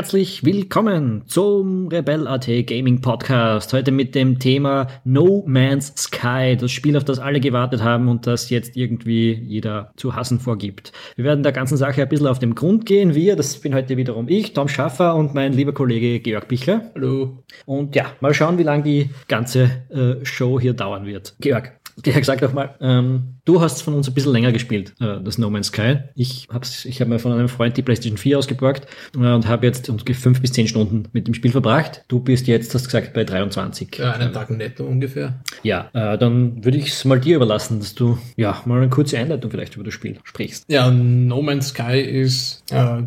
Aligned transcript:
herzlich 0.00 0.42
willkommen 0.46 1.24
zum 1.26 1.88
Rebel.at 1.88 2.46
Gaming 2.64 3.02
Podcast. 3.02 3.74
Heute 3.74 3.92
mit 3.92 4.14
dem 4.14 4.38
Thema 4.38 4.86
No 5.04 5.44
Man's 5.46 5.92
Sky, 5.94 6.56
das 6.58 6.72
Spiel, 6.72 6.96
auf 6.96 7.04
das 7.04 7.18
alle 7.18 7.38
gewartet 7.38 7.82
haben 7.82 8.08
und 8.08 8.26
das 8.26 8.48
jetzt 8.48 8.78
irgendwie 8.78 9.34
jeder 9.34 9.92
zu 9.96 10.16
hassen 10.16 10.40
vorgibt. 10.40 10.92
Wir 11.16 11.26
werden 11.26 11.42
der 11.42 11.52
ganzen 11.52 11.76
Sache 11.76 12.00
ein 12.00 12.08
bisschen 12.08 12.28
auf 12.28 12.38
den 12.38 12.54
Grund 12.54 12.86
gehen. 12.86 13.14
Wir, 13.14 13.36
das 13.36 13.58
bin 13.60 13.74
heute 13.74 13.98
wiederum 13.98 14.26
ich, 14.30 14.54
Tom 14.54 14.68
Schaffer 14.68 15.14
und 15.16 15.34
mein 15.34 15.52
lieber 15.52 15.74
Kollege 15.74 16.18
Georg 16.20 16.48
Bichler. 16.48 16.90
Hallo. 16.94 17.44
Und 17.66 17.94
ja, 17.94 18.06
mal 18.20 18.32
schauen, 18.32 18.56
wie 18.56 18.62
lange 18.62 18.84
die 18.84 19.10
ganze 19.28 19.64
äh, 19.90 20.24
Show 20.24 20.58
hier 20.58 20.72
dauern 20.72 21.04
wird. 21.04 21.34
Georg, 21.40 21.78
Georg, 22.02 22.24
sag 22.24 22.40
doch 22.40 22.54
mal, 22.54 22.74
ähm, 22.80 23.39
Du 23.50 23.60
hast 23.60 23.82
von 23.82 23.94
uns 23.94 24.06
ein 24.06 24.14
bisschen 24.14 24.30
länger 24.30 24.52
gespielt, 24.52 24.94
äh, 25.00 25.20
das 25.24 25.36
No 25.36 25.50
Man's 25.50 25.66
Sky. 25.66 25.96
Ich 26.14 26.46
habe 26.52 26.64
ich 26.84 27.00
hab 27.00 27.08
mir 27.08 27.18
von 27.18 27.32
einem 27.32 27.48
Freund 27.48 27.76
die 27.76 27.82
PlayStation 27.82 28.16
4 28.16 28.38
ausgeborgt 28.38 28.86
äh, 29.16 29.18
und 29.18 29.48
habe 29.48 29.66
jetzt 29.66 29.90
ungefähr 29.90 30.14
fünf 30.14 30.40
bis 30.40 30.52
zehn 30.52 30.68
Stunden 30.68 31.08
mit 31.12 31.26
dem 31.26 31.34
Spiel 31.34 31.50
verbracht. 31.50 32.04
Du 32.06 32.20
bist 32.20 32.46
jetzt, 32.46 32.72
hast 32.76 32.84
gesagt, 32.84 33.12
bei 33.12 33.24
23. 33.24 33.96
Ja, 33.98 34.12
einen 34.12 34.32
Tag 34.32 34.50
netto 34.50 34.84
ungefähr. 34.84 35.40
Ja, 35.64 35.90
äh, 35.94 36.16
dann 36.16 36.64
würde 36.64 36.78
ich 36.78 36.90
es 36.90 37.04
mal 37.04 37.18
dir 37.18 37.34
überlassen, 37.34 37.80
dass 37.80 37.96
du 37.96 38.18
ja 38.36 38.56
mal 38.66 38.76
eine 38.76 38.88
kurze 38.88 39.18
Einleitung 39.18 39.50
vielleicht 39.50 39.74
über 39.74 39.82
das 39.82 39.94
Spiel 39.94 40.20
sprichst. 40.22 40.66
Ja, 40.68 40.88
No 40.88 41.42
Man's 41.42 41.70
Sky 41.70 41.98
ist 41.98 42.62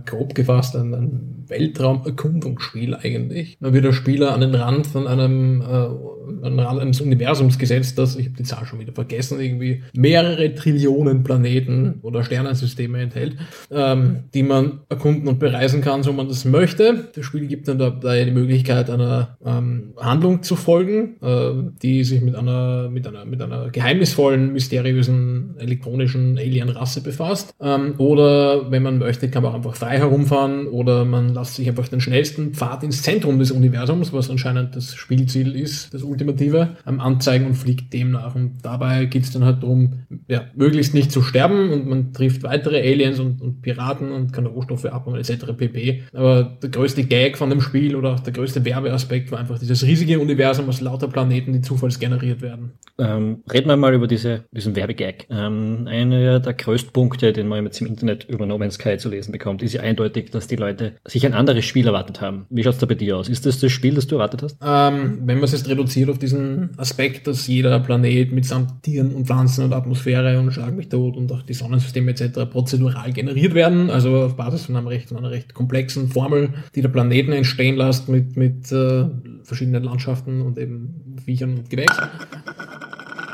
grob 0.05 0.35
gefasst 0.35 0.75
ein, 0.75 0.93
ein 0.93 1.45
Weltraumerkundungsspiel 1.47 2.95
eigentlich. 2.95 3.55
Man 3.61 3.71
wird 3.71 3.85
der 3.85 3.93
Spieler 3.93 4.33
an 4.33 4.41
den 4.41 4.55
Rand 4.55 4.87
von 4.87 5.07
einem, 5.07 5.61
an 5.61 6.41
den 6.43 6.59
Rand 6.59 6.81
eines 6.81 6.99
Universums 6.99 7.57
gesetzt, 7.57 7.97
das, 7.97 8.17
ich 8.17 8.25
habe 8.25 8.35
die 8.35 8.43
Zahl 8.43 8.65
schon 8.65 8.79
wieder 8.79 8.91
vergessen, 8.91 9.39
irgendwie 9.39 9.83
mehr 9.93 10.32
mehrere 10.33 10.55
Trillionen 10.55 11.23
Planeten 11.23 11.99
oder 12.01 12.23
Sternensysteme 12.23 13.01
enthält, 13.01 13.37
ähm, 13.71 14.23
die 14.33 14.43
man 14.43 14.81
erkunden 14.89 15.27
und 15.27 15.39
bereisen 15.39 15.81
kann, 15.81 16.03
so 16.03 16.13
man 16.13 16.27
das 16.27 16.45
möchte. 16.45 17.09
Das 17.15 17.25
Spiel 17.25 17.47
gibt 17.47 17.67
dann 17.67 17.77
dabei 17.77 18.23
die 18.25 18.31
Möglichkeit, 18.31 18.89
einer 18.89 19.37
ähm, 19.45 19.93
Handlung 19.97 20.43
zu 20.43 20.55
folgen, 20.55 21.15
äh, 21.21 21.51
die 21.81 22.03
sich 22.03 22.21
mit 22.21 22.35
einer, 22.35 22.89
mit 22.89 23.07
einer, 23.07 23.25
mit 23.25 23.41
einer 23.41 23.69
geheimnisvollen, 23.69 24.53
mysteriösen, 24.53 25.55
elektronischen 25.57 26.37
Alien-Rasse 26.37 27.01
befasst. 27.01 27.53
Ähm, 27.61 27.95
oder 27.97 28.71
wenn 28.71 28.83
man 28.83 28.97
möchte, 28.97 29.29
kann 29.29 29.43
man 29.43 29.51
auch 29.51 29.55
einfach 29.55 29.75
frei 29.75 29.97
herumfahren 29.97 30.67
oder 30.67 31.05
man 31.05 31.33
lässt 31.33 31.55
sich 31.55 31.67
einfach 31.67 31.87
den 31.87 32.01
schnellsten 32.01 32.53
Pfad 32.53 32.83
ins 32.83 33.01
Zentrum 33.03 33.39
des 33.39 33.51
Universums, 33.51 34.13
was 34.13 34.29
anscheinend 34.29 34.75
das 34.75 34.95
Spielziel 34.95 35.55
ist, 35.55 35.93
das 35.93 36.03
Ultimative, 36.03 36.77
ähm, 36.87 36.99
anzeigen 36.99 37.45
und 37.45 37.55
fliegt 37.55 37.93
demnach. 37.93 38.35
Und 38.35 38.57
dabei 38.63 39.05
geht 39.05 39.23
es 39.23 39.31
dann 39.31 39.45
halt 39.45 39.63
darum, 39.63 40.03
ja, 40.27 40.45
möglichst 40.55 40.93
nicht 40.93 41.11
zu 41.11 41.21
sterben 41.21 41.71
und 41.71 41.87
man 41.87 42.13
trifft 42.13 42.43
weitere 42.43 42.79
Aliens 42.79 43.19
und, 43.19 43.41
und 43.41 43.61
Piraten 43.61 44.11
und 44.11 44.33
kann 44.33 44.45
Rohstoffe 44.45 44.85
abbauen 44.85 45.17
etc. 45.17 45.53
pp. 45.57 46.03
Aber 46.13 46.57
der 46.61 46.69
größte 46.69 47.03
Gag 47.03 47.37
von 47.37 47.49
dem 47.49 47.61
Spiel 47.61 47.95
oder 47.95 48.13
auch 48.13 48.19
der 48.19 48.33
größte 48.33 48.63
Werbeaspekt 48.65 49.31
war 49.31 49.39
einfach 49.39 49.59
dieses 49.59 49.83
riesige 49.83 50.19
Universum 50.19 50.69
aus 50.69 50.81
lauter 50.81 51.07
Planeten, 51.07 51.53
die 51.53 51.61
zufallsgeneriert 51.61 52.41
werden. 52.41 52.73
Ähm, 52.99 53.43
reden 53.51 53.67
wir 53.67 53.77
mal 53.77 53.93
über 53.93 54.07
diese, 54.07 54.45
diesen 54.51 54.75
Werbegag. 54.75 55.27
Ähm, 55.29 55.87
einer 55.87 56.39
der 56.39 56.53
größten 56.53 56.93
Punkte, 56.93 57.33
den 57.33 57.47
man 57.47 57.65
jetzt 57.65 57.81
im 57.81 57.87
Internet 57.87 58.25
über 58.29 58.45
No 58.45 58.57
Man's 58.57 58.75
Sky 58.75 58.97
zu 58.97 59.09
lesen 59.09 59.31
bekommt, 59.31 59.63
ist 59.63 59.73
ja 59.73 59.81
eindeutig, 59.81 60.29
dass 60.29 60.47
die 60.47 60.55
Leute 60.55 60.93
sich 61.05 61.25
ein 61.25 61.33
anderes 61.33 61.65
Spiel 61.65 61.87
erwartet 61.87 62.21
haben. 62.21 62.45
Wie 62.49 62.63
schaut 62.63 62.73
es 62.73 62.79
da 62.79 62.85
bei 62.85 62.95
dir 62.95 63.17
aus? 63.17 63.29
Ist 63.29 63.45
das 63.45 63.59
das 63.59 63.71
Spiel, 63.71 63.95
das 63.95 64.07
du 64.07 64.15
erwartet 64.15 64.43
hast? 64.43 64.57
Ähm, 64.63 65.21
wenn 65.25 65.37
man 65.37 65.45
es 65.45 65.53
jetzt 65.53 65.67
reduziert 65.67 66.09
auf 66.09 66.19
diesen 66.19 66.77
Aspekt, 66.77 67.27
dass 67.27 67.47
jeder 67.47 67.79
Planet 67.79 68.31
mitsamt 68.31 68.83
Tieren 68.83 69.13
und 69.13 69.25
Pflanzen 69.25 69.65
und 69.65 69.73
Atmosphäre 69.73 70.02
und 70.05 70.51
Schlag 70.51 70.75
mich 70.75 70.89
tot 70.89 71.17
und 71.17 71.31
auch 71.31 71.41
die 71.41 71.53
Sonnensysteme 71.53 72.11
etc. 72.11 72.49
prozedural 72.49 73.11
generiert 73.13 73.53
werden, 73.53 73.89
also 73.89 74.23
auf 74.23 74.35
Basis 74.35 74.65
von, 74.65 74.75
einem 74.75 74.87
recht, 74.87 75.11
einer 75.15 75.31
recht 75.31 75.53
komplexen 75.53 76.09
Formel, 76.09 76.49
die 76.75 76.81
der 76.81 76.89
Planeten 76.89 77.31
entstehen 77.31 77.77
lässt 77.77 78.09
mit, 78.09 78.35
mit 78.37 78.71
äh, 78.71 79.05
verschiedenen 79.43 79.83
Landschaften 79.83 80.41
und 80.41 80.57
eben 80.57 81.17
Viechern 81.25 81.57
und 81.57 81.69
Gewächsen 81.69 82.03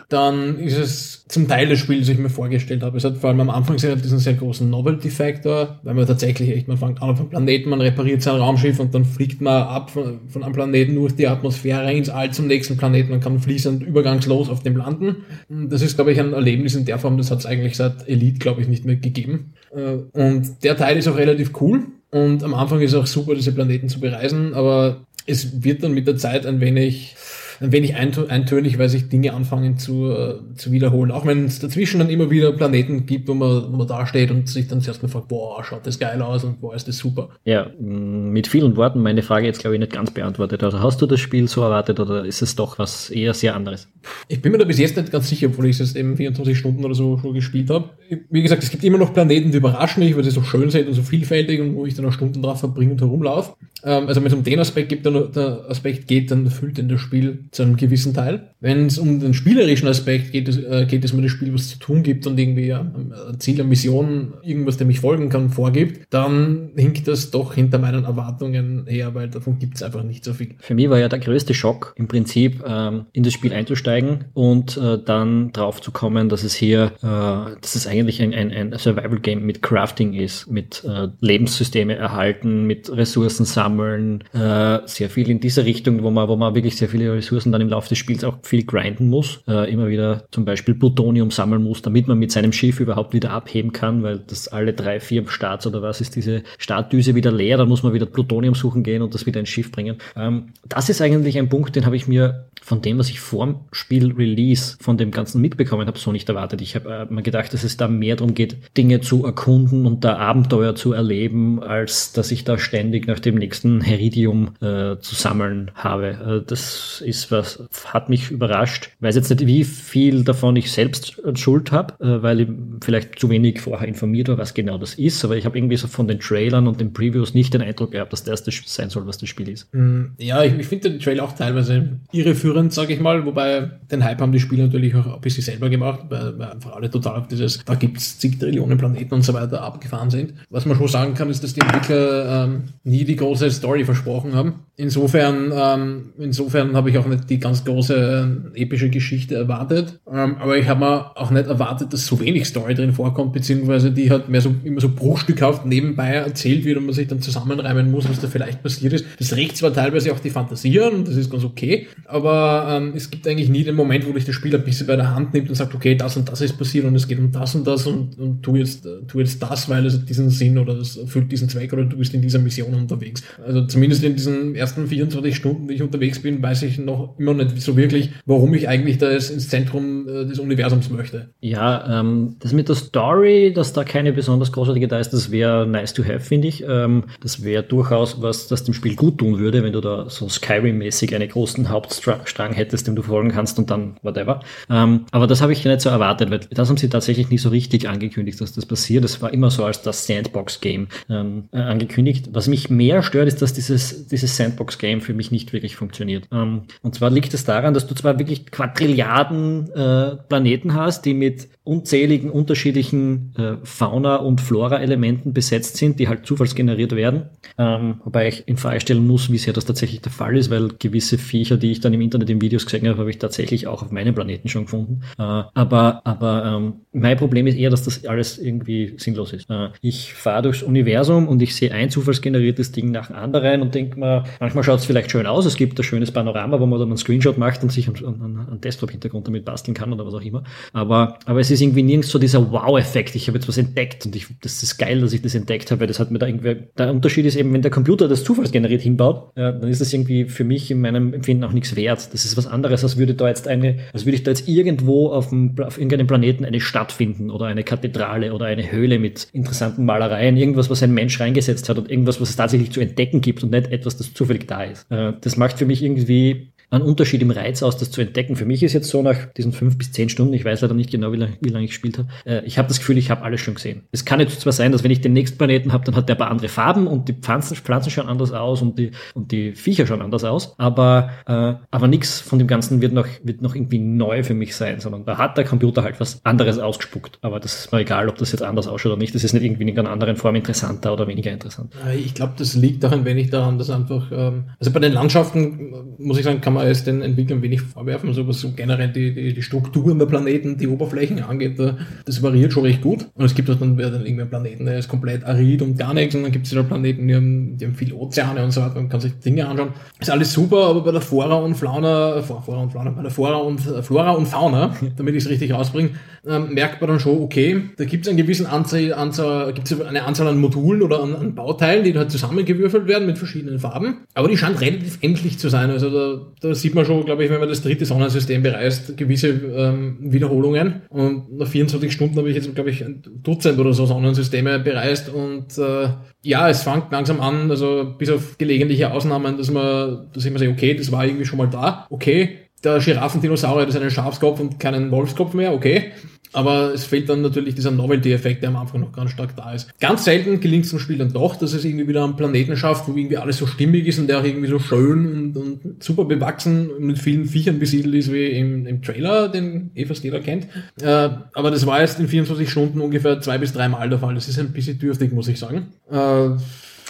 dann 0.10 0.58
ist 0.58 0.78
es 0.78 1.26
zum 1.28 1.48
Teil 1.48 1.70
das 1.70 1.78
Spiel, 1.78 2.00
das 2.00 2.10
ich 2.10 2.18
mir 2.18 2.32
vorgestellt 2.32 2.82
habe. 2.82 2.98
Es 2.98 3.04
hat 3.04 3.18
vor 3.18 3.30
allem 3.30 3.42
am 3.42 3.52
Anfang 3.52 3.78
sehr, 3.78 3.96
diesen 3.96 4.18
sehr 4.18 4.34
großen 4.34 4.68
Novelty-Factor, 4.68 5.80
weil 5.84 5.94
man 5.94 6.08
tatsächlich 6.08 6.50
echt, 6.50 6.68
man 6.68 6.78
fängt 6.78 7.02
an 7.02 7.12
auf 7.12 7.20
einem 7.20 7.30
Planeten, 7.30 7.70
man 7.70 7.80
repariert 7.80 8.24
sein 8.24 8.36
Raumschiff 8.36 8.80
und 8.80 8.94
dann 8.96 9.06
fliegt 9.06 9.40
man 9.40 9.64
ab 9.64 9.92
von, 9.92 10.22
von 10.28 10.44
einem 10.44 10.54
Planeten 10.54 10.96
durch 10.96 11.16
die 11.16 11.28
Atmosphäre 11.28 11.94
ins 11.94 12.10
All 12.10 12.32
zum 12.32 12.48
nächsten 12.48 12.76
Planeten 12.76 13.14
und 13.14 13.20
kann 13.24 13.40
fließend 13.40 13.84
übergangslos 13.84 14.50
auf 14.50 14.64
dem 14.64 14.78
landen. 14.78 15.18
Das 15.48 15.84
ist, 15.84 15.96
glaube 15.96 16.12
ich, 16.12 16.20
ein 16.20 16.34
Erlebnis 16.34 16.74
in 16.74 16.86
der 16.86 16.98
Form, 16.98 17.18
das 17.18 17.30
hat 17.30 17.40
es 17.40 17.46
eigentlich 17.46 17.78
seit 17.78 18.08
Elite, 18.10 18.40
glaube 18.40 18.62
ich, 18.62 18.68
nicht 18.68 18.86
mehr 18.86 18.96
gegeben. 18.96 19.54
Äh, 19.76 20.20
und 20.20 20.64
der 20.64 20.76
Teil 20.76 20.98
ist 20.98 21.08
auch 21.08 21.18
relativ 21.18 21.52
cool. 21.62 21.84
Und 22.10 22.44
am 22.44 22.56
Anfang 22.56 22.82
ist 22.82 22.94
es 22.94 22.98
auch 22.98 23.06
super, 23.06 23.36
diese 23.36 23.52
Planeten 23.52 23.88
zu 23.88 24.00
bereisen, 24.00 24.56
aber 24.56 25.06
es 25.28 25.64
wird 25.64 25.84
dann 25.84 25.94
mit 25.94 26.08
der 26.08 26.18
Zeit 26.18 26.48
ein 26.48 26.60
wenig 26.60 27.16
ein 27.60 27.72
wenig 27.72 27.96
eintönig, 27.96 28.78
weil 28.78 28.90
sich 28.90 29.10
Dinge 29.10 29.34
anfangen 29.34 29.78
zu, 29.78 30.12
äh, 30.12 30.56
zu 30.56 30.72
wiederholen. 30.72 31.12
Auch 31.12 31.26
wenn 31.26 31.46
es 31.46 31.60
dazwischen 31.60 32.00
dann 32.00 32.10
immer 32.10 32.30
wieder 32.30 32.52
Planeten 32.52 33.06
gibt, 33.06 33.28
wo 33.28 33.34
man, 33.34 33.72
wo 33.72 33.78
man 33.78 33.88
da 33.88 34.06
steht 34.06 34.32
und 34.32 34.48
sich 34.48 34.68
dann 34.68 34.82
zuerst 34.82 35.04
mal 35.04 35.10
fragt, 35.10 35.28
boah, 35.28 35.64
schaut 35.64 35.86
das 35.86 36.00
geil 36.00 36.22
aus 36.22 36.44
und 36.44 36.62
boah, 36.62 36.76
ist 36.76 36.88
das 36.88 36.98
super. 36.98 37.30
Ja, 37.44 37.70
mit 37.80 38.48
vielen 38.48 38.76
Worten 38.76 39.02
meine 39.02 39.22
Frage 39.22 39.46
jetzt 39.46 39.60
glaube 39.60 39.76
ich 39.76 39.80
nicht 39.80 39.94
ganz 39.94 40.12
beantwortet. 40.12 40.64
Also 40.64 40.80
hast 40.82 41.02
du 41.02 41.06
das 41.06 41.20
Spiel 41.20 41.48
so 41.48 41.62
erwartet 41.62 42.00
oder 42.00 42.26
ist 42.26 42.42
es 42.42 42.56
doch 42.56 42.80
was 42.80 43.10
eher 43.10 43.34
sehr 43.34 43.56
anderes? 43.56 43.88
Ich 44.28 44.42
bin 44.42 44.52
mir 44.52 44.58
da 44.58 44.66
bis 44.66 44.80
jetzt 44.80 44.96
nicht 44.96 45.12
ganz 45.12 45.30
sicher, 45.30 45.48
obwohl 45.48 45.68
ich 45.68 45.80
es 45.80 45.96
eben 45.96 46.16
24 46.16 46.58
Stunden 46.58 46.86
oder 46.86 46.96
so 46.96 47.18
schon 47.18 47.34
gespielt 47.34 47.70
habe. 47.70 47.90
Wie 48.30 48.42
gesagt, 48.42 48.64
es 48.64 48.70
gibt 48.70 48.84
immer 48.84 48.98
noch 48.98 49.14
Planeten, 49.14 49.52
die 49.52 49.58
überraschen 49.58 50.04
mich, 50.04 50.16
weil 50.16 50.24
sie 50.24 50.32
so 50.32 50.44
schön 50.44 50.70
sind 50.70 50.88
und 50.88 50.94
so 50.94 51.02
vielfältig 51.02 51.60
und 51.60 51.76
wo 51.76 51.86
ich 51.86 51.96
dann 51.96 52.06
noch 52.06 52.14
Stunden 52.14 52.42
drauf 52.42 52.60
verbringe 52.60 52.94
und 52.94 53.02
herumlaufe. 53.02 53.54
Ähm, 53.84 54.08
also 54.08 54.22
wenn 54.22 54.28
es 54.28 54.34
um 54.34 54.44
den 54.44 54.60
Aspekt 54.60 54.90
gibt, 54.90 55.06
dann 55.06 55.32
der 55.32 55.66
Aspekt 55.70 56.08
geht, 56.08 56.32
dann 56.32 56.46
erfüllt 56.46 56.78
denn 56.78 56.90
das 56.90 57.02
Spiel 57.02 57.46
zu 57.52 57.64
einem 57.64 57.78
gewissen 57.78 58.14
Teil. 58.14 58.50
Wenn 58.60 58.88
es 58.88 58.98
um 58.98 59.20
den 59.20 59.34
spielerischen 59.34 59.88
Aspekt 59.88 60.32
geht, 60.32 60.50
äh, 60.50 60.86
geht 60.86 61.06
es 61.06 61.14
mir 61.14 61.22
das 61.22 61.32
Spiel, 61.32 61.54
was 61.54 61.70
zu 61.70 61.80
tun 61.80 62.04
gibt 62.04 62.28
und 62.28 62.38
irgendwie 62.38 62.68
ja, 62.68 62.82
ein 62.82 63.40
Ziel, 63.40 63.60
eine 63.60 63.70
Mission, 63.70 64.34
irgendwas, 64.44 64.78
dem 64.78 64.90
ich 64.90 65.00
folgen 65.00 65.30
kann, 65.30 65.50
vorgibt, 65.50 66.08
dann 66.10 66.72
hinkt 66.76 67.08
das 67.08 67.32
doch 67.32 67.54
hinter 67.54 67.80
meinen 67.80 68.04
Erwartungen 68.04 68.86
her, 68.88 69.16
weil 69.16 69.30
davon 69.30 69.60
gibt 69.60 69.76
es 69.76 69.84
einfach 69.84 70.04
nicht 70.04 70.24
so 70.24 70.34
viel. 70.34 70.56
Für 70.60 70.76
mich 70.76 70.90
war 70.90 71.00
ja 71.00 71.10
der 71.10 71.20
größte 71.20 71.54
Schock 71.54 71.94
im 71.96 72.08
Prinzip, 72.08 72.64
ähm, 72.68 73.06
in 73.14 73.24
das 73.24 73.34
Spiel 73.34 73.54
einzusteigen 73.54 74.26
und 74.34 74.78
äh, 74.78 74.98
dann 75.04 75.52
drauf 75.54 75.82
zu 75.82 75.92
kommen, 75.92 76.30
dass 76.30 76.44
es 76.44 76.54
hier, 76.54 76.92
äh, 77.02 77.56
dass 77.62 77.76
es 77.76 77.88
eigentlich 77.88 78.22
ein, 78.22 78.34
ein, 78.34 78.52
ein 78.52 78.78
Survival-Game 78.78 79.46
mit 79.46 79.62
Crafting 79.62 80.14
ist, 80.14 80.50
mit 80.50 80.84
äh, 80.84 81.08
Lebenssysteme 81.22 81.96
erhalten, 81.96 82.66
mit 82.66 82.92
Ressourcen 82.92 83.46
sammeln, 83.46 84.24
sehr 84.34 85.10
viel 85.10 85.30
in 85.30 85.40
dieser 85.40 85.66
Richtung, 85.66 86.04
wo 86.04 86.12
man, 86.12 86.28
wo 86.28 86.36
man 86.36 86.56
wirklich 86.56 86.76
sehr 86.76 86.90
viele 86.90 87.14
Ressourcen 87.14 87.39
dann 87.46 87.62
im 87.62 87.70
Laufe 87.70 87.90
des 87.90 87.98
Spiels 87.98 88.24
auch 88.24 88.38
viel 88.44 88.66
grinden 88.66 89.10
muss, 89.10 89.42
äh, 89.48 89.72
immer 89.72 89.88
wieder 89.88 90.26
zum 90.32 90.46
Beispiel 90.46 90.76
Plutonium 90.76 91.32
sammeln 91.32 91.64
muss, 91.64 91.82
damit 91.82 92.08
man 92.08 92.18
mit 92.18 92.32
seinem 92.32 92.52
Schiff 92.52 92.80
überhaupt 92.80 93.14
wieder 93.14 93.32
abheben 93.32 93.72
kann, 93.72 94.04
weil 94.04 94.20
das 94.20 94.48
alle 94.48 94.74
drei, 94.74 95.00
vier 95.00 95.28
Starts 95.28 95.68
oder 95.68 95.82
was 95.82 96.02
ist 96.02 96.16
diese 96.16 96.44
Startdüse 96.58 97.16
wieder 97.16 97.32
leer, 97.32 97.58
dann 97.58 97.70
muss 97.70 97.84
man 97.84 97.94
wieder 97.94 98.06
Plutonium 98.06 98.56
suchen 98.56 98.84
gehen 98.84 99.02
und 99.02 99.14
das 99.14 99.26
wieder 99.26 99.40
ins 99.40 99.50
Schiff 99.50 99.72
bringen. 99.72 99.98
Ähm, 100.16 100.54
das 100.68 100.90
ist 100.90 101.02
eigentlich 101.02 101.38
ein 101.38 101.50
Punkt, 101.50 101.76
den 101.76 101.86
habe 101.86 101.96
ich 101.96 102.08
mir 102.08 102.46
von 102.62 102.82
dem, 102.82 102.98
was 102.98 103.10
ich 103.10 103.20
vorm 103.20 103.62
Spiel 103.72 104.14
Release 104.14 104.78
von 104.80 104.98
dem 104.98 105.12
Ganzen 105.12 105.42
mitbekommen 105.42 105.88
habe, 105.88 105.98
so 105.98 106.12
nicht 106.12 106.30
erwartet. 106.30 106.62
Ich 106.62 106.76
habe 106.76 107.08
äh, 107.10 107.14
mir 107.14 107.24
gedacht, 107.24 107.54
dass 107.54 107.64
es 107.64 107.78
da 107.78 107.88
mehr 107.88 108.16
darum 108.16 108.34
geht, 108.34 108.58
Dinge 108.78 109.02
zu 109.02 109.26
erkunden 109.26 109.86
und 109.86 110.04
da 110.04 110.18
Abenteuer 110.18 110.76
zu 110.76 110.94
erleben, 110.94 111.62
als 111.64 112.14
dass 112.14 112.32
ich 112.32 112.44
da 112.44 112.58
ständig 112.58 113.08
nach 113.08 113.20
dem 113.20 113.36
nächsten 113.36 113.82
Heridium 113.82 114.56
äh, 114.62 114.98
zu 115.00 115.16
sammeln 115.16 115.72
habe. 115.76 116.42
Äh, 116.44 116.46
das 116.48 117.02
ist 117.06 117.29
was, 117.32 117.64
hat 117.86 118.10
mich 118.10 118.32
überrascht. 118.32 118.90
Ich 118.96 119.02
weiß 119.02 119.16
jetzt 119.16 119.30
nicht, 119.30 119.46
wie 119.46 119.64
viel 119.64 120.24
davon 120.24 120.56
ich 120.56 120.72
selbst 120.72 121.22
Schuld 121.36 121.72
habe, 121.72 121.94
äh, 122.04 122.22
weil 122.22 122.42
ich 122.42 122.48
vielleicht 122.84 123.20
zu 123.20 123.30
wenig 123.30 123.62
vorher 123.62 123.88
informiert 123.88 124.30
war, 124.30 124.38
was 124.38 124.54
genau 124.54 124.78
das 124.78 124.96
ist. 124.96 125.24
Aber 125.24 125.38
ich 125.38 125.46
habe 125.46 125.58
irgendwie 125.58 125.78
so 125.78 125.88
von 125.88 126.08
den 126.08 126.20
Trailern 126.20 126.68
und 126.68 126.80
den 126.80 126.94
Previews 126.94 127.34
nicht 127.34 127.54
den 127.54 127.62
Eindruck 127.62 127.92
gehabt, 127.92 128.14
dass 128.14 128.24
das 128.24 128.44
das 128.44 128.62
sein 128.66 128.90
soll, 128.90 129.06
was 129.08 129.18
das 129.18 129.30
Spiel 129.30 129.50
ist. 129.50 129.74
Mm, 129.74 130.06
ja, 130.18 130.44
ich, 130.44 130.58
ich 130.58 130.68
finde 130.68 130.90
den 130.92 131.00
Trailer 131.00 131.24
auch 131.24 131.34
teilweise 131.34 132.00
irreführend, 132.12 132.74
sage 132.74 132.94
ich 132.94 133.00
mal. 133.00 133.26
Wobei 133.26 133.70
den 133.92 134.04
Hype 134.04 134.22
haben 134.22 134.32
die 134.32 134.40
Spieler 134.40 134.66
natürlich 134.66 134.96
auch 134.96 135.16
ein 135.16 135.22
bisschen 135.22 135.44
selber 135.44 135.70
gemacht, 135.70 136.06
weil, 136.10 136.38
weil 136.38 136.52
einfach 136.52 136.74
alle 136.74 136.90
total 136.90 137.20
auf 137.20 137.28
dieses, 137.28 137.64
da 137.66 137.76
gibt 137.76 137.98
es 137.98 138.20
zig 138.20 138.40
Trillionen 138.40 138.78
Planeten 138.78 139.14
und 139.14 139.24
so 139.24 139.34
weiter 139.34 139.62
abgefahren 139.62 140.10
sind. 140.10 140.34
Was 140.50 140.66
man 140.66 140.78
schon 140.78 140.88
sagen 140.88 141.14
kann, 141.14 141.30
ist, 141.30 141.44
dass 141.44 141.54
die 141.54 141.62
Entwickler 141.62 142.46
ähm, 142.46 142.64
nie 142.84 143.04
die 143.04 143.16
große 143.16 143.50
Story 143.52 143.86
versprochen 143.86 144.34
haben. 144.34 144.56
insofern, 144.76 145.52
ähm, 145.54 146.14
insofern 146.18 146.76
habe 146.76 146.90
ich 146.90 146.98
auch 146.98 147.06
nicht 147.10 147.30
die 147.30 147.40
ganz 147.40 147.66
große 147.66 148.52
äh, 148.56 148.62
epische 148.62 148.90
Geschichte 148.90 149.36
erwartet. 149.36 150.00
Ähm, 150.08 150.38
aber 150.40 150.58
ich 150.58 150.68
habe 150.68 150.80
mir 150.80 151.18
auch 151.18 151.32
nicht 151.32 151.48
erwartet, 151.48 151.92
dass 151.94 152.06
so 152.06 152.20
wenig 152.20 152.46
Story 152.46 152.76
drin 152.76 152.94
vorkommt, 152.94 153.34
beziehungsweise 153.34 153.92
die 153.92 154.10
hat 154.10 154.30
mehr 154.30 154.42
so 154.42 154.56
immer 154.64 154.80
so 154.80 154.90
bruchstückhaft 154.90 155.66
nebenbei 155.66 156.10
erzählt 156.10 156.64
wird 156.66 156.78
und 156.78 156.86
man 156.86 156.96
sich 156.96 157.08
dann 157.08 157.22
zusammenreimen 157.22 157.92
muss, 157.92 158.08
was 158.08 158.20
da 158.20 158.28
vielleicht 158.28 158.64
passiert 158.64 158.94
ist. 158.94 159.06
Das 159.18 159.36
regt 159.36 159.58
zwar 159.58 159.74
teilweise 159.74 160.14
auch 160.14 160.20
die 160.20 160.30
Fantasie 160.30 160.80
an 160.80 161.06
das 161.06 161.16
ist 161.16 161.30
ganz 161.30 161.44
okay, 161.44 161.88
aber 162.06 162.68
ähm, 162.70 162.94
es 162.96 163.10
gibt 163.10 163.28
eigentlich 163.28 163.50
nie 163.50 163.64
den 163.64 163.76
Moment, 163.76 164.08
wo 164.08 164.12
dich 164.12 164.26
der 164.26 164.34
Spieler 164.34 164.60
ein 164.60 164.64
bisschen 164.64 164.88
bei 164.88 164.96
der 164.96 165.14
Hand 165.14 165.34
nimmt 165.34 165.50
und 165.50 165.56
sagt, 165.56 165.74
okay, 165.74 165.96
das 165.96 166.18
und 166.18 166.30
das 166.30 166.42
ist 166.42 166.58
passiert 166.58 166.86
und 166.86 166.96
es 166.96 167.08
geht 167.08 167.20
um 167.20 167.32
das 167.32 167.56
und 167.56 167.66
das 167.66 167.88
und, 167.88 168.18
und 168.20 168.44
tu 168.44 168.56
jetzt, 168.56 168.88
tu 169.08 169.20
jetzt 169.20 169.42
das, 169.42 169.70
weil 169.70 169.86
es 169.86 170.06
diesen 170.06 170.30
Sinn 170.30 170.58
oder 170.58 170.76
das 170.76 170.98
erfüllt 170.98 171.32
diesen 171.32 171.50
Zweck 171.50 171.74
oder 171.74 171.86
du 171.86 171.98
bist 171.98 172.14
in 172.14 172.22
dieser 172.22 172.40
Mission 172.40 172.74
unterwegs. 172.74 173.24
Also 173.46 173.66
zumindest 173.66 174.04
in 174.04 174.16
diesen 174.16 174.56
ersten 174.56 174.88
24 174.88 175.36
Stunden, 175.36 175.68
die 175.68 175.76
ich 175.76 175.82
unterwegs 175.82 176.20
bin, 176.20 176.42
weiß 176.42 176.64
ich 176.64 176.78
noch 176.78 176.99
immer 177.18 177.34
nicht 177.34 177.62
so 177.62 177.76
wirklich, 177.78 178.12
warum 178.26 178.54
ich 178.54 178.68
eigentlich 178.68 178.98
da 178.98 179.10
ins 179.10 179.50
Zentrum 179.50 180.08
äh, 180.08 180.26
des 180.26 180.40
Universums 180.40 180.90
möchte. 180.90 181.30
Ja, 181.42 182.00
ähm, 182.00 182.36
das 182.40 182.54
mit 182.54 182.70
der 182.70 182.76
Story, 182.76 183.52
dass 183.54 183.74
da 183.74 183.84
keine 183.84 184.14
besonders 184.14 184.52
großartige 184.52 184.88
da 184.88 185.00
ist, 185.00 185.12
das 185.12 185.32
wäre 185.32 185.68
nice 185.68 185.94
to 185.94 186.04
have, 186.04 186.22
finde 186.22 186.48
ich. 186.48 186.64
Ähm, 186.68 187.04
das 187.22 187.44
wäre 187.44 187.64
durchaus 187.64 188.22
was, 188.22 188.48
das 188.48 188.64
dem 188.64 188.74
Spiel 188.74 188.96
gut 188.96 189.18
tun 189.18 189.40
würde, 189.40 189.64
wenn 189.64 189.74
du 189.74 189.82
da 189.82 190.10
so 190.10 190.28
Skyrim-mäßig 190.28 191.16
einen 191.16 191.30
großen 191.30 191.70
Hauptstrang 191.70 192.54
hättest, 192.54 192.88
dem 192.88 192.96
du 192.96 193.02
folgen 193.02 193.32
kannst 193.32 193.60
und 193.60 193.70
dann 193.70 193.98
whatever. 194.02 194.42
Ähm, 194.70 195.06
aber 195.12 195.28
das 195.28 195.42
habe 195.42 195.54
ich 195.54 195.64
nicht 195.66 195.82
so 195.82 195.90
erwartet, 195.90 196.32
weil 196.32 196.40
das 196.40 196.70
haben 196.70 196.78
sie 196.78 196.90
tatsächlich 196.90 197.30
nicht 197.30 197.42
so 197.42 197.50
richtig 197.50 197.88
angekündigt, 197.88 198.40
dass 198.42 198.54
das 198.54 198.66
passiert. 198.66 199.04
Das 199.04 199.22
war 199.22 199.34
immer 199.34 199.50
so 199.50 199.64
als 199.64 199.82
das 199.82 200.06
Sandbox-Game 200.08 200.88
ähm, 201.10 201.44
äh, 201.52 201.58
angekündigt. 201.58 202.30
Was 202.34 202.48
mich 202.48 202.70
mehr 202.70 203.04
stört, 203.04 203.28
ist, 203.28 203.42
dass 203.42 203.54
dieses, 203.54 204.08
dieses 204.08 204.36
Sandbox-Game 204.38 205.02
für 205.02 205.14
mich 205.14 205.32
nicht 205.32 205.54
wirklich 205.54 205.76
funktioniert. 205.76 206.28
Ähm, 206.32 206.64
und 206.90 206.96
zwar 206.96 207.12
liegt 207.12 207.36
es 207.36 207.44
daran, 207.46 207.76
dass 207.76 207.86
du 207.86 207.94
zwar 207.94 208.18
wirklich 208.18 208.48
Quadrilliarden 208.48 209.72
äh, 209.74 210.16
Planeten 210.28 210.74
hast, 210.74 211.06
die 211.06 211.14
mit 211.14 211.48
unzähligen 211.64 212.32
unterschiedlichen 212.32 213.32
äh, 213.38 213.58
Fauna- 213.64 214.16
und 214.16 214.42
Flora-Elementen 214.42 215.34
besetzt 215.34 215.78
sind, 215.78 216.00
die 216.00 216.08
halt 216.08 216.26
zufallsgeneriert 216.26 216.96
werden. 216.96 217.30
Ähm, 217.60 218.02
wobei 218.04 218.30
ich 218.30 218.48
in 218.48 218.58
Frage 218.58 218.80
stellen 218.80 219.06
muss, 219.06 219.32
wie 219.32 219.38
sehr 219.38 219.54
das 219.54 219.66
tatsächlich 219.66 220.02
der 220.02 220.12
Fall 220.12 220.36
ist, 220.36 220.50
weil 220.50 220.70
gewisse 220.80 221.20
Viecher, 221.20 221.58
die 221.58 221.72
ich 221.74 221.80
dann 221.80 221.94
im 221.94 222.02
Internet 222.02 222.32
in 222.32 222.42
Videos 222.42 222.66
gesehen 222.66 222.88
habe, 222.88 222.98
habe 222.98 223.12
ich 223.12 223.20
tatsächlich 223.20 223.68
auch 223.68 223.84
auf 223.84 223.92
meinem 223.92 224.16
Planeten 224.16 224.50
schon 224.50 224.64
gefunden. 224.64 225.02
Äh, 225.20 225.22
aber 225.22 226.02
aber 226.06 226.44
ähm, 226.44 226.74
mein 226.92 227.18
Problem 227.18 227.46
ist 227.46 227.56
eher, 227.56 227.70
dass 227.70 227.84
das 227.84 228.04
alles 228.08 228.40
irgendwie 228.40 228.96
sinnlos 228.98 229.32
ist. 229.32 229.48
Äh, 229.52 229.70
ich 229.82 230.16
fahre 230.16 230.42
durchs 230.42 230.64
Universum 230.64 231.28
und 231.28 231.40
ich 231.40 231.56
sehe 231.56 231.72
ein 231.72 231.92
zufallsgeneriertes 231.92 232.72
Ding 232.72 232.90
nach 232.90 233.08
dem 233.08 233.16
anderen 233.16 233.62
und 233.62 233.76
denke 233.76 234.00
mir, 234.00 234.24
manchmal 234.40 234.64
schaut 234.64 234.80
es 234.80 234.86
vielleicht 234.86 235.12
schön 235.12 235.28
aus, 235.28 235.46
es 235.46 235.56
gibt 235.56 235.80
ein 235.80 235.84
schönes 235.84 236.10
Panorama, 236.10 236.60
wo 236.60 236.66
man 236.66 236.79
dann 236.80 236.90
einen 236.90 236.98
Screenshot 236.98 237.38
macht 237.38 237.64
und 237.64 237.72
sich 237.72 237.88
einen, 237.88 238.22
einen 238.22 238.62
Desktop-Hintergrund 238.62 239.28
damit 239.28 239.46
basteln 239.46 239.74
kann 239.74 239.94
oder 239.94 240.06
was 240.06 240.14
auch 240.14 240.22
immer. 240.22 240.44
Aber, 240.74 241.20
aber 241.26 241.40
es 241.40 241.52
ist 241.52 241.62
irgendwie 241.62 241.84
nirgends 241.84 242.10
so 242.10 242.20
dieser 242.20 242.52
Wow-Effekt. 242.52 243.16
Ich 243.16 243.28
habe 243.28 243.38
jetzt 243.38 243.48
was 243.48 243.58
entdeckt 243.58 244.06
und 244.06 244.16
ich, 244.16 244.28
das 244.42 244.64
ist 244.64 244.78
geil, 244.78 245.02
dass 245.02 245.14
ich 245.14 245.22
das 245.22 245.36
entdeckt 245.36 245.72
habe, 245.72 245.82
weil 245.82 245.88
das 245.88 246.00
hat 246.00 246.12
mir 246.12 246.20
da 246.20 246.28
irgendwie, 246.28 246.58
der 246.78 246.92
Unterschied 246.92 247.26
ist 247.26 247.36
eben, 247.36 247.54
wenn 247.54 247.62
der 247.62 247.72
Computer 247.72 248.08
das 248.08 248.24
zufallsgeneriert 248.24 248.82
hinbaut, 248.82 249.32
ja, 249.36 249.52
dann 249.52 249.70
ist 249.70 249.82
das 249.82 249.94
irgendwie 249.94 250.26
für 250.26 250.44
mich 250.44 250.72
in 250.72 250.82
meinem 250.82 251.14
Empfinden 251.14 251.44
auch 251.44 251.54
nichts 251.54 251.76
wert. 251.76 252.14
Das 252.14 252.26
ist 252.26 252.38
was 252.38 252.48
anderes, 252.48 252.84
als 252.84 252.98
würde 252.98 253.14
da 253.14 253.28
jetzt 253.28 253.48
eine, 253.48 253.78
als 253.94 254.06
würde 254.06 254.16
ich 254.16 254.24
da 254.24 254.32
jetzt 254.32 254.48
irgendwo 254.48 255.10
auf, 255.10 255.30
dem, 255.30 255.56
auf 255.60 255.78
irgendeinem 255.78 256.08
Planeten 256.08 256.46
eine 256.46 256.62
Stadt 256.62 256.92
finden 256.92 257.30
oder 257.30 257.46
eine 257.46 257.64
Kathedrale 257.64 258.34
oder 258.34 258.46
eine 258.46 258.72
Höhle 258.72 259.00
mit 259.00 259.28
interessanten 259.34 259.86
Malereien, 259.86 260.38
irgendwas, 260.38 260.70
was 260.70 260.84
ein 260.84 260.94
Mensch 260.94 261.20
reingesetzt 261.20 261.70
hat 261.70 261.78
und 261.78 261.90
irgendwas, 261.90 262.22
was 262.22 262.30
es 262.30 262.36
tatsächlich 262.36 262.72
zu 262.72 262.80
entdecken 262.80 263.22
gibt 263.22 263.44
und 263.44 263.52
nicht 263.52 263.72
etwas, 263.72 263.98
das 263.98 264.14
zufällig 264.14 264.48
da 264.48 264.64
ist. 264.64 264.90
Äh, 264.92 265.14
das 265.22 265.38
macht 265.38 265.58
für 265.58 265.66
mich 265.66 265.84
irgendwie 265.84 266.52
einen 266.72 266.84
Unterschied 266.84 267.22
im 267.22 267.32
Reiz 267.32 267.64
aus, 267.64 267.78
das 267.78 267.92
zu 267.92 268.02
entdecken. 268.02 268.36
Für 268.36 268.46
mich 268.46 268.64
ist 268.64 268.74
jetzt 268.74 268.90
so 268.90 269.02
nach 269.02 269.26
diesen 269.26 269.54
fünf 269.54 269.78
bis 269.78 269.92
zehn 269.92 270.10
Stunden, 270.10 270.34
ich 270.34 270.46
weiß 270.46 270.62
leider 270.62 270.74
nicht 270.74 270.92
genau, 270.92 271.12
wie 271.12 271.18
lange, 271.18 271.38
wie 271.42 271.50
lange 271.50 271.66
ich 271.66 271.72
gespielt 271.72 271.98
habe, 271.98 272.10
äh, 272.26 272.46
ich 272.46 272.58
habe 272.58 272.68
das 272.68 272.80
Gefühl, 272.80 272.98
ich 272.98 273.10
habe 273.10 273.24
alles 273.24 273.42
schon 273.42 273.56
gesehen. 273.56 273.84
Es 273.92 274.06
kann 274.06 274.20
jetzt 274.20 274.42
zwar 274.42 274.54
sein, 274.54 274.72
dass 274.72 274.84
wenn 274.84 274.92
ich 274.92 275.02
den 275.02 275.14
nächsten 275.14 275.38
Planeten 275.38 275.74
habe, 275.74 275.84
dann 275.86 275.96
hat 275.96 276.10
der 276.10 276.16
ein 276.16 276.20
paar 276.20 276.32
andere 276.32 276.50
Farben 276.50 276.88
und 276.88 277.08
die 277.10 277.14
Pflanzen, 277.14 277.56
Pflanzen 277.56 277.92
schauen 277.92 278.08
anders 278.08 278.32
aus 278.32 278.62
und 278.62 278.78
die, 278.78 278.92
und 279.14 279.32
die 279.32 279.54
Viecher 279.54 279.88
schauen 279.88 280.02
anders 280.02 280.24
aus, 280.24 280.56
aber, 280.58 281.10
äh, 281.26 281.54
aber 281.72 281.88
nichts 281.88 282.20
von 282.20 282.40
dem 282.40 282.48
Ganzen 282.48 282.82
wird 282.82 282.94
noch, 282.94 283.08
wird 283.24 283.42
noch 283.42 283.56
irgendwie 283.56 283.80
neu 283.80 284.24
für 284.24 284.34
mich 284.34 284.56
sein, 284.56 284.80
sondern 284.80 285.06
da 285.06 285.18
hat 285.18 285.38
der 285.38 285.46
Computer 285.46 285.84
halt 285.84 286.00
was 286.00 286.24
anderes 286.26 286.60
ausgespuckt. 286.60 287.20
Aber 287.22 287.40
das 287.40 287.60
ist 287.60 287.72
mir 287.72 287.80
egal, 287.80 288.10
ob 288.10 288.18
das 288.18 288.32
jetzt 288.32 288.42
anders 288.42 288.68
ausschaut 288.68 288.94
oder 288.94 289.00
nicht. 289.00 289.16
Das 289.16 289.24
ist 289.24 289.34
nicht 289.34 289.44
irgendwie 289.44 289.70
in 289.70 289.80
einer 289.80 289.90
anderen 289.90 290.16
Form 290.16 290.36
interessanter 290.36 290.94
oder 290.94 291.08
weniger 291.08 291.32
interessant. 291.32 291.74
Äh, 291.88 291.98
ich 291.98 292.14
glaube, 292.14 292.34
das 292.38 292.56
liegt 292.56 292.86
auch 292.86 292.92
ein 292.92 293.06
wenig 293.06 293.30
daran, 293.30 293.58
dass 293.58 293.70
einfach, 293.70 294.12
ähm, 294.12 294.46
also 294.60 294.72
bei 294.72 294.80
den 294.80 294.94
Landschaften, 294.94 295.74
äh, 295.74 296.04
muss 296.04 296.18
ich 296.18 296.24
sagen, 296.24 296.42
kann 296.42 296.54
man 296.54 296.59
es 296.68 296.84
den 296.84 297.02
Entwicklern 297.02 297.42
wenig 297.42 297.62
vorwerfen, 297.62 298.14
so 298.14 298.28
was 298.28 298.40
so 298.40 298.52
generell 298.56 298.90
die, 298.90 299.14
die, 299.14 299.34
die 299.34 299.42
Strukturen 299.42 300.00
der 300.00 300.06
Planeten, 300.06 300.58
die 300.58 300.68
Oberflächen 300.68 301.24
angeht, 301.24 301.60
das 302.06 302.24
variiert 302.24 302.54
schon 302.54 302.64
recht 302.64 302.82
gut. 302.82 303.08
Und 303.16 303.26
es 303.26 303.36
gibt 303.36 303.50
auch 303.50 303.56
dann, 303.56 303.78
dann 303.78 303.94
irgendwie 303.94 304.22
einen 304.22 304.30
Planeten, 304.30 304.66
der 304.66 304.80
ist 304.80 304.88
komplett 304.88 305.24
arid 305.24 305.62
und 305.62 305.78
gar 305.78 305.94
nichts, 305.94 306.16
und 306.16 306.24
dann 306.24 306.32
gibt 306.32 306.46
es 306.46 306.52
wieder 306.52 306.64
Planeten, 306.64 307.08
die 307.08 307.16
haben, 307.16 307.58
die 307.58 307.66
haben 307.66 307.76
viele 307.76 307.96
Ozeane 307.96 308.44
und 308.44 308.52
so 308.52 308.62
weiter, 308.62 308.76
man 308.76 308.90
kann 308.90 309.00
sich 309.00 309.14
Dinge 309.20 309.48
anschauen. 309.48 309.70
Ist 310.00 310.10
alles 310.10 310.34
super, 310.34 310.68
aber 310.68 310.82
bei 310.82 310.92
der 310.92 311.02
Flora 311.02 311.36
und 311.36 311.56
Fauna, 311.56 312.22
Flora 312.22 312.62
und 312.62 312.72
Fauna, 312.72 312.92
bei 312.92 313.02
der 313.02 313.12
Flora 313.12 313.38
und 313.38 313.60
Flora 313.60 314.12
und 314.12 314.28
Fauna, 314.28 314.76
damit 314.98 315.16
ich 315.16 315.24
es 315.24 315.30
richtig 315.30 315.54
rausbringe, 315.54 315.92
ähm, 316.28 316.54
merkt 316.54 316.82
man 316.82 316.90
dann 316.90 317.00
schon, 317.00 317.22
okay, 317.22 317.62
da 317.78 317.86
gibt 317.86 318.06
es 318.06 318.10
einen 318.10 318.18
gewissen 318.18 318.46
Anzahl, 318.46 318.94
Anzahl 318.94 319.54
gibt 319.54 319.72
es 319.72 319.82
eine 319.82 320.04
Anzahl 320.04 320.28
an 320.28 320.38
Modulen 320.40 320.82
oder 320.82 321.02
an, 321.02 321.16
an 321.16 321.36
Bauteilen, 321.36 321.84
die 321.84 321.98
halt 321.98 322.12
zusammengewürfelt 322.12 322.88
werden 322.88 323.06
mit 323.06 323.18
verschiedenen 323.18 323.60
Farben. 323.60 324.00
Aber 324.14 324.28
die 324.28 324.38
scheint 324.38 324.60
relativ 324.62 324.98
endlich 325.02 325.40
zu 325.40 325.50
sein. 325.50 325.70
Also 325.70 325.90
da, 325.90 326.22
da 326.42 326.49
sieht 326.54 326.76
man 326.76 326.86
schon, 326.86 327.06
glaube 327.06 327.24
ich, 327.24 327.30
wenn 327.30 327.40
man 327.40 327.50
das 327.50 327.62
dritte 327.62 327.86
Sonnensystem 327.86 328.44
bereist, 328.44 328.98
gewisse 328.98 329.30
ähm, 329.30 329.98
Wiederholungen. 330.00 330.82
Und 330.90 331.38
nach 331.38 331.48
24 331.48 331.92
Stunden 331.92 332.18
habe 332.18 332.30
ich 332.30 332.36
jetzt, 332.36 332.54
glaube 332.56 332.70
ich, 332.70 332.84
ein 332.84 333.04
Dutzend 333.24 333.60
oder 333.60 333.74
so 333.74 333.86
Sonnensysteme 333.86 334.60
bereist. 334.60 335.10
Und 335.10 335.58
äh, 335.58 335.90
ja, 336.22 336.50
es 336.50 336.64
fängt 336.64 336.92
langsam 336.92 337.22
an, 337.22 337.50
also 337.50 337.96
bis 337.98 338.10
auf 338.10 338.38
gelegentliche 338.38 338.92
Ausnahmen, 338.92 339.38
dass 339.38 339.52
man, 339.52 340.08
dass 340.14 340.26
ich 340.26 340.32
mir 340.32 340.40
sage, 340.40 340.52
okay, 340.52 340.74
das 340.74 340.92
war 340.92 341.06
irgendwie 341.06 341.26
schon 341.26 341.38
mal 341.38 341.50
da. 341.50 341.86
Okay, 341.90 342.38
der 342.64 342.80
Giraffendinosaurier 342.80 343.68
hat 343.68 343.76
einen 343.76 343.92
Schafskopf 343.92 344.40
und 344.40 344.60
keinen 344.60 344.92
Wolfskopf 344.92 345.34
mehr, 345.34 345.54
okay. 345.54 345.92
Aber 346.34 346.74
es 346.74 346.86
fehlt 346.86 347.10
dann 347.10 347.22
natürlich 347.22 347.56
dieser 347.56 347.72
Novelty-Effekt, 347.72 348.44
der 348.44 348.50
am 348.50 348.56
Anfang 348.56 348.82
noch 348.82 348.92
ganz 348.92 349.12
stark 349.12 349.36
da 349.36 349.52
ist. 349.54 349.70
Ganz 349.80 350.06
selten 350.06 350.40
gelingt 350.40 350.66
es 350.66 350.72
dem 350.72 350.80
Spiel 350.80 350.98
dann 350.98 351.12
doch, 351.12 351.36
dass 351.36 351.54
es 351.54 351.66
irgendwie 351.66 351.88
wieder 351.88 352.04
einen 352.04 352.16
Planeten 352.16 352.56
schafft, 352.56 352.88
wo 352.88 352.96
irgendwie 352.96 353.18
alles 353.18 353.38
so 353.38 353.48
stimmig 353.48 353.88
ist 353.88 354.00
und 354.00 354.08
der 354.08 354.20
auch 354.20 354.24
irgendwie 354.24 354.48
so 354.48 354.60
schön 354.60 355.34
und, 355.34 355.38
und 355.38 355.84
super 355.84 356.06
bewachsen 356.06 356.70
mit 356.80 357.00
vielen 357.00 357.26
Viechern 357.26 357.60
besiedelt 357.60 357.96
ist, 357.96 358.14
wie 358.14 358.28
im, 358.28 358.68
im 358.68 358.82
Trailer, 358.82 359.30
den 359.30 359.72
eh 359.76 359.86
fast 359.86 360.04
jeder 360.04 360.20
kennt. 360.20 360.48
Äh, 360.82 361.10
aber 361.34 361.52
das 361.52 361.66
war 361.66 361.82
jetzt 361.82 362.00
in 362.00 362.08
24 362.08 362.50
Stunden 362.50 362.82
ungefähr 362.82 363.20
zwei 363.22 363.38
bis 363.38 363.54
drei 363.54 363.68
Mal 363.68 363.90
der 363.90 364.00
Fall. 364.00 364.16
Das 364.16 364.28
ist 364.28 364.40
ein 364.40 364.52
bisschen 364.52 364.78
dürftig, 364.78 365.12
muss 365.12 365.28
ich 365.28 365.40
sagen. 365.40 365.68
Äh, 365.90 366.30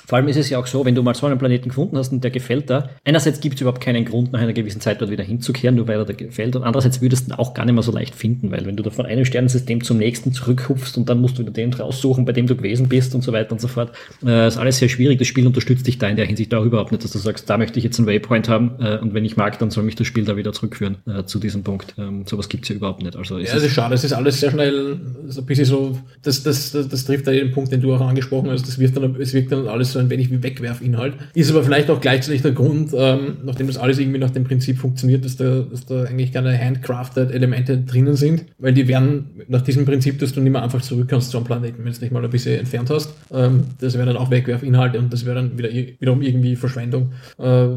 vor 0.09 0.17
allem 0.17 0.27
ist 0.27 0.37
es 0.37 0.49
ja 0.49 0.57
auch 0.57 0.65
so, 0.65 0.83
wenn 0.85 0.95
du 0.95 1.03
mal 1.03 1.13
so 1.13 1.27
einen 1.27 1.37
Planeten 1.37 1.69
gefunden 1.69 1.95
hast 1.95 2.11
und 2.11 2.23
der 2.23 2.31
gefällt 2.31 2.67
da, 2.71 2.89
einerseits 3.05 3.41
gibt 3.41 3.55
es 3.55 3.61
überhaupt 3.61 3.79
keinen 3.79 4.05
Grund, 4.05 4.31
nach 4.31 4.41
einer 4.41 4.53
gewissen 4.53 4.81
Zeit 4.81 5.01
dort 5.01 5.11
wieder 5.11 5.23
hinzukehren, 5.23 5.75
nur 5.75 5.87
weil 5.87 5.99
er 5.99 6.05
da 6.05 6.13
gefällt, 6.13 6.55
und 6.55 6.63
andererseits 6.63 6.99
würdest 6.99 7.27
du 7.27 7.33
ihn 7.33 7.37
auch 7.37 7.53
gar 7.53 7.63
nicht 7.65 7.75
mehr 7.75 7.83
so 7.83 7.91
leicht 7.91 8.15
finden, 8.15 8.49
weil 8.49 8.65
wenn 8.65 8.75
du 8.75 8.81
da 8.81 8.89
von 8.89 9.05
einem 9.05 9.23
Sternensystem 9.23 9.83
zum 9.83 9.99
nächsten 9.99 10.33
zurückhupfst 10.33 10.97
und 10.97 11.07
dann 11.09 11.21
musst 11.21 11.37
du 11.37 11.43
wieder 11.43 11.51
den 11.51 11.71
raussuchen, 11.71 12.25
bei 12.25 12.31
dem 12.31 12.47
du 12.47 12.55
gewesen 12.55 12.89
bist 12.89 13.13
und 13.13 13.21
so 13.23 13.33
weiter 13.33 13.51
und 13.51 13.61
so 13.61 13.67
fort, 13.67 13.91
äh, 14.25 14.47
ist 14.47 14.57
alles 14.57 14.79
sehr 14.79 14.89
schwierig. 14.89 15.19
Das 15.19 15.27
Spiel 15.27 15.45
unterstützt 15.45 15.85
dich 15.85 15.99
da 15.99 16.09
in 16.09 16.15
der 16.15 16.25
Hinsicht 16.25 16.55
auch 16.55 16.65
überhaupt 16.65 16.91
nicht, 16.91 17.03
dass 17.03 17.11
du 17.11 17.19
sagst, 17.19 17.47
da 17.47 17.59
möchte 17.59 17.77
ich 17.77 17.85
jetzt 17.85 17.99
einen 17.99 18.07
Waypoint 18.07 18.49
haben 18.49 18.77
äh, 18.79 18.97
und 18.97 19.13
wenn 19.13 19.25
ich 19.25 19.37
mag, 19.37 19.59
dann 19.59 19.69
soll 19.69 19.83
mich 19.83 19.95
das 19.95 20.07
Spiel 20.07 20.25
da 20.25 20.35
wieder 20.35 20.53
zurückführen 20.53 20.97
äh, 21.05 21.25
zu 21.25 21.37
diesem 21.37 21.61
Punkt. 21.61 21.93
Ähm, 21.99 22.23
sowas 22.25 22.49
gibt 22.49 22.63
es 22.63 22.69
ja 22.69 22.75
überhaupt 22.77 23.03
nicht. 23.03 23.15
Also 23.15 23.37
ja, 23.37 23.53
das 23.53 23.61
ist 23.61 23.73
schade, 23.73 23.93
es 23.93 24.03
ist 24.03 24.13
alles 24.13 24.39
sehr 24.39 24.49
schnell, 24.49 24.99
so 25.27 25.41
ein 25.41 25.45
bisschen 25.45 25.65
so, 25.65 25.99
das, 26.23 26.41
das, 26.41 26.71
das, 26.71 26.87
das 26.87 27.05
trifft 27.05 27.27
da 27.27 27.31
jeden 27.31 27.51
Punkt, 27.51 27.71
den 27.71 27.81
du 27.81 27.93
auch 27.93 28.01
angesprochen 28.01 28.49
hast, 28.49 28.67
das 28.67 28.79
wirkt 28.79 28.97
dann, 28.97 29.15
es 29.19 29.35
wirkt 29.35 29.51
dann 29.51 29.67
alles 29.67 29.91
so 29.91 29.98
ein 29.99 30.09
wenig 30.09 30.31
wie 30.31 30.41
wegwerfen 30.43 30.85
Inhalt. 30.85 31.13
Ist 31.33 31.51
aber 31.51 31.63
vielleicht 31.63 31.89
auch 31.89 32.01
gleichzeitig 32.01 32.41
der 32.41 32.51
Grund, 32.51 32.91
ähm, 32.93 33.37
nachdem 33.43 33.67
das 33.67 33.77
alles 33.77 33.99
irgendwie 33.99 34.19
nach 34.19 34.29
dem 34.29 34.43
Prinzip 34.43 34.77
funktioniert, 34.77 35.25
dass 35.25 35.37
da, 35.37 35.61
dass 35.61 35.85
da 35.85 36.03
eigentlich 36.03 36.31
keine 36.31 36.57
handcrafted 36.57 37.31
Elemente 37.31 37.77
drinnen 37.77 38.15
sind, 38.15 38.45
weil 38.57 38.73
die 38.73 38.87
werden 38.87 39.43
nach 39.47 39.61
diesem 39.61 39.85
Prinzip, 39.85 40.19
dass 40.19 40.33
du 40.33 40.41
nicht 40.41 40.51
mehr 40.51 40.63
einfach 40.63 40.81
zurück 40.81 41.07
kannst 41.09 41.31
zu 41.31 41.37
einem 41.37 41.45
Planeten, 41.45 41.79
wenn 41.79 41.85
du 41.85 41.91
es 41.91 42.01
nicht 42.01 42.11
mal 42.11 42.23
ein 42.23 42.29
bisschen 42.29 42.59
entfernt 42.59 42.89
hast. 42.89 43.13
Ähm, 43.31 43.63
das 43.79 43.95
wäre 43.95 44.05
dann 44.05 44.17
auch 44.17 44.31
Wegwerfinhalte 44.31 44.99
und 44.99 45.11
das 45.13 45.25
wäre 45.25 45.35
dann 45.35 45.57
wieder 45.57 45.69
wiederum 45.69 46.21
irgendwie 46.21 46.55
Verschwendung. 46.55 47.13
Äh, 47.37 47.67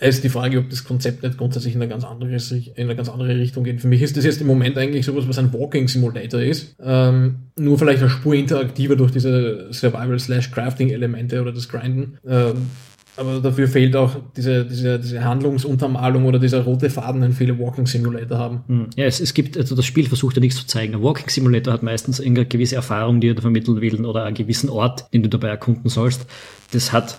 ist 0.00 0.24
die 0.24 0.28
Frage, 0.28 0.58
ob 0.58 0.70
das 0.70 0.84
Konzept 0.84 1.22
nicht 1.22 1.38
grundsätzlich 1.38 1.74
in 1.74 1.82
eine 1.82 1.88
ganz 1.88 2.04
andere, 2.04 2.30
in 2.30 2.72
eine 2.76 2.96
ganz 2.96 3.08
andere 3.08 3.36
Richtung 3.36 3.64
geht. 3.64 3.80
Für 3.80 3.88
mich 3.88 4.02
ist 4.02 4.16
das 4.16 4.24
jetzt 4.24 4.40
im 4.40 4.46
Moment 4.46 4.76
eigentlich 4.76 5.06
sowas, 5.06 5.26
was 5.28 5.38
ein 5.38 5.52
Walking 5.52 5.88
Simulator 5.88 6.40
ist. 6.40 6.76
Ähm, 6.82 7.36
nur 7.58 7.78
vielleicht 7.78 8.00
eine 8.00 8.10
Spur 8.10 8.34
interaktiver 8.34 8.96
durch 8.96 9.12
diese 9.12 9.72
Survival-Crafting-Elemente 9.72 11.40
oder 11.40 11.52
das 11.52 11.65
Grinden. 11.68 12.18
Ähm, 12.26 12.70
aber 13.16 13.40
dafür 13.40 13.66
fehlt 13.66 13.96
auch 13.96 14.16
diese, 14.36 14.66
diese, 14.66 14.98
diese 14.98 15.24
Handlungsuntermalung 15.24 16.26
oder 16.26 16.38
dieser 16.38 16.62
rote 16.64 16.90
Faden, 16.90 17.22
den 17.22 17.32
viele 17.32 17.58
Walking 17.58 17.86
Simulator 17.86 18.38
haben. 18.38 18.64
Hm. 18.66 18.86
Ja, 18.94 19.06
es, 19.06 19.20
es 19.20 19.32
gibt, 19.32 19.56
also 19.56 19.74
das 19.74 19.86
Spiel 19.86 20.06
versucht 20.06 20.36
ja 20.36 20.40
nichts 20.40 20.58
zu 20.58 20.66
zeigen. 20.66 20.94
Ein 20.94 21.02
Walking 21.02 21.28
Simulator 21.28 21.72
hat 21.72 21.82
meistens 21.82 22.20
eine 22.20 22.44
gewisse 22.44 22.76
Erfahrung, 22.76 23.20
die 23.20 23.28
er 23.28 23.40
vermitteln 23.40 23.80
will, 23.80 24.04
oder 24.04 24.24
einen 24.24 24.36
gewissen 24.36 24.68
Ort, 24.68 25.12
den 25.14 25.22
du 25.22 25.30
dabei 25.30 25.48
erkunden 25.48 25.88
sollst. 25.88 26.26
Das 26.72 26.92
hat 26.92 27.16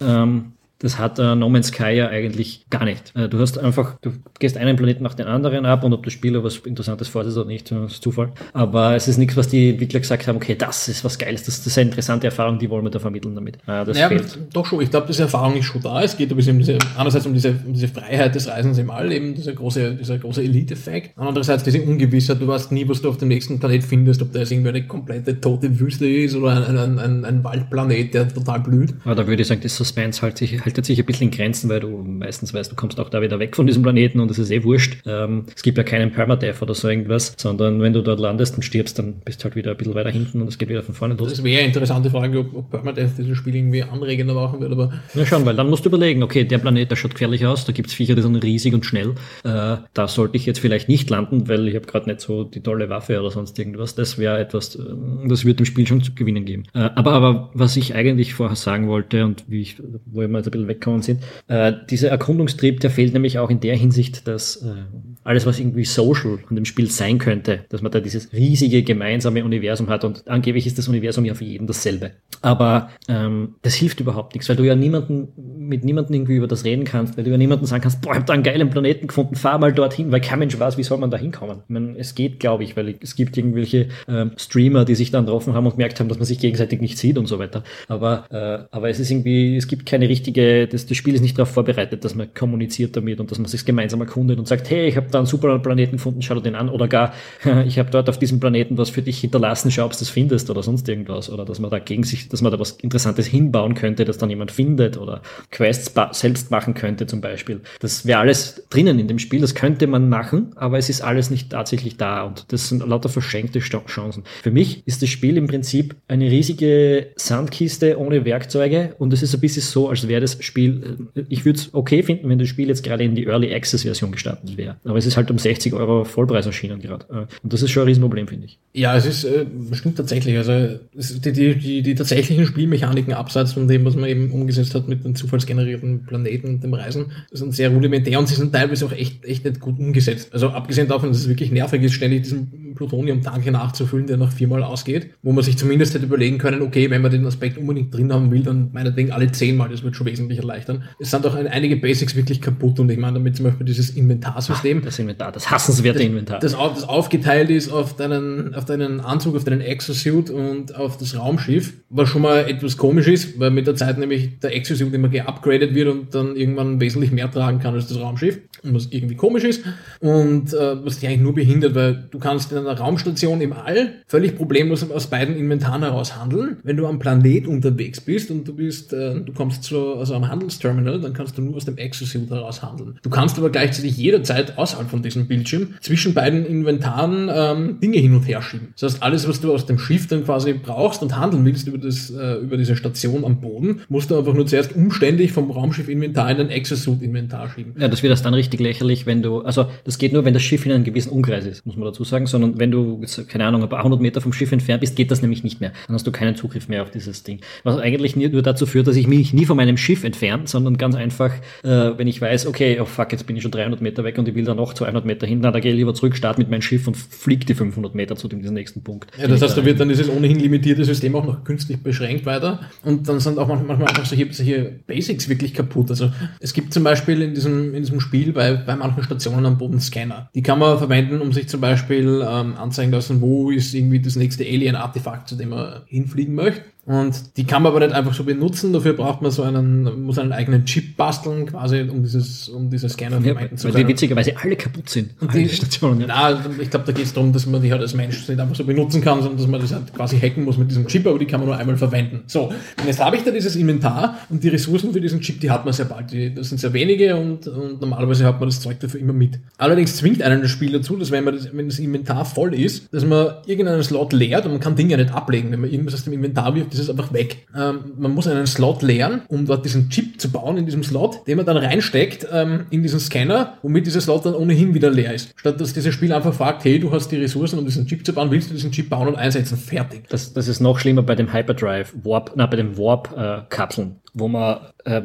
ähm, 0.00 0.52
Das 0.78 0.98
hat 0.98 1.18
äh, 1.18 1.34
No 1.34 1.48
Man's 1.48 1.68
Sky 1.68 1.92
ja 1.92 2.08
eigentlich 2.08 2.66
gar 2.68 2.84
nicht. 2.84 3.14
Äh, 3.16 3.28
du 3.28 3.38
hast 3.38 3.58
einfach, 3.58 3.96
du 4.02 4.12
gehst 4.38 4.58
einen 4.58 4.76
Planeten 4.76 5.02
nach 5.02 5.14
den 5.14 5.26
anderen 5.26 5.64
ab 5.64 5.84
und 5.84 5.94
ob 5.94 6.02
der 6.02 6.10
Spieler 6.10 6.44
was 6.44 6.58
Interessantes 6.58 7.08
vorsitzt 7.08 7.38
oder 7.38 7.46
nicht, 7.46 7.70
das 7.70 7.92
ist 7.92 8.02
Zufall. 8.02 8.32
Aber 8.52 8.94
es 8.94 9.08
ist 9.08 9.16
nichts, 9.16 9.36
was 9.36 9.48
die 9.48 9.70
Entwickler 9.70 10.00
gesagt 10.00 10.26
haben, 10.26 10.36
okay, 10.36 10.54
das 10.54 10.88
ist 10.88 11.02
was 11.02 11.18
Geiles, 11.18 11.44
das, 11.44 11.58
das 11.58 11.68
ist 11.68 11.78
eine 11.78 11.88
interessante 11.88 12.26
Erfahrung, 12.26 12.58
die 12.58 12.68
wollen 12.68 12.84
wir 12.84 12.90
da 12.90 12.98
vermitteln 12.98 13.34
damit. 13.34 13.56
Äh, 13.66 13.84
das 13.86 13.98
ja, 13.98 14.08
fehlt. 14.08 14.38
doch 14.52 14.66
schon. 14.66 14.82
Ich 14.82 14.90
glaube, 14.90 15.06
diese 15.06 15.22
Erfahrung 15.22 15.56
ist 15.56 15.64
schon 15.64 15.80
da. 15.80 16.02
Es 16.02 16.16
geht 16.16 16.30
ein 16.30 16.36
bisschen 16.36 16.56
um 16.56 16.58
diese, 16.58 16.78
einerseits 16.98 17.24
um 17.24 17.32
diese, 17.32 17.58
um 17.66 17.72
diese 17.72 17.88
Freiheit 17.88 18.34
des 18.34 18.46
Reisens 18.46 18.76
im 18.76 18.90
All, 18.90 19.10
eben 19.12 19.34
dieser 19.34 19.54
große, 19.54 19.94
dieser 19.94 20.18
große 20.18 20.42
Elite-Effekt. 20.42 21.12
Andererseits 21.16 21.64
diese 21.64 21.80
Ungewissheit, 21.80 22.38
du 22.40 22.48
weißt 22.48 22.72
nie, 22.72 22.86
was 22.86 23.00
du 23.00 23.08
auf 23.08 23.16
dem 23.16 23.28
nächsten 23.28 23.58
Planet 23.58 23.82
findest, 23.82 24.20
ob 24.20 24.32
da 24.32 24.40
jetzt 24.40 24.52
irgendwie 24.52 24.68
eine 24.68 24.86
komplette 24.86 25.40
tote 25.40 25.80
Wüste 25.80 26.06
ist 26.06 26.36
oder 26.36 26.68
ein, 26.68 26.76
ein, 26.76 26.98
ein, 26.98 27.24
ein 27.24 27.44
Waldplanet, 27.44 28.12
der 28.12 28.28
total 28.28 28.60
blüht. 28.60 28.94
Aber 29.04 29.14
da 29.14 29.26
würde 29.26 29.40
ich 29.40 29.48
sagen, 29.48 29.62
das 29.62 29.74
Suspense 29.74 30.20
halt 30.20 30.36
sich, 30.36 30.65
haltet 30.66 30.84
sich 30.84 30.98
ein 30.98 31.06
bisschen 31.06 31.28
in 31.28 31.30
Grenzen, 31.30 31.70
weil 31.70 31.80
du 31.80 31.88
meistens 31.88 32.52
weißt, 32.52 32.72
du 32.72 32.76
kommst 32.76 32.98
auch 32.98 33.08
da 33.08 33.22
wieder 33.22 33.38
weg 33.38 33.54
von 33.54 33.66
diesem 33.66 33.82
Planeten 33.82 34.20
und 34.20 34.30
es 34.30 34.38
ist 34.38 34.50
eh 34.50 34.64
wurscht. 34.64 34.98
Ähm, 35.06 35.44
es 35.54 35.62
gibt 35.62 35.78
ja 35.78 35.84
keinen 35.84 36.12
Permadeath 36.12 36.60
oder 36.60 36.74
so 36.74 36.88
irgendwas, 36.88 37.34
sondern 37.38 37.80
wenn 37.80 37.92
du 37.92 38.02
dort 38.02 38.18
landest 38.20 38.56
und 38.56 38.62
stirbst, 38.64 38.98
dann 38.98 39.20
bist 39.24 39.40
du 39.40 39.44
halt 39.44 39.56
wieder 39.56 39.70
ein 39.70 39.76
bisschen 39.76 39.94
weiter 39.94 40.10
hinten 40.10 40.42
und 40.42 40.48
es 40.48 40.58
geht 40.58 40.68
wieder 40.68 40.82
von 40.82 40.94
vorne 40.94 41.14
los. 41.14 41.30
Das 41.30 41.44
wäre 41.44 41.60
eine 41.60 41.68
interessante 41.68 42.10
Frage, 42.10 42.40
ob, 42.40 42.54
ob 42.54 42.70
Permadeath 42.70 43.16
dieses 43.16 43.38
Spiel 43.38 43.54
irgendwie 43.54 43.82
anregender 43.82 44.34
machen 44.34 44.60
wird, 44.60 44.72
aber. 44.72 44.92
Ja, 45.14 45.24
schon, 45.24 45.46
weil 45.46 45.54
dann 45.54 45.70
musst 45.70 45.84
du 45.84 45.88
überlegen, 45.88 46.22
okay, 46.22 46.44
der 46.44 46.58
Planet, 46.58 46.90
der 46.90 46.96
schaut 46.96 47.12
gefährlich 47.12 47.46
aus, 47.46 47.64
da 47.64 47.72
gibt 47.72 47.88
es 47.88 47.94
Viecher, 47.94 48.16
die 48.16 48.22
sind 48.22 48.36
riesig 48.36 48.74
und 48.74 48.84
schnell. 48.84 49.10
Äh, 49.44 49.76
da 49.94 50.08
sollte 50.08 50.36
ich 50.36 50.46
jetzt 50.46 50.58
vielleicht 50.58 50.88
nicht 50.88 51.08
landen, 51.10 51.48
weil 51.48 51.68
ich 51.68 51.76
habe 51.76 51.86
gerade 51.86 52.08
nicht 52.08 52.20
so 52.20 52.42
die 52.42 52.60
tolle 52.60 52.88
Waffe 52.88 53.20
oder 53.20 53.30
sonst 53.30 53.56
irgendwas. 53.58 53.94
Das 53.94 54.18
wäre 54.18 54.40
etwas, 54.40 54.74
äh, 54.74 54.82
das 55.28 55.44
wird 55.44 55.60
dem 55.60 55.66
Spiel 55.66 55.86
schon 55.86 56.02
zu 56.02 56.12
gewinnen 56.14 56.44
geben. 56.44 56.64
Äh, 56.74 56.90
aber, 56.96 57.12
aber 57.12 57.50
was 57.54 57.76
ich 57.76 57.94
eigentlich 57.94 58.34
vorher 58.34 58.56
sagen 58.56 58.88
wollte 58.88 59.24
und 59.24 59.44
wie 59.46 59.60
ich, 59.60 59.76
wo 60.06 60.20
wir 60.20 60.28
mal 60.28 60.38
jetzt 60.38 60.48
ein 60.48 60.55
bisschen 60.56 60.68
wegkommen 60.68 61.02
sind, 61.02 61.22
äh, 61.48 61.72
dieser 61.90 62.10
Erkundungstrieb, 62.10 62.80
der 62.80 62.90
fehlt 62.90 63.12
nämlich 63.12 63.38
auch 63.38 63.50
in 63.50 63.60
der 63.60 63.76
Hinsicht, 63.76 64.26
dass 64.26 64.56
äh, 64.56 64.84
alles, 65.26 65.46
was 65.46 65.58
irgendwie 65.58 65.84
social 65.84 66.38
an 66.48 66.56
dem 66.56 66.64
Spiel 66.64 66.90
sein 66.90 67.18
könnte, 67.18 67.64
dass 67.68 67.82
man 67.82 67.92
da 67.92 68.00
dieses 68.00 68.32
riesige 68.32 68.82
gemeinsame 68.82 69.44
Universum 69.44 69.88
hat 69.88 70.04
und 70.04 70.26
angeblich 70.28 70.66
ist 70.66 70.78
das 70.78 70.88
Universum 70.88 71.24
ja 71.24 71.34
für 71.34 71.44
jeden 71.44 71.66
dasselbe. 71.66 72.12
Aber 72.42 72.90
ähm, 73.08 73.56
das 73.62 73.74
hilft 73.74 74.00
überhaupt 74.00 74.34
nichts, 74.34 74.48
weil 74.48 74.56
du 74.56 74.64
ja 74.64 74.74
niemanden 74.74 75.28
mit 75.36 75.84
niemandem 75.84 76.14
irgendwie 76.14 76.36
über 76.36 76.46
das 76.46 76.64
reden 76.64 76.84
kannst, 76.84 77.16
weil 77.16 77.24
du 77.24 77.30
ja 77.30 77.38
niemanden 77.38 77.66
sagen 77.66 77.82
kannst, 77.82 78.02
boah, 78.02 78.12
ich 78.12 78.18
hab 78.18 78.26
da 78.26 78.34
einen 78.34 78.42
geilen 78.42 78.70
Planeten 78.70 79.08
gefunden, 79.08 79.34
fahr 79.34 79.58
mal 79.58 79.72
dorthin, 79.72 80.12
weil 80.12 80.20
kein 80.20 80.38
Mensch 80.38 80.58
weiß, 80.58 80.78
wie 80.78 80.82
soll 80.82 80.98
man 80.98 81.10
da 81.10 81.16
hinkommen. 81.16 81.58
Ich 81.64 81.70
meine, 81.70 81.98
es 81.98 82.14
geht, 82.14 82.38
glaube 82.38 82.64
ich, 82.64 82.76
weil 82.76 82.94
es 83.00 83.16
gibt 83.16 83.36
irgendwelche 83.36 83.88
ähm, 84.08 84.32
Streamer, 84.36 84.84
die 84.84 84.94
sich 84.94 85.10
dann 85.10 85.26
getroffen 85.26 85.54
haben 85.54 85.66
und 85.66 85.72
gemerkt 85.72 85.98
haben, 85.98 86.08
dass 86.08 86.18
man 86.18 86.26
sich 86.26 86.38
gegenseitig 86.38 86.80
nicht 86.80 86.98
sieht 86.98 87.18
und 87.18 87.26
so 87.26 87.38
weiter. 87.38 87.64
Aber, 87.88 88.26
äh, 88.30 88.74
aber 88.74 88.88
es 88.90 89.00
ist 89.00 89.10
irgendwie, 89.10 89.56
es 89.56 89.66
gibt 89.66 89.86
keine 89.86 90.08
richtige, 90.08 90.68
das, 90.68 90.86
das 90.86 90.96
Spiel 90.96 91.14
ist 91.14 91.22
nicht 91.22 91.36
darauf 91.36 91.50
vorbereitet, 91.50 92.04
dass 92.04 92.14
man 92.14 92.32
kommuniziert 92.32 92.96
damit 92.96 93.18
und 93.18 93.30
dass 93.30 93.38
man 93.38 93.48
sich 93.48 93.64
gemeinsam 93.64 94.00
erkundet 94.00 94.38
und 94.38 94.46
sagt, 94.46 94.70
hey, 94.70 94.86
ich 94.86 94.96
habe 94.96 95.08
da 95.16 95.20
einen 95.20 95.26
super 95.26 95.58
Planeten 95.58 95.92
gefunden, 95.92 96.22
schau 96.22 96.34
dir 96.34 96.42
den 96.42 96.54
an. 96.54 96.68
Oder 96.68 96.88
gar, 96.88 97.12
ich 97.66 97.78
habe 97.78 97.90
dort 97.90 98.08
auf 98.08 98.18
diesem 98.18 98.38
Planeten 98.38 98.78
was 98.78 98.90
für 98.90 99.02
dich 99.02 99.18
hinterlassen, 99.18 99.70
schau, 99.70 99.86
ob 99.86 99.92
du 99.92 99.98
das 99.98 100.10
findest 100.10 100.50
oder 100.50 100.62
sonst 100.62 100.88
irgendwas. 100.88 101.30
Oder 101.30 101.44
dass 101.44 101.58
man 101.58 101.70
da 101.70 101.78
gegen 101.78 102.04
sich, 102.04 102.28
dass 102.28 102.42
man 102.42 102.52
da 102.52 102.60
was 102.60 102.72
Interessantes 102.72 103.26
hinbauen 103.26 103.74
könnte, 103.74 104.04
dass 104.04 104.18
dann 104.18 104.30
jemand 104.30 104.52
findet 104.52 104.96
oder 104.96 105.22
Quests 105.50 105.92
selbst 106.12 106.50
machen 106.50 106.74
könnte 106.74 107.06
zum 107.06 107.20
Beispiel. 107.20 107.60
Das 107.80 108.06
wäre 108.06 108.20
alles 108.20 108.66
drinnen 108.70 108.98
in 108.98 109.08
dem 109.08 109.18
Spiel, 109.18 109.40
das 109.40 109.54
könnte 109.54 109.86
man 109.86 110.08
machen, 110.08 110.52
aber 110.56 110.78
es 110.78 110.88
ist 110.88 111.00
alles 111.00 111.30
nicht 111.30 111.50
tatsächlich 111.50 111.96
da 111.96 112.22
und 112.22 112.44
das 112.52 112.68
sind 112.68 112.86
lauter 112.86 113.08
verschenkte 113.08 113.60
Chancen. 113.60 114.24
Für 114.42 114.50
mich 114.50 114.86
ist 114.86 115.02
das 115.02 115.08
Spiel 115.08 115.36
im 115.36 115.46
Prinzip 115.46 115.96
eine 116.08 116.30
riesige 116.30 117.08
Sandkiste 117.16 117.98
ohne 117.98 118.24
Werkzeuge 118.24 118.94
und 118.98 119.12
es 119.12 119.22
ist 119.22 119.34
ein 119.34 119.40
bisschen 119.40 119.62
so, 119.62 119.88
als 119.88 120.06
wäre 120.08 120.20
das 120.20 120.42
Spiel, 120.44 121.08
äh, 121.14 121.22
ich 121.28 121.44
würde 121.44 121.58
es 121.58 121.72
okay 121.72 122.02
finden, 122.02 122.28
wenn 122.28 122.38
das 122.38 122.48
Spiel 122.48 122.68
jetzt 122.68 122.82
gerade 122.82 123.04
in 123.04 123.14
die 123.14 123.24
Early 123.24 123.54
Access 123.54 123.82
Version 123.82 124.12
gestartet 124.12 124.56
wäre. 124.56 124.76
Aber 124.84 124.98
es 124.98 125.05
ist 125.06 125.16
halt 125.16 125.30
um 125.30 125.38
60 125.38 125.72
Euro 125.74 126.04
Vollpreis 126.04 126.46
erschienen 126.46 126.80
gerade. 126.80 127.06
Äh, 127.10 127.26
und 127.42 127.52
das 127.52 127.62
ist 127.62 127.70
schon 127.70 127.82
ein 127.82 127.88
Riesenproblem, 127.88 128.28
finde 128.28 128.46
ich. 128.46 128.58
Ja, 128.72 128.96
es 128.96 129.06
ist 129.06 129.24
äh, 129.24 129.46
bestimmt 129.70 129.96
tatsächlich. 129.96 130.36
Also 130.36 130.78
die, 130.94 131.32
die, 131.32 131.56
die, 131.56 131.82
die 131.82 131.94
tatsächlichen 131.94 132.46
Spielmechaniken 132.46 133.12
abseits 133.12 133.52
von 133.52 133.68
dem, 133.68 133.84
was 133.84 133.96
man 133.96 134.08
eben 134.08 134.30
umgesetzt 134.30 134.74
hat 134.74 134.88
mit 134.88 135.04
den 135.04 135.14
zufallsgenerierten 135.14 136.04
Planeten 136.04 136.48
und 136.48 136.62
dem 136.62 136.74
Reisen, 136.74 137.06
sind 137.30 137.54
sehr 137.54 137.70
rudimentär 137.70 138.18
und 138.18 138.28
sie 138.28 138.34
sind 138.34 138.52
teilweise 138.52 138.86
auch 138.86 138.92
echt, 138.92 139.24
echt 139.24 139.44
nicht 139.44 139.60
gut 139.60 139.78
umgesetzt. 139.78 140.32
Also 140.32 140.48
abgesehen 140.48 140.88
davon, 140.88 141.10
dass 141.10 141.18
es 141.18 141.28
wirklich 141.28 141.50
nervig 141.50 141.82
ist, 141.82 141.94
ständig 141.94 142.22
diesen 142.22 142.74
Plutonium-Tank 142.74 143.50
nachzufüllen, 143.50 144.06
der 144.06 144.16
noch 144.16 144.30
viermal 144.32 144.62
ausgeht, 144.62 145.10
wo 145.22 145.32
man 145.32 145.42
sich 145.42 145.56
zumindest 145.56 145.94
hätte 145.94 146.04
überlegen 146.04 146.38
können, 146.38 146.62
okay, 146.62 146.90
wenn 146.90 147.02
man 147.02 147.10
den 147.10 147.26
Aspekt 147.26 147.58
unbedingt 147.58 147.94
drin 147.94 148.12
haben 148.12 148.30
will, 148.30 148.42
dann 148.42 148.70
meinetwegen 148.72 149.10
alle 149.12 149.32
zehnmal, 149.32 149.68
das 149.68 149.82
wird 149.82 149.96
schon 149.96 150.06
wesentlich 150.06 150.38
erleichtern. 150.38 150.84
Es 151.00 151.10
sind 151.10 151.26
auch 151.26 151.34
einige 151.34 151.76
Basics 151.76 152.14
wirklich 152.14 152.40
kaputt 152.40 152.78
und 152.78 152.90
ich 152.90 152.98
meine 152.98 153.16
damit 153.16 153.36
zum 153.36 153.46
Beispiel 153.46 153.66
dieses 153.66 153.90
Inventarsystem. 153.90 154.78
Ach, 154.80 154.84
das 154.96 155.00
Inventar, 155.00 155.32
das 155.32 155.50
hassenswerte 155.50 155.98
das, 155.98 156.06
Inventar. 156.06 156.38
Das, 156.40 156.52
das, 156.52 156.84
aufgeteilt 156.84 157.50
ist 157.50 157.70
auf 157.70 157.96
deinen, 157.96 158.54
auf 158.54 158.64
deinen 158.64 159.00
Anzug, 159.00 159.36
auf 159.36 159.44
deinen 159.44 159.60
Exosuit 159.60 160.30
und 160.30 160.74
auf 160.74 160.96
das 160.96 161.16
Raumschiff, 161.16 161.74
was 161.90 162.08
schon 162.08 162.22
mal 162.22 162.48
etwas 162.48 162.76
komisch 162.76 163.08
ist, 163.08 163.38
weil 163.38 163.50
mit 163.50 163.66
der 163.66 163.74
Zeit 163.74 163.98
nämlich 163.98 164.38
der 164.40 164.54
Exosuit 164.54 164.92
immer 164.92 165.08
geupgradet 165.08 165.74
wird 165.74 165.88
und 165.88 166.14
dann 166.14 166.36
irgendwann 166.36 166.80
wesentlich 166.80 167.12
mehr 167.12 167.30
tragen 167.30 167.60
kann 167.60 167.74
als 167.74 167.86
das 167.88 168.00
Raumschiff 168.00 168.38
was 168.74 168.88
irgendwie 168.90 169.16
komisch 169.16 169.44
ist 169.44 169.62
und 170.00 170.52
äh, 170.52 170.84
was 170.84 170.98
dich 170.98 171.08
eigentlich 171.08 171.20
nur 171.20 171.34
behindert, 171.34 171.74
weil 171.74 172.04
du 172.10 172.18
kannst 172.18 172.52
in 172.52 172.58
einer 172.58 172.78
Raumstation 172.78 173.40
im 173.40 173.52
All 173.52 173.94
völlig 174.06 174.36
problemlos 174.36 174.88
aus 174.90 175.08
beiden 175.08 175.36
Inventaren 175.36 175.82
heraus 175.82 176.18
handeln. 176.18 176.58
Wenn 176.62 176.76
du 176.76 176.86
am 176.86 176.98
Planet 176.98 177.46
unterwegs 177.46 178.00
bist 178.00 178.30
und 178.30 178.46
du 178.46 178.54
bist, 178.54 178.92
äh, 178.92 179.20
du 179.20 179.32
kommst 179.32 179.64
zu, 179.64 179.94
also 179.94 180.14
am 180.14 180.28
Handelsterminal, 180.28 181.00
dann 181.00 181.12
kannst 181.12 181.38
du 181.38 181.42
nur 181.42 181.56
aus 181.56 181.64
dem 181.64 181.78
Exosuit 181.78 182.30
heraus 182.30 182.62
handeln. 182.62 182.98
Du 183.02 183.10
kannst 183.10 183.38
aber 183.38 183.50
gleichzeitig 183.50 183.96
jederzeit 183.96 184.56
außerhalb 184.58 184.88
von 184.88 185.02
diesem 185.02 185.26
Bildschirm 185.26 185.74
zwischen 185.80 186.14
beiden 186.14 186.46
Inventaren 186.46 187.30
ähm, 187.32 187.80
Dinge 187.80 187.98
hin 187.98 188.14
und 188.14 188.22
her 188.22 188.42
schieben. 188.42 188.68
Das 188.78 188.92
heißt, 188.92 189.02
alles, 189.02 189.28
was 189.28 189.40
du 189.40 189.52
aus 189.52 189.66
dem 189.66 189.78
Schiff 189.78 190.06
dann 190.06 190.24
quasi 190.24 190.52
brauchst 190.54 191.02
und 191.02 191.16
handeln 191.16 191.44
willst 191.44 191.68
über, 191.68 191.78
das, 191.78 192.10
äh, 192.10 192.36
über 192.36 192.56
diese 192.56 192.76
Station 192.76 193.24
am 193.24 193.40
Boden, 193.40 193.80
musst 193.88 194.10
du 194.10 194.18
einfach 194.18 194.34
nur 194.34 194.46
zuerst 194.46 194.74
umständlich 194.74 195.32
vom 195.32 195.50
Raumschiff-Inventar 195.50 196.30
in 196.30 196.38
ein 196.38 196.50
Exosuit-Inventar 196.50 197.50
schieben. 197.50 197.74
Ja, 197.78 197.88
das 197.88 198.02
wird 198.02 198.12
das 198.12 198.22
dann 198.22 198.34
richtig 198.34 198.55
lächerlich, 198.60 199.06
wenn 199.06 199.22
du, 199.22 199.40
also 199.40 199.66
das 199.84 199.98
geht 199.98 200.12
nur, 200.12 200.24
wenn 200.24 200.34
das 200.34 200.42
Schiff 200.42 200.66
in 200.66 200.72
einem 200.72 200.84
gewissen 200.84 201.10
Umkreis 201.10 201.44
ist, 201.44 201.66
muss 201.66 201.76
man 201.76 201.86
dazu 201.86 202.04
sagen, 202.04 202.26
sondern 202.26 202.58
wenn 202.58 202.70
du, 202.70 203.02
keine 203.28 203.44
Ahnung, 203.44 203.62
ein 203.62 203.68
paar 203.68 203.82
hundert 203.84 204.00
Meter 204.00 204.20
vom 204.20 204.32
Schiff 204.32 204.52
entfernt 204.52 204.80
bist, 204.80 204.96
geht 204.96 205.10
das 205.10 205.22
nämlich 205.22 205.44
nicht 205.44 205.60
mehr. 205.60 205.72
Dann 205.86 205.94
hast 205.94 206.06
du 206.06 206.12
keinen 206.12 206.36
Zugriff 206.36 206.68
mehr 206.68 206.82
auf 206.82 206.90
dieses 206.90 207.22
Ding. 207.22 207.40
Was 207.64 207.78
eigentlich 207.78 208.16
nur 208.16 208.42
dazu 208.42 208.66
führt, 208.66 208.86
dass 208.86 208.96
ich 208.96 209.06
mich 209.06 209.32
nie 209.32 209.46
von 209.46 209.56
meinem 209.56 209.76
Schiff 209.76 210.04
entferne, 210.04 210.46
sondern 210.46 210.76
ganz 210.76 210.94
einfach, 210.94 211.32
äh, 211.62 211.92
wenn 211.96 212.06
ich 212.06 212.20
weiß, 212.20 212.46
okay, 212.46 212.78
oh 212.80 212.84
fuck, 212.84 213.12
jetzt 213.12 213.26
bin 213.26 213.36
ich 213.36 213.42
schon 213.42 213.50
300 213.50 213.80
Meter 213.80 214.04
weg 214.04 214.18
und 214.18 214.28
ich 214.28 214.34
will 214.34 214.44
da 214.44 214.54
noch 214.54 214.74
200 214.74 215.04
Meter 215.04 215.26
hin, 215.26 215.42
dann 215.42 215.52
da 215.52 215.60
gehe 215.60 215.72
ich 215.72 215.76
lieber 215.76 215.94
zurück, 215.94 216.16
starte 216.16 216.40
mit 216.40 216.50
meinem 216.50 216.62
Schiff 216.62 216.86
und 216.86 216.96
fliege 216.96 217.44
die 217.44 217.54
500 217.54 217.94
Meter 217.94 218.16
zu 218.16 218.28
diesem 218.28 218.54
nächsten 218.54 218.82
Punkt. 218.82 219.10
Ja, 219.20 219.28
das 219.28 219.42
heißt, 219.42 219.56
da 219.56 219.64
wird 219.64 219.80
dann 219.80 219.88
dieses 219.88 220.08
ohnehin 220.08 220.38
limitierte 220.38 220.84
System 220.84 221.14
auch 221.16 221.24
noch 221.24 221.44
künstlich 221.44 221.82
beschränkt 221.82 222.26
weiter 222.26 222.60
und 222.82 223.08
dann 223.08 223.20
sind 223.20 223.38
auch 223.38 223.48
manchmal 223.48 223.88
einfach 223.88 224.04
solche, 224.04 224.32
solche 224.32 224.72
Basics 224.86 225.28
wirklich 225.28 225.54
kaputt. 225.54 225.90
Also 225.90 226.10
es 226.40 226.52
gibt 226.52 226.72
zum 226.72 226.84
Beispiel 226.84 227.22
in 227.22 227.34
diesem, 227.34 227.74
in 227.74 227.82
diesem 227.82 228.00
Spiel 228.00 228.32
bei, 228.32 228.45
bei 228.54 228.76
manchen 228.76 229.02
Stationen 229.02 229.46
am 229.46 229.58
Boden 229.58 229.80
Scanner. 229.80 230.30
Die 230.34 230.42
kann 230.42 230.58
man 230.58 230.78
verwenden, 230.78 231.20
um 231.20 231.32
sich 231.32 231.48
zum 231.48 231.60
Beispiel 231.60 232.24
ähm, 232.28 232.56
anzeigen 232.56 232.92
lassen, 232.92 233.20
wo 233.20 233.50
ist 233.50 233.74
irgendwie 233.74 234.00
das 234.00 234.16
nächste 234.16 234.44
Alien-Artefakt, 234.44 235.28
zu 235.28 235.36
dem 235.36 235.50
man 235.50 235.82
hinfliegen 235.86 236.34
möchte. 236.34 236.64
Und 236.86 237.36
die 237.36 237.44
kann 237.44 237.64
man 237.64 237.72
aber 237.72 237.84
nicht 237.84 237.96
einfach 237.96 238.14
so 238.14 238.22
benutzen. 238.22 238.72
Dafür 238.72 238.92
braucht 238.92 239.20
man 239.20 239.32
so 239.32 239.42
einen, 239.42 240.04
muss 240.04 240.20
einen 240.20 240.32
eigenen 240.32 240.64
Chip 240.66 240.96
basteln, 240.96 241.46
quasi, 241.46 241.80
um 241.80 242.02
dieses, 242.02 242.48
um 242.48 242.70
diese 242.70 242.88
Scanner 242.88 243.16
ja, 243.16 243.34
verwenden 243.34 243.56
zu 243.56 243.66
können. 243.66 243.74
Weil 243.74 243.84
die 243.84 243.88
witzigerweise 243.88 244.36
alle 244.40 244.54
kaputt 244.54 244.88
sind. 244.88 245.10
Und 245.20 245.34
die 245.34 245.48
Stationen, 245.48 246.02
ja. 246.02 246.06
Na, 246.06 246.40
ich 246.60 246.70
glaube, 246.70 246.86
da 246.86 246.92
geht 246.92 247.06
es 247.06 247.12
darum, 247.12 247.32
dass 247.32 247.44
man 247.46 247.60
die 247.60 247.72
halt 247.72 247.82
als 247.82 247.94
Mensch 247.94 248.28
nicht 248.28 248.38
einfach 248.38 248.54
so 248.54 248.62
benutzen 248.62 249.02
kann, 249.02 249.20
sondern 249.20 249.38
dass 249.38 249.48
man 249.48 249.60
das 249.60 249.72
halt 249.72 249.92
quasi 249.92 250.16
hacken 250.16 250.44
muss 250.44 250.58
mit 250.58 250.70
diesem 250.70 250.86
Chip, 250.86 251.04
aber 251.08 251.18
die 251.18 251.26
kann 251.26 251.40
man 251.40 251.48
nur 251.48 251.58
einmal 251.58 251.76
verwenden. 251.76 252.22
So. 252.28 252.44
Und 252.44 252.86
jetzt 252.86 253.04
habe 253.04 253.16
ich 253.16 253.24
da 253.24 253.32
dieses 253.32 253.56
Inventar 253.56 254.18
und 254.28 254.44
die 254.44 254.48
Ressourcen 254.48 254.92
für 254.92 255.00
diesen 255.00 255.20
Chip, 255.20 255.40
die 255.40 255.50
hat 255.50 255.64
man 255.64 255.74
sehr 255.74 255.86
bald. 255.86 256.12
Die, 256.12 256.32
das 256.32 256.50
sind 256.50 256.58
sehr 256.58 256.72
wenige 256.72 257.16
und, 257.16 257.48
und 257.48 257.80
normalerweise 257.80 258.24
hat 258.24 258.38
man 258.38 258.48
das 258.48 258.60
Zeug 258.60 258.78
dafür 258.78 259.00
immer 259.00 259.12
mit. 259.12 259.40
Allerdings 259.58 259.96
zwingt 259.96 260.22
einen 260.22 260.40
das 260.40 260.52
Spiel 260.52 260.70
dazu, 260.70 260.94
dass 260.96 261.10
wenn 261.10 261.24
man 261.24 261.34
das, 261.34 261.48
wenn 261.52 261.68
das 261.68 261.80
Inventar 261.80 262.24
voll 262.24 262.54
ist, 262.54 262.94
dass 262.94 263.04
man 263.04 263.34
irgendeinen 263.46 263.82
Slot 263.82 264.12
leert 264.12 264.44
und 264.44 264.52
man 264.52 264.60
kann 264.60 264.76
Dinge 264.76 264.96
nicht 264.96 265.12
ablegen. 265.12 265.50
Wenn 265.50 265.62
man 265.62 265.70
irgendwas 265.70 265.94
aus 265.94 266.04
dem 266.04 266.12
Inventar 266.12 266.54
wirft, 266.54 266.75
ist 266.78 266.84
es 266.84 266.90
einfach 266.90 267.12
weg. 267.12 267.46
Ähm, 267.56 267.92
man 267.98 268.12
muss 268.12 268.26
einen 268.26 268.46
Slot 268.46 268.82
leeren, 268.82 269.22
um 269.28 269.46
dort 269.46 269.64
diesen 269.64 269.88
Chip 269.90 270.20
zu 270.20 270.30
bauen 270.30 270.56
in 270.56 270.66
diesem 270.66 270.82
Slot, 270.82 271.26
den 271.26 271.36
man 271.36 271.46
dann 271.46 271.56
reinsteckt 271.56 272.26
ähm, 272.32 272.66
in 272.70 272.82
diesen 272.82 273.00
Scanner, 273.00 273.58
womit 273.62 273.86
dieser 273.86 274.00
Slot 274.00 274.26
dann 274.26 274.34
ohnehin 274.34 274.74
wieder 274.74 274.90
leer 274.90 275.14
ist. 275.14 275.32
Statt 275.36 275.60
dass 275.60 275.72
dieses 275.72 275.94
Spiel 275.94 276.12
einfach 276.12 276.34
fragt, 276.34 276.64
hey, 276.64 276.78
du 276.78 276.92
hast 276.92 277.08
die 277.08 277.16
Ressourcen, 277.16 277.58
um 277.58 277.64
diesen 277.64 277.86
Chip 277.86 278.04
zu 278.04 278.12
bauen, 278.12 278.30
willst 278.30 278.50
du 278.50 278.54
diesen 278.54 278.72
Chip 278.72 278.88
bauen 278.88 279.08
und 279.08 279.16
einsetzen? 279.16 279.56
Fertig. 279.56 280.08
Das, 280.08 280.32
das 280.32 280.48
ist 280.48 280.60
noch 280.60 280.78
schlimmer 280.78 281.02
bei 281.02 281.14
dem 281.14 281.32
Hyperdrive 281.32 281.92
Warp, 282.04 282.32
na, 282.36 282.46
bei 282.46 282.56
den 282.56 282.76
Warp-Kapseln. 282.76 283.96
Wo 284.18 284.28
man 284.28 284.58
äh, 284.84 285.02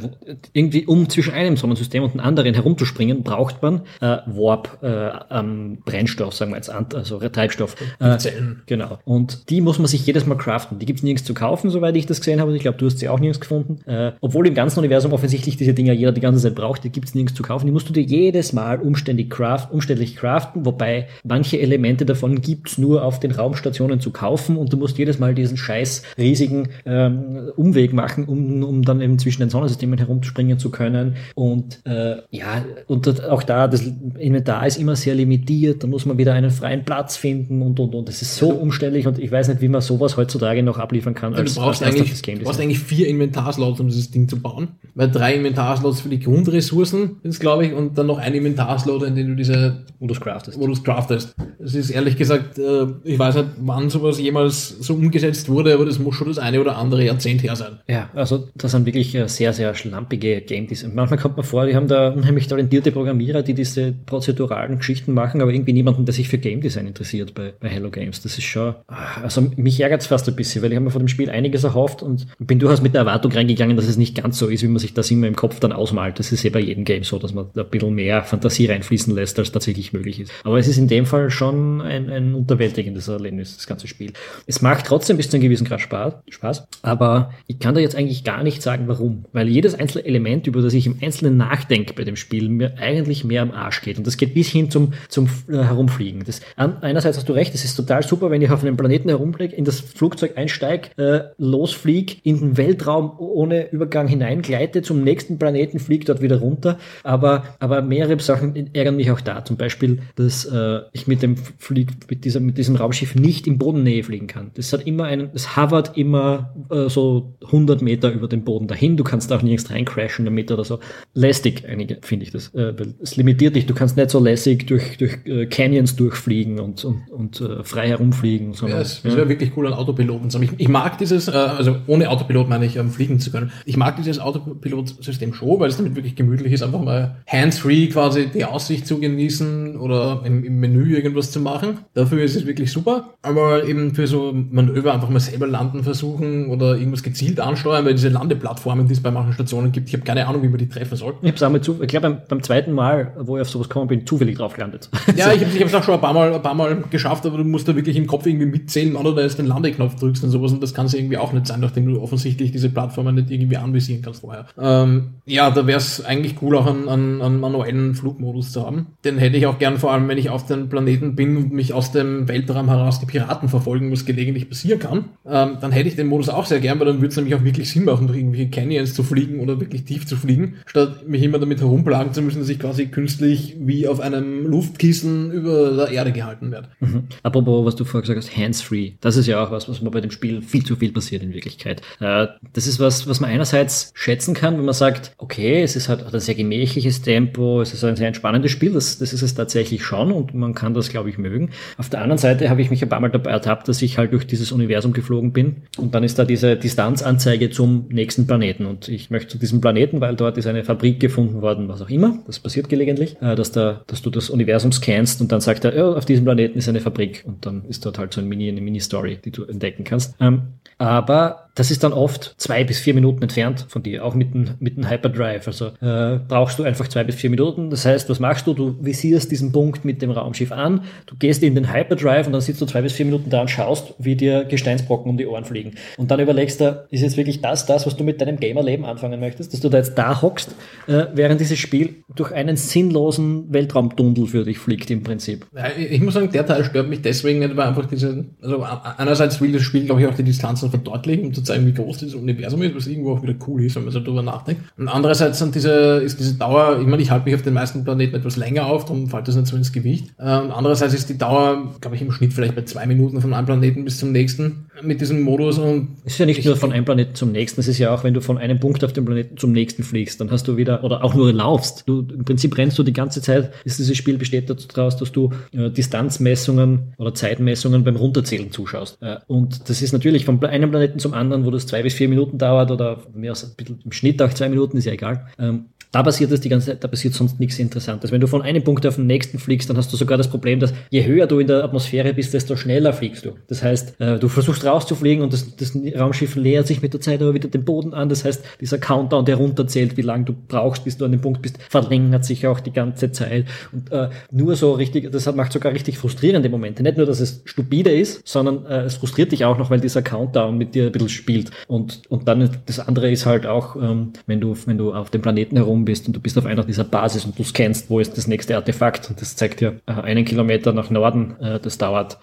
irgendwie, 0.54 0.86
um 0.86 1.10
zwischen 1.10 1.34
einem 1.34 1.58
Sonnensystem 1.58 2.04
und 2.04 2.12
einem 2.12 2.22
anderen 2.22 2.54
herumzuspringen, 2.54 3.24
braucht 3.24 3.62
man 3.62 3.82
äh, 4.00 4.18
Warp 4.28 4.78
äh, 4.84 5.10
ähm, 5.32 5.80
Brennstoff, 5.84 6.34
sagen 6.34 6.52
wir 6.52 6.58
jetzt, 6.58 6.70
also 6.70 7.20
Treibstoff. 7.20 7.76
Äh, 8.00 8.18
Zellen. 8.18 8.62
Genau. 8.68 9.00
Und 9.04 9.50
die 9.50 9.62
muss 9.62 9.80
man 9.80 9.88
sich 9.88 10.06
jedes 10.06 10.26
Mal 10.26 10.36
craften. 10.36 10.80
Die 10.80 10.86
gibt's 10.86 11.04
nirgends 11.04 11.24
zu 11.24 11.34
kaufen 11.34 11.72
soweit 11.72 11.96
ich 11.96 12.06
das 12.06 12.20
gesehen 12.20 12.40
habe. 12.40 12.56
Ich 12.56 12.62
glaube, 12.62 12.78
du 12.78 12.86
hast 12.86 13.00
sie 13.00 13.10
auch 13.10 13.20
nirgends 13.20 13.40
gefunden. 13.40 13.80
Äh, 13.90 14.12
obwohl 14.22 14.48
im 14.48 14.54
ganzen 14.54 14.80
Universum 14.80 15.14
offensichtlich 15.14 15.58
diese 15.58 15.74
Dinger 15.74 15.94
jeder 15.94 16.12
die 16.12 16.22
ganze 16.22 16.42
Zeit 16.42 16.56
braucht, 16.56 16.84
die 16.84 16.90
gibt 16.90 17.08
es 17.08 17.16
nirgends 17.16 17.34
zu 17.34 17.44
kaufen. 17.44 17.66
Die 17.66 17.72
musst 17.72 17.90
du 17.90 17.94
dir 17.94 18.04
jedes 18.04 18.54
Mal 18.54 18.80
umständlich, 18.80 19.30
craft, 19.30 19.70
umständlich 19.72 20.16
craften, 20.16 20.66
wobei 20.66 21.08
manche 21.24 21.60
Elemente 21.60 22.06
davon 22.06 22.42
gibt's 22.42 22.78
nur 22.78 23.04
auf 23.04 23.20
den 23.20 23.32
Raumstationen 23.32 24.00
zu 24.00 24.12
kaufen 24.12 24.58
und 24.58 24.72
du 24.72 24.78
musst 24.78 24.98
jedes 24.98 25.20
Mal 25.20 25.34
diesen 25.34 25.58
scheiß 25.58 26.04
riesigen 26.18 26.70
ähm, 26.86 27.52
Umweg 27.56 27.94
machen, 27.94 28.26
um, 28.26 28.64
um 28.64 28.84
dann 28.84 29.01
eben 29.02 29.20
zwischen 29.20 29.42
den 29.42 29.50
Sonnensystemen 29.50 30.00
herumspringen 30.00 30.58
zu 30.58 30.72
können. 30.72 31.16
Und 31.36 31.82
äh, 31.86 32.18
ja, 32.32 32.64
und 32.88 33.24
auch 33.26 33.44
da, 33.44 33.68
das 33.68 33.82
Inventar 34.18 34.66
ist 34.66 34.78
immer 34.78 34.96
sehr 34.96 35.16
limitiert, 35.16 35.84
da 35.84 35.88
muss 35.88 36.06
man 36.06 36.18
wieder 36.18 36.34
einen 36.34 36.52
freien 36.52 36.86
Platz 36.86 37.18
finden 37.18 37.62
und 37.62 37.80
und 37.80 37.94
und. 37.94 38.08
Das 38.08 38.22
ist 38.22 38.38
so 38.38 38.50
umständlich 38.50 39.08
und 39.08 39.20
ich 39.20 39.32
weiß 39.32 39.50
nicht, 39.50 39.62
wie 39.62 39.68
man 39.68 39.82
sowas 39.82 40.16
heutzutage 40.16 40.64
noch 40.64 40.78
abliefern 40.78 41.14
kann. 41.14 41.34
Als, 41.34 41.56
du 41.56 41.62
brauchst, 41.62 41.84
als 41.84 41.96
eigentlich, 41.96 42.22
du 42.22 42.44
brauchst 42.44 42.62
eigentlich 42.62 42.80
vier 42.80 43.08
Inventarslots, 43.08 43.80
um 43.80 43.88
dieses 43.88 44.12
Ding 44.12 44.30
zu 44.30 44.40
bauen. 44.40 44.70
Weil 44.96 45.12
drei 45.12 45.36
Inventarslots 45.36 46.02
für 46.02 46.10
die 46.10 46.20
Grundressourcen 46.20 47.18
sind 47.24 47.42
glaube 47.42 47.66
ich, 47.66 47.74
und 47.74 47.98
dann 47.98 48.08
noch 48.08 48.20
ein 48.20 48.34
Inventarslot, 48.34 49.04
in 49.04 49.16
dem 49.16 49.28
du 49.28 49.36
diese, 49.36 49.84
wo 50.00 50.08
du 50.08 50.14
es 50.14 50.22
craftest. 50.22 50.58
Wo 50.58 50.68
du 50.68 50.74
es 50.74 50.84
craftest. 50.84 51.36
Das 51.60 51.76
ist 51.76 51.90
ehrlich 51.90 52.16
gesagt, 52.16 52.58
äh, 52.58 52.88
ich 53.04 53.20
weiß 53.20 53.36
nicht, 53.36 53.48
wann 53.60 53.90
sowas 53.90 54.20
jemals 54.20 54.70
so 54.80 54.94
umgesetzt 54.94 55.50
wurde, 55.50 55.74
aber 55.74 55.86
das 55.86 56.00
muss 56.00 56.16
schon 56.16 56.28
das 56.28 56.38
eine 56.38 56.62
oder 56.62 56.78
andere 56.78 57.04
Jahrzehnt 57.04 57.44
her 57.44 57.58
sein. 57.58 57.80
Ja, 57.88 58.10
also 58.14 58.48
das 58.56 58.72
sind 58.72 58.86
wirklich 58.92 59.16
äh, 59.16 59.28
sehr, 59.28 59.54
sehr 59.54 59.74
schlampige 59.74 60.42
Game 60.42 60.68
Design. 60.68 60.92
Manchmal 60.94 61.20
kommt 61.20 61.38
man 61.38 61.46
vor, 61.46 61.66
die 61.66 61.76
haben 61.76 61.88
da 61.88 62.10
unheimlich 62.10 62.48
talentierte 62.48 62.92
Programmierer, 62.92 63.42
die 63.42 63.54
diese 63.54 63.94
prozeduralen 64.06 64.78
Geschichten 64.78 65.14
machen, 65.14 65.42
aber 65.42 65.54
irgendwie 65.54 65.74
niemanden, 65.74 66.06
der 66.06 66.14
sich 66.14 66.28
für 66.28 66.38
Game 66.38 66.62
Design 66.62 66.88
interessiert 66.88 67.34
bei, 67.34 67.54
bei 67.60 67.70
Hello 67.70 67.90
Games. 67.90 68.22
Das 68.22 68.38
ist 68.38 68.44
schon, 68.44 68.76
ah, 68.88 69.22
also 69.24 69.50
mich 69.56 69.80
ärgert 69.80 70.02
es 70.02 70.08
fast 70.08 70.28
ein 70.28 70.36
bisschen, 70.36 70.62
weil 70.62 70.72
ich 70.72 70.76
habe 70.76 70.86
mir 70.86 70.92
von 70.92 71.02
dem 71.02 71.08
Spiel 71.08 71.30
einiges 71.30 71.64
erhofft 71.64 72.04
und 72.04 72.28
bin 72.40 72.60
durchaus 72.60 72.82
mit 72.82 72.94
der 72.94 73.02
Erwartung 73.02 73.32
reingegangen, 73.32 73.78
dass 73.78 73.88
es 73.88 73.98
nicht 73.98 74.16
ganz 74.22 74.38
so 74.38 74.48
ist, 74.48 74.64
wie 74.64 74.68
man 74.68 74.80
sich 74.80 74.94
das 74.94 75.10
immer 75.10 75.28
im 75.28 75.36
Kopf 75.36 75.60
dann 75.60 75.72
ausmalt. 75.72 76.20
Das 76.20 76.32
ist 76.32 76.44
eh 76.44 76.50
bei 76.50 76.60
jedem 76.60 76.84
Game 76.84 77.04
so, 77.04 77.18
dass 77.18 77.34
man 77.34 77.48
da 77.54 77.64
ein 77.64 77.70
bisschen 77.70 77.94
mehr 77.94 78.24
Fantasie 78.24 78.66
reinfließen 78.66 79.16
lässt, 79.16 79.40
als 79.40 79.52
tatsächlich 79.52 79.94
möglich 79.94 80.20
ist. 80.20 80.32
Aber 80.44 80.60
es 80.60 80.68
ist 80.68 80.78
in 80.78 80.88
dem 80.88 81.06
Fall 81.06 81.30
schon 81.30 81.82
ein, 81.82 82.10
ein 82.10 82.36
unterwältigendes 82.36 83.08
Erlebnis, 83.08 83.56
das 83.56 83.68
ganze 83.68 83.88
Spiel. 83.88 84.12
Es 84.48 84.62
macht 84.62 84.86
trotzdem 84.86 85.18
bis 85.18 85.30
zu 85.30 85.38
einem 85.38 85.44
gewissen 85.44 85.66
Grad 85.66 85.82
Spaß, 85.82 86.68
aber 86.82 87.32
ich 87.48 87.60
kann 87.60 87.76
da 87.76 87.82
jetzt 87.82 87.96
eigentlich 87.96 88.24
gar 88.24 88.44
nicht 88.44 88.62
sagen, 88.62 88.81
warum. 88.88 89.26
Weil 89.34 89.48
jedes 89.48 89.76
einzelne 89.76 90.06
Element, 90.06 90.48
über 90.48 90.62
das 90.62 90.74
ich 90.74 90.86
im 90.86 90.98
Einzelnen 91.02 91.38
nachdenke 91.38 91.94
bei 91.94 92.04
dem 92.04 92.16
Spiel, 92.16 92.50
mir 92.50 92.78
eigentlich 92.78 93.24
mehr 93.24 93.42
am 93.42 93.52
Arsch 93.52 93.82
geht. 93.82 93.98
Und 93.98 94.08
das 94.08 94.18
geht 94.18 94.34
bis 94.34 94.50
hin 94.50 94.70
zum, 94.70 94.94
zum 95.10 95.28
äh, 95.50 95.58
Herumfliegen. 95.58 96.24
Das, 96.26 96.42
einerseits 96.56 97.18
hast 97.18 97.30
du 97.30 97.34
recht, 97.34 97.54
es 97.54 97.64
ist 97.64 97.76
total 97.76 98.04
super, 98.04 98.32
wenn 98.32 98.42
ich 98.42 98.50
auf 98.52 98.64
einem 98.64 98.78
Planeten 98.78 99.10
herumfliege, 99.10 99.56
in 99.56 99.66
das 99.66 99.80
Flugzeug 99.80 100.38
einsteige, 100.38 100.90
äh, 100.98 101.22
losfliege, 101.38 102.16
in 102.24 102.40
den 102.40 102.58
Weltraum 102.58 103.14
ohne 103.18 103.72
Übergang 103.72 104.08
hineingleite, 104.08 104.82
zum 104.82 105.04
nächsten 105.04 105.38
Planeten 105.40 105.80
fliege, 105.80 106.06
dort 106.06 106.22
wieder 106.22 106.40
runter. 106.40 106.78
Aber, 107.04 107.44
aber 107.60 107.82
mehrere 107.82 108.20
Sachen 108.20 108.74
ärgern 108.74 108.96
mich 108.96 109.12
auch 109.12 109.22
da. 109.22 109.44
Zum 109.46 109.58
Beispiel, 109.58 110.00
dass 110.16 110.46
äh, 110.46 110.82
ich 110.94 111.08
mit 111.08 111.22
dem 111.22 111.38
Flieg, 111.38 111.90
mit, 112.10 112.26
dieser, 112.26 112.40
mit 112.40 112.58
diesem 112.58 112.76
Raumschiff 112.76 113.16
nicht 113.16 113.48
in 113.48 113.58
Bodennähe 113.58 114.04
fliegen 114.04 114.28
kann. 114.28 114.52
Das 114.56 114.74
hat 114.74 114.86
immer 114.88 115.06
einen, 115.06 115.30
es 115.34 115.56
hovert 115.56 115.98
immer 115.98 116.54
äh, 116.70 116.90
so 116.90 117.36
100 117.46 117.82
Meter 117.82 118.12
über 118.12 118.28
den 118.28 118.44
Boden 118.44 118.68
dahin. 118.72 118.98
Du 118.98 119.04
kannst 119.04 119.32
auch 119.32 119.42
nirgends 119.42 119.70
reincrashen 119.70 120.26
damit 120.26 120.52
oder 120.52 120.64
so. 120.64 120.80
Lästig, 121.14 121.64
einige, 121.68 121.98
finde 122.02 122.26
ich 122.26 122.32
das. 122.32 122.54
Äh, 122.54 122.78
weil 122.80 122.96
es 123.02 123.16
limitiert 123.16 123.56
dich. 123.56 123.66
Du 123.66 123.74
kannst 123.74 123.98
nicht 123.98 124.10
so 124.10 124.20
lässig 124.20 124.68
durch, 124.68 124.98
durch 124.98 125.18
äh, 125.26 125.46
Canyons 125.46 125.96
durchfliegen 125.96 126.60
und, 126.60 126.84
und, 126.86 127.10
und 127.12 127.42
äh, 127.42 127.64
frei 127.64 127.90
herumfliegen. 127.90 128.54
Sondern, 128.54 128.80
ja, 128.80 128.82
es 128.82 129.04
ja. 129.04 129.16
wäre 129.16 129.30
wirklich 129.30 129.52
cool, 129.56 129.68
an 129.68 129.74
Autopiloten 129.74 130.30
zu 130.30 130.38
haben. 130.38 130.46
Ich, 130.46 130.52
ich 130.58 130.70
mag 130.70 130.98
dieses, 130.98 131.28
äh, 131.28 131.32
also 131.32 131.76
ohne 131.88 132.10
Autopilot 132.10 132.50
meine 132.50 132.66
ich, 132.66 132.78
ähm, 132.78 132.90
fliegen 132.90 133.20
zu 133.20 133.32
können. 133.32 133.52
Ich 133.66 133.78
mag 133.78 133.98
dieses 133.98 134.20
Autopilotsystem 134.20 135.34
schon, 135.34 135.60
weil 135.60 135.70
es 135.70 135.78
damit 135.78 135.96
wirklich 135.96 136.16
gemütlich 136.16 136.54
ist, 136.54 136.64
einfach 136.64 136.82
mal 136.82 137.18
hands-free 137.28 137.88
quasi 137.88 138.28
die 138.28 138.46
Aussicht 138.46 138.88
zu 138.88 139.00
genießen 139.00 139.78
oder 139.78 140.22
im, 140.26 140.44
im, 140.44 140.60
Menü 140.60 140.96
irgendwas 140.96 141.32
zu 141.32 141.40
machen. 141.40 141.80
Dafür 141.94 142.24
ist 142.24 142.36
es 142.36 142.46
wirklich 142.46 142.72
super. 142.72 143.16
Aber 143.22 143.66
eben 143.66 143.96
für 143.96 144.08
so 144.08 144.34
Manöver 144.34 144.94
einfach 144.94 145.10
mal 145.10 145.20
selber 145.20 145.48
landen 145.48 145.84
versuchen 145.84 146.48
oder 146.48 146.78
irgendwas 146.78 147.04
gezielt 147.04 147.40
ansteuern, 147.40 147.86
weil 147.86 147.94
diese 147.94 148.10
Landeplattformen, 148.52 148.88
die 148.88 148.94
es 148.94 149.02
bei 149.02 149.12
manchen 149.12 149.34
Stationen 149.34 149.72
gibt, 149.72 149.88
ich 149.88 149.94
habe 149.94 150.04
keine 150.04 150.28
Ahnung, 150.28 150.44
wie 150.44 150.50
man 150.50 150.58
die 150.58 150.68
treffen 150.70 150.96
soll. 150.96 151.16
Ich 151.22 151.32
habe 151.32 151.46
einmal 151.46 151.62
zu, 151.62 151.82
ich 151.82 151.88
glaube 151.88 152.10
beim, 152.10 152.22
beim, 152.28 152.44
zweiten 152.44 152.74
Mal, 152.74 153.14
wo 153.20 153.38
ich 153.38 153.42
auf 153.42 153.50
sowas 153.50 153.70
gekommen 153.70 153.88
bin, 153.88 154.06
zufällig 154.06 154.38
drauf 154.38 154.54
gelandet. 154.54 154.90
Ja, 155.16 155.34
ich 155.34 155.44
habe 155.44 155.66
es 155.66 155.76
auch 155.76 155.84
schon 155.84 155.96
ein 155.96 156.02
paar, 156.02 156.14
Mal, 156.14 156.34
ein 156.34 156.42
paar 156.42 156.54
Mal 156.54 156.84
geschafft, 156.90 157.26
aber 157.26 157.38
du 157.38 157.44
musst 157.44 157.68
da 157.68 157.76
wirklich 157.76 157.96
im 157.98 158.08
Kopf 158.08 158.26
irgendwie 158.26 158.46
mitzählen, 158.46 158.94
wann 158.94 159.04
du 159.04 159.12
da 159.12 159.22
jetzt 159.22 159.38
den 159.38 159.46
Landeknopf 159.46 159.96
drückst 159.96 160.24
und 160.24 160.30
sowas 160.32 160.52
und 160.52 160.64
das 160.64 160.74
kann 160.74 160.86
es 160.86 160.94
irgendwie 160.94 161.18
auch 161.18 161.34
nicht 161.34 161.48
sein, 161.48 161.60
nachdem 161.60 161.86
du 161.86 162.02
offensichtlich 162.02 162.52
diese 162.52 162.70
Plattformen 162.70 163.16
nicht 163.16 163.30
irgendwie 163.30 163.58
anvisieren 163.58 164.02
kannst 164.02 164.22
vorher. 164.22 164.46
Ähm, 164.60 165.12
ja, 165.26 165.52
da 165.52 165.68
wäre 165.68 165.78
es 165.78 166.04
eigentlich 166.04 166.42
cool, 166.42 166.58
auch 166.58 166.66
an, 166.66 166.88
an, 166.88 167.22
an 167.22 167.40
manuellen 167.40 167.94
Flugmodus 167.94 168.52
zu 168.52 168.66
haben. 168.66 168.88
Den 169.04 169.18
hätte 169.18 169.38
ich 169.38 169.46
auch 169.46 169.60
gern, 169.60 169.78
vor 169.78 169.92
allem 169.92 170.08
wenn 170.08 170.18
ich 170.18 170.30
auf 170.30 170.46
den 170.46 170.70
Planeten 170.70 171.16
bin 171.16 171.38
und 171.38 171.52
mich 171.52 171.74
aus 171.74 171.92
dem 171.92 172.28
Weltraum 172.28 172.70
heraus 172.70 173.00
die 173.00 173.06
Piraten 173.06 173.50
verfolgen, 173.50 173.92
was 173.92 174.06
gelegentlich 174.06 174.50
passieren 174.50 174.80
kann. 174.80 175.06
Ähm, 175.26 175.58
dann 175.60 175.72
hätte 175.72 175.90
ich 175.90 175.96
den 175.96 176.08
Modus 176.08 176.30
auch 176.30 176.46
sehr 176.46 176.60
gern, 176.60 176.80
weil 176.80 176.88
dann 176.88 176.98
würde 176.98 177.08
es 177.08 177.18
nämlich 177.18 177.36
auch 177.36 177.44
wirklich 177.44 177.70
Sinn 177.70 177.86
machen, 177.86 178.08
durch 178.08 178.20
irgendwelche 178.42 178.50
Canyons 178.50 178.94
zu 178.94 179.04
fliegen 179.04 179.40
oder 179.40 179.60
wirklich 179.60 179.84
tief 179.84 180.06
zu 180.06 180.16
fliegen, 180.16 180.56
statt 180.66 181.08
mich 181.08 181.24
immer 181.24 181.40
damit 181.40 181.60
herumplagen 181.60 182.14
zu 182.14 182.22
müssen, 182.22 182.40
dass 182.40 182.50
ich 182.50 182.60
quasi 182.60 182.88
künstlich 182.88 183.56
wie 183.60 183.88
auf 183.88 184.00
einem 184.00 184.46
Luftkissen 184.46 185.32
über 185.32 185.72
der 185.72 185.92
Erde 185.92 186.12
gehalten 186.12 186.52
werde. 186.52 186.70
Mhm. 186.80 187.04
Apropos, 187.24 187.66
was 187.66 187.76
du 187.76 187.86
vorher 187.86 188.02
gesagt 188.02 188.18
hast, 188.20 188.38
hands-free. 188.38 188.94
Das 189.02 189.18
ist 189.18 189.28
ja 189.28 189.44
auch 189.44 189.52
was, 189.52 189.70
was 189.70 189.82
mir 189.82 189.92
bei 189.92 190.02
dem 190.02 190.12
Spiel 190.12 190.42
viel 190.42 190.66
zu 190.66 190.76
viel 190.76 190.92
passiert 190.92 191.24
in 191.24 191.34
Wirklichkeit. 191.34 191.82
Äh, 192.00 192.28
das 192.54 192.68
ist 192.68 192.80
was, 192.80 193.08
was 193.08 193.20
man 193.20 193.30
einerseits 193.30 193.92
schätzen 193.96 194.34
kann, 194.34 194.58
wenn 194.58 194.66
man 194.66 194.74
sagt, 194.74 195.14
okay, 195.18 195.62
es 195.62 195.76
ist 195.76 195.90
halt 195.90 196.14
ein 196.14 196.20
sehr 196.20 196.36
gemächliches 196.36 197.02
Tempo, 197.02 197.62
es 197.62 197.74
ist 197.74 197.84
ein 197.84 197.96
sehr 197.96 198.08
entspannendes 198.08 198.52
Spiel, 198.52 198.74
das, 198.74 198.98
das 198.98 199.14
ist 199.14 199.22
es 199.22 199.36
tatsächlich 199.36 199.84
schon 199.84 200.12
und 200.12 200.34
man 200.34 200.54
kann 200.54 200.74
das, 200.74 200.90
glaube 200.90 201.10
ich, 201.10 201.18
mögen. 201.18 201.52
Auf 201.78 201.90
der 201.90 202.02
anderen 202.02 202.18
Seite 202.18 202.50
habe 202.50 202.62
ich 202.62 202.70
mich 202.70 202.82
ein 202.82 202.90
paar 202.90 203.00
Mal 203.00 203.10
dabei 203.10 203.32
ertappt, 203.32 203.68
dass 203.68 203.82
ich 203.82 203.98
halt 203.98 204.14
durch 204.14 204.28
dieses 204.28 204.52
Universum 204.52 204.94
geflogen 204.94 205.32
bin 205.32 205.64
und 205.78 205.96
dann 205.96 206.04
ist 206.04 206.18
da 206.20 206.26
diese 206.26 206.56
Distanzanzeige 206.56 207.50
zum 207.50 207.86
nächsten 207.90 208.28
Planeten 208.32 208.66
und 208.66 208.88
ich 208.88 209.10
möchte 209.10 209.28
zu 209.28 209.38
diesem 209.38 209.60
Planeten, 209.60 210.00
weil 210.00 210.16
dort 210.16 210.38
ist 210.38 210.48
eine 210.48 210.64
Fabrik 210.64 211.02
gefunden 211.02 211.42
worden, 211.42 211.68
was 211.68 211.82
auch 211.82 211.90
immer, 211.90 212.20
das 212.28 212.40
passiert 212.40 212.70
gelegentlich, 212.70 213.18
äh, 213.22 213.36
dass, 213.36 213.52
da, 213.52 213.82
dass 213.88 214.02
du 214.02 214.10
das 214.10 214.30
Universum 214.30 214.72
scannst 214.72 215.20
und 215.20 215.34
dann 215.34 215.42
sagt 215.42 215.66
er, 215.66 215.76
ja, 215.76 215.92
auf 215.92 216.06
diesem 216.06 216.24
Planeten 216.24 216.58
ist 216.58 216.70
eine 216.70 216.80
Fabrik 216.80 217.26
und 217.28 217.46
dann 217.46 217.66
ist 217.66 217.86
dort 217.86 218.00
halt 218.00 218.14
so 218.14 218.22
ein 218.22 218.30
Mini, 218.30 218.48
eine 218.48 218.62
Mini-Story, 218.62 219.20
die 219.26 219.32
du 219.32 219.44
entdecken 219.44 219.84
kannst. 219.84 220.16
Ähm, 220.22 220.44
aber 220.78 221.50
das 221.62 221.70
ist 221.70 221.84
dann 221.84 221.94
oft 221.94 222.34
zwei 222.38 222.64
bis 222.64 222.80
vier 222.80 222.96
Minuten 222.96 223.22
entfernt 223.22 223.68
von 223.70 223.84
dir, 223.84 224.04
auch 224.04 224.16
mit 224.16 224.34
dem, 224.34 224.56
mit 224.60 224.78
dem 224.78 224.90
Hyperdrive. 224.90 225.46
Also 225.46 225.68
äh, 225.80 226.18
brauchst 226.28 226.58
du 226.58 226.64
einfach 226.64 226.88
zwei 226.88 227.04
bis 227.04 227.18
vier 227.18 227.30
Minuten. 227.30 227.70
Das 227.70 227.86
heißt, 227.86 228.10
was 228.10 228.20
machst 228.20 228.48
du? 228.48 228.56
Du 228.56 228.78
visierst 228.82 229.30
diesen 229.32 229.52
Punkt 229.52 229.86
mit 229.86 230.02
dem 230.02 230.10
Raumschiff 230.10 230.52
an, 230.52 230.82
du 231.06 231.16
gehst 231.18 231.44
in 231.44 231.54
den 231.54 231.72
Hyperdrive 231.72 232.26
und 232.26 232.34
dann 232.34 232.42
sitzt 232.42 232.62
du 232.62 232.66
zwei 232.66 232.82
bis 232.82 232.94
vier 232.94 233.06
Minuten 233.06 233.30
da 233.30 233.42
und 233.42 233.52
schaust, 233.52 233.94
wie 234.00 234.16
dir 234.16 234.46
Gesteinsbrocken 234.46 235.12
um 235.12 235.18
die 235.18 235.28
Ohren 235.28 235.46
fliegen. 235.46 235.74
Und 235.98 236.10
dann 236.10 236.20
überlegst 236.20 236.60
du, 236.62 236.84
ist 236.90 237.02
jetzt 237.02 237.16
wirklich 237.16 237.42
das, 237.42 237.68
das, 237.68 237.86
was 237.86 237.96
du 237.96 238.04
mit 238.04 238.20
deinem 238.22 238.40
Gamerleben 238.40 238.84
anfangen 238.84 239.20
möchtest, 239.20 239.54
dass 239.54 239.60
du 239.60 239.70
da 239.70 239.78
jetzt 239.78 239.96
da 239.96 240.20
hockst, 240.20 240.56
äh, 240.88 241.06
während 241.14 241.42
dieses 241.42 241.60
Spiel 241.60 242.04
durch 242.16 242.32
einen 242.32 242.58
sinnlosen 242.58 243.54
Weltraumtunnel 243.54 244.26
für 244.26 244.46
dich 244.46 244.58
fliegt 244.58 244.90
im 244.90 245.04
Prinzip. 245.04 245.46
Ja, 245.56 245.66
ich 245.78 246.02
muss 246.02 246.16
sagen, 246.16 246.32
der 246.32 246.44
Teil 246.44 246.66
stört 246.66 246.90
mich 246.90 247.04
deswegen 247.04 247.38
nicht, 247.38 247.56
weil 247.56 247.68
einfach 247.68 247.86
diese, 247.86 248.26
also 248.42 248.66
einerseits 248.98 249.40
will 249.40 249.52
das 249.52 249.62
Spiel, 249.62 249.86
glaube 249.86 250.02
ich, 250.02 250.08
auch 250.08 250.16
die 250.16 250.24
Distanzen 250.24 250.72
verdeutlichen, 250.72 251.26
um 251.26 251.34
zu 251.36 251.51
zeigen, 251.52 251.66
wie 251.66 251.74
groß 251.74 251.98
dieses 251.98 252.16
Universum 252.16 252.62
ist, 252.62 252.76
was 252.76 252.88
irgendwo 252.88 253.14
auch 253.14 253.24
wieder 253.24 253.36
cool 253.48 253.64
ist, 253.64 253.76
wenn 253.76 253.84
man 253.84 253.94
so 253.94 254.00
drüber 254.00 254.22
nachdenkt. 254.22 254.62
Und 254.78 254.88
andererseits 254.88 255.40
sind 255.40 255.56
diese, 255.56 256.02
ist 256.04 256.20
diese 256.20 256.36
Dauer, 256.36 256.80
ich 256.80 256.88
meine, 256.88 257.02
ich 257.02 257.12
halte 257.12 257.26
mich 257.26 257.36
auf 257.36 257.42
den 257.42 257.54
meisten 257.54 257.84
Planeten 257.84 258.16
etwas 258.16 258.38
länger 258.38 258.66
auf, 258.66 258.86
darum 258.86 259.08
fällt 259.08 259.28
das 259.28 259.36
nicht 259.36 259.48
so 259.48 259.56
ins 259.56 259.72
Gewicht. 259.72 260.14
Äh, 260.18 260.40
und 260.40 260.52
andererseits 260.52 260.94
ist 260.94 261.10
die 261.10 261.18
Dauer, 261.18 261.72
glaube 261.82 261.96
ich, 261.96 262.02
im 262.02 262.12
Schnitt 262.12 262.34
vielleicht 262.34 262.56
bei 262.56 262.64
zwei 262.64 262.86
Minuten 262.86 263.22
von 263.22 263.34
einem 263.34 263.46
Planeten 263.46 263.86
bis 263.86 263.98
zum 263.98 264.12
nächsten 264.12 264.66
mit 264.82 265.02
diesem 265.02 265.22
Modus. 265.22 265.58
Und 265.58 265.98
es 266.06 266.14
ist 266.14 266.20
ja 266.20 266.26
nicht 266.26 266.44
nur 266.46 266.56
von 266.56 266.72
einem 266.72 266.86
Planeten 266.86 267.16
zum 267.16 267.32
nächsten, 267.32 267.60
es 267.60 267.68
ist 267.68 267.78
ja 267.78 267.94
auch, 267.94 268.04
wenn 268.04 268.14
du 268.14 268.22
von 268.22 268.38
einem 268.38 268.60
Punkt 268.60 268.84
auf 268.84 268.94
dem 268.94 269.06
Planeten 269.06 269.38
zum 269.38 269.52
nächsten 269.52 269.84
fliegst, 269.84 270.22
dann 270.22 270.32
hast 270.32 270.48
du 270.48 270.58
wieder, 270.58 270.84
oder 270.84 271.04
auch 271.04 271.14
nur 271.14 271.32
laufst. 271.34 271.84
Du, 271.88 272.00
Im 272.00 272.26
Prinzip 272.26 272.58
rennst 272.58 272.78
du 272.80 272.84
die 272.84 272.94
ganze 272.94 273.22
Zeit, 273.22 273.52
ist 273.64 273.80
dieses 273.80 273.98
Spiel 273.98 274.18
besteht 274.18 274.54
daraus, 274.74 274.98
dass 274.98 275.12
du 275.12 275.32
äh, 275.54 275.70
Distanzmessungen 275.70 276.94
oder 276.98 277.14
Zeitmessungen 277.14 277.84
beim 277.84 277.96
Runterzählen 277.96 278.52
zuschaust. 278.52 278.98
Äh, 279.02 279.18
und 279.28 279.70
das 279.70 279.82
ist 279.82 279.92
natürlich 279.92 280.26
von 280.26 280.44
einem 280.44 280.72
Planeten 280.72 281.00
zum 281.00 281.14
anderen, 281.14 281.46
wo 281.46 281.52
das 281.52 281.68
zwei 281.68 281.84
bis 281.84 281.94
vier 281.94 282.10
Minuten 282.10 282.38
dauert 282.38 282.72
oder 282.72 283.02
mehr 283.14 283.32
als 283.32 283.44
ein 283.44 283.56
bisschen 283.56 283.80
im 283.84 283.92
Schnitt 283.92 284.22
auch 284.22 284.34
zwei 284.34 284.50
Minuten, 284.50 284.78
ist 284.78 284.86
ja 284.86 284.94
egal. 284.94 285.28
Ähm, 285.38 285.66
da 285.92 286.04
passiert 286.04 286.32
das 286.32 286.40
die 286.42 286.50
ganze 286.50 286.68
Zeit, 286.68 286.84
da 286.84 286.88
passiert 286.88 287.14
sonst 287.14 287.40
nichts 287.40 287.60
Interessantes. 287.60 288.12
Wenn 288.12 288.22
du 288.22 288.28
von 288.28 288.42
einem 288.42 288.64
Punkt 288.64 288.86
auf 288.88 288.96
den 288.96 289.08
nächsten 289.08 289.40
fliegst, 289.40 289.70
dann 289.70 289.78
hast 289.78 289.92
du 289.92 289.98
sogar 289.98 290.18
das 290.18 290.30
Problem, 290.30 290.60
dass 290.60 290.74
je 290.90 291.06
höher 291.06 291.28
du 291.28 291.40
in 291.40 291.48
der 291.48 291.64
Atmosphäre 291.64 292.14
bist, 292.14 292.34
desto 292.34 292.56
schneller 292.56 292.94
fliegst 292.94 293.26
du. 293.26 293.32
Das 293.48 293.62
heißt, 293.62 294.00
äh, 294.00 294.18
du 294.18 294.30
versuchst 294.30 294.66
rauszufliegen 294.66 295.24
und 295.24 295.34
das, 295.34 295.56
das 295.56 295.78
Raumschiff 295.98 296.36
leert 296.36 296.68
sich 296.68 296.82
mit 296.82 296.94
der 296.94 297.02
Zeit 297.02 297.22
aber 297.22 297.34
wieder 297.34 297.50
den 297.50 297.66
Boden 297.66 297.94
an. 297.94 298.10
Das 298.10 298.24
heißt, 298.24 298.44
dieser 298.62 298.78
Countdown, 298.78 299.26
der 299.26 299.36
runterzählt, 299.36 299.98
wie 299.98 300.02
lange 300.02 300.26
du 300.26 300.34
brauchst, 300.48 300.86
bis 300.86 300.98
du 300.98 301.06
an 301.06 301.12
dem 301.12 301.22
Punkt 301.22 301.42
bist, 301.42 301.58
verlängert 301.70 302.24
sich 302.24 302.48
auch 302.48 302.62
die 302.62 302.72
ganze 302.72 303.12
Zeit. 303.12 303.46
Und 303.72 303.92
äh, 303.92 304.10
nur 304.32 304.56
so 304.56 304.74
richtig, 304.74 305.12
das 305.12 305.34
macht 305.36 305.52
sogar 305.52 305.74
richtig 305.74 305.98
frustrierende 305.98 306.50
Momente. 306.50 306.84
Nicht 306.84 306.98
nur, 306.98 307.06
dass 307.06 307.20
es 307.20 307.42
stupide 307.46 307.92
ist, 307.92 308.26
sondern 308.26 308.66
äh, 308.66 308.84
es 308.84 308.96
frustriert 308.96 309.32
dich 309.32 309.44
auch 309.44 309.58
noch, 309.58 309.70
weil 309.70 309.82
dieser 309.82 310.02
Countdown 310.02 310.58
mit 310.58 310.74
dir 310.74 310.86
ein 310.86 310.92
bisschen 310.92 311.10
spielt. 311.10 311.52
Und, 311.68 312.04
und 312.10 312.28
dann 312.28 312.50
das 312.66 312.80
andere 312.80 313.12
ist 313.12 313.26
halt 313.26 313.46
auch, 313.46 313.76
ähm, 313.76 314.14
wenn 314.26 314.40
du, 314.40 314.56
wenn 314.66 314.78
du 314.78 314.94
auf 314.94 315.10
dem 315.10 315.22
Planeten 315.22 315.58
herum 315.58 315.81
bist 315.86 316.08
und 316.08 316.16
du 316.16 316.20
bist 316.20 316.38
auf 316.38 316.46
einer 316.46 316.64
dieser 316.64 316.84
Basis 316.84 317.26
und 317.26 317.38
du 317.38 317.44
scannst, 317.44 317.90
wo 317.90 318.00
ist 318.00 318.18
das 318.18 318.28
nächste 318.28 318.56
Artefakt 318.56 319.10
und 319.10 319.22
das 319.22 319.36
zeigt 319.36 319.62
dir 319.62 319.80
äh, 319.86 319.92
einen 319.92 320.26
Kilometer 320.26 320.74
nach 320.74 320.90
Norden, 320.90 321.36
äh, 321.40 321.60
das 321.60 321.78
dauert 321.78 322.20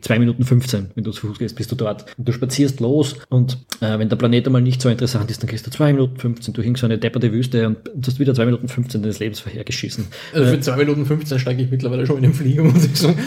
zwei 0.00 0.18
Minuten 0.18 0.44
15, 0.44 0.90
wenn 0.94 1.04
du 1.04 1.10
zu 1.12 1.26
Fuß 1.26 1.38
gehst, 1.38 1.56
bist 1.56 1.70
du 1.72 1.76
dort. 1.76 2.06
Und 2.16 2.28
du 2.28 2.32
spazierst 2.32 2.80
los 2.80 3.16
und 3.28 3.58
äh, 3.80 3.98
wenn 3.98 4.08
der 4.08 4.16
Planet 4.16 4.46
einmal 4.46 4.62
nicht 4.62 4.80
so 4.80 4.88
interessant 4.88 5.30
ist, 5.30 5.42
dann 5.42 5.50
gehst 5.50 5.66
du 5.66 5.70
zwei 5.70 5.92
Minuten 5.92 6.16
15 6.16 6.54
durch 6.54 6.68
so 6.78 6.86
eine 6.86 6.98
depperte 6.98 7.32
Wüste 7.32 7.66
und 7.66 8.06
hast 8.06 8.18
wieder 8.18 8.34
zwei 8.34 8.44
Minuten 8.44 8.68
15 8.68 9.02
deines 9.02 9.18
Lebens 9.18 9.40
vorhergeschissen. 9.40 10.06
Also 10.32 10.50
für 10.50 10.60
zwei 10.60 10.76
Minuten 10.76 11.06
15 11.06 11.38
steige 11.38 11.62
ich 11.62 11.70
mittlerweile 11.70 12.06
schon 12.06 12.16
in 12.16 12.24
den 12.24 12.34
Flieger, 12.34 12.62
muss 12.64 12.84
ich 12.84 12.96
sagen. 12.96 13.18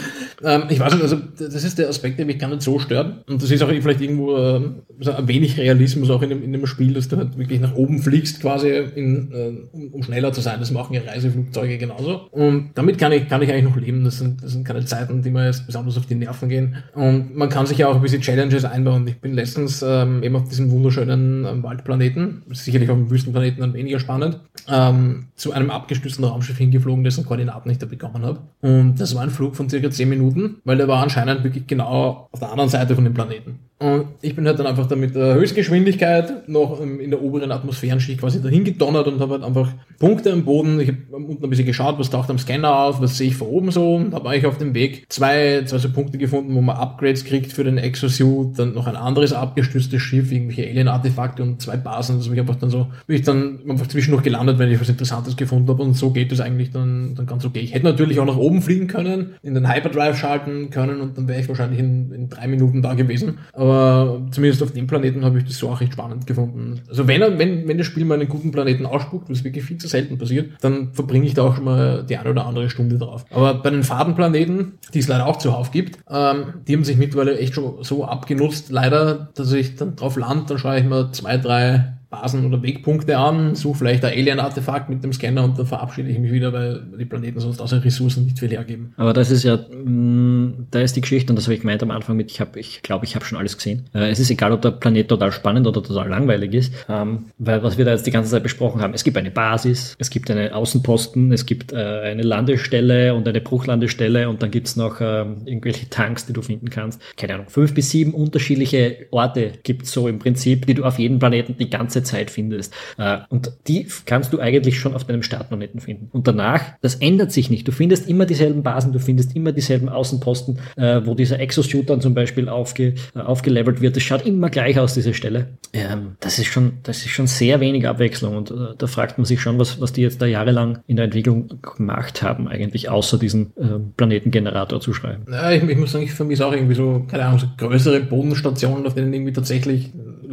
Ähm, 0.44 0.64
ich 0.68 0.80
weiß 0.80 0.94
nicht, 0.94 1.02
also 1.02 1.16
das 1.38 1.64
ist 1.64 1.78
der 1.78 1.88
Aspekt, 1.88 2.18
der 2.18 2.26
mich 2.26 2.38
gar 2.38 2.48
nicht 2.48 2.62
so 2.62 2.78
stört. 2.78 3.28
Und 3.28 3.42
das 3.42 3.50
ist 3.50 3.62
auch 3.62 3.68
vielleicht 3.68 4.00
irgendwo 4.00 4.36
äh, 4.36 4.60
so 5.00 5.12
ein 5.12 5.28
wenig 5.28 5.58
Realismus 5.58 6.10
auch 6.10 6.22
in 6.22 6.30
dem, 6.30 6.42
in 6.42 6.52
dem 6.52 6.66
Spiel, 6.66 6.94
dass 6.94 7.08
du 7.08 7.16
halt 7.16 7.38
wirklich 7.38 7.60
nach 7.60 7.74
oben 7.74 8.00
fliegst, 8.00 8.40
quasi, 8.40 8.70
in, 8.70 9.32
äh, 9.32 9.71
um, 9.72 9.88
um, 9.88 10.02
schneller 10.02 10.32
zu 10.32 10.40
sein. 10.40 10.60
Das 10.60 10.70
machen 10.70 10.94
ja 10.94 11.02
Reiseflugzeuge 11.02 11.78
genauso. 11.78 12.28
Und 12.30 12.70
damit 12.74 12.98
kann 12.98 13.12
ich, 13.12 13.28
kann 13.28 13.42
ich 13.42 13.50
eigentlich 13.50 13.64
noch 13.64 13.76
leben. 13.76 14.04
Das 14.04 14.18
sind, 14.18 14.42
das 14.42 14.52
sind 14.52 14.64
keine 14.64 14.84
Zeiten, 14.84 15.22
die 15.22 15.30
mir 15.30 15.46
jetzt 15.46 15.66
besonders 15.66 15.96
auf 15.96 16.06
die 16.06 16.14
Nerven 16.14 16.48
gehen. 16.48 16.76
Und 16.94 17.36
man 17.36 17.48
kann 17.48 17.66
sich 17.66 17.78
ja 17.78 17.88
auch 17.88 17.96
ein 17.96 18.02
bisschen 18.02 18.22
Challenges 18.22 18.64
einbauen. 18.64 19.06
Ich 19.06 19.20
bin 19.20 19.34
letztens 19.34 19.82
ähm, 19.82 20.22
eben 20.22 20.36
auf 20.36 20.48
diesem 20.48 20.70
wunderschönen 20.70 21.44
ähm, 21.44 21.62
Waldplaneten, 21.62 22.42
sicherlich 22.52 22.90
auf 22.90 22.96
dem 22.96 23.10
Wüstenplaneten 23.10 23.60
dann 23.60 23.74
weniger 23.74 23.98
spannend, 23.98 24.40
ähm, 24.68 25.26
zu 25.34 25.52
einem 25.52 25.70
abgestürzten 25.70 26.24
Raumschiff 26.24 26.58
hingeflogen, 26.58 27.04
dessen 27.04 27.24
Koordinaten 27.24 27.70
ich 27.70 27.78
da 27.78 27.86
bekommen 27.86 28.24
habe. 28.24 28.40
Und 28.60 29.00
das 29.00 29.14
war 29.14 29.22
ein 29.22 29.30
Flug 29.30 29.56
von 29.56 29.68
circa 29.68 29.90
10 29.90 30.08
Minuten, 30.08 30.56
weil 30.64 30.76
der 30.76 30.88
war 30.88 31.02
anscheinend 31.02 31.44
wirklich 31.44 31.66
genau 31.66 32.28
auf 32.30 32.40
der 32.40 32.50
anderen 32.50 32.70
Seite 32.70 32.94
von 32.94 33.04
dem 33.04 33.14
Planeten. 33.14 33.58
Und 33.82 34.06
ich 34.20 34.36
bin 34.36 34.46
halt 34.46 34.58
dann 34.60 34.66
einfach 34.66 34.86
da 34.86 34.94
mit 34.94 35.16
der 35.16 35.34
Höchstgeschwindigkeit 35.34 36.48
noch 36.48 36.80
in 36.80 37.10
der 37.10 37.20
oberen 37.20 37.50
Atmosphärenschicht 37.50 38.20
quasi 38.20 38.40
dahin 38.40 38.62
gedonnert 38.62 39.08
und 39.08 39.18
habe 39.18 39.32
halt 39.32 39.42
einfach 39.42 39.72
Punkte 39.98 40.32
am 40.32 40.44
Boden. 40.44 40.78
Ich 40.78 40.88
habe 40.88 40.98
unten 41.10 41.42
ein 41.42 41.50
bisschen 41.50 41.66
geschaut, 41.66 41.98
was 41.98 42.08
taucht 42.08 42.30
am 42.30 42.38
Scanner 42.38 42.72
auf, 42.72 43.00
was 43.00 43.18
sehe 43.18 43.28
ich 43.28 43.34
von 43.34 43.48
oben 43.48 43.72
so. 43.72 43.96
Und 43.96 44.14
habe 44.14 44.28
eigentlich 44.28 44.46
auf 44.46 44.58
dem 44.58 44.72
Weg 44.74 45.06
zwei, 45.08 45.62
zwei 45.64 45.78
so 45.78 45.90
Punkte 45.90 46.16
gefunden, 46.16 46.54
wo 46.54 46.60
man 46.60 46.76
Upgrades 46.76 47.24
kriegt 47.24 47.52
für 47.52 47.64
den 47.64 47.76
Exosuit, 47.76 48.56
dann 48.56 48.74
noch 48.74 48.86
ein 48.86 48.94
anderes 48.94 49.32
abgestürztes 49.32 50.00
Schiff, 50.00 50.30
irgendwelche 50.30 50.68
Alien-Artefakte 50.68 51.42
und 51.42 51.60
zwei 51.60 51.76
Basen. 51.76 52.16
Also 52.16 52.32
ich 52.32 52.38
einfach 52.38 52.56
dann 52.56 52.70
so, 52.70 52.86
bin 53.08 53.16
ich 53.16 53.22
dann 53.22 53.58
einfach 53.68 53.88
zwischendurch 53.88 54.22
gelandet, 54.22 54.60
wenn 54.60 54.70
ich 54.70 54.80
was 54.80 54.88
Interessantes 54.88 55.36
gefunden 55.36 55.68
habe. 55.68 55.82
Und 55.82 55.94
so 55.94 56.10
geht 56.10 56.30
es 56.30 56.40
eigentlich 56.40 56.70
dann, 56.70 57.16
dann 57.16 57.26
ganz 57.26 57.44
okay. 57.44 57.60
Ich 57.60 57.74
hätte 57.74 57.86
natürlich 57.86 58.20
auch 58.20 58.26
nach 58.26 58.36
oben 58.36 58.62
fliegen 58.62 58.86
können, 58.86 59.34
in 59.42 59.54
den 59.54 59.68
Hyperdrive 59.68 60.16
schalten 60.16 60.70
können 60.70 61.00
und 61.00 61.18
dann 61.18 61.26
wäre 61.26 61.40
ich 61.40 61.48
wahrscheinlich 61.48 61.80
in, 61.80 62.12
in 62.12 62.28
drei 62.28 62.46
Minuten 62.46 62.80
da 62.80 62.94
gewesen. 62.94 63.38
Aber 63.52 63.71
aber 63.72 64.20
zumindest 64.30 64.62
auf 64.62 64.72
dem 64.72 64.86
Planeten 64.86 65.24
habe 65.24 65.38
ich 65.38 65.44
das 65.44 65.56
so 65.56 65.70
auch 65.70 65.80
recht 65.80 65.94
spannend 65.94 66.26
gefunden. 66.26 66.82
Also 66.88 67.08
wenn, 67.08 67.20
wenn, 67.38 67.66
wenn 67.66 67.78
das 67.78 67.86
Spiel 67.86 68.04
mal 68.04 68.14
einen 68.14 68.28
guten 68.28 68.52
Planeten 68.52 68.86
ausspuckt, 68.86 69.30
was 69.30 69.44
wirklich 69.44 69.64
viel 69.64 69.78
zu 69.78 69.88
selten 69.88 70.18
passiert, 70.18 70.52
dann 70.60 70.92
verbringe 70.92 71.26
ich 71.26 71.34
da 71.34 71.42
auch 71.42 71.56
schon 71.56 71.64
mal 71.64 72.04
die 72.04 72.16
eine 72.16 72.30
oder 72.30 72.46
andere 72.46 72.70
Stunde 72.70 72.98
drauf. 72.98 73.24
Aber 73.30 73.54
bei 73.54 73.70
den 73.70 73.82
Fadenplaneten, 73.82 74.78
die 74.92 74.98
es 74.98 75.08
leider 75.08 75.26
auch 75.26 75.38
zuhauf 75.38 75.70
gibt, 75.70 75.98
ähm, 76.10 76.54
die 76.66 76.74
haben 76.74 76.84
sich 76.84 76.96
mittlerweile 76.96 77.38
echt 77.38 77.54
schon 77.54 77.82
so 77.82 78.04
abgenutzt, 78.04 78.70
leider, 78.70 79.30
dass 79.34 79.52
ich 79.52 79.76
dann 79.76 79.96
drauf 79.96 80.16
lande, 80.16 80.44
dann 80.48 80.58
schaue 80.58 80.78
ich 80.78 80.84
mir 80.84 81.10
zwei, 81.12 81.38
drei 81.38 81.94
Basen 82.12 82.44
oder 82.44 82.62
Wegpunkte 82.62 83.16
an, 83.16 83.54
suche 83.54 83.78
vielleicht 83.78 84.04
ein 84.04 84.12
Alien-Artefakt 84.12 84.90
mit 84.90 85.02
dem 85.02 85.14
Scanner 85.14 85.44
und 85.44 85.58
dann 85.58 85.64
verabschiede 85.64 86.10
ich 86.10 86.18
mich 86.18 86.30
wieder, 86.30 86.52
weil 86.52 86.82
die 86.98 87.06
Planeten 87.06 87.40
sonst 87.40 87.58
außer 87.58 87.82
Ressourcen 87.82 88.24
nicht 88.24 88.38
viel 88.38 88.50
hergeben. 88.50 88.92
Aber 88.98 89.14
das 89.14 89.30
ist 89.30 89.44
ja, 89.44 89.56
mm, 89.56 90.66
da 90.70 90.80
ist 90.80 90.94
die 90.94 91.00
Geschichte 91.00 91.32
und 91.32 91.36
das 91.36 91.46
habe 91.46 91.54
ich 91.54 91.60
gemeint 91.60 91.82
am 91.82 91.90
Anfang 91.90 92.18
mit, 92.18 92.30
ich 92.30 92.38
habe, 92.40 92.60
ich 92.60 92.82
glaube, 92.82 93.06
ich 93.06 93.14
habe 93.14 93.24
schon 93.24 93.38
alles 93.38 93.56
gesehen. 93.56 93.86
Äh, 93.94 94.10
es 94.10 94.20
ist 94.20 94.30
egal, 94.30 94.52
ob 94.52 94.60
der 94.60 94.72
Planet 94.72 95.08
total 95.08 95.32
spannend 95.32 95.66
oder 95.66 95.82
total 95.82 96.10
langweilig 96.10 96.52
ist, 96.52 96.74
ähm, 96.90 97.30
weil 97.38 97.62
was 97.62 97.78
wir 97.78 97.86
da 97.86 97.92
jetzt 97.92 98.06
die 98.06 98.10
ganze 98.10 98.30
Zeit 98.30 98.42
besprochen 98.42 98.82
haben, 98.82 98.92
es 98.92 99.04
gibt 99.04 99.16
eine 99.16 99.30
Basis, 99.30 99.96
es 99.98 100.10
gibt 100.10 100.30
eine 100.30 100.54
Außenposten, 100.54 101.32
es 101.32 101.46
gibt 101.46 101.72
äh, 101.72 101.76
eine 101.76 102.22
Landestelle 102.22 103.14
und 103.14 103.26
eine 103.26 103.40
Bruchlandestelle 103.40 104.28
und 104.28 104.42
dann 104.42 104.50
gibt's 104.50 104.76
noch 104.76 105.00
äh, 105.00 105.24
irgendwelche 105.46 105.88
Tanks, 105.88 106.26
die 106.26 106.34
du 106.34 106.42
finden 106.42 106.68
kannst. 106.68 107.00
Keine 107.16 107.36
Ahnung, 107.36 107.46
fünf 107.48 107.72
bis 107.72 107.88
sieben 107.88 108.12
unterschiedliche 108.12 109.06
Orte 109.12 109.52
gibt's 109.62 109.92
so 109.92 110.08
im 110.08 110.18
Prinzip, 110.18 110.66
die 110.66 110.74
du 110.74 110.84
auf 110.84 110.98
jedem 110.98 111.18
Planeten 111.18 111.56
die 111.56 111.70
ganze 111.70 112.01
Zeit 112.02 112.30
findest. 112.30 112.74
Äh, 112.98 113.18
und 113.28 113.52
die 113.68 113.86
kannst 114.06 114.32
du 114.32 114.40
eigentlich 114.40 114.78
schon 114.78 114.94
auf 114.94 115.04
deinem 115.04 115.22
Startplaneten 115.22 115.80
finden. 115.80 116.08
Und 116.12 116.26
danach, 116.26 116.62
das 116.80 116.96
ändert 116.96 117.32
sich 117.32 117.50
nicht. 117.50 117.66
Du 117.66 117.72
findest 117.72 118.08
immer 118.08 118.26
dieselben 118.26 118.62
Basen, 118.62 118.92
du 118.92 118.98
findest 118.98 119.34
immer 119.36 119.52
dieselben 119.52 119.88
Außenposten, 119.88 120.58
äh, 120.76 121.00
wo 121.04 121.14
dieser 121.14 121.40
Exosuit 121.40 121.88
dann 121.90 122.00
zum 122.00 122.14
Beispiel 122.14 122.48
aufge, 122.48 122.94
äh, 123.14 123.20
aufgelevelt 123.20 123.80
wird. 123.80 123.96
Das 123.96 124.02
schaut 124.02 124.26
immer 124.26 124.50
gleich 124.50 124.78
aus, 124.78 124.94
diese 124.94 125.14
Stelle. 125.14 125.58
Ähm, 125.72 126.16
das 126.20 126.38
ist 126.38 126.46
schon, 126.46 126.74
das 126.82 126.98
ist 126.98 127.10
schon 127.10 127.26
sehr 127.26 127.60
wenig 127.60 127.86
Abwechslung. 127.86 128.36
Und 128.36 128.52
da 128.78 128.86
fragt 128.86 129.18
man 129.18 129.24
sich 129.24 129.40
schon, 129.40 129.58
was, 129.58 129.80
was 129.80 129.92
die 129.92 130.02
jetzt 130.02 130.20
da 130.20 130.26
jahrelang 130.26 130.78
in 130.86 130.96
der 130.96 131.06
Entwicklung 131.06 131.60
gemacht 131.76 132.22
haben, 132.22 132.48
eigentlich 132.48 132.88
außer 132.88 133.18
diesen 133.18 133.52
Planetengenerator 133.96 134.80
zu 134.80 134.92
schreiben. 134.92 135.24
Ja, 135.30 135.50
ich, 135.50 135.62
ich 135.62 135.76
muss 135.76 135.92
sagen, 135.92 136.04
ich 136.04 136.12
vermisse 136.12 136.46
auch 136.46 136.52
irgendwie 136.52 136.74
so, 136.74 137.04
keine 137.08 137.24
Ahnung, 137.24 137.38
so 137.38 137.46
größere 137.56 138.00
Bodenstationen, 138.00 138.86
auf 138.86 138.94
denen 138.94 139.12
irgendwie 139.12 139.32
tatsächlich 139.32 139.90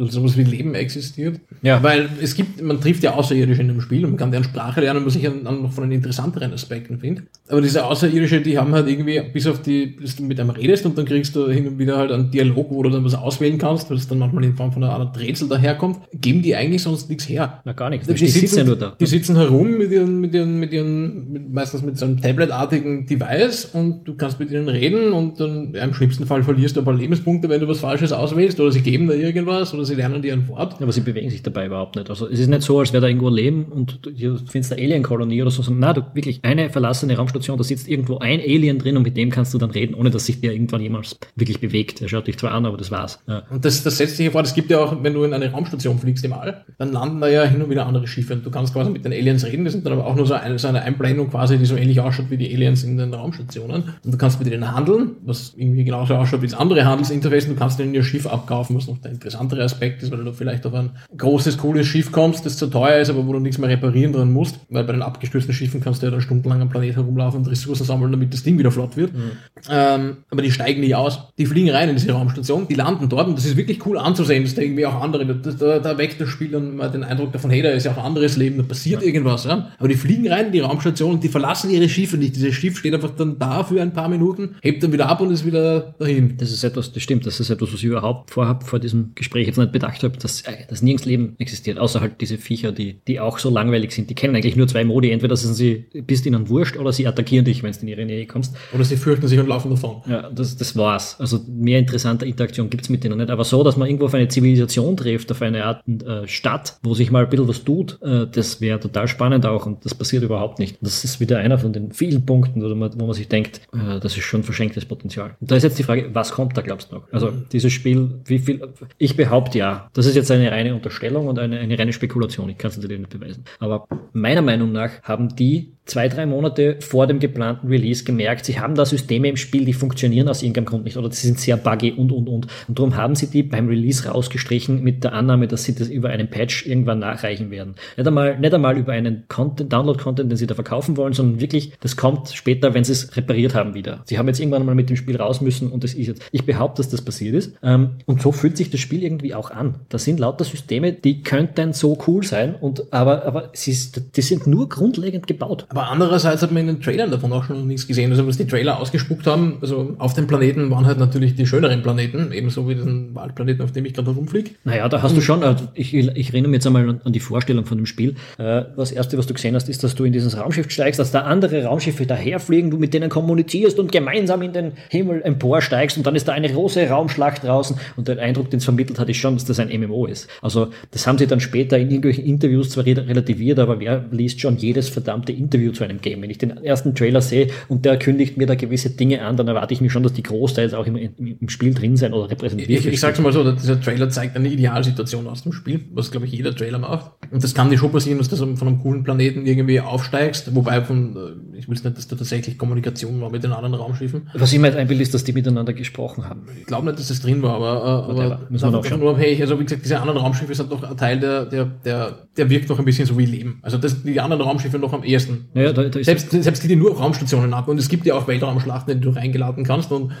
sowas 0.08 0.36
wie 0.36 0.44
Leben 0.44 0.74
existiert. 0.74 1.40
Ja. 1.62 1.82
Weil 1.82 2.08
es 2.22 2.34
gibt, 2.34 2.62
man 2.62 2.80
trifft 2.80 3.02
ja 3.02 3.14
Außerirdische 3.14 3.60
in 3.60 3.68
dem 3.68 3.80
Spiel 3.80 4.04
und 4.04 4.12
man 4.12 4.18
kann 4.18 4.30
deren 4.30 4.44
Sprache 4.44 4.80
lernen, 4.80 5.04
was 5.04 5.16
ich 5.16 5.22
dann 5.22 5.62
noch 5.62 5.72
von 5.72 5.84
den 5.84 5.92
interessanteren 5.92 6.52
Aspekten 6.52 6.98
finde. 6.98 7.22
Aber 7.48 7.60
diese 7.60 7.84
Außerirdische, 7.84 8.40
die 8.40 8.58
haben 8.58 8.72
halt 8.72 8.88
irgendwie, 8.88 9.20
bis 9.32 9.46
auf 9.46 9.60
die, 9.62 9.96
dass 9.96 10.16
du 10.16 10.22
mit 10.22 10.40
einem 10.40 10.50
redest 10.50 10.86
und 10.86 10.96
dann 10.96 11.04
kriegst 11.04 11.36
du 11.36 11.50
hin 11.50 11.66
und 11.66 11.78
wieder 11.78 11.98
halt 11.98 12.12
einen 12.12 12.30
Dialog, 12.30 12.70
wo 12.70 12.82
du 12.82 12.90
dann 12.90 13.04
was 13.04 13.14
auswählen 13.14 13.58
kannst, 13.58 13.90
was 13.90 14.08
dann 14.08 14.18
manchmal 14.18 14.44
in 14.44 14.54
Form 14.54 14.72
von 14.72 14.82
einer 14.82 14.92
Art 14.92 15.18
Rätsel 15.18 15.48
daherkommt, 15.48 15.98
geben 16.12 16.42
die 16.42 16.54
eigentlich 16.54 16.82
sonst 16.82 17.08
nichts 17.08 17.28
her. 17.28 17.60
Na 17.64 17.72
gar 17.72 17.90
nichts. 17.90 18.06
Die, 18.06 18.14
die 18.14 18.28
sitzen 18.28 18.58
ja 18.58 18.64
nur 18.64 18.76
da. 18.76 18.96
Die 18.98 19.06
sitzen 19.06 19.36
herum 19.36 19.76
mit 19.76 19.90
ihren, 19.90 20.20
mit 20.20 20.34
ihren, 20.34 20.58
mit 20.58 20.72
ihren, 20.72 21.32
mit, 21.32 21.52
meistens 21.52 21.82
mit 21.82 21.98
so 21.98 22.06
einem 22.06 22.20
Tablet-artigen 22.20 23.06
Device 23.06 23.66
und 23.66 24.04
du 24.04 24.14
kannst 24.14 24.40
mit 24.40 24.50
ihnen 24.50 24.68
reden 24.68 25.12
und 25.12 25.40
dann 25.40 25.72
ja, 25.74 25.84
im 25.84 25.94
schlimmsten 25.94 26.26
Fall 26.26 26.42
verlierst 26.42 26.76
du 26.76 26.80
ein 26.80 26.84
paar 26.84 26.94
Lebenspunkte, 26.94 27.48
wenn 27.48 27.60
du 27.60 27.68
was 27.68 27.80
Falsches 27.80 28.12
auswählst 28.12 28.58
oder 28.60 28.72
sie 28.72 28.80
geben 28.80 29.08
da 29.08 29.14
irgendwas 29.14 29.74
oder 29.74 29.84
sie 29.84 29.94
lernen 29.94 30.22
dir 30.22 30.32
ein 30.32 30.48
Wort. 30.48 30.74
Ja, 30.74 30.82
aber 30.82 30.92
sie 30.92 31.00
bewegen 31.00 31.30
sich 31.30 31.42
dabei 31.52 31.66
überhaupt 31.66 31.96
nicht. 31.96 32.10
Also 32.10 32.28
es 32.28 32.38
ist 32.38 32.48
nicht 32.48 32.62
so, 32.62 32.78
als 32.78 32.92
wäre 32.92 33.02
da 33.02 33.08
irgendwo 33.08 33.28
Leben 33.28 33.64
und 33.64 34.00
du 34.04 34.38
findest 34.46 34.72
eine 34.72 34.82
Alien-Kolonie 34.82 35.42
oder 35.42 35.50
so, 35.50 35.62
na, 35.72 35.92
du 35.92 36.02
wirklich 36.14 36.40
eine 36.42 36.70
verlassene 36.70 37.16
Raumstation, 37.16 37.56
da 37.58 37.64
sitzt 37.64 37.88
irgendwo 37.88 38.18
ein 38.18 38.40
Alien 38.40 38.78
drin 38.78 38.96
und 38.96 39.02
mit 39.02 39.16
dem 39.16 39.30
kannst 39.30 39.54
du 39.54 39.58
dann 39.58 39.70
reden, 39.70 39.94
ohne 39.94 40.10
dass 40.10 40.26
sich 40.26 40.40
der 40.40 40.52
irgendwann 40.52 40.80
jemals 40.80 41.18
wirklich 41.36 41.60
bewegt. 41.60 42.00
Er 42.02 42.08
schaut 42.08 42.26
dich 42.26 42.38
zwar 42.38 42.52
an, 42.52 42.66
aber 42.66 42.76
das 42.76 42.90
war's. 42.90 43.20
Ja. 43.26 43.42
Und 43.50 43.64
das, 43.64 43.82
das 43.82 43.98
setzt 43.98 44.16
sich 44.16 44.26
ja 44.26 44.32
vor, 44.32 44.42
das 44.42 44.54
gibt 44.54 44.70
ja 44.70 44.78
auch, 44.78 45.02
wenn 45.02 45.14
du 45.14 45.24
in 45.24 45.34
eine 45.34 45.50
Raumstation 45.50 45.98
fliegst 45.98 46.24
im 46.24 46.32
All, 46.32 46.64
dann 46.78 46.92
landen 46.92 47.20
da 47.20 47.28
ja 47.28 47.44
hin 47.44 47.62
und 47.62 47.70
wieder 47.70 47.86
andere 47.86 48.06
Schiffe 48.06 48.34
und 48.34 48.46
du 48.46 48.50
kannst 48.50 48.72
quasi 48.72 48.90
mit 48.90 49.04
den 49.04 49.12
Aliens 49.12 49.44
reden, 49.44 49.64
das 49.64 49.72
sind 49.72 49.84
dann 49.84 49.94
aber 49.94 50.06
auch 50.06 50.16
nur 50.16 50.26
so 50.26 50.34
eine, 50.34 50.58
so 50.58 50.68
eine 50.68 50.82
Einblendung 50.82 51.30
quasi, 51.30 51.58
die 51.58 51.66
so 51.66 51.76
ähnlich 51.76 52.00
ausschaut 52.00 52.30
wie 52.30 52.36
die 52.36 52.54
Aliens 52.54 52.84
in 52.84 52.96
den 52.96 53.12
Raumstationen 53.12 53.84
und 54.04 54.14
du 54.14 54.18
kannst 54.18 54.38
mit 54.38 54.50
denen 54.50 54.74
handeln, 54.74 55.16
was 55.24 55.54
irgendwie 55.56 55.84
genauso 55.84 56.14
ausschaut 56.14 56.42
wie 56.42 56.46
das 56.46 56.58
andere 56.58 56.84
Handelsinterface 56.84 57.46
du 57.46 57.54
kannst 57.54 57.78
denen 57.78 57.94
ihr 57.94 58.04
Schiff 58.04 58.26
abkaufen, 58.26 58.76
was 58.76 58.86
noch 58.86 58.98
der 58.98 59.10
interessantere 59.12 59.62
Aspekt 59.62 60.02
ist, 60.02 60.10
weil 60.10 60.24
du 60.24 60.32
vielleicht 60.32 60.66
auf 60.66 60.74
ein 60.74 60.90
großes, 61.40 61.56
cooles 61.56 61.86
Schiff 61.86 62.12
kommst, 62.12 62.44
das 62.44 62.58
zu 62.58 62.66
teuer 62.66 63.00
ist, 63.00 63.08
aber 63.08 63.26
wo 63.26 63.32
du 63.32 63.38
nichts 63.38 63.56
mehr 63.56 63.70
reparieren 63.70 64.12
dran 64.12 64.30
musst, 64.30 64.60
weil 64.68 64.84
bei 64.84 64.92
den 64.92 65.00
abgestürzten 65.00 65.54
Schiffen 65.54 65.80
kannst 65.80 66.02
du 66.02 66.06
ja 66.06 66.10
dann 66.10 66.20
stundenlang 66.20 66.60
am 66.60 66.68
Planet 66.68 66.96
herumlaufen 66.96 67.40
und 67.40 67.46
Ressourcen 67.48 67.84
sammeln, 67.84 68.12
damit 68.12 68.32
das 68.34 68.42
Ding 68.42 68.58
wieder 68.58 68.70
flott 68.70 68.96
wird. 68.96 69.14
Mhm. 69.14 69.30
Ähm, 69.70 70.16
aber 70.30 70.42
die 70.42 70.52
steigen 70.52 70.80
nicht 70.80 70.94
aus. 70.94 71.18
Die 71.38 71.46
fliegen 71.46 71.70
rein 71.70 71.88
in 71.88 71.96
diese 71.96 72.12
Raumstation, 72.12 72.68
die 72.68 72.74
landen 72.74 73.08
dort 73.08 73.28
und 73.28 73.38
das 73.38 73.46
ist 73.46 73.56
wirklich 73.56 73.84
cool 73.86 73.96
anzusehen, 73.96 74.44
dass 74.44 74.54
da 74.54 74.60
irgendwie 74.60 74.84
auch 74.84 75.00
andere, 75.00 75.26
da, 75.26 75.50
da, 75.50 75.78
da 75.78 75.98
weckt 75.98 76.20
das 76.20 76.28
Spiel 76.28 76.50
dann 76.50 76.76
mal 76.76 76.90
den 76.90 77.04
Eindruck 77.04 77.32
davon, 77.32 77.50
hey, 77.50 77.62
da 77.62 77.70
ist 77.70 77.84
ja 77.84 77.92
auch 77.92 77.98
ein 77.98 78.04
anderes 78.04 78.36
Leben, 78.36 78.58
da 78.58 78.62
passiert 78.62 79.00
ja. 79.00 79.06
irgendwas. 79.08 79.44
Ja? 79.44 79.70
Aber 79.78 79.88
die 79.88 79.94
fliegen 79.94 80.28
rein 80.28 80.46
in 80.46 80.52
die 80.52 80.60
Raumstation 80.60 81.14
und 81.14 81.24
die 81.24 81.28
verlassen 81.28 81.70
ihre 81.70 81.88
Schiffe 81.88 82.18
nicht. 82.18 82.36
Dieses 82.36 82.54
Schiff 82.54 82.76
steht 82.76 82.92
einfach 82.92 83.12
dann 83.16 83.38
da 83.38 83.64
für 83.64 83.80
ein 83.80 83.94
paar 83.94 84.10
Minuten, 84.10 84.56
hebt 84.60 84.82
dann 84.82 84.92
wieder 84.92 85.08
ab 85.08 85.22
und 85.22 85.30
ist 85.30 85.46
wieder 85.46 85.94
dahin. 85.98 86.36
Das 86.36 86.52
ist 86.52 86.64
etwas, 86.64 86.92
das 86.92 87.02
stimmt, 87.02 87.24
das 87.24 87.40
ist 87.40 87.48
etwas, 87.48 87.72
was 87.72 87.78
ich 87.78 87.84
überhaupt 87.84 88.30
vorhabe, 88.30 88.66
vor 88.66 88.78
diesem 88.78 89.12
Gespräch 89.14 89.46
jetzt 89.46 89.56
nicht 89.56 89.72
bedacht 89.72 90.02
habe, 90.02 90.18
dass, 90.18 90.42
äh, 90.42 90.66
dass 90.68 90.82
nirgends 90.82 91.06
Leben 91.06 91.29
existiert, 91.38 91.78
außer 91.78 92.00
halt 92.00 92.20
diese 92.20 92.38
Viecher, 92.38 92.72
die, 92.72 93.00
die 93.06 93.20
auch 93.20 93.38
so 93.38 93.50
langweilig 93.50 93.92
sind. 93.92 94.10
Die 94.10 94.14
kennen 94.14 94.34
eigentlich 94.36 94.56
nur 94.56 94.68
zwei 94.68 94.84
Modi. 94.84 95.10
Entweder 95.10 95.36
sind 95.36 95.54
sie, 95.54 95.86
bist 96.06 96.26
ihnen 96.26 96.48
wurscht 96.48 96.76
oder 96.76 96.92
sie 96.92 97.06
attackieren 97.06 97.44
dich, 97.44 97.62
wenn 97.62 97.72
du 97.72 97.80
in 97.80 97.88
ihre 97.88 98.04
Nähe 98.04 98.26
kommst. 98.26 98.56
Oder 98.72 98.84
sie 98.84 98.96
fürchten 98.96 99.28
sich 99.28 99.38
und 99.38 99.48
laufen 99.48 99.70
davon. 99.70 100.02
Ja, 100.08 100.30
das, 100.30 100.56
das 100.56 100.76
war's. 100.76 101.18
Also 101.20 101.40
mehr 101.48 101.78
interessante 101.78 102.26
Interaktion 102.26 102.70
gibt's 102.70 102.88
mit 102.88 103.04
denen 103.04 103.18
nicht. 103.18 103.30
Aber 103.30 103.44
so, 103.44 103.62
dass 103.62 103.76
man 103.76 103.88
irgendwo 103.88 104.06
auf 104.06 104.14
eine 104.14 104.28
Zivilisation 104.28 104.96
trifft, 104.96 105.30
auf 105.30 105.42
eine 105.42 105.64
Art 105.64 105.82
äh, 105.88 106.26
Stadt, 106.26 106.78
wo 106.82 106.94
sich 106.94 107.10
mal 107.10 107.24
ein 107.24 107.30
bisschen 107.30 107.48
was 107.48 107.64
tut, 107.64 107.98
äh, 108.02 108.26
das 108.30 108.60
wäre 108.60 108.80
total 108.80 109.08
spannend 109.08 109.46
auch 109.46 109.66
und 109.66 109.84
das 109.84 109.94
passiert 109.94 110.22
überhaupt 110.22 110.58
nicht. 110.58 110.78
Das 110.80 111.04
ist 111.04 111.20
wieder 111.20 111.38
einer 111.38 111.58
von 111.58 111.72
den 111.72 111.92
vielen 111.92 112.24
Punkten, 112.26 112.62
wo 112.62 112.74
man, 112.74 113.00
wo 113.00 113.06
man 113.06 113.14
sich 113.14 113.28
denkt, 113.28 113.60
äh, 113.72 114.00
das 114.00 114.16
ist 114.16 114.24
schon 114.24 114.42
verschenktes 114.42 114.84
Potenzial. 114.84 115.36
Und 115.40 115.50
da 115.50 115.56
ist 115.56 115.62
jetzt 115.62 115.78
die 115.78 115.82
Frage, 115.82 116.10
was 116.12 116.32
kommt 116.32 116.56
da, 116.56 116.62
glaubst 116.62 116.90
du 116.90 116.96
noch? 116.96 117.12
Also 117.12 117.32
dieses 117.52 117.72
Spiel, 117.72 118.20
wie 118.24 118.38
viel, 118.38 118.62
ich 118.98 119.16
behaupte 119.16 119.58
ja, 119.58 119.88
das 119.92 120.06
ist 120.06 120.16
jetzt 120.16 120.30
eine 120.30 120.50
reine 120.50 120.74
Unterstellung 120.74 121.19
und 121.28 121.38
eine, 121.38 121.58
eine 121.58 121.78
reine 121.78 121.92
Spekulation, 121.92 122.48
ich 122.50 122.58
kann 122.58 122.70
es 122.70 122.76
natürlich 122.76 122.98
nicht 122.98 123.10
beweisen. 123.10 123.44
Aber 123.58 123.86
meiner 124.12 124.42
Meinung 124.42 124.72
nach 124.72 125.02
haben 125.02 125.34
die 125.36 125.72
zwei, 125.90 126.08
drei 126.08 126.26
Monate 126.26 126.76
vor 126.80 127.06
dem 127.06 127.18
geplanten 127.18 127.68
Release 127.68 128.04
gemerkt, 128.04 128.44
sie 128.44 128.60
haben 128.60 128.74
da 128.74 128.86
Systeme 128.86 129.28
im 129.28 129.36
Spiel, 129.36 129.64
die 129.64 129.72
funktionieren 129.72 130.28
aus 130.28 130.42
irgendeinem 130.42 130.66
Grund 130.66 130.84
nicht 130.84 130.96
oder 130.96 131.08
die 131.08 131.16
sind 131.16 131.38
sehr 131.38 131.56
buggy 131.56 131.92
und, 131.92 132.12
und, 132.12 132.28
und. 132.28 132.46
Und 132.68 132.78
darum 132.78 132.96
haben 132.96 133.14
sie 133.14 133.26
die 133.26 133.42
beim 133.42 133.68
Release 133.68 134.08
rausgestrichen 134.08 134.82
mit 134.82 135.04
der 135.04 135.12
Annahme, 135.12 135.48
dass 135.48 135.64
sie 135.64 135.74
das 135.74 135.88
über 135.88 136.10
einen 136.10 136.28
Patch 136.28 136.66
irgendwann 136.66 137.00
nachreichen 137.00 137.50
werden. 137.50 137.74
Nicht 137.96 138.06
einmal, 138.06 138.38
nicht 138.38 138.54
einmal 138.54 138.78
über 138.78 138.92
einen 138.92 139.24
Content, 139.28 139.72
Download-Content, 139.72 140.30
den 140.30 140.36
sie 140.36 140.46
da 140.46 140.54
verkaufen 140.54 140.96
wollen, 140.96 141.12
sondern 141.12 141.40
wirklich, 141.40 141.72
das 141.80 141.96
kommt 141.96 142.28
später, 142.28 142.72
wenn 142.74 142.84
sie 142.84 142.92
es 142.92 143.16
repariert 143.16 143.54
haben 143.54 143.74
wieder. 143.74 144.02
Sie 144.04 144.18
haben 144.18 144.28
jetzt 144.28 144.38
irgendwann 144.38 144.64
mal 144.64 144.74
mit 144.74 144.90
dem 144.90 144.96
Spiel 144.96 145.16
raus 145.16 145.40
müssen 145.40 145.70
und 145.72 145.82
das 145.82 145.94
ist 145.94 146.06
jetzt, 146.06 146.22
ich 146.30 146.44
behaupte, 146.44 146.82
dass 146.82 146.90
das 146.90 147.02
passiert 147.02 147.34
ist. 147.34 147.56
Ähm, 147.62 147.90
und 148.06 148.22
so 148.22 148.32
fühlt 148.32 148.56
sich 148.56 148.70
das 148.70 148.80
Spiel 148.80 149.02
irgendwie 149.02 149.34
auch 149.34 149.50
an. 149.50 149.74
Das 149.88 150.04
sind 150.04 150.20
lauter 150.20 150.44
Systeme, 150.44 150.92
die 150.92 151.22
könnten 151.22 151.72
so 151.72 151.98
cool 152.06 152.22
sein 152.22 152.54
und, 152.54 152.92
aber, 152.92 153.24
aber 153.24 153.50
sie, 153.54 153.76
die 154.14 154.22
sind 154.22 154.46
nur 154.46 154.68
grundlegend 154.68 155.26
gebaut. 155.26 155.66
Aber 155.68 155.79
andererseits 155.88 156.42
hat 156.42 156.52
man 156.52 156.62
in 156.62 156.66
den 156.66 156.82
Trailern 156.82 157.10
davon 157.10 157.32
auch 157.32 157.44
schon 157.44 157.66
nichts 157.66 157.86
gesehen. 157.86 158.10
Also 158.10 158.26
was 158.26 158.36
die 158.36 158.46
Trailer 158.46 158.80
ausgespuckt 158.80 159.26
haben, 159.26 159.58
also 159.60 159.94
auf 159.98 160.14
den 160.14 160.26
Planeten 160.26 160.70
waren 160.70 160.86
halt 160.86 160.98
natürlich 160.98 161.34
die 161.34 161.46
schöneren 161.46 161.82
Planeten, 161.82 162.32
ebenso 162.32 162.68
wie 162.68 162.74
diesen 162.74 163.14
Waldplaneten, 163.14 163.62
auf 163.64 163.72
dem 163.72 163.84
ich 163.84 163.94
gerade 163.94 164.10
rumfliege. 164.10 164.50
Naja, 164.64 164.88
da 164.88 165.02
hast 165.02 165.16
du 165.16 165.20
schon, 165.20 165.42
also 165.42 165.68
ich, 165.74 165.94
ich 165.94 166.30
erinnere 166.30 166.50
mich 166.50 166.58
jetzt 166.58 166.66
einmal 166.66 167.00
an 167.04 167.12
die 167.12 167.20
Vorstellung 167.20 167.64
von 167.64 167.78
dem 167.78 167.86
Spiel. 167.86 168.16
Äh, 168.38 168.62
das 168.76 168.92
erste, 168.92 169.18
was 169.18 169.26
du 169.26 169.34
gesehen 169.34 169.54
hast, 169.54 169.68
ist, 169.68 169.84
dass 169.84 169.94
du 169.94 170.04
in 170.04 170.12
dieses 170.12 170.38
Raumschiff 170.38 170.70
steigst, 170.70 170.98
dass 170.98 171.10
da 171.10 171.22
andere 171.22 171.64
Raumschiffe 171.64 172.06
daherfliegen, 172.06 172.70
du 172.70 172.78
mit 172.78 172.94
denen 172.94 173.10
kommunizierst 173.10 173.78
und 173.78 173.92
gemeinsam 173.92 174.42
in 174.42 174.52
den 174.52 174.72
Himmel 174.88 175.22
emporsteigst 175.22 175.96
und 175.96 176.06
dann 176.06 176.16
ist 176.16 176.28
da 176.28 176.32
eine 176.32 176.48
große 176.48 176.88
Raumschlacht 176.88 177.44
draußen 177.44 177.76
und 177.96 178.08
der 178.08 178.18
Eindruck, 178.18 178.50
den 178.50 178.58
es 178.58 178.64
vermittelt 178.64 178.98
hat, 178.98 179.08
ist 179.08 179.18
schon, 179.18 179.34
dass 179.34 179.44
das 179.44 179.58
ein 179.60 179.68
MMO 179.80 180.06
ist. 180.06 180.28
Also 180.42 180.68
das 180.90 181.06
haben 181.06 181.18
sie 181.18 181.26
dann 181.26 181.40
später 181.40 181.78
in 181.78 181.88
irgendwelchen 181.88 182.24
Interviews 182.24 182.70
zwar 182.70 182.86
relativiert, 182.86 183.58
aber 183.58 183.80
wer 183.80 184.04
liest 184.10 184.40
schon 184.40 184.56
jedes 184.56 184.88
verdammte 184.88 185.32
Interview 185.32 185.59
zu 185.68 185.84
einem 185.84 186.00
Game? 186.00 186.22
Wenn 186.22 186.30
ich 186.30 186.38
den 186.38 186.50
ersten 186.50 186.94
Trailer 186.94 187.20
sehe 187.20 187.48
und 187.68 187.84
der 187.84 187.98
kündigt 187.98 188.36
mir 188.36 188.46
da 188.46 188.54
gewisse 188.54 188.90
Dinge 188.90 189.22
an, 189.22 189.36
dann 189.36 189.48
erwarte 189.48 189.74
ich 189.74 189.80
mir 189.80 189.90
schon, 189.90 190.02
dass 190.02 190.12
die 190.12 190.22
großteils 190.22 190.74
auch 190.74 190.86
im, 190.86 190.96
im 190.96 191.48
Spiel 191.48 191.74
drin 191.74 191.96
sein 191.96 192.12
oder 192.12 192.30
repräsentiert. 192.30 192.70
Ich, 192.70 192.86
ich 192.86 193.00
sag's 193.00 193.20
mal 193.20 193.32
so, 193.32 193.50
dieser 193.52 193.80
Trailer 193.80 194.08
zeigt 194.08 194.36
eine 194.36 194.48
Idealsituation 194.48 195.26
aus 195.26 195.42
dem 195.42 195.52
Spiel, 195.52 195.80
was 195.92 196.10
glaube 196.10 196.26
ich 196.26 196.32
jeder 196.32 196.54
Trailer 196.54 196.78
macht. 196.78 197.12
Und 197.30 197.42
das 197.44 197.54
kann 197.54 197.70
dir 197.70 197.78
schon 197.78 197.92
passieren, 197.92 198.18
dass 198.18 198.28
du 198.28 198.36
von 198.36 198.68
einem 198.68 198.80
coolen 198.80 199.04
Planeten 199.04 199.46
irgendwie 199.46 199.80
aufsteigst, 199.80 200.54
wobei 200.54 200.82
von, 200.82 201.16
äh, 201.16 201.58
ich 201.58 201.68
will 201.68 201.74
nicht, 201.74 201.84
dass 201.84 202.08
da 202.08 202.16
tatsächlich 202.16 202.58
Kommunikation 202.58 203.20
war 203.20 203.30
mit 203.30 203.44
den 203.44 203.52
anderen 203.52 203.74
Raumschiffen. 203.74 204.30
Was 204.34 204.52
ich 204.52 204.58
mir 204.58 204.68
jetzt 204.68 204.76
einbilde, 204.76 205.02
ist, 205.02 205.14
dass 205.14 205.24
die 205.24 205.32
miteinander 205.32 205.72
gesprochen 205.72 206.28
haben. 206.28 206.42
Ich 206.58 206.66
glaube 206.66 206.86
nicht, 206.86 206.98
dass 206.98 207.08
das 207.08 207.20
drin 207.20 207.42
war, 207.42 207.56
aber, 207.56 208.08
äh, 208.08 208.24
aber 208.24 208.46
müssen 208.50 208.72
wir 208.72 208.78
auch 208.78 208.84
schon. 208.84 209.02
Unabhängig. 209.02 209.40
Also 209.40 209.58
wie 209.58 209.64
gesagt, 209.64 209.84
diese 209.84 210.00
anderen 210.00 210.18
Raumschiffe 210.18 210.54
sind 210.54 210.70
doch 210.70 210.82
ein 210.82 210.96
Teil, 210.96 211.20
der, 211.20 211.46
der, 211.46 211.64
der, 211.64 212.28
der 212.36 212.50
wirkt 212.50 212.68
noch 212.68 212.78
ein 212.78 212.84
bisschen 212.84 213.06
so 213.06 213.18
wie 213.18 213.26
Leben. 213.26 213.58
Also 213.62 213.78
das, 213.78 214.02
die 214.02 214.20
anderen 214.20 214.42
Raumschiffe 214.42 214.78
noch 214.78 214.92
am 214.92 215.02
ehesten. 215.04 215.48
Ja, 215.54 215.72
da, 215.72 215.84
da 215.84 216.02
selbst, 216.02 216.30
selbst 216.30 216.62
die, 216.62 216.68
die 216.68 216.76
nur 216.76 216.92
auf 216.92 217.00
Raumstationen 217.00 217.52
ab. 217.54 217.68
Und 217.68 217.78
es 217.78 217.88
gibt 217.88 218.06
ja 218.06 218.14
auch 218.14 218.28
Weltraumschlachten, 218.28 218.92
in 218.92 219.00
die 219.00 219.06
du 219.06 219.10
reingeladen 219.10 219.64
kannst. 219.64 219.90
Und 219.90 220.12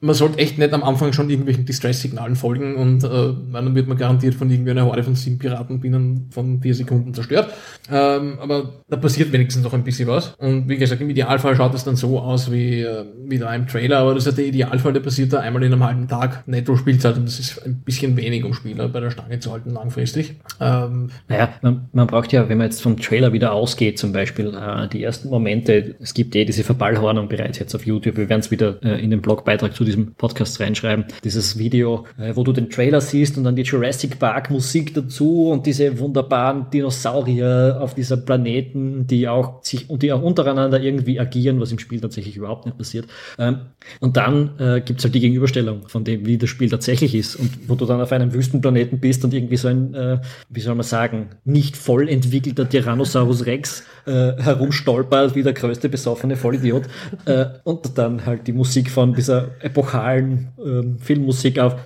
man 0.00 0.14
sollte 0.14 0.38
echt 0.38 0.58
nicht 0.58 0.72
am 0.72 0.82
Anfang 0.82 1.12
schon 1.12 1.30
irgendwelchen 1.30 1.64
Distress-Signalen 1.64 2.36
folgen 2.36 2.76
und 2.76 3.04
äh, 3.04 3.08
dann 3.52 3.74
wird 3.74 3.88
man 3.88 3.96
garantiert 3.96 4.34
von 4.34 4.50
irgendeiner 4.50 4.84
Horde 4.84 5.02
von 5.02 5.14
sieben 5.14 5.38
Piraten 5.38 5.80
binnen 5.80 6.28
von 6.30 6.60
vier 6.60 6.74
Sekunden 6.74 7.14
zerstört. 7.14 7.52
Ähm, 7.90 8.38
aber 8.40 8.82
da 8.88 8.96
passiert 8.96 9.32
wenigstens 9.32 9.64
noch 9.64 9.72
ein 9.74 9.84
bisschen 9.84 10.08
was. 10.08 10.34
Und 10.38 10.68
wie 10.68 10.76
gesagt, 10.76 11.00
im 11.00 11.10
Idealfall 11.10 11.56
schaut 11.56 11.74
es 11.74 11.84
dann 11.84 11.96
so 11.96 12.18
aus 12.18 12.50
wie, 12.50 12.82
äh, 12.82 13.04
wie 13.24 13.38
da 13.38 13.54
im 13.54 13.66
Trailer, 13.66 13.98
aber 13.98 14.14
das 14.14 14.26
ist 14.26 14.32
ja 14.32 14.36
der 14.36 14.46
Idealfall, 14.46 14.92
der 14.92 15.00
passiert 15.00 15.32
da 15.32 15.40
einmal 15.40 15.62
in 15.62 15.72
einem 15.72 15.84
halben 15.84 16.08
Tag 16.08 16.46
Netto-Spielzeit 16.46 17.16
und 17.16 17.26
das 17.26 17.38
ist 17.38 17.64
ein 17.64 17.82
bisschen 17.82 18.16
wenig, 18.16 18.44
um 18.44 18.54
Spieler 18.54 18.88
bei 18.88 19.00
der 19.00 19.10
Stange 19.10 19.38
zu 19.40 19.52
halten 19.52 19.70
langfristig. 19.70 20.36
Ähm, 20.60 21.10
naja, 21.28 21.50
man, 21.62 21.88
man 21.92 22.06
braucht 22.06 22.32
ja, 22.32 22.48
wenn 22.48 22.58
man 22.58 22.66
jetzt 22.66 22.82
vom 22.82 22.96
Trailer 22.96 23.32
wieder 23.32 23.52
ausgeht, 23.52 23.98
zum 23.98 24.12
Beispiel 24.12 24.54
äh, 24.68 24.88
die 24.88 25.02
ersten 25.02 25.28
Momente, 25.28 25.96
es 26.00 26.14
gibt 26.14 26.34
eh 26.36 26.44
diese 26.44 26.64
Verballhornung 26.64 27.28
bereits 27.28 27.58
jetzt 27.58 27.74
auf 27.74 27.86
YouTube, 27.86 28.16
wir 28.16 28.28
werden 28.28 28.40
es 28.40 28.50
wieder 28.50 28.82
äh, 28.82 29.02
in 29.02 29.10
den 29.10 29.20
Blogbeitrag 29.20 29.74
zu 29.74 29.84
diesem 29.84 30.14
Podcast 30.14 30.60
reinschreiben, 30.60 31.06
dieses 31.24 31.58
Video, 31.58 32.06
äh, 32.18 32.34
wo 32.34 32.44
du 32.44 32.52
den 32.52 32.70
Trailer 32.70 33.00
siehst 33.00 33.36
und 33.38 33.44
dann 33.44 33.56
die 33.56 33.62
Jurassic 33.62 34.18
Park 34.18 34.50
Musik 34.50 34.94
dazu 34.94 35.50
und 35.50 35.66
diese 35.66 35.98
wunderbaren 35.98 36.70
Dinosaurier 36.70 37.78
auf 37.80 37.94
dieser 37.94 38.16
Planeten, 38.16 39.06
die 39.06 39.28
auch 39.28 39.62
sich 39.62 39.88
und 39.90 40.02
die 40.02 40.12
auch 40.12 40.22
untereinander 40.22 40.80
irgendwie 40.80 41.20
agieren, 41.20 41.60
was 41.60 41.72
im 41.72 41.78
Spiel 41.78 42.00
tatsächlich 42.00 42.36
überhaupt 42.36 42.66
nicht 42.66 42.78
passiert. 42.78 43.06
Ähm, 43.38 43.60
und 44.00 44.16
dann 44.16 44.58
äh, 44.58 44.80
gibt 44.80 45.00
es 45.00 45.04
halt 45.04 45.14
die 45.14 45.20
Gegenüberstellung 45.20 45.88
von 45.88 46.04
dem, 46.04 46.26
wie 46.26 46.38
das 46.38 46.50
Spiel 46.50 46.68
tatsächlich 46.68 47.14
ist 47.14 47.36
und 47.36 47.68
wo 47.68 47.74
du 47.74 47.86
dann 47.86 48.00
auf 48.00 48.12
einem 48.12 48.32
Wüstenplaneten 48.32 49.00
bist 49.00 49.24
und 49.24 49.34
irgendwie 49.34 49.56
so 49.56 49.68
ein, 49.68 49.94
äh, 49.94 50.18
wie 50.48 50.60
soll 50.60 50.74
man 50.74 50.84
sagen, 50.84 51.28
nicht 51.44 51.76
voll 51.76 52.08
entwickelter 52.08 52.68
Tyrannosaurus 52.68 53.46
Rex 53.46 53.84
äh, 54.06 54.32
herumstolpert 54.58 55.34
wie 55.34 55.42
der 55.42 55.52
größte 55.52 55.88
besoffene 55.88 56.36
Vollidiot 56.36 56.84
äh, 57.24 57.46
und 57.64 57.96
dann 57.96 58.24
halt 58.26 58.46
die 58.46 58.52
Musik 58.52 58.90
von 58.90 59.14
dieser 59.14 59.50
epochalen 59.60 60.48
äh, 60.58 61.02
Filmmusik 61.02 61.58
auf 61.58 61.76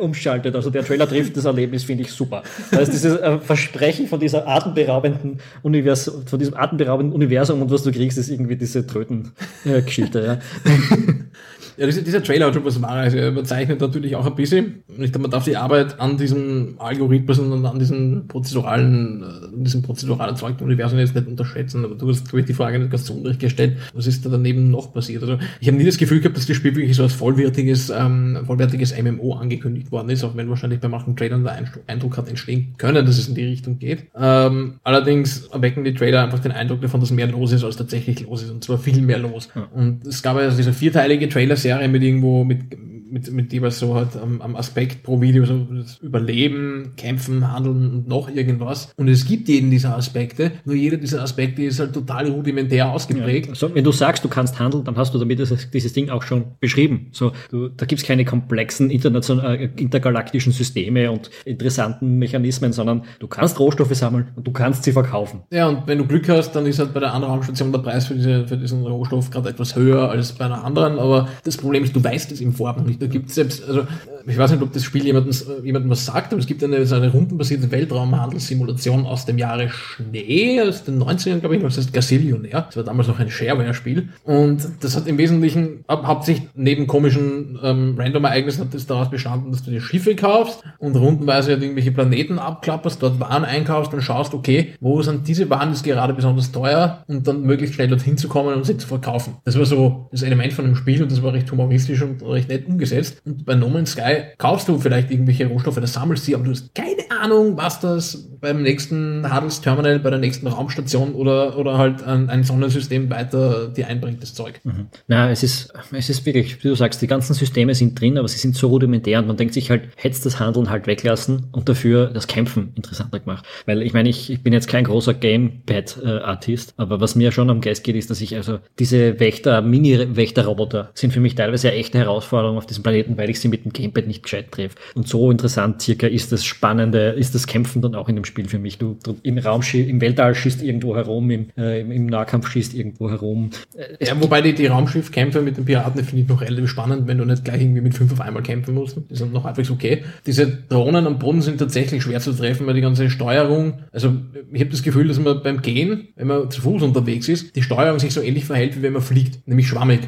umschaltet. 0.00 0.54
Also 0.54 0.70
der 0.70 0.84
Trailer 0.84 1.08
trifft 1.08 1.36
das 1.36 1.44
Erlebnis, 1.44 1.84
finde 1.84 2.04
ich 2.04 2.12
super. 2.12 2.42
Das 2.70 2.80
heißt, 2.80 2.92
dieses 2.92 3.18
äh, 3.18 3.38
Versprechen 3.38 4.06
von 4.06 4.20
dieser 4.20 4.46
atemberaubenden 4.46 5.38
Universum, 5.62 6.26
von 6.26 6.38
diesem 6.38 6.56
atemberaubenden 6.56 7.14
Universum 7.14 7.62
und 7.62 7.70
was 7.70 7.82
du 7.82 7.92
kriegst, 7.92 8.18
ist 8.18 8.28
irgendwie 8.28 8.56
diese 8.56 8.86
Tröten-Geschichte. 8.86 10.40
ja. 10.66 10.74
Ja, 11.76 11.86
dieser, 11.86 12.02
dieser 12.02 12.22
Trailer 12.22 12.46
hat 12.46 12.54
schon 12.54 12.64
was 12.64 12.80
Wahres. 12.80 13.14
Er 13.14 13.28
überzeichnet 13.28 13.80
natürlich 13.80 14.16
auch 14.16 14.26
ein 14.26 14.34
bisschen. 14.34 14.84
Ich 14.88 15.12
glaube, 15.12 15.20
man 15.20 15.30
darf 15.30 15.44
die 15.44 15.56
Arbeit 15.56 16.00
an 16.00 16.16
diesem 16.16 16.74
Algorithmus 16.78 17.38
und 17.38 17.64
an 17.64 17.78
diesem 17.78 18.28
prozeduralen, 18.28 19.22
äh, 19.22 19.46
an 19.54 19.64
diesem 19.64 19.82
prozedural 19.82 20.28
erzeugten 20.28 20.64
Universum 20.64 20.98
jetzt 20.98 21.14
nicht 21.14 21.26
unterschätzen. 21.26 21.84
Aber 21.84 21.94
du 21.94 22.08
hast, 22.08 22.28
glaube 22.28 22.40
ich, 22.40 22.46
die 22.46 22.54
Frage 22.54 22.78
nicht 22.78 22.90
ganz 22.90 23.06
so 23.06 23.14
unrecht 23.14 23.40
gestellt. 23.40 23.76
Was 23.94 24.06
ist 24.06 24.24
da 24.24 24.30
daneben 24.30 24.70
noch 24.70 24.92
passiert? 24.92 25.22
Also, 25.22 25.38
ich 25.60 25.68
habe 25.68 25.76
nie 25.76 25.84
das 25.84 25.98
Gefühl 25.98 26.20
gehabt, 26.20 26.36
dass 26.36 26.46
das 26.46 26.56
Spiel 26.56 26.74
wirklich 26.76 26.96
so 26.96 27.02
als 27.02 27.12
vollwertiges, 27.12 27.90
ähm, 27.90 28.38
vollwertiges 28.46 28.94
MMO 28.96 29.34
angekündigt 29.34 29.90
worden 29.90 30.10
ist, 30.10 30.22
auch 30.24 30.36
wenn 30.36 30.48
wahrscheinlich 30.48 30.80
bei 30.80 30.88
manchen 30.88 31.16
Trailern 31.16 31.44
der 31.44 31.58
Eindruck 31.86 32.16
hat 32.16 32.28
entstehen 32.28 32.74
können, 32.78 33.04
dass 33.04 33.18
es 33.18 33.28
in 33.28 33.34
die 33.34 33.44
Richtung 33.44 33.78
geht. 33.78 34.06
Ähm, 34.16 34.74
allerdings 34.84 35.46
erwecken 35.48 35.84
die 35.84 35.94
Trailer 35.94 36.22
einfach 36.22 36.38
den 36.38 36.52
Eindruck 36.52 36.80
davon, 36.80 37.00
dass 37.00 37.10
mehr 37.10 37.26
los 37.26 37.52
ist, 37.52 37.64
als 37.64 37.76
tatsächlich 37.76 38.20
los 38.20 38.42
ist. 38.42 38.50
Und 38.50 38.62
zwar 38.62 38.78
viel 38.78 39.00
mehr 39.00 39.18
los. 39.18 39.48
Ja. 39.54 39.68
Und 39.74 40.06
es 40.06 40.22
gab 40.22 40.36
ja 40.36 40.42
also 40.42 40.56
diese 40.56 40.72
vierteilige 40.72 41.28
Trailer 41.28 41.56
Serie 41.64 41.88
mit 41.88 42.02
irgendwo 42.02 42.44
mit 42.44 42.60
mit, 43.10 43.30
mit 43.32 43.52
jeweils 43.52 43.78
so 43.78 43.94
halt 43.94 44.16
am, 44.16 44.40
am 44.40 44.56
Aspekt 44.56 45.02
pro 45.02 45.20
Video, 45.20 45.44
so 45.44 45.58
das 45.70 45.98
Überleben, 45.98 46.92
Kämpfen, 46.96 47.52
Handeln 47.52 47.90
und 47.90 48.08
noch 48.08 48.28
irgendwas. 48.28 48.92
Und 48.96 49.08
es 49.08 49.26
gibt 49.26 49.48
jeden 49.48 49.70
dieser 49.70 49.96
Aspekte, 49.96 50.52
nur 50.64 50.74
jeder 50.74 50.96
dieser 50.96 51.22
Aspekte 51.22 51.62
ist 51.62 51.80
halt 51.80 51.92
total 51.92 52.28
rudimentär 52.28 52.90
ausgeprägt. 52.90 53.46
Ja. 53.46 53.52
Also, 53.52 53.74
wenn 53.74 53.84
du 53.84 53.92
sagst, 53.92 54.24
du 54.24 54.28
kannst 54.28 54.58
handeln, 54.58 54.84
dann 54.84 54.96
hast 54.96 55.14
du 55.14 55.18
damit 55.18 55.38
dieses, 55.38 55.70
dieses 55.70 55.92
Ding 55.92 56.10
auch 56.10 56.22
schon 56.22 56.44
beschrieben. 56.60 57.08
So, 57.12 57.32
du, 57.50 57.68
da 57.68 57.86
gibt's 57.86 58.04
keine 58.04 58.24
komplexen 58.24 58.90
international, 58.90 59.56
äh, 59.56 59.70
intergalaktischen 59.76 60.52
Systeme 60.52 61.10
und 61.10 61.30
interessanten 61.44 62.18
Mechanismen, 62.18 62.72
sondern 62.72 63.04
du 63.18 63.28
kannst 63.28 63.60
Rohstoffe 63.60 63.94
sammeln 63.94 64.28
und 64.36 64.46
du 64.46 64.52
kannst 64.52 64.84
sie 64.84 64.92
verkaufen. 64.92 65.42
Ja, 65.50 65.68
und 65.68 65.86
wenn 65.86 65.98
du 65.98 66.06
Glück 66.06 66.28
hast, 66.28 66.52
dann 66.52 66.66
ist 66.66 66.78
halt 66.78 66.94
bei 66.94 67.00
der 67.00 67.12
anderen 67.12 67.34
Raumstation 67.34 67.72
der 67.72 67.80
Preis 67.80 68.06
für, 68.06 68.14
diese, 68.14 68.46
für 68.48 68.56
diesen 68.56 68.84
Rohstoff 68.84 69.30
gerade 69.30 69.50
etwas 69.50 69.76
höher 69.76 70.10
als 70.10 70.32
bei 70.32 70.46
einer 70.46 70.64
anderen, 70.64 70.98
aber 70.98 71.28
das 71.44 71.56
Problem 71.56 71.84
ist, 71.84 71.94
du 71.94 72.02
weißt 72.02 72.32
es 72.32 72.40
im 72.40 72.52
Vorab 72.52 72.84
nicht 72.84 73.02
da 73.02 73.03
gibt 73.08 73.28
es 73.28 73.34
selbst, 73.34 73.64
also 73.64 73.86
ich 74.26 74.38
weiß 74.38 74.52
nicht, 74.52 74.62
ob 74.62 74.72
das 74.72 74.84
Spiel 74.84 75.04
jemandem, 75.04 75.34
jemandem 75.64 75.90
was 75.90 76.04
sagt, 76.04 76.32
aber 76.32 76.40
es 76.40 76.46
gibt 76.46 76.62
eine, 76.64 76.84
so 76.86 76.94
eine 76.94 77.10
rundenbasierte 77.10 77.70
Weltraumhandelssimulation 77.70 79.06
aus 79.06 79.26
dem 79.26 79.38
Jahre 79.38 79.68
Schnee, 79.68 80.60
aus 80.60 80.84
den 80.84 81.02
90ern, 81.02 81.40
glaube 81.40 81.56
ich, 81.56 81.62
das 81.62 81.78
heißt 81.78 81.92
Gasillionär. 81.92 82.62
Das 82.62 82.76
war 82.76 82.84
damals 82.84 83.08
noch 83.08 83.18
ein 83.18 83.30
Shareware-Spiel. 83.30 84.08
Und 84.24 84.66
das 84.80 84.96
hat 84.96 85.06
im 85.06 85.18
Wesentlichen 85.18 85.84
hauptsächlich 85.88 86.48
neben 86.54 86.86
komischen 86.86 87.58
ähm, 87.62 87.94
Random-Ereignissen 87.98 88.64
hat 88.64 88.74
das 88.74 88.86
daraus 88.86 89.10
bestanden, 89.10 89.50
dass 89.50 89.62
du 89.62 89.70
dir 89.70 89.80
Schiffe 89.80 90.16
kaufst 90.16 90.62
und 90.78 90.96
rundenweise 90.96 91.52
halt 91.52 91.62
irgendwelche 91.62 91.92
Planeten 91.92 92.38
abklapperst, 92.38 93.02
dort 93.02 93.20
Waren 93.20 93.44
einkaufst 93.44 93.92
und 93.92 94.02
schaust, 94.02 94.34
okay, 94.34 94.74
wo 94.80 95.02
sind 95.02 95.28
diese 95.28 95.48
Waren 95.50 95.70
jetzt 95.70 95.84
gerade 95.84 96.14
besonders 96.14 96.52
teuer 96.52 97.04
und 97.06 97.26
dann 97.26 97.42
möglichst 97.42 97.74
schnell 97.74 97.88
dorthin 97.88 98.16
zu 98.16 98.28
kommen 98.28 98.54
und 98.54 98.64
sie 98.64 98.76
zu 98.76 98.86
verkaufen. 98.86 99.36
Das 99.44 99.58
war 99.58 99.64
so 99.64 100.08
das 100.10 100.22
Element 100.22 100.52
von 100.52 100.64
dem 100.64 100.76
Spiel 100.76 101.02
und 101.02 101.12
das 101.12 101.22
war 101.22 101.32
recht 101.32 101.50
humoristisch 101.50 102.02
und 102.02 102.22
recht 102.22 102.48
nett 102.48 102.66
umgesetzt. 102.66 103.20
Und 103.24 103.44
bei 103.44 103.54
No 103.54 103.68
Man's 103.68 103.92
Sky 103.92 104.13
2 104.14 104.34
kaufst 104.38 104.68
du 104.68 104.78
vielleicht 104.78 105.10
irgendwelche 105.10 105.46
Rohstoffe, 105.46 105.80
das 105.80 105.92
sammelst 105.92 106.24
sie, 106.24 106.34
aber 106.34 106.44
du 106.44 106.50
hast 106.50 106.74
keine 106.74 107.10
Ahnung, 107.20 107.56
was 107.56 107.80
das 107.80 108.28
beim 108.40 108.62
nächsten 108.62 109.28
Handelsterminal, 109.30 109.98
bei 109.98 110.10
der 110.10 110.18
nächsten 110.18 110.46
Raumstation 110.46 111.14
oder, 111.14 111.56
oder 111.58 111.78
halt 111.78 112.02
ein, 112.02 112.28
ein 112.28 112.44
Sonnensystem 112.44 113.08
weiter 113.10 113.68
dir 113.68 113.88
einbringt, 113.88 114.22
das 114.22 114.34
Zeug. 114.34 114.60
Mhm. 114.64 114.88
Na, 115.08 115.30
es 115.30 115.42
ist, 115.42 115.72
es 115.92 116.10
ist 116.10 116.26
wirklich, 116.26 116.62
wie 116.62 116.68
du 116.68 116.74
sagst, 116.74 117.00
die 117.00 117.06
ganzen 117.06 117.34
Systeme 117.34 117.74
sind 117.74 117.98
drin, 117.98 118.18
aber 118.18 118.28
sie 118.28 118.38
sind 118.38 118.56
so 118.56 118.68
rudimentär 118.68 119.18
und 119.18 119.26
man 119.26 119.36
denkt 119.36 119.54
sich 119.54 119.70
halt, 119.70 119.84
hättest 119.96 120.26
das 120.26 120.40
Handeln 120.40 120.70
halt 120.70 120.86
weglassen 120.86 121.46
und 121.52 121.68
dafür 121.68 122.08
das 122.08 122.26
Kämpfen 122.26 122.72
interessanter 122.74 123.20
gemacht. 123.20 123.46
Weil 123.66 123.82
ich 123.82 123.94
meine, 123.94 124.08
ich, 124.08 124.30
ich 124.30 124.42
bin 124.42 124.52
jetzt 124.52 124.68
kein 124.68 124.84
großer 124.84 125.14
Gamepad-Artist, 125.14 126.74
aber 126.76 127.00
was 127.00 127.14
mir 127.14 127.32
schon 127.32 127.50
am 127.50 127.60
Geist 127.60 127.84
geht, 127.84 127.96
ist, 127.96 128.10
dass 128.10 128.20
ich 128.20 128.36
also 128.36 128.58
diese 128.78 129.18
Wächter, 129.20 129.62
Mini-Wächter-Roboter 129.62 130.90
sind 130.94 131.12
für 131.12 131.20
mich 131.20 131.34
teilweise 131.34 131.68
eine 131.68 131.78
echte 131.78 131.98
Herausforderung 131.98 132.58
auf 132.58 132.66
diesem 132.66 132.82
Planeten, 132.82 133.16
weil 133.16 133.30
ich 133.30 133.40
sie 133.40 133.48
mit 133.48 133.64
dem 133.64 133.72
Gamepad 133.72 134.03
nicht 134.06 134.22
gescheit 134.22 134.50
treffe. 134.50 134.76
Und 134.94 135.08
so 135.08 135.30
interessant 135.30 135.82
circa 135.82 136.06
ist 136.06 136.32
das 136.32 136.44
Spannende, 136.44 137.10
ist 137.10 137.34
das 137.34 137.46
Kämpfen 137.46 137.82
dann 137.82 137.94
auch 137.94 138.08
in 138.08 138.16
dem 138.16 138.24
Spiel 138.24 138.48
für 138.48 138.58
mich. 138.58 138.78
Du, 138.78 138.96
du 139.02 139.16
im 139.22 139.38
Raum, 139.38 139.62
im 139.72 140.00
Weltall 140.00 140.34
schießt 140.34 140.62
irgendwo 140.62 140.96
herum, 140.96 141.30
im, 141.30 141.46
äh, 141.56 141.80
im 141.80 142.06
Nahkampf 142.06 142.50
schießt 142.50 142.74
irgendwo 142.74 143.10
herum. 143.10 143.50
Äh, 143.74 144.06
ja, 144.06 144.20
wobei 144.20 144.42
die, 144.42 144.54
die 144.54 144.66
Raumschiffkämpfe 144.66 145.40
mit 145.40 145.56
den 145.56 145.64
Piraten 145.64 146.04
finde 146.04 146.22
ich 146.22 146.28
noch 146.28 146.40
relativ 146.40 146.70
spannend, 146.70 147.06
wenn 147.06 147.18
du 147.18 147.24
nicht 147.24 147.44
gleich 147.44 147.60
irgendwie 147.60 147.80
mit 147.80 147.94
fünf 147.94 148.12
auf 148.12 148.20
einmal 148.20 148.42
kämpfen 148.42 148.74
musst. 148.74 148.98
Die 149.10 149.16
sind 149.16 149.32
noch 149.32 149.44
halbwegs 149.44 149.70
okay. 149.70 150.04
Diese 150.26 150.46
Drohnen 150.46 151.06
am 151.06 151.18
Boden 151.18 151.42
sind 151.42 151.58
tatsächlich 151.58 152.02
schwer 152.02 152.20
zu 152.20 152.32
treffen, 152.32 152.66
weil 152.66 152.74
die 152.74 152.80
ganze 152.80 153.10
Steuerung, 153.10 153.80
also 153.92 154.14
ich 154.52 154.60
habe 154.60 154.70
das 154.70 154.82
Gefühl, 154.82 155.08
dass 155.08 155.18
man 155.18 155.42
beim 155.42 155.62
Gehen, 155.62 156.08
wenn 156.16 156.26
man 156.26 156.50
zu 156.50 156.60
Fuß 156.60 156.82
unterwegs 156.82 157.28
ist, 157.28 157.56
die 157.56 157.62
Steuerung 157.62 157.98
sich 157.98 158.12
so 158.12 158.20
ähnlich 158.20 158.44
verhält, 158.44 158.76
wie 158.76 158.82
wenn 158.82 158.92
man 158.92 159.02
fliegt, 159.02 159.46
nämlich 159.46 159.68
schwammig. 159.68 160.00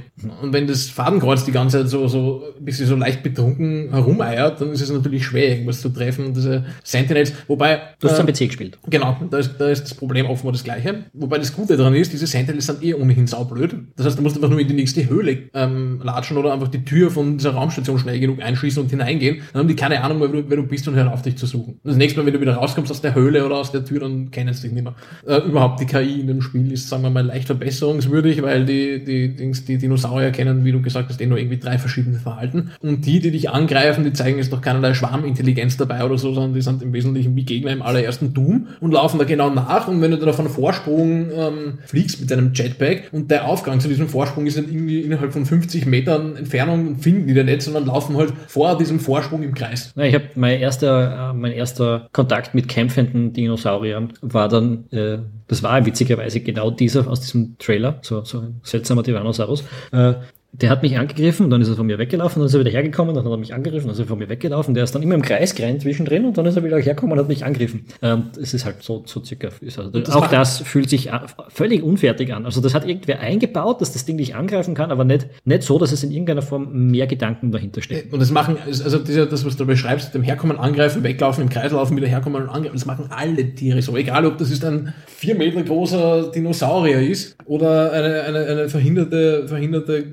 Und 0.42 0.52
wenn 0.52 0.66
das 0.66 0.88
Fadenkreuz 0.88 1.44
die 1.44 1.52
ganze 1.52 1.78
Zeit 1.78 1.88
so, 1.88 2.08
so 2.08 2.42
ein 2.58 2.64
bisschen 2.64 2.86
so 2.86 2.96
leicht 2.96 3.22
betrunken 3.22 3.85
herumeiert, 3.90 4.60
dann 4.60 4.70
ist 4.70 4.80
es 4.80 4.90
natürlich 4.90 5.24
schwer, 5.24 5.50
irgendwas 5.50 5.80
zu 5.80 5.88
treffen. 5.88 6.34
Diese 6.34 6.64
Sentinels, 6.82 7.32
wobei... 7.46 7.80
Du 8.00 8.08
hast 8.08 8.18
äh, 8.18 8.20
am 8.20 8.26
PC 8.26 8.38
gespielt. 8.38 8.78
Genau, 8.88 9.16
da 9.30 9.38
ist, 9.38 9.54
da 9.58 9.68
ist 9.68 9.84
das 9.84 9.94
Problem 9.94 10.26
offenbar 10.26 10.52
das 10.52 10.64
gleiche. 10.64 11.04
Wobei 11.12 11.38
das 11.38 11.52
Gute 11.54 11.76
daran 11.76 11.94
ist, 11.94 12.12
diese 12.12 12.26
Sentinels 12.26 12.66
sind 12.66 12.82
eh 12.82 12.94
ohnehin 12.94 13.26
saublöd. 13.26 13.74
Das 13.96 14.06
heißt, 14.06 14.18
du 14.18 14.22
musst 14.22 14.36
einfach 14.36 14.50
nur 14.50 14.60
in 14.60 14.68
die 14.68 14.74
nächste 14.74 15.08
Höhle 15.08 15.38
ähm, 15.54 16.00
latschen 16.02 16.36
oder 16.36 16.52
einfach 16.52 16.68
die 16.68 16.84
Tür 16.84 17.10
von 17.10 17.38
dieser 17.38 17.50
Raumstation 17.50 17.98
schnell 17.98 18.20
genug 18.20 18.42
einschließen 18.42 18.82
und 18.82 18.90
hineingehen. 18.90 19.42
Dann 19.52 19.60
haben 19.60 19.68
die 19.68 19.76
keine 19.76 20.02
Ahnung, 20.02 20.20
wer 20.20 20.28
du, 20.28 20.44
wer 20.48 20.56
du 20.56 20.62
bist 20.64 20.86
und 20.88 20.94
hören 20.94 21.08
auf, 21.08 21.22
dich 21.22 21.36
zu 21.36 21.46
suchen. 21.46 21.80
Das 21.84 21.96
nächste 21.96 22.20
Mal, 22.20 22.26
wenn 22.26 22.34
du 22.34 22.40
wieder 22.40 22.54
rauskommst 22.54 22.90
aus 22.90 23.00
der 23.00 23.14
Höhle 23.14 23.44
oder 23.44 23.56
aus 23.56 23.72
der 23.72 23.84
Tür, 23.84 24.00
dann 24.00 24.30
kennen 24.30 24.52
sie 24.54 24.62
dich 24.68 24.72
nicht 24.72 24.84
mehr. 24.84 24.94
Äh, 25.26 25.46
überhaupt 25.46 25.80
die 25.80 25.86
KI 25.86 26.20
in 26.20 26.26
dem 26.26 26.42
Spiel 26.42 26.72
ist, 26.72 26.88
sagen 26.88 27.02
wir 27.02 27.10
mal, 27.10 27.24
leicht 27.24 27.46
verbesserungswürdig, 27.46 28.42
weil 28.42 28.64
die, 28.64 29.04
die, 29.04 29.34
die, 29.34 29.52
die 29.52 29.78
Dinosaurier 29.78 30.30
kennen, 30.30 30.64
wie 30.64 30.72
du 30.72 30.80
gesagt 30.82 31.08
hast, 31.08 31.20
eh 31.20 31.26
nur 31.26 31.38
irgendwie 31.38 31.58
drei 31.58 31.78
verschiedene 31.78 32.18
Verhalten. 32.18 32.70
Und 32.80 33.06
die, 33.06 33.20
die 33.20 33.30
dich 33.30 33.50
angreifen, 33.50 33.75
die 34.04 34.12
zeigen 34.12 34.38
jetzt 34.38 34.52
doch 34.52 34.60
keinerlei 34.60 34.94
Schwarmintelligenz 34.94 35.76
dabei 35.76 36.04
oder 36.04 36.18
so, 36.18 36.32
sondern 36.32 36.54
die 36.54 36.62
sind 36.62 36.82
im 36.82 36.92
Wesentlichen 36.92 37.36
wie 37.36 37.44
Gegner 37.44 37.72
im 37.72 37.82
allerersten 37.82 38.34
Doom 38.34 38.68
und 38.80 38.92
laufen 38.92 39.18
da 39.18 39.24
genau 39.24 39.50
nach. 39.50 39.88
Und 39.88 40.00
wenn 40.00 40.10
du 40.10 40.18
dann 40.18 40.28
auf 40.28 40.38
einen 40.38 40.48
Vorsprung 40.48 41.30
ähm, 41.30 41.78
fliegst 41.86 42.20
mit 42.20 42.30
deinem 42.30 42.52
Jetpack 42.52 43.10
und 43.12 43.30
der 43.30 43.46
Aufgang 43.46 43.80
zu 43.80 43.88
diesem 43.88 44.08
Vorsprung 44.08 44.46
ist 44.46 44.56
dann 44.56 44.66
irgendwie 44.66 45.00
innerhalb 45.00 45.32
von 45.32 45.46
50 45.46 45.86
Metern 45.86 46.36
Entfernung, 46.36 46.98
finden 46.98 47.26
die 47.26 47.34
da 47.34 47.42
nicht, 47.42 47.62
sondern 47.62 47.86
laufen 47.86 48.16
halt 48.16 48.32
vor 48.48 48.78
diesem 48.78 49.00
Vorsprung 49.00 49.42
im 49.42 49.54
Kreis. 49.54 49.92
Ja, 49.96 50.04
ich 50.04 50.14
habe 50.14 50.26
mein 50.34 50.60
erster, 50.60 51.30
äh, 51.30 51.32
mein 51.34 51.52
erster 51.52 52.08
Kontakt 52.12 52.54
mit 52.54 52.68
kämpfenden 52.68 53.32
Dinosauriern 53.32 54.12
war 54.20 54.48
dann, 54.48 54.90
äh, 54.90 55.18
das 55.48 55.62
war 55.62 55.84
witzigerweise 55.86 56.40
genau 56.40 56.70
dieser 56.70 57.08
aus 57.08 57.20
diesem 57.20 57.56
Trailer, 57.58 57.98
so, 58.02 58.24
so 58.24 58.40
ein 58.40 58.60
seltsamer 58.62 59.02
Tyrannosaurus. 59.02 59.64
Äh, 59.92 60.14
der 60.60 60.70
hat 60.70 60.82
mich 60.82 60.98
angegriffen 60.98 61.44
und 61.44 61.50
dann 61.50 61.60
ist 61.60 61.68
er 61.68 61.76
von 61.76 61.86
mir 61.86 61.98
weggelaufen, 61.98 62.40
dann 62.40 62.46
ist 62.46 62.54
er 62.54 62.60
wieder 62.60 62.70
hergekommen, 62.70 63.14
dann 63.14 63.24
hat 63.24 63.30
er 63.30 63.36
mich 63.36 63.52
angegriffen, 63.52 63.86
dann 63.86 63.94
ist 63.94 64.00
er 64.00 64.06
von 64.06 64.18
mir 64.18 64.28
weggelaufen, 64.28 64.74
der 64.74 64.84
ist 64.84 64.94
dann 64.94 65.02
immer 65.02 65.14
im 65.14 65.22
Kreis 65.22 65.54
gerannt 65.54 65.82
zwischendrin 65.82 66.24
und 66.24 66.38
dann 66.38 66.46
ist 66.46 66.56
er 66.56 66.64
wieder 66.64 66.78
hergekommen 66.78 67.12
und 67.12 67.18
hat 67.18 67.28
mich 67.28 67.44
angegriffen. 67.44 67.84
Ähm, 68.00 68.30
es 68.40 68.54
ist 68.54 68.64
halt 68.64 68.82
so, 68.82 69.02
so 69.06 69.22
circa, 69.22 69.48
also 69.62 69.90
das 69.90 70.10
auch 70.10 70.28
das 70.28 70.60
fühlt 70.60 70.88
sich 70.88 71.10
völlig 71.48 71.82
unfertig 71.82 72.32
an. 72.32 72.46
Also 72.46 72.60
das 72.60 72.74
hat 72.74 72.86
irgendwer 72.86 73.20
eingebaut, 73.20 73.80
dass 73.80 73.92
das 73.92 74.04
Ding 74.04 74.16
dich 74.16 74.34
angreifen 74.34 74.74
kann, 74.74 74.90
aber 74.90 75.04
nicht, 75.04 75.26
nicht 75.44 75.62
so, 75.62 75.78
dass 75.78 75.92
es 75.92 76.02
in 76.02 76.10
irgendeiner 76.10 76.42
Form 76.42 76.90
mehr 76.90 77.06
Gedanken 77.06 77.52
dahinter 77.52 77.82
steckt. 77.82 78.12
Und 78.12 78.20
das 78.20 78.30
machen, 78.30 78.56
also 78.66 78.98
das, 78.98 79.44
was 79.44 79.56
du 79.56 79.66
beschreibst, 79.66 80.14
dem 80.14 80.22
Herkommen, 80.22 80.58
angreifen, 80.58 81.02
weglaufen, 81.02 81.42
im 81.44 81.50
Kreis 81.50 81.72
laufen, 81.72 81.96
wieder 81.96 82.08
herkommen 82.08 82.42
und 82.42 82.48
angreifen, 82.48 82.74
das 82.74 82.86
machen 82.86 83.06
alle 83.10 83.54
Tiere 83.54 83.82
so. 83.82 83.96
Egal, 83.96 84.24
ob 84.24 84.38
das 84.38 84.50
ist 84.50 84.64
ein 84.64 84.94
vier 85.06 85.34
Meter 85.34 85.62
großer 85.62 86.30
Dinosaurier 86.34 87.00
ist 87.00 87.36
oder 87.44 87.92
eine, 87.92 88.22
eine, 88.22 88.46
eine 88.46 88.68
verhinderte, 88.68 89.46
verhinderte 89.48 90.04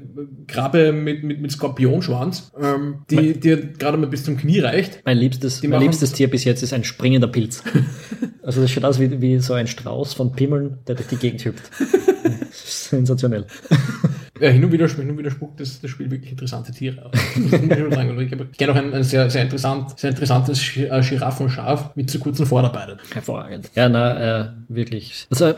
Krabbe 0.47 0.91
mit, 0.91 1.23
mit, 1.23 1.41
mit 1.41 1.51
Skorpionschwanz, 1.51 2.51
ähm, 2.61 3.05
die 3.09 3.39
dir 3.39 3.57
gerade 3.57 3.97
mal 3.97 4.07
bis 4.07 4.23
zum 4.23 4.37
Knie 4.37 4.59
reicht. 4.59 5.01
Mein 5.05 5.17
liebstes, 5.17 5.63
mein 5.63 5.81
liebstes 5.81 6.13
Tier 6.13 6.29
bis 6.29 6.43
jetzt 6.43 6.63
ist 6.63 6.73
ein 6.73 6.83
springender 6.83 7.27
Pilz. 7.27 7.63
also 8.43 8.61
das 8.61 8.71
schaut 8.71 8.85
aus 8.85 8.99
wie, 8.99 9.21
wie 9.21 9.39
so 9.39 9.53
ein 9.53 9.67
Strauß 9.67 10.13
von 10.13 10.33
Pimmeln, 10.33 10.79
der 10.87 10.95
durch 10.95 11.07
die 11.07 11.17
Gegend 11.17 11.43
hüpft. 11.45 11.69
Sensationell. 12.51 13.47
Ja, 14.43 14.49
hin 14.49 14.61
und 14.65 14.73
wieder, 14.73 14.89
hin 14.89 15.09
und 15.09 15.17
wieder 15.17 15.31
spuckt 15.31 15.57
das, 15.61 15.79
das 15.79 15.89
Spiel 15.89 16.11
wirklich 16.11 16.31
interessante 16.31 16.73
Tiere 16.73 17.05
aus. 17.05 17.13
ich 17.33 18.57
kenne 18.57 18.71
auch 18.73 18.75
ein, 18.75 18.93
ein, 18.93 19.03
sehr, 19.03 19.29
sehr, 19.29 19.43
interessant, 19.43 19.97
sehr 19.97 20.09
interessantes 20.09 20.75
äh, 20.75 21.01
Giraffenschaf 21.01 21.95
mit 21.95 22.09
zu 22.09 22.19
kurzen 22.19 22.45
Vorderbeinen. 22.45 22.97
Hervorragend. 23.13 23.71
Ja, 23.73 23.87
na, 23.87 24.41
äh, 24.41 24.49
wirklich. 24.67 25.27
Also 25.29 25.45
äh, 25.45 25.53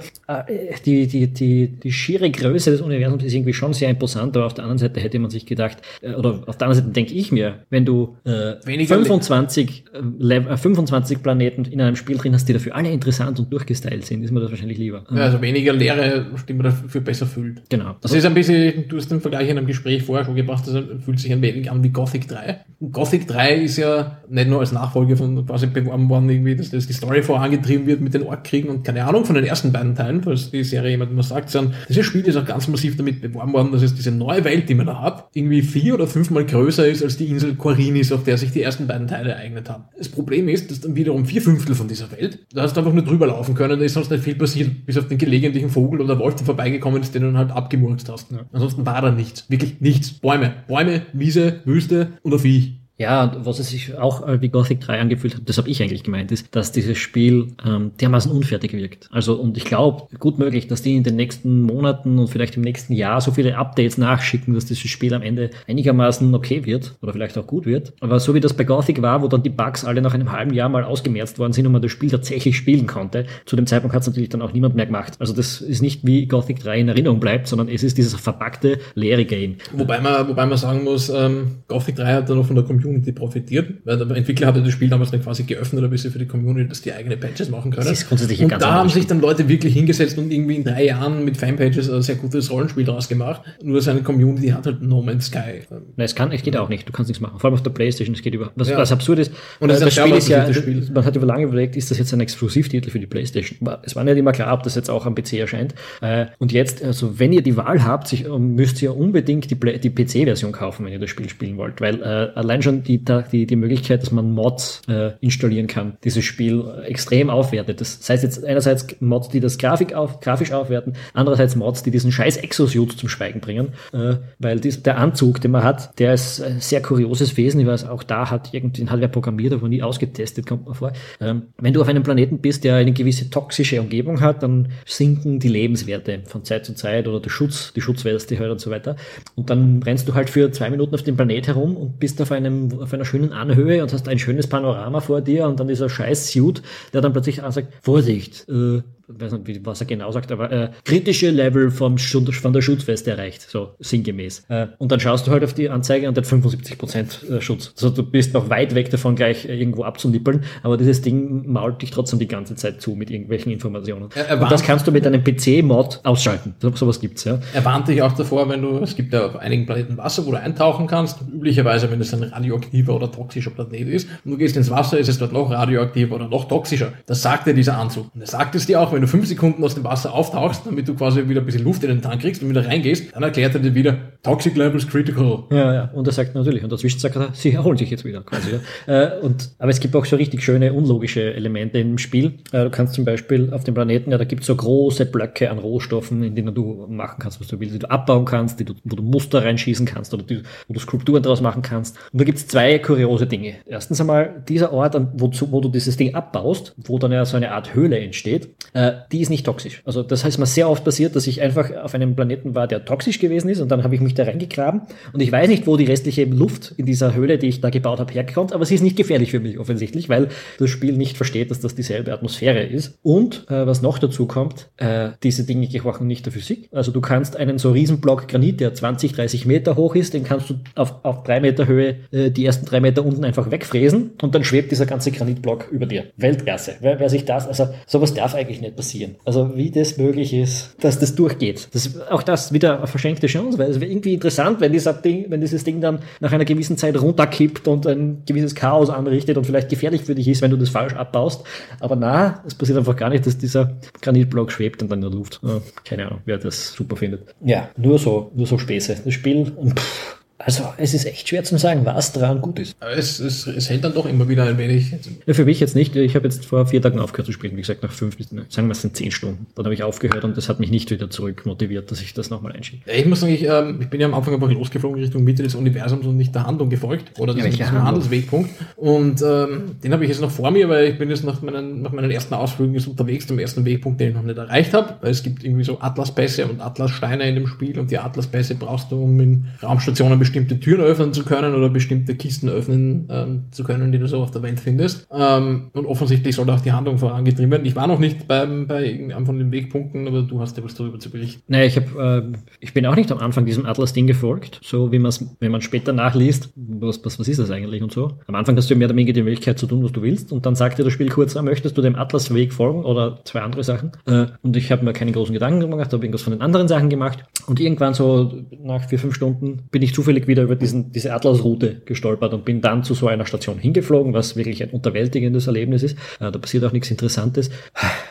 die, 0.86 1.08
die, 1.08 1.34
die, 1.34 1.68
die 1.68 1.92
schiere 1.92 2.30
Größe 2.30 2.70
des 2.70 2.82
Universums 2.82 3.24
ist 3.24 3.34
irgendwie 3.34 3.56
schon 3.56 3.74
sehr 3.74 3.90
imposant, 3.90 4.38
aber 4.38 4.46
auf 4.46 4.54
der 4.54 4.66
anderen 4.66 4.78
Seite 4.78 5.00
hätte 5.00 5.18
man 5.18 5.32
sich 5.32 5.48
gedacht, 5.48 5.80
äh, 6.02 6.14
oder 6.14 6.44
auf 6.46 6.56
der 6.56 6.68
anderen 6.68 6.84
Seite 6.84 6.90
denke 6.90 7.16
ich 7.16 7.32
mir, 7.32 7.64
wenn 7.72 7.86
du 7.86 8.18
äh, 8.24 8.62
25, 8.64 9.86
äh, 9.94 10.58
25 10.58 11.24
Planeten 11.24 11.66
in 11.66 11.82
einem 11.82 11.96
Spiel 11.96 12.18
drin 12.18 12.36
hast, 12.36 12.48
die 12.48 12.54
dafür 12.54 12.76
alle 12.76 12.92
interessant 12.92 13.40
und 13.40 13.52
durchgestylt 13.52 14.06
sind, 14.06 14.24
ist 14.24 14.30
mir 14.30 14.42
das 14.42 14.52
wahrscheinlich 14.52 14.78
lieber. 14.78 15.06
Ja, 15.10 15.24
also 15.24 15.42
weniger 15.42 15.74
Leere, 15.74 16.28
die 16.48 16.54
man 16.54 16.66
dafür 16.66 17.02
besser 17.02 17.26
fühlt. 17.26 17.68
Genau. 17.68 17.96
Das 18.02 18.14
ist 18.14 18.28
ein 18.28 18.36
bisschen 18.36 18.75
du 18.88 18.98
hast 18.98 19.12
den 19.12 19.22
Vergleich 19.22 19.50
in 19.50 19.58
einem 19.58 19.68
Gespräch 19.68 20.04
vorher 20.04 20.26
schon 20.26 20.36
gebracht, 20.36 20.66
das 20.68 20.84
fühlt 21.04 21.20
sich 21.20 21.32
ein 21.32 21.42
wenig 21.42 21.72
an 21.72 21.84
wie 21.84 21.90
Gothic 21.90 22.28
3. 22.28 22.60
Und 22.80 22.92
Gothic 22.92 23.28
3 23.28 23.56
ist 23.56 23.78
ja 23.78 24.20
nicht 24.30 24.50
nur 24.50 24.60
als 24.60 24.72
Nachfolger 24.72 25.18
von 25.18 25.46
quasi 25.46 25.68
beworben 25.68 26.10
worden, 26.10 26.30
irgendwie, 26.30 26.56
dass, 26.56 26.70
dass 26.70 26.88
die 26.88 26.94
Story 26.94 27.24
vorangetrieben 27.24 27.88
wird 27.88 28.02
mit 28.02 28.14
den 28.14 28.24
Orkkriegen 28.24 28.70
und 28.70 28.84
keine 28.84 29.06
Ahnung 29.06 29.26
von 29.26 29.36
den 29.36 29.46
ersten 29.46 29.72
beiden 29.72 29.96
Teilen, 29.96 30.24
falls 30.24 30.52
die 30.52 30.64
Serie 30.64 30.92
jemand 30.92 31.12
immer 31.12 31.24
sagt, 31.24 31.50
sondern 31.50 31.74
dieses 31.90 32.06
Spiel 32.06 32.22
ist 32.22 32.36
auch 32.36 32.46
ganz 32.46 32.68
massiv 32.68 32.98
damit 32.98 33.22
beworben 33.22 33.54
worden, 33.54 33.72
dass 33.72 33.82
es 33.82 33.96
diese 33.96 34.12
neue 34.12 34.44
Welt, 34.44 34.68
die 34.70 34.76
man 34.76 34.88
da 34.88 35.02
hat, 35.02 35.28
irgendwie 35.34 35.62
vier 35.62 35.94
oder 35.94 36.08
fünfmal 36.08 36.46
größer 36.46 36.88
ist 36.88 37.04
als 37.04 37.18
die 37.18 37.26
Insel 37.26 37.56
Korinis, 37.56 38.12
auf 38.12 38.24
der 38.24 38.38
sich 38.38 38.52
die 38.52 38.62
ersten 38.62 38.88
beiden 38.88 39.08
Teile 39.08 39.32
ereignet 39.32 39.70
haben. 39.70 39.86
Das 39.98 40.10
Problem 40.10 40.50
ist, 40.50 40.72
dass 40.72 40.82
dann 40.82 40.96
wiederum 40.96 41.26
vier 41.26 41.42
Fünftel 41.42 41.76
von 41.76 41.88
dieser 41.88 42.12
Welt, 42.12 42.40
da 42.54 42.64
hast 42.64 42.76
du 42.76 42.82
einfach 42.82 42.94
nur 42.94 43.04
drüber 43.04 43.28
laufen 43.28 43.56
können, 43.56 43.80
da 43.80 43.86
ist 43.86 43.94
sonst 43.94 44.12
nicht 44.12 44.24
viel 44.24 44.36
passiert, 44.36 44.86
bis 44.86 44.98
auf 44.98 45.08
den 45.08 45.18
gelegentlichen 45.18 45.70
Vogel 45.70 46.02
oder 46.02 46.20
Wolf, 46.20 46.36
der 46.36 46.46
vorbeigekommen 46.46 47.02
ist, 47.02 47.14
den 47.16 47.22
du 47.22 47.28
dann 47.30 47.38
halt 47.38 47.52
abgemurkst 47.52 48.10
hast. 48.10 48.32
Ja. 48.32 48.46
Ansonsten 48.56 48.86
war 48.86 49.02
da 49.02 49.12
nichts 49.12 49.50
wirklich 49.50 49.82
nichts. 49.82 50.14
Bäume, 50.14 50.64
Bäume, 50.70 51.02
Wiese, 51.12 51.60
Wüste 51.66 52.14
und 52.22 52.34
ein 52.34 52.40
Viech. 52.40 52.75
Ja, 52.98 53.36
was 53.44 53.60
es 53.60 53.70
sich 53.70 53.98
auch 53.98 54.26
äh, 54.26 54.42
wie 54.42 54.48
Gothic 54.48 54.80
3 54.80 55.02
angefühlt 55.02 55.36
hat, 55.36 55.42
das 55.50 55.58
habe 55.58 55.70
ich 55.70 55.82
eigentlich 55.82 56.04
gemeint, 56.04 56.32
ist, 56.32 56.56
dass 56.56 56.72
dieses 56.72 56.98
Spiel 56.98 57.48
ähm, 57.66 57.92
dermaßen 58.00 58.32
unfertig 58.32 58.72
wirkt. 58.72 59.10
Also, 59.12 59.36
und 59.36 59.58
ich 59.58 59.66
glaube, 59.66 60.08
gut 60.18 60.40
möglich, 60.40 60.68
dass 60.68 60.82
die 60.82 60.96
in 60.96 61.04
den 61.04 61.18
nächsten 61.18 61.64
Monaten 61.64 62.18
und 62.20 62.30
vielleicht 62.30 62.56
im 62.56 62.62
nächsten 62.62 62.94
Jahr 62.94 63.20
so 63.20 63.32
viele 63.32 63.58
Updates 63.58 63.98
nachschicken, 63.98 64.54
dass 64.54 64.66
dieses 64.66 64.90
Spiel 64.90 65.14
am 65.14 65.22
Ende 65.22 65.50
einigermaßen 65.68 66.34
okay 66.34 66.66
wird 66.66 66.96
oder 67.02 67.12
vielleicht 67.12 67.38
auch 67.38 67.46
gut 67.46 67.66
wird. 67.66 67.92
Aber 68.00 68.22
so 68.22 68.34
wie 68.34 68.40
das 68.40 68.54
bei 68.54 68.64
Gothic 68.64 69.02
war, 69.02 69.22
wo 69.22 69.28
dann 69.28 69.44
die 69.44 69.50
Bugs 69.50 69.84
alle 69.84 70.02
nach 70.02 70.14
einem 70.14 70.32
halben 70.32 70.54
Jahr 70.54 70.70
mal 70.70 70.86
ausgemerzt 70.86 71.38
worden 71.38 71.52
sind 71.52 71.66
und 71.66 71.74
man 71.74 71.82
das 71.82 71.92
Spiel 71.92 72.10
tatsächlich 72.10 72.56
spielen 72.56 72.88
konnte, 72.88 73.26
zu 73.46 73.58
dem 73.58 73.68
Zeitpunkt 73.68 73.94
hat 73.94 74.04
es 74.04 74.08
natürlich 74.08 74.30
dann 74.30 74.42
auch 74.42 74.54
niemand 74.54 74.76
mehr 74.76 74.86
gemacht. 74.86 75.16
Also 75.20 75.34
das 75.34 75.60
ist 75.60 75.82
nicht 75.82 76.06
wie 76.06 76.28
Gothic 76.28 76.62
3 76.62 76.80
in 76.80 76.88
Erinnerung 76.88 77.20
bleibt, 77.20 77.48
sondern 77.48 77.68
es 77.68 77.84
ist 77.84 77.98
dieses 77.98 78.16
verpackte, 78.16 78.80
leere 78.94 79.26
Game. 79.26 79.58
Wobei 79.74 80.00
man, 80.00 80.30
wobei 80.30 80.46
man 80.46 80.58
sagen 80.58 80.86
muss, 80.86 81.10
ähm, 81.10 81.58
Gothic 81.68 81.98
3 81.98 82.14
hat 82.14 82.30
dann 82.30 82.38
noch 82.38 82.46
von 82.46 82.56
der 82.56 82.64
Community 82.64 82.85
Community 82.86 83.12
profitiert, 83.12 83.74
weil 83.84 83.98
der 83.98 84.16
Entwickler 84.16 84.48
hatte 84.48 84.62
das 84.62 84.72
Spiel 84.72 84.90
damals 84.90 85.12
dann 85.12 85.22
quasi 85.22 85.44
geöffnet 85.44 85.84
ein 85.84 85.90
bisschen 85.90 86.12
für 86.12 86.20
die 86.20 86.26
Community, 86.26 86.70
dass 86.70 86.82
die 86.82 86.94
eigene 86.94 87.18
Patches 87.18 87.50
machen 87.50 87.72
können. 87.72 87.88
Das 87.88 88.00
ist 88.00 88.08
grundsätzlich 88.08 88.44
und 88.44 88.52
da 88.52 88.74
haben 88.74 88.90
sich 88.90 89.08
dann 89.08 89.22
Leute 89.22 89.48
wirklich 89.50 89.74
hingesetzt 89.74 90.18
und 90.18 90.32
irgendwie 90.32 90.56
in 90.56 90.64
drei 90.64 90.86
Jahren 90.86 91.26
mit 91.26 91.38
Fanpages 91.38 91.90
ein 91.90 92.02
sehr 92.02 92.16
gutes 92.16 92.52
Rollenspiel 92.52 92.86
draus 92.86 93.08
gemacht. 93.08 93.42
Nur 93.64 93.82
seine 93.82 94.02
Community 94.02 94.50
hat 94.50 94.66
halt 94.66 94.82
No 94.82 95.02
Man's 95.02 95.28
Sky. 95.28 95.62
Nein, 95.70 95.82
es 95.98 96.16
kann, 96.16 96.32
es 96.32 96.44
geht 96.44 96.58
auch 96.58 96.70
nicht. 96.70 96.88
Du 96.88 96.92
kannst 96.92 97.10
nichts 97.10 97.22
machen. 97.22 97.40
Vor 97.40 97.50
allem 97.50 97.56
auf 97.56 97.64
der 97.64 97.72
Playstation, 97.72 98.16
es 98.16 98.22
geht 98.22 98.34
über. 98.34 98.52
Was, 98.56 98.70
ja. 98.70 98.78
was 98.78 98.92
absurd 98.92 99.20
ist, 99.20 99.32
und 99.60 99.70
das, 99.70 99.82
äh, 99.82 99.86
das 99.86 99.96
Spiel 99.96 100.14
ist 100.14 100.28
ja, 100.28 100.54
Spiel. 100.54 100.88
man 100.94 101.04
hat 101.06 101.16
über 101.16 101.26
lange 101.26 101.46
überlegt, 101.46 101.76
ist 101.76 101.92
das 101.92 101.98
jetzt 101.98 102.14
ein 102.14 102.20
Exklusivtitel 102.20 102.90
für 102.90 103.00
die 103.00 103.08
Playstation? 103.08 103.58
Es 103.84 103.96
war 103.96 104.04
nicht 104.04 104.18
immer 104.18 104.32
klar, 104.32 104.54
ob 104.54 104.64
das 104.64 104.76
jetzt 104.76 104.90
auch 104.90 105.06
am 105.06 105.16
PC 105.16 105.34
erscheint. 105.34 105.74
Äh, 106.02 106.28
und 106.38 106.52
jetzt, 106.52 106.84
also 106.84 107.20
wenn 107.20 107.34
ihr 107.34 107.42
die 107.42 107.58
Wahl 107.58 107.84
habt, 107.84 108.14
müsst 108.38 108.82
ihr 108.82 108.96
unbedingt 108.96 109.50
die, 109.50 109.80
die 109.80 109.90
PC-Version 109.90 110.52
kaufen, 110.52 110.86
wenn 110.86 110.94
ihr 110.94 111.00
das 111.00 111.10
Spiel 111.10 111.30
spielen 111.30 111.58
wollt, 111.58 111.82
weil 111.82 112.02
äh, 112.02 112.06
allein 112.36 112.62
schon 112.62 112.75
schon 112.76 112.84
die, 112.84 113.04
die, 113.32 113.46
die 113.46 113.56
Möglichkeit, 113.56 114.02
dass 114.02 114.12
man 114.12 114.32
Mods 114.32 114.82
äh, 114.88 115.12
installieren 115.22 115.68
kann, 115.68 115.98
dieses 116.04 116.24
Spiel 116.24 116.64
extrem 116.86 117.30
aufwertet. 117.30 117.82
Das 117.82 118.08
heißt 118.08 118.24
jetzt 118.24 118.44
einerseits 118.44 118.88
Mods, 119.00 119.30
die 119.30 119.40
das 119.40 119.58
Grafik 119.58 119.94
auf, 119.94 120.20
grafisch 120.20 120.52
aufwerten, 120.52 120.94
andererseits 121.14 121.56
Mods, 121.56 121.84
die 121.84 121.92
diesen 121.92 122.12
scheiß 122.12 122.38
Exosuit 122.38 122.94
zum 122.94 123.10
Schweigen 123.10 123.40
bringen, 123.40 123.70
äh, 123.94 124.16
weil 124.40 124.60
dies, 124.60 124.84
der 124.84 124.98
Anzug, 124.98 125.42
den 125.42 125.52
man 125.52 125.64
hat, 125.64 125.98
der 126.00 126.14
ist 126.14 126.42
ein 126.42 126.60
sehr 126.60 126.82
kurioses 126.82 127.36
Wesen. 127.38 127.60
Ich 127.60 127.68
weiß, 127.68 127.88
auch 127.88 128.04
da 128.04 128.30
hat 128.30 128.54
irgendwie, 128.54 128.88
hat 128.88 129.00
wer 129.00 129.08
programmiert, 129.08 129.54
aber 129.54 129.68
nie 129.68 129.82
ausgetestet, 129.82 130.46
kommt 130.46 130.66
man 130.66 130.76
vor. 130.76 130.94
Ähm, 131.20 131.44
wenn 131.60 131.74
du 131.74 131.82
auf 131.82 131.88
einem 131.88 132.04
Planeten 132.04 132.40
bist, 132.40 132.64
der 132.64 132.76
eine 132.76 132.94
gewisse 132.94 133.30
toxische 133.30 133.82
Umgebung 133.82 134.22
hat, 134.22 134.44
dann 134.44 134.70
sinken 134.86 135.40
die 135.40 135.48
Lebenswerte 135.48 136.22
von 136.26 136.44
Zeit 136.44 136.66
zu 136.66 136.76
Zeit 136.76 137.08
oder 137.08 137.20
der 137.20 137.30
Schutz, 137.30 137.74
die 137.74 137.82
Schutzweste 137.82 138.38
halt 138.40 138.52
und 138.52 138.60
so 138.60 138.72
weiter. 138.72 138.96
Und 139.36 139.50
dann 139.50 139.82
rennst 139.84 140.08
du 140.08 140.14
halt 140.14 140.30
für 140.30 140.52
zwei 140.52 140.70
Minuten 140.70 140.94
auf 140.96 141.04
dem 141.04 141.16
Planet 141.16 141.48
herum 141.48 141.78
und 141.78 142.00
bist 142.00 142.22
auf 142.22 142.32
einem, 142.32 142.65
auf 142.74 142.94
einer 142.94 143.06
schönen 143.06 143.32
Anhöhe 143.34 143.82
und 143.82 143.94
hast 143.94 144.08
ein 144.08 144.20
schönes 144.20 144.48
Panorama 144.48 145.02
vor 145.02 145.22
dir 145.22 145.48
und 145.48 145.60
dann 145.60 145.68
dieser 145.68 145.90
scheiß 145.90 146.32
Suit, 146.32 146.62
der 146.94 147.02
dann 147.02 147.14
plötzlich 147.14 147.42
sagt, 147.50 147.74
Vorsicht, 147.82 148.48
äh, 148.50 148.82
weiß 149.08 149.34
nicht, 149.34 149.66
was 149.66 149.82
er 149.82 149.88
genau 149.88 150.12
sagt, 150.12 150.32
aber 150.32 150.52
äh, 150.52 150.70
kritische 150.84 151.30
Level 151.30 151.72
vom 151.72 151.98
von 151.98 152.54
der 152.54 152.62
Schutzweste 152.62 153.12
erreicht, 153.12 153.50
so 153.50 153.76
sinngemäß. 153.80 154.46
Äh, 154.50 154.68
und 154.78 154.92
dann 154.92 155.00
schaust 155.00 155.28
du 155.28 155.32
halt 155.32 155.44
auf 155.44 155.54
die 155.54 155.70
Anzeige 155.70 156.08
und 156.08 156.18
hat 156.18 156.26
75% 156.26 157.30
äh, 157.38 157.42
Schutz. 157.42 157.74
Also 157.76 157.90
du 157.90 158.04
bist 158.04 158.34
noch 158.34 158.50
weit 158.50 158.76
weg 158.76 158.90
davon, 158.90 159.16
gleich 159.16 159.46
äh, 159.46 159.58
irgendwo 159.58 159.84
abzunippeln, 159.84 160.44
aber 160.64 160.78
dieses 160.78 161.02
Ding 161.02 161.52
mault 161.52 161.82
dich 161.82 161.92
trotzdem 161.92 162.20
die 162.20 162.28
ganze 162.28 162.56
Zeit 162.56 162.82
zu 162.82 162.92
mit 162.92 163.12
irgendwelchen 163.12 163.52
Informationen. 163.52 164.10
Er, 164.16 164.42
und 164.42 164.52
das 164.52 164.64
kannst 164.64 164.88
du 164.88 164.92
mit 164.92 165.06
einem 165.06 165.24
PC-Mod 165.24 166.02
ausschalten. 166.04 166.56
So, 166.60 166.76
sowas 166.76 167.00
gibt's, 167.00 167.24
ja. 167.24 167.40
Er 167.54 167.66
warnt 167.66 167.88
dich 167.88 168.02
auch 168.02 168.14
davor, 168.14 168.50
wenn 168.50 168.62
du, 168.62 168.80
es 168.80 168.96
gibt 168.96 169.14
ja 169.14 169.28
auf 169.28 169.36
einigen 169.36 169.66
Planeten 169.66 169.98
Wasser, 169.98 170.26
wo 170.26 170.32
du 170.32 170.40
eintauchen 170.40 170.88
kannst. 170.88 171.20
Üblicherweise, 171.22 171.90
wenn 171.92 172.02
es 172.02 172.14
ein 172.14 172.24
radioaktiver 172.24 172.96
oder 172.96 173.12
toxischer 173.12 173.52
Planet 173.52 173.88
ist 173.88 174.10
und 174.24 174.32
du 174.32 174.38
gehst 174.38 174.58
ins 174.58 174.70
Wasser, 174.70 174.98
ist 174.98 175.10
es 175.10 175.18
dort 175.18 175.34
noch 175.34 175.52
radioaktiver 175.52 176.16
oder 176.16 176.28
noch 176.28 176.48
toxischer. 176.48 176.94
Das 177.06 177.22
sagt 177.22 177.48
dir 177.48 177.54
dieser 177.54 177.78
Anzug. 177.78 178.14
Und 178.14 178.22
er 178.22 178.28
sagt 178.28 178.56
es 178.56 178.66
dir 178.66 178.82
auch, 178.82 178.95
wenn 178.96 179.02
du 179.02 179.08
fünf 179.08 179.28
Sekunden 179.28 179.64
aus 179.64 179.76
dem 179.76 179.84
Wasser 179.84 180.14
auftauchst, 180.14 180.66
damit 180.66 180.88
du 180.88 180.96
quasi 180.96 181.28
wieder 181.28 181.42
ein 181.42 181.46
bisschen 181.46 181.64
Luft 181.64 181.84
in 181.84 181.90
den 181.90 182.02
Tank 182.02 182.22
kriegst 182.22 182.42
und 182.42 182.50
wieder 182.50 182.66
reingehst, 182.66 183.14
dann 183.14 183.24
erklärt 183.24 183.54
er 183.54 183.60
dir 183.60 183.76
wieder, 183.76 183.98
Toxic 184.24 184.56
Levels 184.56 184.88
critical. 184.88 185.44
Ja, 185.52 185.74
ja. 185.74 185.92
Und 185.94 186.08
er 186.08 186.14
sagt 186.14 186.34
natürlich, 186.34 186.64
und 186.64 186.72
dazwischen 186.72 187.00
sagt 187.00 187.16
er, 187.16 187.30
sie 187.34 187.52
erholen 187.52 187.78
sich 187.78 187.92
jetzt 187.92 188.06
wieder 188.06 188.22
quasi. 188.22 188.52
Ja. 188.88 189.04
Äh, 189.04 189.20
und, 189.20 189.52
aber 189.60 189.70
es 189.70 189.80
gibt 189.80 189.96
auch 189.96 190.06
so 190.06 190.16
richtig 190.16 190.44
schöne, 190.44 190.74
unlogische 190.74 191.34
Elemente 191.34 191.78
im 191.78 191.98
Spiel. 191.98 192.34
Äh, 192.52 192.64
du 192.64 192.70
kannst 192.72 192.94
zum 192.96 193.06
Beispiel 193.06 193.54
auf 193.54 193.66
dem 193.66 193.76
Planeten, 193.76 194.12
ja, 194.12 194.18
da 194.18 194.24
gibt 194.24 194.42
es 194.42 194.48
so 194.48 194.56
große 194.56 195.06
Blöcke 195.06 195.52
an 195.52 195.60
Rohstoffen, 195.60 196.24
in 196.24 196.34
denen 196.34 196.56
du 196.56 196.88
machen 196.90 197.18
kannst, 197.20 197.40
was 197.40 197.48
du 197.48 197.60
willst, 197.60 197.76
die 197.76 197.80
du 197.80 197.92
abbauen 197.92 198.26
kannst, 198.26 198.60
die 198.60 198.66
du, 198.66 198.74
wo 198.84 198.96
du 198.96 199.04
Muster 199.04 199.44
reinschießen 199.44 199.86
kannst 199.86 200.14
oder 200.14 200.24
die, 200.24 200.42
wo 200.68 200.74
du 200.74 200.80
Skulpturen 200.80 201.22
daraus 201.22 201.42
machen 201.42 201.62
kannst. 201.62 201.98
Und 202.12 202.22
da 202.22 202.26
gibt 202.26 202.38
es 202.38 202.48
zwei 202.48 202.80
kuriose 202.80 203.28
Dinge. 203.28 203.56
Erstens 203.68 204.00
einmal, 204.02 204.44
dieser 204.48 204.74
Ort, 204.74 204.96
wo, 205.14 205.30
wo 205.52 205.62
du 205.62 205.70
dieses 205.70 205.98
Ding 205.98 206.16
abbaust, 206.16 206.74
wo 206.78 206.98
dann 206.98 207.12
ja 207.12 207.26
so 207.26 207.38
eine 207.38 207.52
Art 207.52 207.76
Höhle 207.76 208.00
entsteht, 208.00 208.50
äh, 208.74 208.85
die 208.92 209.22
ist 209.22 209.30
nicht 209.30 209.46
toxisch. 209.46 209.82
Also 209.86 210.04
das 210.04 210.24
heißt, 210.24 210.40
mir 210.40 210.46
sehr 210.46 210.70
oft 210.70 210.84
passiert, 210.84 211.16
dass 211.16 211.28
ich 211.28 211.42
einfach 211.42 211.72
auf 211.84 211.94
einem 211.94 212.16
Planeten 212.16 212.56
war, 212.56 212.68
der 212.68 212.86
toxisch 212.86 213.20
gewesen 213.20 213.50
ist 213.50 213.60
und 213.60 213.70
dann 213.70 213.84
habe 213.84 213.96
ich 213.96 214.02
mich 214.02 214.14
da 214.14 214.24
reingegraben 214.24 214.82
und 215.14 215.22
ich 215.22 215.32
weiß 215.32 215.48
nicht, 215.48 215.68
wo 215.68 215.78
die 215.78 215.86
restliche 215.86 216.26
Luft 216.26 216.74
in 216.78 216.86
dieser 216.86 217.14
Höhle, 217.16 217.38
die 217.38 217.48
ich 217.48 217.62
da 217.62 217.70
gebaut 217.70 218.00
habe, 218.00 218.14
herkommt, 218.14 218.54
aber 218.54 218.66
sie 218.66 218.76
ist 218.76 218.82
nicht 218.82 218.96
gefährlich 218.96 219.32
für 219.32 219.40
mich 219.40 219.60
offensichtlich, 219.60 220.10
weil 220.10 220.30
das 220.60 220.70
Spiel 220.70 220.98
nicht 220.98 221.18
versteht, 221.18 221.52
dass 221.52 221.60
das 221.60 221.76
dieselbe 221.76 222.14
Atmosphäre 222.14 222.64
ist. 222.64 222.98
Und 223.02 223.46
äh, 223.50 223.66
was 223.66 223.82
noch 223.82 224.00
dazu 224.00 224.26
kommt, 224.26 224.70
äh, 224.78 225.10
diese 225.24 225.46
Dinge 225.46 225.68
gehorchen 225.68 226.08
nicht 226.08 226.26
der 226.26 226.34
Physik. 226.34 226.70
Also 226.72 226.92
du 226.92 227.02
kannst 227.02 227.38
einen 227.38 227.58
so 227.58 227.72
Riesenblock 227.72 228.28
Granit, 228.28 228.60
der 228.60 228.74
20, 228.74 229.14
30 229.14 229.46
Meter 229.46 229.76
hoch 229.76 229.96
ist, 229.96 230.14
den 230.14 230.24
kannst 230.24 230.50
du 230.50 230.56
auf, 230.76 230.96
auf 231.04 231.24
drei 231.24 231.40
Meter 231.40 231.68
Höhe 231.68 231.98
äh, 232.12 232.32
die 232.32 232.46
ersten 232.46 232.66
drei 232.66 232.80
Meter 232.80 233.06
unten 233.06 233.24
einfach 233.24 233.52
wegfräsen 233.52 234.12
und 234.22 234.36
dann 234.36 234.44
schwebt 234.44 234.72
dieser 234.72 234.86
ganze 234.86 235.12
Granitblock 235.12 235.70
über 235.72 235.86
dir. 235.86 236.06
Weltklasse. 236.18 236.76
Wer, 236.82 237.00
wer 237.00 237.10
sich 237.10 237.26
das, 237.26 237.48
also 237.48 237.68
sowas 237.86 238.14
darf 238.14 238.36
eigentlich 238.36 238.62
nicht 238.62 238.75
passieren. 238.76 239.16
Also 239.26 239.56
wie 239.56 239.72
das 239.72 239.98
möglich 239.98 240.34
ist, 240.34 240.76
dass 240.82 241.00
das 241.00 241.16
durchgeht. 241.16 241.70
Das, 241.74 242.00
auch 242.10 242.24
das 242.24 242.54
wieder 242.54 242.78
eine 242.78 242.88
verschenkte 242.88 243.28
Chance, 243.28 243.58
weil 243.58 243.70
es 243.70 243.80
wäre 243.80 243.92
irgendwie 243.92 244.14
interessant, 244.14 244.62
wenn, 244.62 244.72
dieser 244.72 244.94
Ding, 244.94 245.26
wenn 245.30 245.42
dieses 245.42 245.64
Ding 245.64 245.82
dann 245.82 246.00
nach 246.20 246.32
einer 246.32 246.46
gewissen 246.46 246.78
Zeit 246.78 247.00
runterkippt 247.00 247.68
und 247.68 247.88
ein 247.88 248.24
gewisses 248.26 248.56
Chaos 248.56 248.90
anrichtet 248.90 249.38
und 249.38 249.46
vielleicht 249.46 249.70
gefährlich 249.70 250.04
für 250.04 250.16
dich 250.16 250.28
ist, 250.28 250.42
wenn 250.42 250.52
du 250.52 250.58
das 250.58 250.70
falsch 250.70 250.94
abbaust. 250.94 251.44
Aber 251.80 251.96
na, 251.96 252.44
es 252.46 252.56
passiert 252.56 252.78
einfach 252.78 252.96
gar 252.96 253.10
nicht, 253.10 253.26
dass 253.26 253.38
dieser 253.38 253.78
Granitblock 254.02 254.52
schwebt 254.52 254.82
und 254.82 254.92
dann 254.92 255.00
in 255.00 255.10
der 255.10 255.18
Luft. 255.18 255.42
Keine 255.84 256.08
Ahnung, 256.08 256.20
wer 256.26 256.38
das 256.38 256.74
super 256.74 256.96
findet. 256.96 257.36
Ja, 257.44 257.70
nur 257.78 258.00
so, 258.00 258.32
nur 258.36 258.48
so 258.48 258.58
Späße. 258.58 258.98
Das 259.04 259.14
Spiel, 259.14 259.46
pff, 259.46 260.15
also 260.46 260.74
es 260.78 260.94
ist 260.94 261.06
echt 261.06 261.28
schwer 261.28 261.44
zu 261.44 261.58
sagen, 261.58 261.82
was 261.86 262.14
daran 262.14 262.40
gut 262.40 262.60
ist. 262.60 262.76
Aber 262.80 262.92
es, 262.92 263.20
es, 263.20 263.48
es 263.48 263.70
hält 263.70 263.84
dann 263.84 263.96
doch 263.96 264.06
immer 264.06 264.30
wieder 264.30 264.44
ein 264.44 264.60
wenig. 264.60 264.94
Ja, 265.26 265.34
für 265.34 265.44
mich 265.44 265.60
jetzt 265.60 265.76
nicht. 265.76 265.96
Ich 265.96 266.16
habe 266.16 266.26
jetzt 266.26 266.46
vor 266.46 266.68
vier 266.68 266.84
Tagen 266.84 267.00
aufgehört 267.00 267.26
zu 267.26 267.32
spielen. 267.32 267.58
Wie 267.58 267.62
gesagt, 267.62 267.82
nach 267.82 267.92
fünf, 267.92 268.16
sagen 268.50 268.68
wir 268.68 268.74
es 268.74 268.82
sind 268.82 268.96
zehn 268.96 269.10
Stunden. 269.10 269.48
Dann 269.56 269.66
habe 269.66 269.74
ich 269.74 269.82
aufgehört 269.82 270.24
und 270.24 270.38
das 270.38 270.48
hat 270.48 270.60
mich 270.60 270.70
nicht 270.70 270.92
wieder 270.92 271.10
zurück 271.10 271.48
motiviert, 271.48 271.90
dass 271.90 272.00
ich 272.00 272.14
das 272.14 272.30
nochmal 272.30 272.52
einschiebe. 272.52 272.84
Ja, 272.86 272.94
ich 272.94 273.08
muss 273.08 273.22
sagen, 273.22 273.34
ich, 273.34 273.44
ähm, 273.44 273.80
ich 273.82 273.90
bin 273.90 274.00
ja 274.00 274.06
am 274.06 274.14
Anfang 274.14 274.36
einfach 274.36 274.52
losgeflogen 274.52 275.02
Richtung 275.02 275.24
Mitte 275.24 275.42
des 275.42 275.56
Universums 275.56 276.06
und 276.06 276.16
nicht 276.16 276.36
der 276.36 276.46
Handlung 276.46 276.70
gefolgt. 276.70 277.20
Oder 277.20 277.36
ja, 277.36 277.48
diesem 277.48 277.84
Handelswegpunkt. 277.84 278.52
Und 278.76 279.24
ähm, 279.24 279.76
den 279.84 279.94
habe 279.94 280.04
ich 280.04 280.10
jetzt 280.12 280.22
noch 280.22 280.32
vor 280.32 280.52
mir, 280.52 280.70
weil 280.70 280.90
ich 280.90 281.00
bin 281.00 281.10
jetzt 281.10 281.24
nach 281.24 281.42
meinen, 281.42 281.82
nach 281.82 281.92
meinen 281.92 282.12
ersten 282.12 282.36
Ausflügen 282.36 282.76
jetzt 282.76 282.88
unterwegs 282.88 283.26
zum 283.26 283.40
ersten 283.40 283.66
Wegpunkt, 283.66 284.00
den 284.00 284.10
ich 284.10 284.16
noch 284.16 284.22
nicht 284.22 284.38
erreicht 284.38 284.76
habe. 284.76 284.96
Weil 285.02 285.10
es 285.10 285.24
gibt 285.24 285.44
irgendwie 285.44 285.64
so 285.64 285.82
Atlaspässe 285.82 286.46
und 286.46 286.62
Atlassteine 286.62 287.28
in 287.28 287.34
dem 287.34 287.48
Spiel 287.48 287.80
und 287.80 287.90
die 287.90 287.98
Atlaspässe 287.98 288.54
brauchst 288.54 288.92
du, 288.92 289.02
um 289.02 289.20
in 289.20 289.46
Raumstationen 289.64 290.20
bestimmte 290.36 290.60
Türen 290.60 290.82
öffnen 290.82 291.14
zu 291.14 291.24
können 291.24 291.56
oder 291.56 291.70
bestimmte 291.70 292.14
Kisten 292.16 292.50
öffnen 292.50 293.08
ähm, 293.10 293.44
zu 293.52 293.64
können, 293.64 293.94
die 293.94 294.00
du 294.00 294.08
so 294.08 294.22
auf 294.22 294.32
der 294.32 294.44
Welt 294.44 294.60
findest. 294.60 295.08
Ähm, 295.10 295.70
und 295.72 295.86
offensichtlich 295.86 296.36
soll 296.36 296.50
auch 296.50 296.60
die 296.60 296.74
Handlung 296.74 296.98
vorangetrieben 296.98 297.52
werden. 297.52 297.66
Ich 297.66 297.78
war 297.78 297.88
noch 297.88 298.00
nicht 298.00 298.28
beim, 298.28 298.68
bei 298.68 298.94
einem 298.94 299.26
von 299.26 299.38
den 299.38 299.54
Wegpunkten, 299.54 300.10
aber 300.10 300.24
du 300.24 300.42
hast 300.42 300.58
ja 300.58 300.64
was 300.66 300.76
darüber 300.76 301.00
zu 301.00 301.10
berichten. 301.10 301.42
Naja, 301.48 301.66
ich, 301.66 301.78
hab, 301.78 301.96
äh, 301.98 302.34
ich 302.60 302.74
bin 302.74 302.86
auch 302.86 302.98
nicht 302.98 303.14
am 303.14 303.20
Anfang 303.20 303.46
diesem 303.46 303.66
Atlas-Ding 303.66 304.08
gefolgt, 304.08 304.60
so 304.62 304.92
wie 304.92 305.00
man 305.00 305.08
es, 305.08 305.26
wenn 305.40 305.54
man 305.54 305.62
später 305.62 305.94
nachliest, 305.94 306.50
was, 306.56 307.06
was, 307.06 307.18
was 307.18 307.30
ist 307.30 307.40
das 307.40 307.50
eigentlich 307.50 307.82
und 307.82 307.94
so. 307.94 308.12
Am 308.28 308.36
Anfang 308.36 308.58
hast 308.58 308.70
du 308.70 308.76
mehr 308.76 308.90
oder 308.90 308.96
weniger 308.98 309.14
die 309.14 309.24
Möglichkeit 309.24 309.58
zu 309.58 309.68
tun, 309.68 309.86
was 309.86 309.94
du 309.94 310.02
willst 310.02 310.34
und 310.34 310.46
dann 310.46 310.56
sagt 310.56 310.80
dir 310.80 310.84
das 310.84 310.92
Spiel 310.92 311.08
kurz, 311.08 311.38
ah, 311.38 311.42
möchtest 311.44 311.78
du 311.78 311.82
dem 311.82 311.96
Atlas-Weg 311.96 312.52
folgen 312.52 312.84
oder 312.84 313.20
zwei 313.24 313.40
andere 313.40 313.64
Sachen. 313.64 313.94
Äh, 314.06 314.26
und 314.42 314.58
ich 314.58 314.70
habe 314.70 314.84
mir 314.84 314.92
keine 314.92 315.14
großen 315.14 315.32
Gedanken 315.32 315.62
gemacht, 315.62 315.94
habe 315.94 316.04
irgendwas 316.04 316.24
von 316.24 316.34
den 316.34 316.42
anderen 316.42 316.68
Sachen 316.68 316.90
gemacht 316.90 317.24
und 317.48 317.62
irgendwann 317.62 317.94
so 317.94 318.34
nach 318.62 318.90
vier, 318.90 319.00
fünf 319.00 319.16
Stunden 319.16 319.70
bin 319.72 319.82
ich 319.82 319.94
zufällig 319.94 320.25
wieder 320.28 320.44
über 320.44 320.56
diesen 320.56 320.92
diese 320.92 321.14
Atlas-Route 321.14 321.82
gestolpert 321.86 322.34
und 322.34 322.46
bin 322.46 322.62
dann 322.62 322.84
zu 322.84 322.94
so 322.94 323.08
einer 323.08 323.26
Station 323.26 323.58
hingeflogen, 323.58 324.14
was 324.14 324.36
wirklich 324.36 324.64
ein 324.64 324.70
unterwältigendes 324.70 325.48
Erlebnis 325.48 325.84
ist. 325.84 325.98
Äh, 326.20 326.32
da 326.32 326.38
passiert 326.40 326.64
auch 326.64 326.72
nichts 326.72 326.92
Interessantes. 326.92 327.50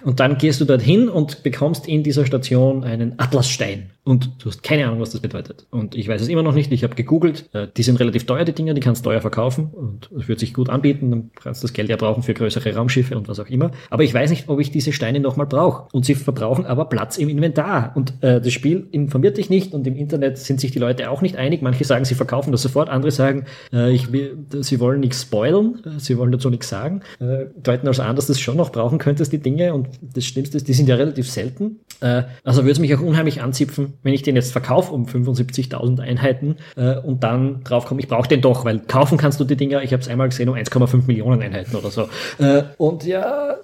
Und 0.05 0.21
dann 0.21 0.39
gehst 0.39 0.61
du 0.61 0.65
dorthin 0.65 1.09
und 1.09 1.43
bekommst 1.43 1.89
in 1.89 2.03
dieser 2.03 2.27
Station 2.27 2.85
einen 2.85 3.19
Atlasstein. 3.19 3.91
Und 4.05 4.31
du 4.39 4.51
hast 4.51 4.63
keine 4.63 4.87
Ahnung, 4.87 5.01
was 5.01 5.11
das 5.11 5.23
bedeutet. 5.23 5.67
Und 5.71 5.95
ich 5.95 6.09
weiß 6.09 6.21
es 6.21 6.29
immer 6.29 6.43
noch 6.43 6.55
nicht. 6.55 6.71
Ich 6.73 6.85
habe 6.85 6.95
gegoogelt. 6.95 7.49
Äh, 7.55 7.69
die 7.75 7.83
sind 7.83 7.99
relativ 8.01 8.27
teuer, 8.27 8.45
die 8.45 8.53
Dinger. 8.53 8.75
Die 8.75 8.83
kannst 8.83 9.05
du 9.05 9.11
teuer 9.11 9.23
verkaufen. 9.23 9.71
Und 9.73 10.11
es 10.13 10.29
wird 10.29 10.41
sich 10.41 10.53
gut 10.53 10.69
anbieten. 10.69 11.11
Dann 11.11 11.31
kannst 11.35 11.63
du 11.63 11.67
das 11.67 11.73
Geld 11.73 11.89
ja 11.89 11.97
brauchen 11.97 12.23
für 12.23 12.35
größere 12.35 12.75
Raumschiffe 12.75 13.17
und 13.17 13.29
was 13.29 13.41
auch 13.41 13.49
immer. 13.49 13.71
Aber 13.89 14.03
ich 14.03 14.13
weiß 14.13 14.29
nicht, 14.29 14.51
ob 14.51 14.61
ich 14.61 14.71
diese 14.71 14.93
Steine 14.93 15.21
nochmal 15.21 15.47
brauche. 15.47 15.89
Und 15.93 16.05
sie 16.05 16.15
verbrauchen 16.15 16.67
aber 16.67 16.85
Platz 16.85 17.17
im 17.17 17.31
Inventar. 17.31 17.93
Und 17.95 18.13
äh, 18.23 18.43
das 18.43 18.53
Spiel 18.53 18.89
informiert 18.91 19.39
dich 19.39 19.49
nicht. 19.49 19.73
Und 19.73 19.87
im 19.87 19.97
Internet 19.97 20.37
sind 20.37 20.61
sich 20.61 20.71
die 20.71 20.79
Leute 20.79 21.09
auch 21.09 21.23
nicht 21.23 21.37
einig. 21.37 21.63
Manche 21.63 21.85
sagen, 21.85 22.05
sie 22.05 22.15
verkaufen 22.15 22.53
das 22.53 22.61
sofort. 22.61 22.91
Andere 22.91 23.11
sagen, 23.11 23.47
äh, 23.73 23.91
ich 23.91 24.13
will, 24.13 24.37
sie 24.61 24.81
wollen 24.81 25.01
nichts 25.01 25.23
spoilern. 25.23 25.81
Äh, 25.83 25.99
sie 25.99 26.19
wollen 26.19 26.31
dazu 26.31 26.51
nichts 26.51 26.69
sagen. 26.69 27.01
Äh, 27.21 27.47
deuten 27.57 27.89
also 27.89 28.03
an, 28.03 28.17
dass 28.17 28.27
du 28.27 28.35
das 28.35 28.41
schon 28.41 28.59
noch 28.59 28.71
brauchen 28.71 28.99
könntest, 28.99 29.33
die 29.33 29.39
Dinge. 29.39 29.73
Und 29.73 29.89
das 30.03 30.27
Schlimmste 30.27 30.59
ist, 30.59 30.69
die 30.69 30.75
sind 30.75 30.91
ja 30.91 30.97
relativ 30.97 31.31
selten. 31.31 31.81
Äh, 32.01 32.25
also 32.43 32.63
würde 32.63 32.73
es 32.73 32.79
mich 32.79 32.95
auch 32.95 33.01
unheimlich 33.01 33.41
anzipfen, 33.41 33.94
wenn 34.03 34.15
ich 34.15 34.23
den 34.23 34.37
jetzt 34.37 34.53
verkaufe 34.53 34.93
um 34.93 35.07
75.000 35.07 36.01
Einheiten 36.01 36.57
äh, 36.77 36.97
und 36.99 37.23
dann 37.23 37.63
draufkomme, 37.65 38.01
ich 38.01 38.09
brauche 38.09 38.29
den 38.29 38.41
doch, 38.41 38.65
weil 38.65 38.81
kaufen 38.81 39.19
kannst 39.19 39.41
du 39.41 39.45
die 39.45 39.57
Dinger, 39.57 39.83
ich 39.83 39.93
habe 39.93 40.03
es 40.03 40.09
einmal 40.09 40.29
gesehen, 40.29 40.49
um 40.49 40.55
1,5 40.55 41.07
Millionen 41.07 41.43
Einheiten 41.43 41.77
oder 41.77 41.91
so. 41.91 42.09
Äh, 42.39 42.65
und 42.77 43.05
ja, 43.05 43.57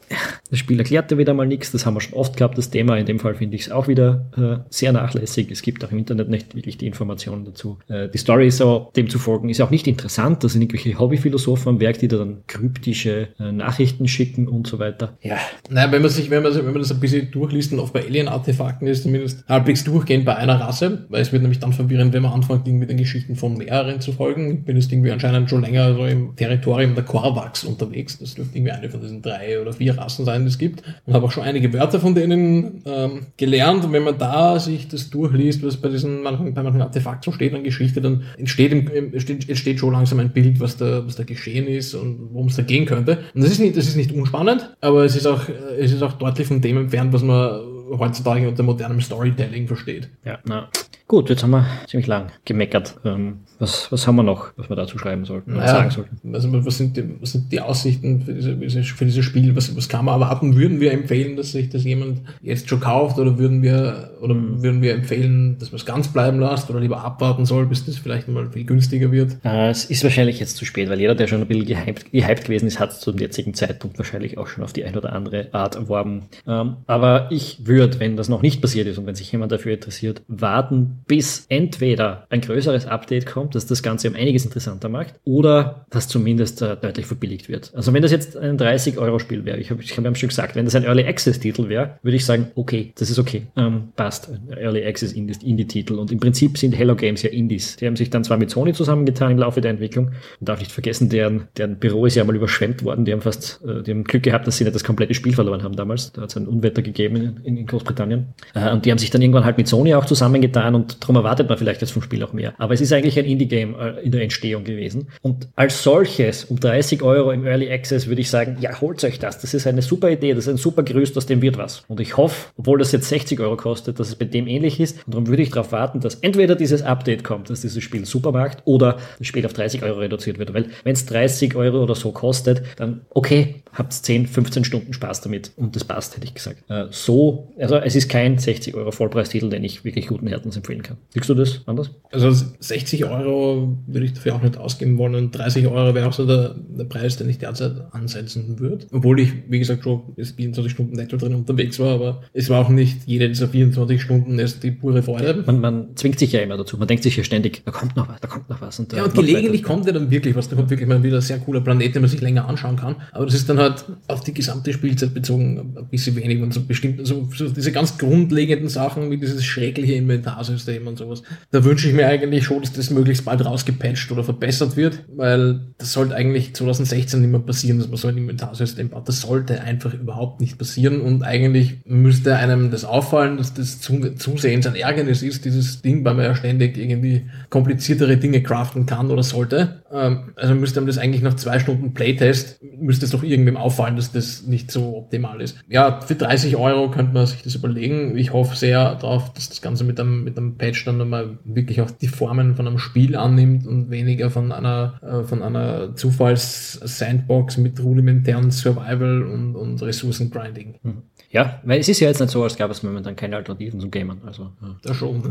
das 0.50 0.58
Spiel 0.58 0.78
erklärte 0.78 1.18
wieder 1.18 1.34
mal 1.34 1.46
nichts, 1.46 1.72
das 1.72 1.86
haben 1.86 1.94
wir 1.94 2.00
schon 2.00 2.14
oft 2.14 2.36
gehabt, 2.36 2.58
das 2.58 2.70
Thema. 2.70 2.96
In 2.96 3.06
dem 3.06 3.18
Fall 3.18 3.34
finde 3.34 3.56
ich 3.56 3.62
es 3.62 3.70
auch 3.70 3.88
wieder 3.88 4.26
äh, 4.36 4.64
sehr 4.70 4.92
nachlässig. 4.92 5.50
Es 5.50 5.62
gibt 5.62 5.84
auch 5.84 5.92
im 5.92 5.98
Internet 5.98 6.28
nicht 6.28 6.54
wirklich 6.54 6.78
die 6.78 6.86
Informationen 6.86 7.44
dazu. 7.44 7.78
Äh, 7.88 8.08
die 8.08 8.18
Story 8.18 8.50
so 8.50 8.90
dem 8.96 9.08
zu 9.08 9.18
folgen 9.18 9.48
ist 9.48 9.60
auch 9.60 9.70
nicht 9.70 9.86
interessant. 9.86 10.42
Das 10.44 10.52
sind 10.52 10.62
irgendwelche 10.62 10.98
Hobbyphilosophen 10.98 11.68
am 11.68 11.80
Werk, 11.80 11.98
die 11.98 12.08
da 12.08 12.18
dann 12.18 12.42
kryptische 12.46 13.28
äh, 13.38 13.52
Nachrichten 13.52 14.08
schicken 14.08 14.48
und 14.48 14.66
so 14.66 14.78
weiter. 14.78 15.16
Ja. 15.22 15.38
Naja, 15.68 15.92
wenn 15.92 16.02
man 16.02 16.10
sich, 16.10 16.30
wenn 16.30 16.42
man, 16.42 16.54
wenn 16.54 16.64
man 16.64 16.78
das 16.78 16.90
ein 16.90 17.00
bisschen 17.00 17.30
durchliest 17.30 17.72
und 17.72 17.80
auch 17.80 17.90
bei 17.90 18.04
Alien-Artefakten 18.04 18.86
ist, 18.88 19.04
zumindest 19.04 19.44
halbwegs 19.48 19.84
durchgehend 19.84 20.19
Problem 20.20 20.24
bei 20.24 20.36
einer 20.36 20.60
Rasse, 20.60 21.06
weil 21.08 21.22
es 21.22 21.32
wird 21.32 21.42
nämlich 21.42 21.58
dann 21.60 21.72
verwirrend, 21.72 22.12
wenn 22.12 22.22
man 22.22 22.32
anfängt, 22.32 22.66
mit 22.66 22.90
den 22.90 22.96
Geschichten 22.96 23.36
von 23.36 23.56
mehreren 23.56 24.00
zu 24.00 24.12
folgen. 24.12 24.50
Ich 24.52 24.64
bin 24.64 24.76
jetzt 24.76 24.92
irgendwie 24.92 25.10
anscheinend 25.10 25.50
schon 25.50 25.62
länger 25.62 25.94
so 25.94 26.04
im 26.04 26.36
Territorium 26.36 26.94
der 26.94 27.04
Korvax 27.04 27.64
unterwegs. 27.64 28.18
Das 28.18 28.34
dürfte 28.34 28.56
irgendwie 28.56 28.72
eine 28.72 28.88
von 28.90 29.00
diesen 29.00 29.22
drei 29.22 29.60
oder 29.60 29.72
vier 29.72 29.96
Rassen 29.96 30.24
sein, 30.24 30.42
die 30.42 30.48
es 30.48 30.58
gibt. 30.58 30.82
Und 31.06 31.14
habe 31.14 31.26
auch 31.26 31.32
schon 31.32 31.44
einige 31.44 31.72
Wörter 31.72 32.00
von 32.00 32.14
denen 32.14 32.82
ähm, 32.86 33.26
gelernt. 33.36 33.84
Und 33.84 33.92
wenn 33.92 34.04
man 34.04 34.18
da 34.18 34.58
sich 34.58 34.88
das 34.88 35.10
durchliest, 35.10 35.64
was 35.64 35.76
bei 35.76 35.88
diesen 35.88 36.22
manchen, 36.22 36.54
bei 36.54 36.62
manchen 36.62 36.82
Artefakten 36.82 37.32
steht 37.32 37.54
an 37.54 37.64
Geschichte, 37.64 38.00
dann 38.00 38.24
entsteht, 38.36 38.72
im, 38.72 39.12
entsteht, 39.12 39.48
entsteht 39.48 39.78
schon 39.78 39.92
langsam 39.92 40.20
ein 40.20 40.30
Bild, 40.30 40.60
was 40.60 40.76
da, 40.76 41.06
was 41.06 41.16
da 41.16 41.24
geschehen 41.24 41.66
ist 41.66 41.94
und 41.94 42.30
worum 42.32 42.48
es 42.48 42.56
da 42.56 42.62
gehen 42.62 42.86
könnte. 42.86 43.18
Und 43.34 43.42
das 43.42 43.50
ist 43.50 43.60
nicht, 43.60 43.76
das 43.76 43.86
ist 43.86 43.96
nicht 43.96 44.12
unspannend, 44.12 44.74
aber 44.80 45.04
es 45.04 45.16
ist 45.16 45.26
auch, 45.26 45.42
es 45.78 45.92
ist 45.92 46.02
auch 46.02 46.12
deutlich 46.14 46.46
von 46.46 46.60
dem 46.60 46.76
entfernt, 46.78 47.12
was 47.12 47.22
man 47.22 47.60
heutzutage 47.98 48.48
unter 48.48 48.62
modernem 48.62 49.00
Storytelling 49.00 49.66
versteht. 49.66 50.10
Ja, 50.24 50.38
na. 50.44 50.68
Gut, 51.08 51.28
jetzt 51.28 51.42
haben 51.42 51.50
wir 51.50 51.66
ziemlich 51.88 52.06
lang 52.06 52.30
gemeckert. 52.44 52.98
Ähm, 53.04 53.40
was, 53.60 53.92
was 53.92 54.06
haben 54.06 54.16
wir 54.16 54.22
noch, 54.22 54.52
was 54.56 54.68
wir 54.68 54.76
dazu 54.76 54.98
schreiben 54.98 55.24
sollten 55.26 55.52
naja, 55.52 55.68
sagen 55.68 55.90
sollten? 55.90 56.34
Also 56.34 56.48
was 56.64 56.78
sind 56.78 56.96
die, 56.96 57.04
was 57.20 57.32
sind 57.32 57.52
die 57.52 57.60
Aussichten 57.60 58.22
für, 58.22 58.32
diese, 58.32 58.82
für 58.82 59.04
dieses 59.04 59.24
Spiel? 59.24 59.54
Was, 59.54 59.76
was 59.76 59.88
kann 59.88 60.06
man 60.06 60.20
erwarten? 60.20 60.56
Würden 60.56 60.80
wir 60.80 60.92
empfehlen, 60.92 61.36
dass 61.36 61.52
sich 61.52 61.68
das 61.68 61.84
jemand 61.84 62.20
jetzt 62.42 62.68
schon 62.68 62.80
kauft 62.80 63.18
oder 63.18 63.38
würden 63.38 63.62
wir 63.62 64.10
oder 64.20 64.34
mhm. 64.34 64.62
würden 64.62 64.82
wir 64.82 64.94
empfehlen, 64.94 65.58
dass 65.58 65.72
man 65.72 65.76
es 65.76 65.86
ganz 65.86 66.08
bleiben 66.08 66.40
lässt 66.40 66.70
oder 66.70 66.80
lieber 66.80 67.04
abwarten 67.04 67.44
soll, 67.44 67.66
bis 67.66 67.84
das 67.84 67.98
vielleicht 67.98 68.28
mal 68.28 68.50
viel 68.50 68.64
günstiger 68.64 69.12
wird? 69.12 69.36
Äh, 69.44 69.70
es 69.70 69.84
ist 69.84 70.02
wahrscheinlich 70.04 70.40
jetzt 70.40 70.56
zu 70.56 70.64
spät, 70.64 70.88
weil 70.88 70.98
jeder, 70.98 71.14
der 71.14 71.26
schon 71.26 71.42
ein 71.42 71.46
bisschen 71.46 71.66
gehypt, 71.66 72.12
gehypt 72.12 72.44
gewesen 72.44 72.66
ist, 72.66 72.80
hat 72.80 72.92
es 72.92 73.00
zum 73.00 73.18
jetzigen 73.18 73.52
Zeitpunkt 73.52 73.98
wahrscheinlich 73.98 74.38
auch 74.38 74.46
schon 74.46 74.64
auf 74.64 74.72
die 74.72 74.84
eine 74.84 74.96
oder 74.96 75.12
andere 75.12 75.48
Art 75.52 75.76
erworben. 75.76 76.22
Ähm, 76.46 76.76
aber 76.86 77.28
ich 77.30 77.66
würde, 77.66 78.00
wenn 78.00 78.16
das 78.16 78.30
noch 78.30 78.40
nicht 78.40 78.62
passiert 78.62 78.86
ist 78.86 78.96
und 78.96 79.06
wenn 79.06 79.14
sich 79.14 79.30
jemand 79.30 79.52
dafür 79.52 79.74
interessiert, 79.74 80.22
warten, 80.28 81.02
bis 81.06 81.44
entweder 81.48 82.26
ein 82.30 82.40
größeres 82.40 82.86
Update 82.86 83.26
kommt, 83.26 83.49
das 83.50 83.66
das 83.66 83.82
Ganze 83.82 84.08
um 84.08 84.14
einiges 84.14 84.44
interessanter 84.44 84.88
macht, 84.88 85.14
oder 85.24 85.86
dass 85.90 86.08
zumindest 86.08 86.62
äh, 86.62 86.76
deutlich 86.76 87.06
verbilligt 87.06 87.48
wird. 87.48 87.72
Also 87.74 87.92
wenn 87.92 88.02
das 88.02 88.10
jetzt 88.10 88.36
ein 88.36 88.58
30-Euro-Spiel 88.58 89.44
wäre, 89.44 89.58
ich 89.58 89.70
habe 89.70 89.82
ich 89.82 89.96
hab 89.96 90.04
ja 90.04 90.14
schon 90.14 90.28
gesagt, 90.28 90.56
wenn 90.56 90.64
das 90.64 90.74
ein 90.74 90.84
Early 90.84 91.04
Access-Titel 91.04 91.68
wäre, 91.68 91.98
würde 92.02 92.16
ich 92.16 92.24
sagen, 92.24 92.50
okay, 92.54 92.92
das 92.96 93.10
ist 93.10 93.18
okay, 93.18 93.46
ähm, 93.56 93.88
passt. 93.96 94.30
Early 94.50 94.84
Access 94.84 95.12
Indie-Titel. 95.12 95.94
Und 95.94 96.12
im 96.12 96.20
Prinzip 96.20 96.58
sind 96.58 96.76
Hello 96.76 96.96
Games 96.96 97.22
ja 97.22 97.30
Indies. 97.30 97.76
Die 97.76 97.86
haben 97.86 97.96
sich 97.96 98.10
dann 98.10 98.24
zwar 98.24 98.38
mit 98.38 98.50
Sony 98.50 98.72
zusammengetan 98.72 99.32
im 99.32 99.38
Laufe 99.38 99.60
der 99.60 99.70
Entwicklung. 99.70 100.06
Man 100.06 100.14
darf 100.40 100.60
nicht 100.60 100.72
vergessen, 100.72 101.08
deren, 101.08 101.48
deren 101.56 101.78
Büro 101.78 102.06
ist 102.06 102.14
ja 102.14 102.24
mal 102.24 102.36
überschwemmt 102.36 102.84
worden. 102.84 103.04
Die 103.04 103.12
haben 103.12 103.20
fast, 103.20 103.60
äh, 103.64 103.82
die 103.82 103.90
haben 103.90 104.04
Glück 104.04 104.22
gehabt, 104.22 104.46
dass 104.46 104.56
sie 104.56 104.64
nicht 104.64 104.74
das 104.74 104.84
komplette 104.84 105.14
Spiel 105.14 105.34
verloren 105.34 105.62
haben 105.62 105.76
damals. 105.76 106.12
Da 106.12 106.22
hat 106.22 106.30
es 106.30 106.36
ein 106.36 106.46
Unwetter 106.46 106.82
gegeben 106.82 107.16
in, 107.44 107.56
in 107.56 107.66
Großbritannien. 107.66 108.26
Äh, 108.54 108.72
und 108.72 108.84
die 108.84 108.90
haben 108.90 108.98
sich 108.98 109.10
dann 109.10 109.22
irgendwann 109.22 109.44
halt 109.44 109.58
mit 109.58 109.68
Sony 109.68 109.94
auch 109.94 110.04
zusammengetan 110.04 110.74
und 110.74 111.02
darum 111.02 111.16
erwartet 111.16 111.48
man 111.48 111.58
vielleicht 111.58 111.80
jetzt 111.80 111.92
vom 111.92 112.02
Spiel 112.02 112.22
auch 112.22 112.32
mehr. 112.32 112.54
Aber 112.58 112.74
es 112.74 112.80
ist 112.80 112.92
eigentlich 112.92 113.18
ein 113.18 113.24
Indie-Game 113.40 113.74
äh, 113.78 114.00
in 114.00 114.12
der 114.12 114.22
Entstehung 114.22 114.64
gewesen. 114.64 115.08
Und 115.22 115.48
als 115.56 115.82
solches, 115.82 116.44
um 116.44 116.60
30 116.60 117.02
Euro 117.02 117.30
im 117.32 117.46
Early 117.46 117.70
Access, 117.70 118.06
würde 118.06 118.20
ich 118.20 118.30
sagen, 118.30 118.58
ja, 118.60 118.80
holt 118.80 119.02
euch 119.04 119.18
das. 119.18 119.40
Das 119.40 119.54
ist 119.54 119.66
eine 119.66 119.82
super 119.82 120.10
Idee, 120.10 120.34
das 120.34 120.46
ist 120.46 120.54
ein 120.54 120.56
super 120.56 120.82
Gerüst, 120.82 121.16
aus 121.16 121.26
dem 121.26 121.42
wird 121.42 121.58
was. 121.58 121.84
Und 121.88 122.00
ich 122.00 122.16
hoffe, 122.16 122.50
obwohl 122.56 122.78
das 122.78 122.92
jetzt 122.92 123.08
60 123.08 123.40
Euro 123.40 123.56
kostet, 123.56 123.98
dass 123.98 124.08
es 124.08 124.16
bei 124.16 124.24
dem 124.24 124.46
ähnlich 124.46 124.80
ist. 124.80 124.98
Und 125.06 125.14
darum 125.14 125.26
würde 125.28 125.42
ich 125.42 125.50
darauf 125.50 125.72
warten, 125.72 126.00
dass 126.00 126.16
entweder 126.16 126.54
dieses 126.54 126.82
Update 126.82 127.24
kommt, 127.24 127.50
dass 127.50 127.62
dieses 127.62 127.82
Spiel 127.82 128.04
super 128.04 128.32
macht, 128.32 128.58
oder 128.64 128.98
das 129.18 129.26
Spiel 129.26 129.44
auf 129.46 129.52
30 129.52 129.82
Euro 129.82 130.00
reduziert 130.00 130.38
wird. 130.38 130.52
Weil 130.54 130.66
wenn 130.84 130.92
es 130.92 131.06
30 131.06 131.54
Euro 131.56 131.82
oder 131.82 131.94
so 131.94 132.12
kostet, 132.12 132.62
dann 132.76 133.02
okay, 133.10 133.62
habt 133.72 133.92
10, 133.92 134.26
15 134.26 134.64
Stunden 134.64 134.92
Spaß 134.92 135.20
damit. 135.22 135.52
Und 135.56 135.76
das 135.76 135.84
passt, 135.84 136.16
hätte 136.16 136.26
ich 136.26 136.34
gesagt. 136.34 136.68
Äh, 136.68 136.86
so, 136.90 137.52
also 137.58 137.76
es 137.76 137.94
ist 137.94 138.08
kein 138.08 138.38
60 138.38 138.74
Euro 138.74 138.90
Vollpreistitel, 138.90 139.48
den 139.48 139.64
ich 139.64 139.84
wirklich 139.84 140.06
guten 140.08 140.26
Herzens 140.26 140.56
empfehlen 140.56 140.82
kann. 140.82 140.96
Siehst 141.10 141.28
du 141.28 141.34
das 141.34 141.60
anders? 141.66 141.90
Also 142.12 142.30
60 142.58 143.04
Euro 143.04 143.29
würde 143.30 144.06
ich 144.06 144.12
dafür 144.12 144.34
auch 144.34 144.42
nicht 144.42 144.56
ausgeben 144.56 144.98
wollen 144.98 145.14
und 145.14 145.36
30 145.36 145.66
Euro 145.66 145.94
wäre 145.94 146.08
auch 146.08 146.12
so 146.12 146.26
der, 146.26 146.54
der 146.76 146.84
Preis, 146.84 147.16
den 147.16 147.28
ich 147.28 147.38
derzeit 147.38 147.72
ansetzen 147.92 148.58
würde. 148.58 148.86
Obwohl 148.92 149.20
ich, 149.20 149.32
wie 149.48 149.58
gesagt, 149.58 149.84
schon 149.84 150.02
24 150.16 150.72
Stunden 150.72 150.96
netto 150.96 151.16
drin 151.16 151.34
unterwegs 151.34 151.78
war, 151.78 151.94
aber 151.94 152.22
es 152.32 152.50
war 152.50 152.60
auch 152.60 152.68
nicht 152.68 153.06
jede 153.06 153.28
dieser 153.28 153.48
24 153.48 154.00
Stunden 154.00 154.38
ist 154.38 154.62
die 154.62 154.70
pure 154.70 155.02
Freude. 155.02 155.42
Man, 155.46 155.60
man 155.60 155.96
zwingt 155.96 156.18
sich 156.18 156.32
ja 156.32 156.40
immer 156.40 156.56
dazu. 156.56 156.76
Man 156.76 156.88
denkt 156.88 157.02
sich 157.02 157.16
ja 157.16 157.24
ständig, 157.24 157.62
da 157.64 157.70
kommt 157.70 157.96
noch 157.96 158.08
was, 158.08 158.20
da 158.20 158.28
kommt 158.28 158.48
noch 158.48 158.60
was. 158.60 158.78
Und 158.78 158.92
ja, 158.92 159.04
und 159.04 159.14
gelegentlich 159.14 159.62
kommt 159.62 159.86
ja 159.86 159.92
dann 159.92 160.10
wirklich 160.10 160.34
was. 160.34 160.48
Da 160.48 160.56
kommt 160.56 160.70
wirklich 160.70 160.88
mal 160.88 161.02
wieder 161.02 161.16
ein 161.16 161.22
sehr 161.22 161.38
cooler 161.38 161.60
Planet, 161.60 161.94
den 161.94 162.02
man 162.02 162.10
sich 162.10 162.20
länger 162.20 162.48
anschauen 162.48 162.76
kann. 162.76 162.96
Aber 163.12 163.26
das 163.26 163.34
ist 163.34 163.48
dann 163.48 163.58
halt 163.58 163.84
auf 164.08 164.22
die 164.22 164.34
gesamte 164.34 164.72
Spielzeit 164.72 165.14
bezogen 165.14 165.74
ein 165.76 165.88
bisschen 165.88 166.16
wenig 166.16 166.42
und 166.42 166.52
so 166.52 166.62
bestimmt, 166.62 167.06
so, 167.06 167.28
so 167.34 167.48
diese 167.48 167.72
ganz 167.72 167.98
grundlegenden 167.98 168.68
Sachen 168.68 169.10
wie 169.10 169.16
dieses 169.16 169.44
schreckliche 169.44 169.94
Inventarsystem 169.94 170.86
und 170.86 170.98
sowas. 170.98 171.22
Da 171.50 171.64
wünsche 171.64 171.88
ich 171.88 171.94
mir 171.94 172.06
eigentlich 172.06 172.44
schon, 172.44 172.60
dass 172.60 172.72
das 172.72 172.90
möglichst 172.90 173.19
bald 173.24 173.44
rausgepatcht 173.44 174.10
oder 174.12 174.24
verbessert 174.24 174.76
wird, 174.76 175.04
weil 175.14 175.60
das 175.78 175.92
sollte 175.92 176.14
eigentlich 176.14 176.54
2016 176.54 177.20
nicht 177.20 177.30
mehr 177.30 177.40
passieren, 177.40 177.78
dass 177.78 177.88
man 177.88 177.96
so 177.96 178.08
ein 178.08 178.16
Inventarsystem 178.16 178.90
baut. 178.90 179.08
Das 179.08 179.20
sollte 179.20 179.60
einfach 179.60 179.94
überhaupt 179.94 180.40
nicht 180.40 180.58
passieren 180.58 181.00
und 181.00 181.22
eigentlich 181.22 181.80
müsste 181.84 182.36
einem 182.36 182.70
das 182.70 182.84
auffallen, 182.84 183.36
dass 183.36 183.54
das 183.54 183.80
zusehends 183.80 184.66
ein 184.66 184.74
Ärgernis 184.74 185.22
ist, 185.22 185.44
dieses 185.44 185.82
Ding, 185.82 186.04
weil 186.04 186.14
man 186.14 186.24
ja 186.24 186.34
ständig 186.34 186.76
irgendwie 186.76 187.26
kompliziertere 187.48 188.16
Dinge 188.16 188.42
craften 188.42 188.86
kann 188.86 189.10
oder 189.10 189.22
sollte. 189.22 189.82
Ähm, 189.92 190.32
also 190.36 190.54
müsste 190.54 190.80
einem 190.80 190.86
das 190.86 190.98
eigentlich 190.98 191.22
nach 191.22 191.34
zwei 191.34 191.58
Stunden 191.58 191.94
Playtest, 191.94 192.60
müsste 192.78 193.04
es 193.04 193.10
doch 193.10 193.22
irgendwem 193.22 193.56
auffallen, 193.56 193.96
dass 193.96 194.12
das 194.12 194.46
nicht 194.46 194.70
so 194.70 194.96
optimal 194.96 195.40
ist. 195.40 195.58
Ja, 195.68 196.00
für 196.00 196.14
30 196.14 196.56
Euro 196.56 196.90
könnte 196.90 197.12
man 197.12 197.26
sich 197.26 197.42
das 197.42 197.54
überlegen. 197.54 198.16
Ich 198.16 198.32
hoffe 198.32 198.56
sehr 198.56 198.94
darauf, 198.96 199.32
dass 199.32 199.48
das 199.48 199.62
Ganze 199.62 199.84
mit 199.84 200.00
einem, 200.00 200.24
mit 200.24 200.36
einem 200.36 200.56
Patch 200.56 200.84
dann 200.84 200.98
nochmal 200.98 201.38
wirklich 201.44 201.80
auch 201.80 201.90
die 201.90 202.08
Formen 202.08 202.56
von 202.56 202.66
einem 202.66 202.78
Spiel 202.78 203.09
annimmt 203.16 203.66
und 203.66 203.90
weniger 203.90 204.30
von 204.30 204.52
einer, 204.52 205.00
äh, 205.02 205.24
von 205.24 205.42
einer 205.42 205.94
Zufalls-Sandbox 205.96 207.58
mit 207.58 207.82
rudimentären 207.82 208.50
Survival 208.50 209.22
und, 209.22 209.56
und 209.56 209.82
Ressourcengrinding. 209.82 210.76
Mhm. 210.82 211.02
Ja, 211.30 211.60
weil 211.64 211.78
es 211.78 211.88
ist 211.88 212.00
ja 212.00 212.08
jetzt 212.08 212.20
nicht 212.20 212.30
so, 212.30 212.42
als 212.42 212.56
gab 212.56 212.70
es 212.72 212.82
momentan 212.82 213.14
keine 213.14 213.36
Alternativen 213.36 213.78
zum 213.78 213.90
Gamern. 213.90 214.20
Also, 214.26 214.50
ja. 214.60 214.76
Das 214.82 214.96
schon. 214.96 215.22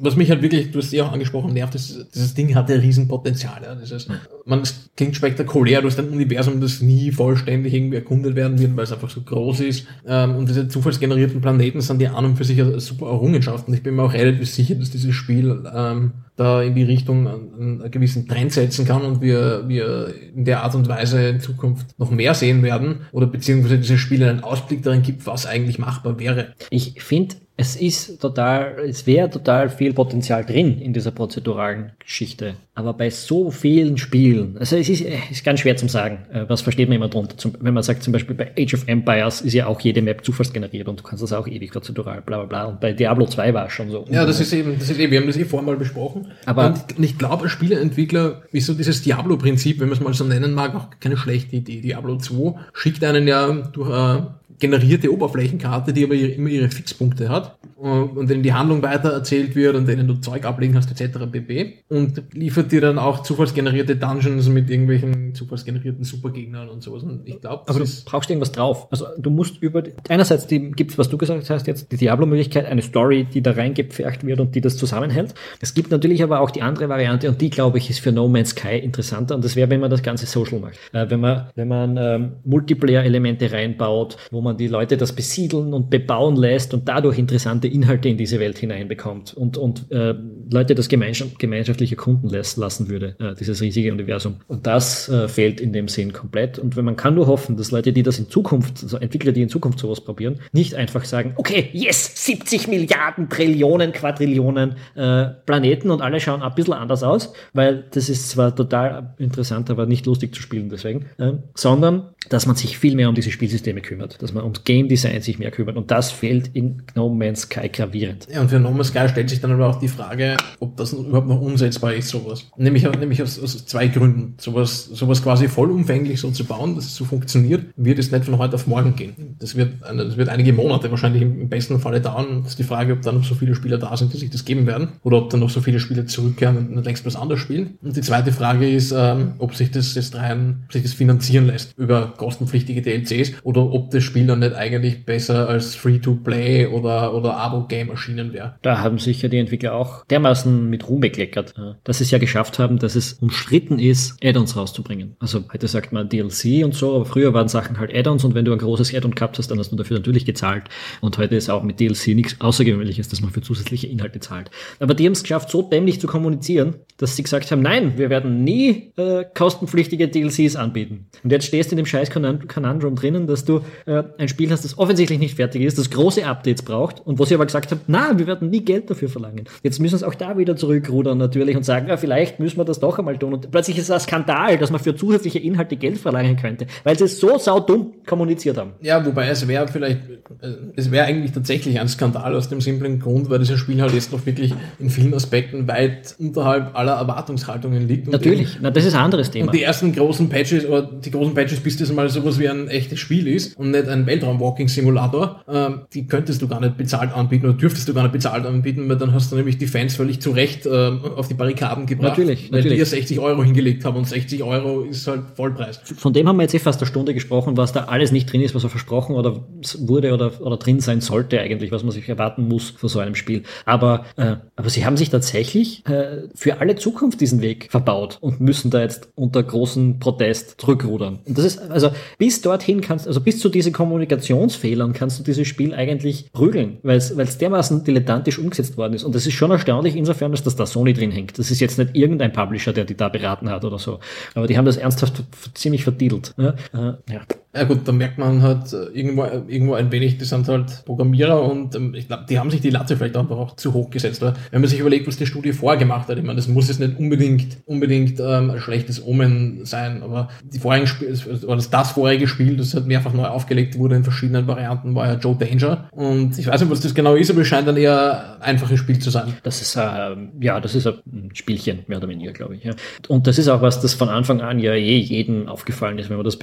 Was 0.00 0.16
mich 0.16 0.30
halt 0.30 0.42
wirklich, 0.42 0.70
du 0.70 0.78
hast 0.78 0.92
ja 0.92 1.04
auch 1.04 1.12
angesprochen, 1.12 1.54
nervt, 1.54 1.74
ist, 1.74 2.14
dieses 2.14 2.34
Ding 2.34 2.54
hat 2.54 2.68
ja 2.68 2.76
Riesenpotenzial. 2.76 3.62
Ja. 3.62 3.74
Heißt, 3.74 4.08
man, 4.46 4.60
es 4.60 4.90
klingt 4.96 5.16
spektakulär, 5.16 5.82
du 5.82 5.88
hast 5.88 5.98
ein 5.98 6.08
Universum, 6.08 6.60
das 6.60 6.80
nie 6.80 7.10
vollständig 7.10 7.74
irgendwie 7.74 7.96
erkundet 7.96 8.36
werden 8.36 8.58
wird, 8.58 8.76
weil 8.76 8.84
es 8.84 8.92
einfach 8.92 9.10
so 9.10 9.20
groß 9.20 9.60
ist. 9.60 9.86
Ähm, 10.06 10.36
und 10.36 10.48
diese 10.48 10.68
zufallsgenerierten 10.68 11.40
Planeten 11.40 11.80
sind 11.80 12.00
ja 12.00 12.14
an 12.14 12.24
und 12.24 12.36
für 12.36 12.44
sich 12.44 12.60
eine 12.60 12.78
super 12.78 13.06
Errungenschaft. 13.06 13.66
Und 13.66 13.74
ich 13.74 13.82
bin 13.82 13.96
mir 13.96 14.04
auch 14.04 14.12
relativ 14.12 14.48
sicher, 14.48 14.76
dass 14.76 14.90
dieses 14.90 15.14
Spiel 15.14 15.64
ähm, 15.74 16.12
da 16.36 16.62
in 16.62 16.76
die 16.76 16.84
Richtung 16.84 17.26
einen, 17.26 17.80
einen 17.82 17.90
gewissen 17.90 18.28
Trend 18.28 18.52
setzen 18.52 18.86
kann 18.86 19.02
und 19.02 19.20
wir, 19.20 19.64
wir 19.66 20.14
in 20.34 20.44
der 20.44 20.62
Art 20.62 20.76
und 20.76 20.88
Weise 20.88 21.28
in 21.28 21.40
Zukunft 21.40 21.98
noch 21.98 22.12
mehr 22.12 22.34
sehen 22.34 22.62
werden 22.62 23.00
oder 23.10 23.26
beziehungsweise 23.26 23.78
dieses 23.78 23.98
Spiel 24.00 24.22
einen 24.22 24.44
Ausblick 24.44 24.82
darin 24.82 25.02
gibt, 25.02 25.26
was 25.26 25.46
eigentlich 25.46 25.80
machbar 25.80 26.20
wäre. 26.20 26.54
Ich 26.70 27.02
finde, 27.02 27.36
es 27.58 27.74
ist 27.74 28.20
total, 28.20 28.76
es 28.86 29.06
wäre 29.06 29.30
total 29.30 29.70
viel 29.70 29.94
Potenzial 29.94 30.44
drin 30.44 30.78
in 30.78 30.92
dieser 30.92 31.10
prozeduralen 31.10 31.92
Geschichte. 31.98 32.56
Aber 32.74 32.92
bei 32.92 33.08
so 33.08 33.50
vielen 33.50 33.96
Spielen, 33.96 34.58
also 34.58 34.76
es 34.76 34.90
ist, 34.90 35.00
ist 35.30 35.42
ganz 35.42 35.60
schwer 35.60 35.74
zu 35.74 35.88
sagen, 35.88 36.26
äh, 36.30 36.44
was 36.48 36.60
versteht 36.60 36.90
man 36.90 36.96
immer 36.96 37.08
drunter. 37.08 37.34
wenn 37.60 37.72
man 37.72 37.82
sagt 37.82 38.02
zum 38.02 38.12
Beispiel 38.12 38.36
bei 38.36 38.52
Age 38.58 38.74
of 38.74 38.86
Empires 38.86 39.40
ist 39.40 39.54
ja 39.54 39.66
auch 39.66 39.80
jede 39.80 40.02
Map 40.02 40.22
zufallsgeneriert 40.22 40.86
und 40.86 41.00
du 41.00 41.02
kannst 41.02 41.22
das 41.22 41.32
auch 41.32 41.48
ewig 41.48 41.72
prozedural, 41.72 42.20
bla 42.20 42.44
bla 42.44 42.46
bla. 42.46 42.64
Und 42.66 42.80
bei 42.80 42.92
Diablo 42.92 43.24
2 43.24 43.54
war 43.54 43.66
es 43.66 43.72
schon 43.72 43.90
so. 43.90 44.04
Ja, 44.10 44.26
das 44.26 44.38
ist 44.38 44.52
eben, 44.52 44.78
das 44.78 44.90
ist 44.90 44.98
eben, 44.98 45.10
wir 45.10 45.20
haben 45.20 45.26
das 45.26 45.38
eh 45.38 45.46
vorher 45.46 45.66
mal 45.66 45.76
besprochen. 45.76 46.26
Aber 46.44 46.74
und 46.94 47.02
ich 47.02 47.16
glaube, 47.16 47.48
Spieleentwickler 47.48 48.42
ist 48.52 48.66
so 48.66 48.74
dieses 48.74 49.00
Diablo-Prinzip, 49.00 49.80
wenn 49.80 49.88
man 49.88 49.96
es 49.96 50.04
mal 50.04 50.12
so 50.12 50.24
nennen 50.24 50.52
mag, 50.52 50.74
auch 50.74 50.88
keine 51.00 51.16
schlechte 51.16 51.56
Idee. 51.56 51.80
Diablo 51.80 52.18
2 52.18 52.54
schickt 52.74 53.02
einen 53.02 53.26
ja 53.26 53.50
durch 53.72 53.88
äh, 53.90 54.22
generierte 54.58 55.12
Oberflächenkarte, 55.12 55.92
die 55.92 56.04
aber 56.04 56.14
immer 56.14 56.48
ihre 56.48 56.70
Fixpunkte 56.70 57.28
hat 57.28 57.58
und 57.76 58.30
denen 58.30 58.42
die 58.42 58.54
Handlung 58.54 58.82
weiter 58.82 59.10
erzählt 59.10 59.54
wird 59.54 59.76
und 59.76 59.86
denen 59.86 60.08
du 60.08 60.14
Zeug 60.14 60.44
ablegen 60.44 60.72
kannst 60.74 60.90
etc. 60.98 61.18
pp. 61.30 61.74
Und 61.88 62.22
liefert 62.32 62.72
dir 62.72 62.80
dann 62.80 62.98
auch 62.98 63.22
zufallsgenerierte 63.22 63.96
Dungeons 63.96 64.48
mit 64.48 64.70
irgendwelchen 64.70 65.34
zufallsgenerierten 65.34 66.04
Supergegnern 66.04 66.68
und 66.68 66.82
sowas. 66.82 67.02
Und 67.02 67.28
ich 67.28 67.40
glaube, 67.40 67.68
aber 67.68 67.78
du 67.78 67.86
brauchst 68.06 68.30
irgendwas 68.30 68.52
drauf. 68.52 68.88
Also 68.90 69.06
du 69.18 69.30
musst 69.30 69.62
über 69.62 69.82
einerseits 70.08 70.46
die 70.46 70.70
gibt's, 70.70 70.96
was 70.96 71.10
du 71.10 71.18
gesagt 71.18 71.48
hast 71.50 71.66
jetzt, 71.66 71.92
die 71.92 71.96
Diablo-Möglichkeit, 71.96 72.66
eine 72.66 72.82
Story, 72.82 73.24
die 73.24 73.42
da 73.42 73.52
reingepfercht 73.52 74.24
wird 74.24 74.40
und 74.40 74.54
die 74.54 74.60
das 74.60 74.76
zusammenhält. 74.76 75.34
Es 75.60 75.74
gibt 75.74 75.90
natürlich 75.90 76.22
aber 76.22 76.40
auch 76.40 76.50
die 76.50 76.62
andere 76.62 76.88
Variante 76.88 77.28
und 77.28 77.40
die 77.40 77.50
glaube 77.50 77.78
ich 77.78 77.90
ist 77.90 78.00
für 78.00 78.12
No 78.12 78.28
Man's 78.28 78.50
Sky 78.50 78.78
interessanter 78.78 79.34
und 79.34 79.44
das 79.44 79.56
wäre, 79.56 79.68
wenn 79.68 79.80
man 79.80 79.90
das 79.90 80.02
Ganze 80.02 80.26
social 80.26 80.60
macht. 80.60 80.78
Äh, 80.92 81.10
wenn 81.10 81.20
man 81.20 81.48
wenn 81.54 81.68
man 81.68 81.96
ähm, 81.98 82.32
Multiplayer-Elemente 82.44 83.52
reinbaut, 83.52 84.16
wo 84.30 84.40
man 84.40 84.45
die 84.54 84.68
Leute 84.68 84.96
das 84.96 85.12
besiedeln 85.12 85.74
und 85.74 85.90
bebauen 85.90 86.36
lässt 86.36 86.74
und 86.74 86.88
dadurch 86.88 87.18
interessante 87.18 87.68
Inhalte 87.68 88.08
in 88.08 88.16
diese 88.16 88.38
Welt 88.40 88.58
hineinbekommt 88.58 89.34
und, 89.34 89.56
und 89.56 89.90
äh, 89.90 90.14
Leute 90.50 90.74
das 90.74 90.88
gemeinschaft, 90.88 91.38
gemeinschaftlich 91.38 91.90
erkunden 91.90 92.30
lässt, 92.30 92.56
lassen 92.56 92.88
würde, 92.88 93.16
äh, 93.18 93.34
dieses 93.34 93.60
riesige 93.60 93.92
Universum. 93.92 94.36
Und 94.46 94.66
das 94.66 95.08
äh, 95.08 95.28
fehlt 95.28 95.60
in 95.60 95.72
dem 95.72 95.88
Sinn 95.88 96.12
komplett. 96.12 96.58
Und 96.58 96.76
wenn 96.76 96.84
man 96.84 96.96
kann 96.96 97.14
nur 97.14 97.26
hoffen, 97.26 97.56
dass 97.56 97.70
Leute, 97.70 97.92
die 97.92 98.02
das 98.02 98.18
in 98.18 98.28
Zukunft, 98.28 98.82
also 98.82 98.98
Entwickler, 98.98 99.32
die 99.32 99.42
in 99.42 99.48
Zukunft 99.48 99.78
sowas 99.78 100.00
probieren, 100.00 100.40
nicht 100.52 100.74
einfach 100.74 101.04
sagen, 101.04 101.32
okay, 101.36 101.70
yes, 101.72 102.24
70 102.24 102.68
Milliarden, 102.68 103.28
Trillionen, 103.28 103.92
Quadrillionen 103.92 104.76
äh, 104.94 105.26
Planeten 105.46 105.90
und 105.90 106.02
alle 106.02 106.20
schauen 106.20 106.42
ein 106.42 106.54
bisschen 106.54 106.74
anders 106.74 107.02
aus, 107.02 107.32
weil 107.52 107.84
das 107.90 108.08
ist 108.08 108.30
zwar 108.30 108.54
total 108.54 109.14
interessant, 109.18 109.70
aber 109.70 109.86
nicht 109.86 110.06
lustig 110.06 110.34
zu 110.34 110.42
spielen 110.42 110.68
deswegen, 110.68 111.06
äh, 111.18 111.32
sondern 111.54 112.10
dass 112.28 112.46
man 112.46 112.56
sich 112.56 112.78
viel 112.78 112.94
mehr 112.94 113.08
um 113.08 113.14
diese 113.14 113.30
Spielsysteme 113.30 113.80
kümmert, 113.80 114.20
dass 114.22 114.32
man 114.36 114.44
ums 114.44 114.64
Game 114.64 114.88
Design 114.88 115.20
sich 115.20 115.38
mehr 115.38 115.50
kümmert 115.50 115.76
und 115.76 115.90
das 115.90 116.10
fehlt 116.10 116.50
in 116.54 116.82
No 116.94 117.08
Man's 117.08 117.42
Sky 117.42 117.68
gravierend. 117.68 118.26
Ja, 118.32 118.40
und 118.40 118.50
für 118.50 118.60
No 118.60 118.70
Man's 118.70 118.88
Sky 118.88 119.08
stellt 119.08 119.30
sich 119.30 119.40
dann 119.40 119.52
aber 119.52 119.68
auch 119.68 119.80
die 119.80 119.88
Frage, 119.88 120.36
ob 120.60 120.76
das 120.76 120.92
überhaupt 120.92 121.28
noch 121.28 121.40
umsetzbar 121.40 121.94
ist, 121.94 122.08
sowas. 122.08 122.46
Nämlich, 122.56 122.84
nämlich 122.98 123.22
aus, 123.22 123.38
aus 123.38 123.66
zwei 123.66 123.88
Gründen. 123.88 124.34
Sowas, 124.38 124.84
sowas 124.84 125.22
quasi 125.22 125.48
vollumfänglich 125.48 126.20
so 126.20 126.30
zu 126.30 126.44
bauen, 126.44 126.74
dass 126.76 126.86
es 126.86 126.94
so 126.94 127.04
funktioniert, 127.04 127.64
wird 127.76 127.98
es 127.98 128.10
nicht 128.12 128.24
von 128.24 128.38
heute 128.38 128.54
auf 128.54 128.66
morgen 128.66 128.94
gehen. 128.96 129.36
Das 129.38 129.56
wird, 129.56 129.74
das 129.82 130.16
wird 130.16 130.28
einige 130.28 130.52
Monate 130.52 130.90
wahrscheinlich 130.90 131.22
im 131.22 131.48
besten 131.48 131.78
Falle 131.80 132.00
dauern. 132.00 132.42
Das 132.42 132.52
ist 132.52 132.58
die 132.58 132.64
Frage, 132.64 132.92
ob 132.92 133.02
dann 133.02 133.16
noch 133.16 133.24
so 133.24 133.34
viele 133.34 133.54
Spieler 133.54 133.78
da 133.78 133.96
sind, 133.96 134.12
die 134.12 134.18
sich 134.18 134.30
das 134.30 134.44
geben 134.44 134.66
werden, 134.66 134.88
oder 135.02 135.18
ob 135.18 135.30
dann 135.30 135.40
noch 135.40 135.50
so 135.50 135.60
viele 135.60 135.80
Spieler 135.80 136.06
zurückkehren 136.06 136.68
und 136.74 136.84
längst 136.84 137.04
was 137.06 137.16
anderes 137.16 137.40
spielen. 137.40 137.78
Und 137.82 137.96
die 137.96 138.02
zweite 138.02 138.32
Frage 138.32 138.68
ist, 138.68 138.92
ähm, 138.96 139.34
ob 139.38 139.54
sich 139.54 139.70
das 139.70 139.94
jetzt 139.94 140.14
rein, 140.14 140.64
sich 140.70 140.82
das 140.82 140.92
finanzieren 140.92 141.46
lässt 141.46 141.76
über 141.76 142.14
kostenpflichtige 142.16 142.82
DLCs 142.82 143.32
oder 143.42 143.72
ob 143.72 143.90
das 143.90 144.04
Spiel 144.04 144.25
dann 144.26 144.40
nicht 144.40 144.54
eigentlich 144.54 145.04
besser 145.04 145.48
als 145.48 145.74
Free-to-Play 145.74 146.66
oder, 146.66 147.14
oder 147.14 147.36
Abo-Game 147.36 147.90
erschienen 147.90 148.32
wäre. 148.32 148.56
Da 148.62 148.78
haben 148.80 148.98
sicher 148.98 149.28
die 149.28 149.38
Entwickler 149.38 149.74
auch 149.74 150.04
dermaßen 150.06 150.68
mit 150.68 150.88
Ruhm 150.88 151.00
bekleckert, 151.00 151.54
dass 151.84 151.98
sie 151.98 152.04
es 152.04 152.10
ja 152.10 152.18
geschafft 152.18 152.58
haben, 152.58 152.78
dass 152.78 152.96
es 152.96 153.14
umstritten 153.14 153.78
ist, 153.78 154.22
Add-ons 154.22 154.56
rauszubringen. 154.56 155.16
Also 155.18 155.44
heute 155.52 155.68
sagt 155.68 155.92
man 155.92 156.08
DLC 156.08 156.64
und 156.64 156.74
so, 156.74 156.94
aber 156.94 157.04
früher 157.04 157.34
waren 157.34 157.48
Sachen 157.48 157.78
halt 157.78 157.94
Add-ons 157.94 158.24
und 158.24 158.34
wenn 158.34 158.44
du 158.44 158.52
ein 158.52 158.58
großes 158.58 158.94
Add-on 158.94 159.14
gehabt 159.14 159.38
hast, 159.38 159.50
dann 159.50 159.58
hast 159.58 159.72
du 159.72 159.76
dafür 159.76 159.98
natürlich 159.98 160.24
gezahlt. 160.24 160.64
Und 161.00 161.18
heute 161.18 161.36
ist 161.36 161.50
auch 161.50 161.62
mit 161.62 161.80
DLC 161.80 162.08
nichts 162.08 162.40
Außergewöhnliches, 162.40 163.08
dass 163.08 163.20
man 163.20 163.30
für 163.30 163.40
zusätzliche 163.40 163.86
Inhalte 163.86 164.20
zahlt. 164.20 164.50
Aber 164.80 164.94
die 164.94 165.06
haben 165.06 165.12
es 165.12 165.22
geschafft, 165.22 165.50
so 165.50 165.62
dämlich 165.62 166.00
zu 166.00 166.06
kommunizieren, 166.06 166.76
dass 166.98 167.16
sie 167.16 167.22
gesagt 167.22 167.50
haben, 167.50 167.62
nein, 167.62 167.94
wir 167.96 168.10
werden 168.10 168.44
nie 168.44 168.92
äh, 168.96 169.24
kostenpflichtige 169.34 170.08
DLCs 170.08 170.56
anbieten. 170.56 171.06
Und 171.22 171.30
jetzt 171.30 171.46
stehst 171.46 171.70
du 171.70 171.74
in 171.74 171.78
dem 171.78 171.86
scheiß 171.86 172.10
Conundrum 172.10 172.96
drinnen, 172.96 173.26
dass 173.26 173.44
du 173.44 173.60
äh, 173.86 174.02
ein 174.18 174.28
Spiel 174.28 174.50
hast, 174.50 174.64
das 174.64 174.78
offensichtlich 174.78 175.18
nicht 175.18 175.36
fertig 175.36 175.62
ist, 175.62 175.78
das 175.78 175.90
große 175.90 176.24
Updates 176.26 176.62
braucht 176.62 177.04
und 177.06 177.18
wo 177.18 177.24
sie 177.24 177.34
aber 177.34 177.46
gesagt 177.46 177.70
haben, 177.70 177.80
na, 177.86 178.18
wir 178.18 178.26
werden 178.26 178.50
nie 178.50 178.64
Geld 178.64 178.90
dafür 178.90 179.08
verlangen. 179.08 179.44
Jetzt 179.62 179.80
müssen 179.80 179.98
sie 179.98 180.06
auch 180.06 180.14
da 180.14 180.38
wieder 180.38 180.56
zurückrudern 180.56 181.18
natürlich 181.18 181.56
und 181.56 181.64
sagen, 181.64 181.88
ja, 181.88 181.96
vielleicht 181.96 182.40
müssen 182.40 182.58
wir 182.58 182.64
das 182.64 182.80
doch 182.80 182.98
einmal 182.98 183.18
tun. 183.18 183.34
Und 183.34 183.50
plötzlich 183.50 183.78
ist 183.78 183.84
es 183.84 183.90
ein 183.90 184.00
Skandal, 184.00 184.58
dass 184.58 184.70
man 184.70 184.80
für 184.80 184.94
zusätzliche 184.94 185.38
Inhalte 185.38 185.76
Geld 185.76 185.98
verlangen 185.98 186.36
könnte, 186.36 186.66
weil 186.84 186.98
sie 186.98 187.04
es 187.04 187.20
so 187.20 187.38
saudumm 187.38 187.94
kommuniziert 188.06 188.56
haben. 188.56 188.72
Ja, 188.80 189.04
wobei 189.04 189.28
es 189.28 189.46
wäre 189.46 189.68
vielleicht, 189.68 189.98
äh, 190.40 190.52
es 190.76 190.90
wäre 190.90 191.06
eigentlich 191.06 191.32
tatsächlich 191.32 191.78
ein 191.80 191.88
Skandal 191.88 192.34
aus 192.34 192.48
dem 192.48 192.60
simplen 192.60 193.00
Grund, 193.00 193.30
weil 193.30 193.38
dieses 193.38 193.58
Spiel 193.58 193.80
halt 193.80 193.92
jetzt 193.92 194.12
noch 194.12 194.24
wirklich 194.26 194.54
in 194.78 194.90
vielen 194.90 195.14
Aspekten 195.14 195.68
weit 195.68 196.14
unterhalb 196.18 196.76
aller 196.76 196.94
Erwartungshaltungen 196.94 197.86
liegt. 197.86 198.08
Natürlich, 198.08 198.58
na, 198.60 198.70
das 198.70 198.84
ist 198.84 198.94
ein 198.94 199.02
anderes 199.02 199.30
Thema. 199.30 199.46
Und 199.46 199.54
die 199.54 199.62
ersten 199.62 199.92
großen 199.92 200.28
Patches, 200.28 200.64
oder 200.64 200.82
die 200.82 201.10
großen 201.10 201.34
Patches, 201.34 201.60
bis 201.60 201.76
das 201.76 201.92
mal 201.92 202.08
sowas 202.08 202.38
wie 202.38 202.48
ein 202.48 202.68
echtes 202.68 202.98
Spiel 202.98 203.28
ist 203.28 203.56
und 203.56 203.70
nicht 203.70 203.88
ein 203.88 204.05
Weltraum-Walking-Simulator, 204.06 205.42
ähm, 205.48 205.80
die 205.92 206.06
könntest 206.06 206.42
du 206.42 206.48
gar 206.48 206.60
nicht 206.60 206.76
bezahlt 206.76 207.12
anbieten 207.12 207.46
oder 207.46 207.54
dürftest 207.56 207.88
du 207.88 207.94
gar 207.94 208.02
nicht 208.02 208.12
bezahlt 208.12 208.46
anbieten, 208.46 208.88
weil 208.88 208.96
dann 208.96 209.12
hast 209.12 209.32
du 209.32 209.36
nämlich 209.36 209.58
die 209.58 209.66
Fans 209.66 209.96
völlig 209.96 210.20
zu 210.20 210.30
Recht 210.30 210.66
ähm, 210.66 211.00
auf 211.16 211.28
die 211.28 211.34
Barrikaden 211.34 211.86
gebracht. 211.86 212.18
Natürlich, 212.18 212.52
weil 212.52 212.60
natürlich. 212.60 212.76
die 212.76 212.78
ja 212.78 212.86
60 212.86 213.20
Euro 213.20 213.42
hingelegt 213.42 213.84
haben 213.84 213.96
und 213.96 214.06
60 214.06 214.42
Euro 214.42 214.82
ist 214.82 215.06
halt 215.06 215.22
Vollpreis. 215.34 215.80
Von 215.96 216.12
dem 216.12 216.28
haben 216.28 216.36
wir 216.36 216.42
jetzt 216.42 216.54
eh 216.54 216.58
fast 216.58 216.80
eine 216.80 216.86
Stunde 216.86 217.14
gesprochen, 217.14 217.56
was 217.56 217.72
da 217.72 217.84
alles 217.84 218.12
nicht 218.12 218.32
drin 218.32 218.40
ist, 218.40 218.54
was 218.54 218.64
er 218.64 218.70
versprochen 218.70 219.16
oder 219.16 219.44
wurde 219.78 220.12
oder, 220.12 220.40
oder 220.40 220.56
drin 220.56 220.80
sein 220.80 221.00
sollte 221.00 221.40
eigentlich, 221.40 221.72
was 221.72 221.82
man 221.82 221.92
sich 221.92 222.08
erwarten 222.08 222.48
muss 222.48 222.70
von 222.70 222.88
so 222.88 222.98
einem 222.98 223.14
Spiel. 223.14 223.42
Aber, 223.64 224.04
äh, 224.16 224.36
aber 224.56 224.70
sie 224.70 224.84
haben 224.84 224.96
sich 224.96 225.10
tatsächlich 225.10 225.84
äh, 225.86 226.28
für 226.34 226.60
alle 226.60 226.76
Zukunft 226.76 227.20
diesen 227.20 227.42
Weg 227.42 227.68
verbaut 227.70 228.18
und 228.20 228.40
müssen 228.40 228.70
da 228.70 228.80
jetzt 228.80 229.08
unter 229.14 229.42
großen 229.42 229.98
Protest 229.98 230.60
zurückrudern. 230.60 231.18
Und 231.24 231.38
das 231.38 231.44
ist, 231.44 231.58
also 231.70 231.90
bis 232.18 232.40
dorthin 232.42 232.80
kannst, 232.80 233.06
also 233.06 233.20
bis 233.20 233.38
zu 233.38 233.48
diesen 233.48 233.72
Kommunikationsfehlern 233.96 234.92
kannst 234.92 235.18
du 235.18 235.22
dieses 235.22 235.48
Spiel 235.48 235.74
eigentlich 235.74 236.30
prügeln, 236.32 236.76
weil 236.82 236.98
es 236.98 237.38
dermaßen 237.38 237.82
dilettantisch 237.82 238.38
umgesetzt 238.38 238.76
worden 238.76 238.92
ist. 238.92 239.04
Und 239.04 239.14
das 239.14 239.26
ist 239.26 239.32
schon 239.32 239.50
erstaunlich 239.50 239.96
insofern, 239.96 240.32
dass 240.32 240.42
das 240.42 240.54
da 240.54 240.66
Sony 240.66 240.92
drin 240.92 241.10
hängt. 241.10 241.38
Das 241.38 241.50
ist 241.50 241.60
jetzt 241.60 241.78
nicht 241.78 241.96
irgendein 241.96 242.30
Publisher, 242.30 242.74
der 242.74 242.84
die 242.84 242.94
da 242.94 243.08
beraten 243.08 243.48
hat 243.48 243.64
oder 243.64 243.78
so. 243.78 244.00
Aber 244.34 244.46
die 244.46 244.58
haben 244.58 244.66
das 244.66 244.76
ernsthaft 244.76 245.24
ziemlich 245.54 245.82
verdiedelt. 245.82 246.34
Ja, 246.36 246.50
äh, 246.74 246.94
ja. 247.10 247.22
Ja 247.56 247.64
gut, 247.64 247.88
da 247.88 247.92
merkt 247.92 248.18
man 248.18 248.42
halt 248.42 248.72
äh, 248.72 248.84
irgendwo, 248.92 249.24
irgendwo 249.24 249.74
ein 249.74 249.90
wenig, 249.90 250.18
die 250.18 250.24
sind 250.24 250.46
halt 250.48 250.84
Programmierer 250.84 251.42
und 251.42 251.74
ähm, 251.74 251.94
ich 251.94 252.06
glaube, 252.06 252.24
die 252.28 252.38
haben 252.38 252.50
sich 252.50 252.60
die 252.60 252.70
Latte 252.70 252.96
vielleicht 252.96 253.16
einfach 253.16 253.36
auch 253.36 253.56
zu 253.56 253.72
hoch 253.72 253.90
gesetzt. 253.90 254.20
Weil 254.20 254.34
wenn 254.50 254.60
man 254.60 254.68
sich 254.68 254.78
überlegt, 254.78 255.06
was 255.06 255.16
die 255.16 255.26
Studie 255.26 255.52
vorgemacht 255.52 256.08
hat, 256.08 256.18
ich 256.18 256.24
meine, 256.24 256.36
das 256.36 256.48
muss 256.48 256.68
jetzt 256.68 256.80
nicht 256.80 256.98
unbedingt, 256.98 257.58
unbedingt 257.64 258.20
ähm, 258.20 258.50
ein 258.50 258.60
schlechtes 258.60 259.04
Omen 259.04 259.64
sein, 259.64 260.02
aber 260.02 260.28
die 260.44 260.58
vorigen 260.58 260.86
Spiele, 260.86 261.16
oder 261.44 261.56
das, 261.56 261.70
das 261.70 261.92
vorherige 261.92 262.28
Spiel, 262.28 262.56
das 262.56 262.74
hat 262.74 262.86
mehrfach 262.86 263.14
neu 263.14 263.26
aufgelegt 263.26 263.78
wurde 263.78 263.96
in 263.96 264.04
verschiedenen 264.04 264.46
Varianten, 264.46 264.94
war 264.94 265.06
ja 265.06 265.14
Joe 265.14 265.36
Danger. 265.36 265.88
Und 265.92 266.38
ich 266.38 266.46
weiß 266.46 266.60
nicht, 266.60 266.70
was 266.70 266.80
das 266.80 266.94
genau 266.94 267.14
ist, 267.14 267.30
aber 267.30 267.40
es 267.40 267.48
scheint 267.48 267.68
ein 267.68 267.76
eher 267.76 268.36
einfaches 268.40 268.78
Spiel 268.78 268.98
zu 268.98 269.10
sein. 269.10 269.32
Das 269.42 269.62
ist, 269.62 269.76
äh, 269.76 270.16
ja, 270.40 270.60
das 270.60 270.74
ist 270.74 270.86
ein 270.86 271.30
Spielchen, 271.32 271.80
mehr 271.86 271.98
oder 271.98 272.08
weniger, 272.08 272.32
glaube 272.32 272.56
ich. 272.56 272.64
Ja. 272.64 272.74
Und 273.08 273.26
das 273.26 273.38
ist 273.38 273.48
auch 273.48 273.62
was, 273.62 273.80
das 273.80 273.94
von 273.94 274.08
Anfang 274.08 274.40
an 274.40 274.58
ja 274.58 274.74
eh 274.74 274.98
jedem 274.98 275.48
aufgefallen 275.48 275.98
ist, 275.98 276.10
wenn 276.10 276.16
man 276.16 276.24
das 276.24 276.38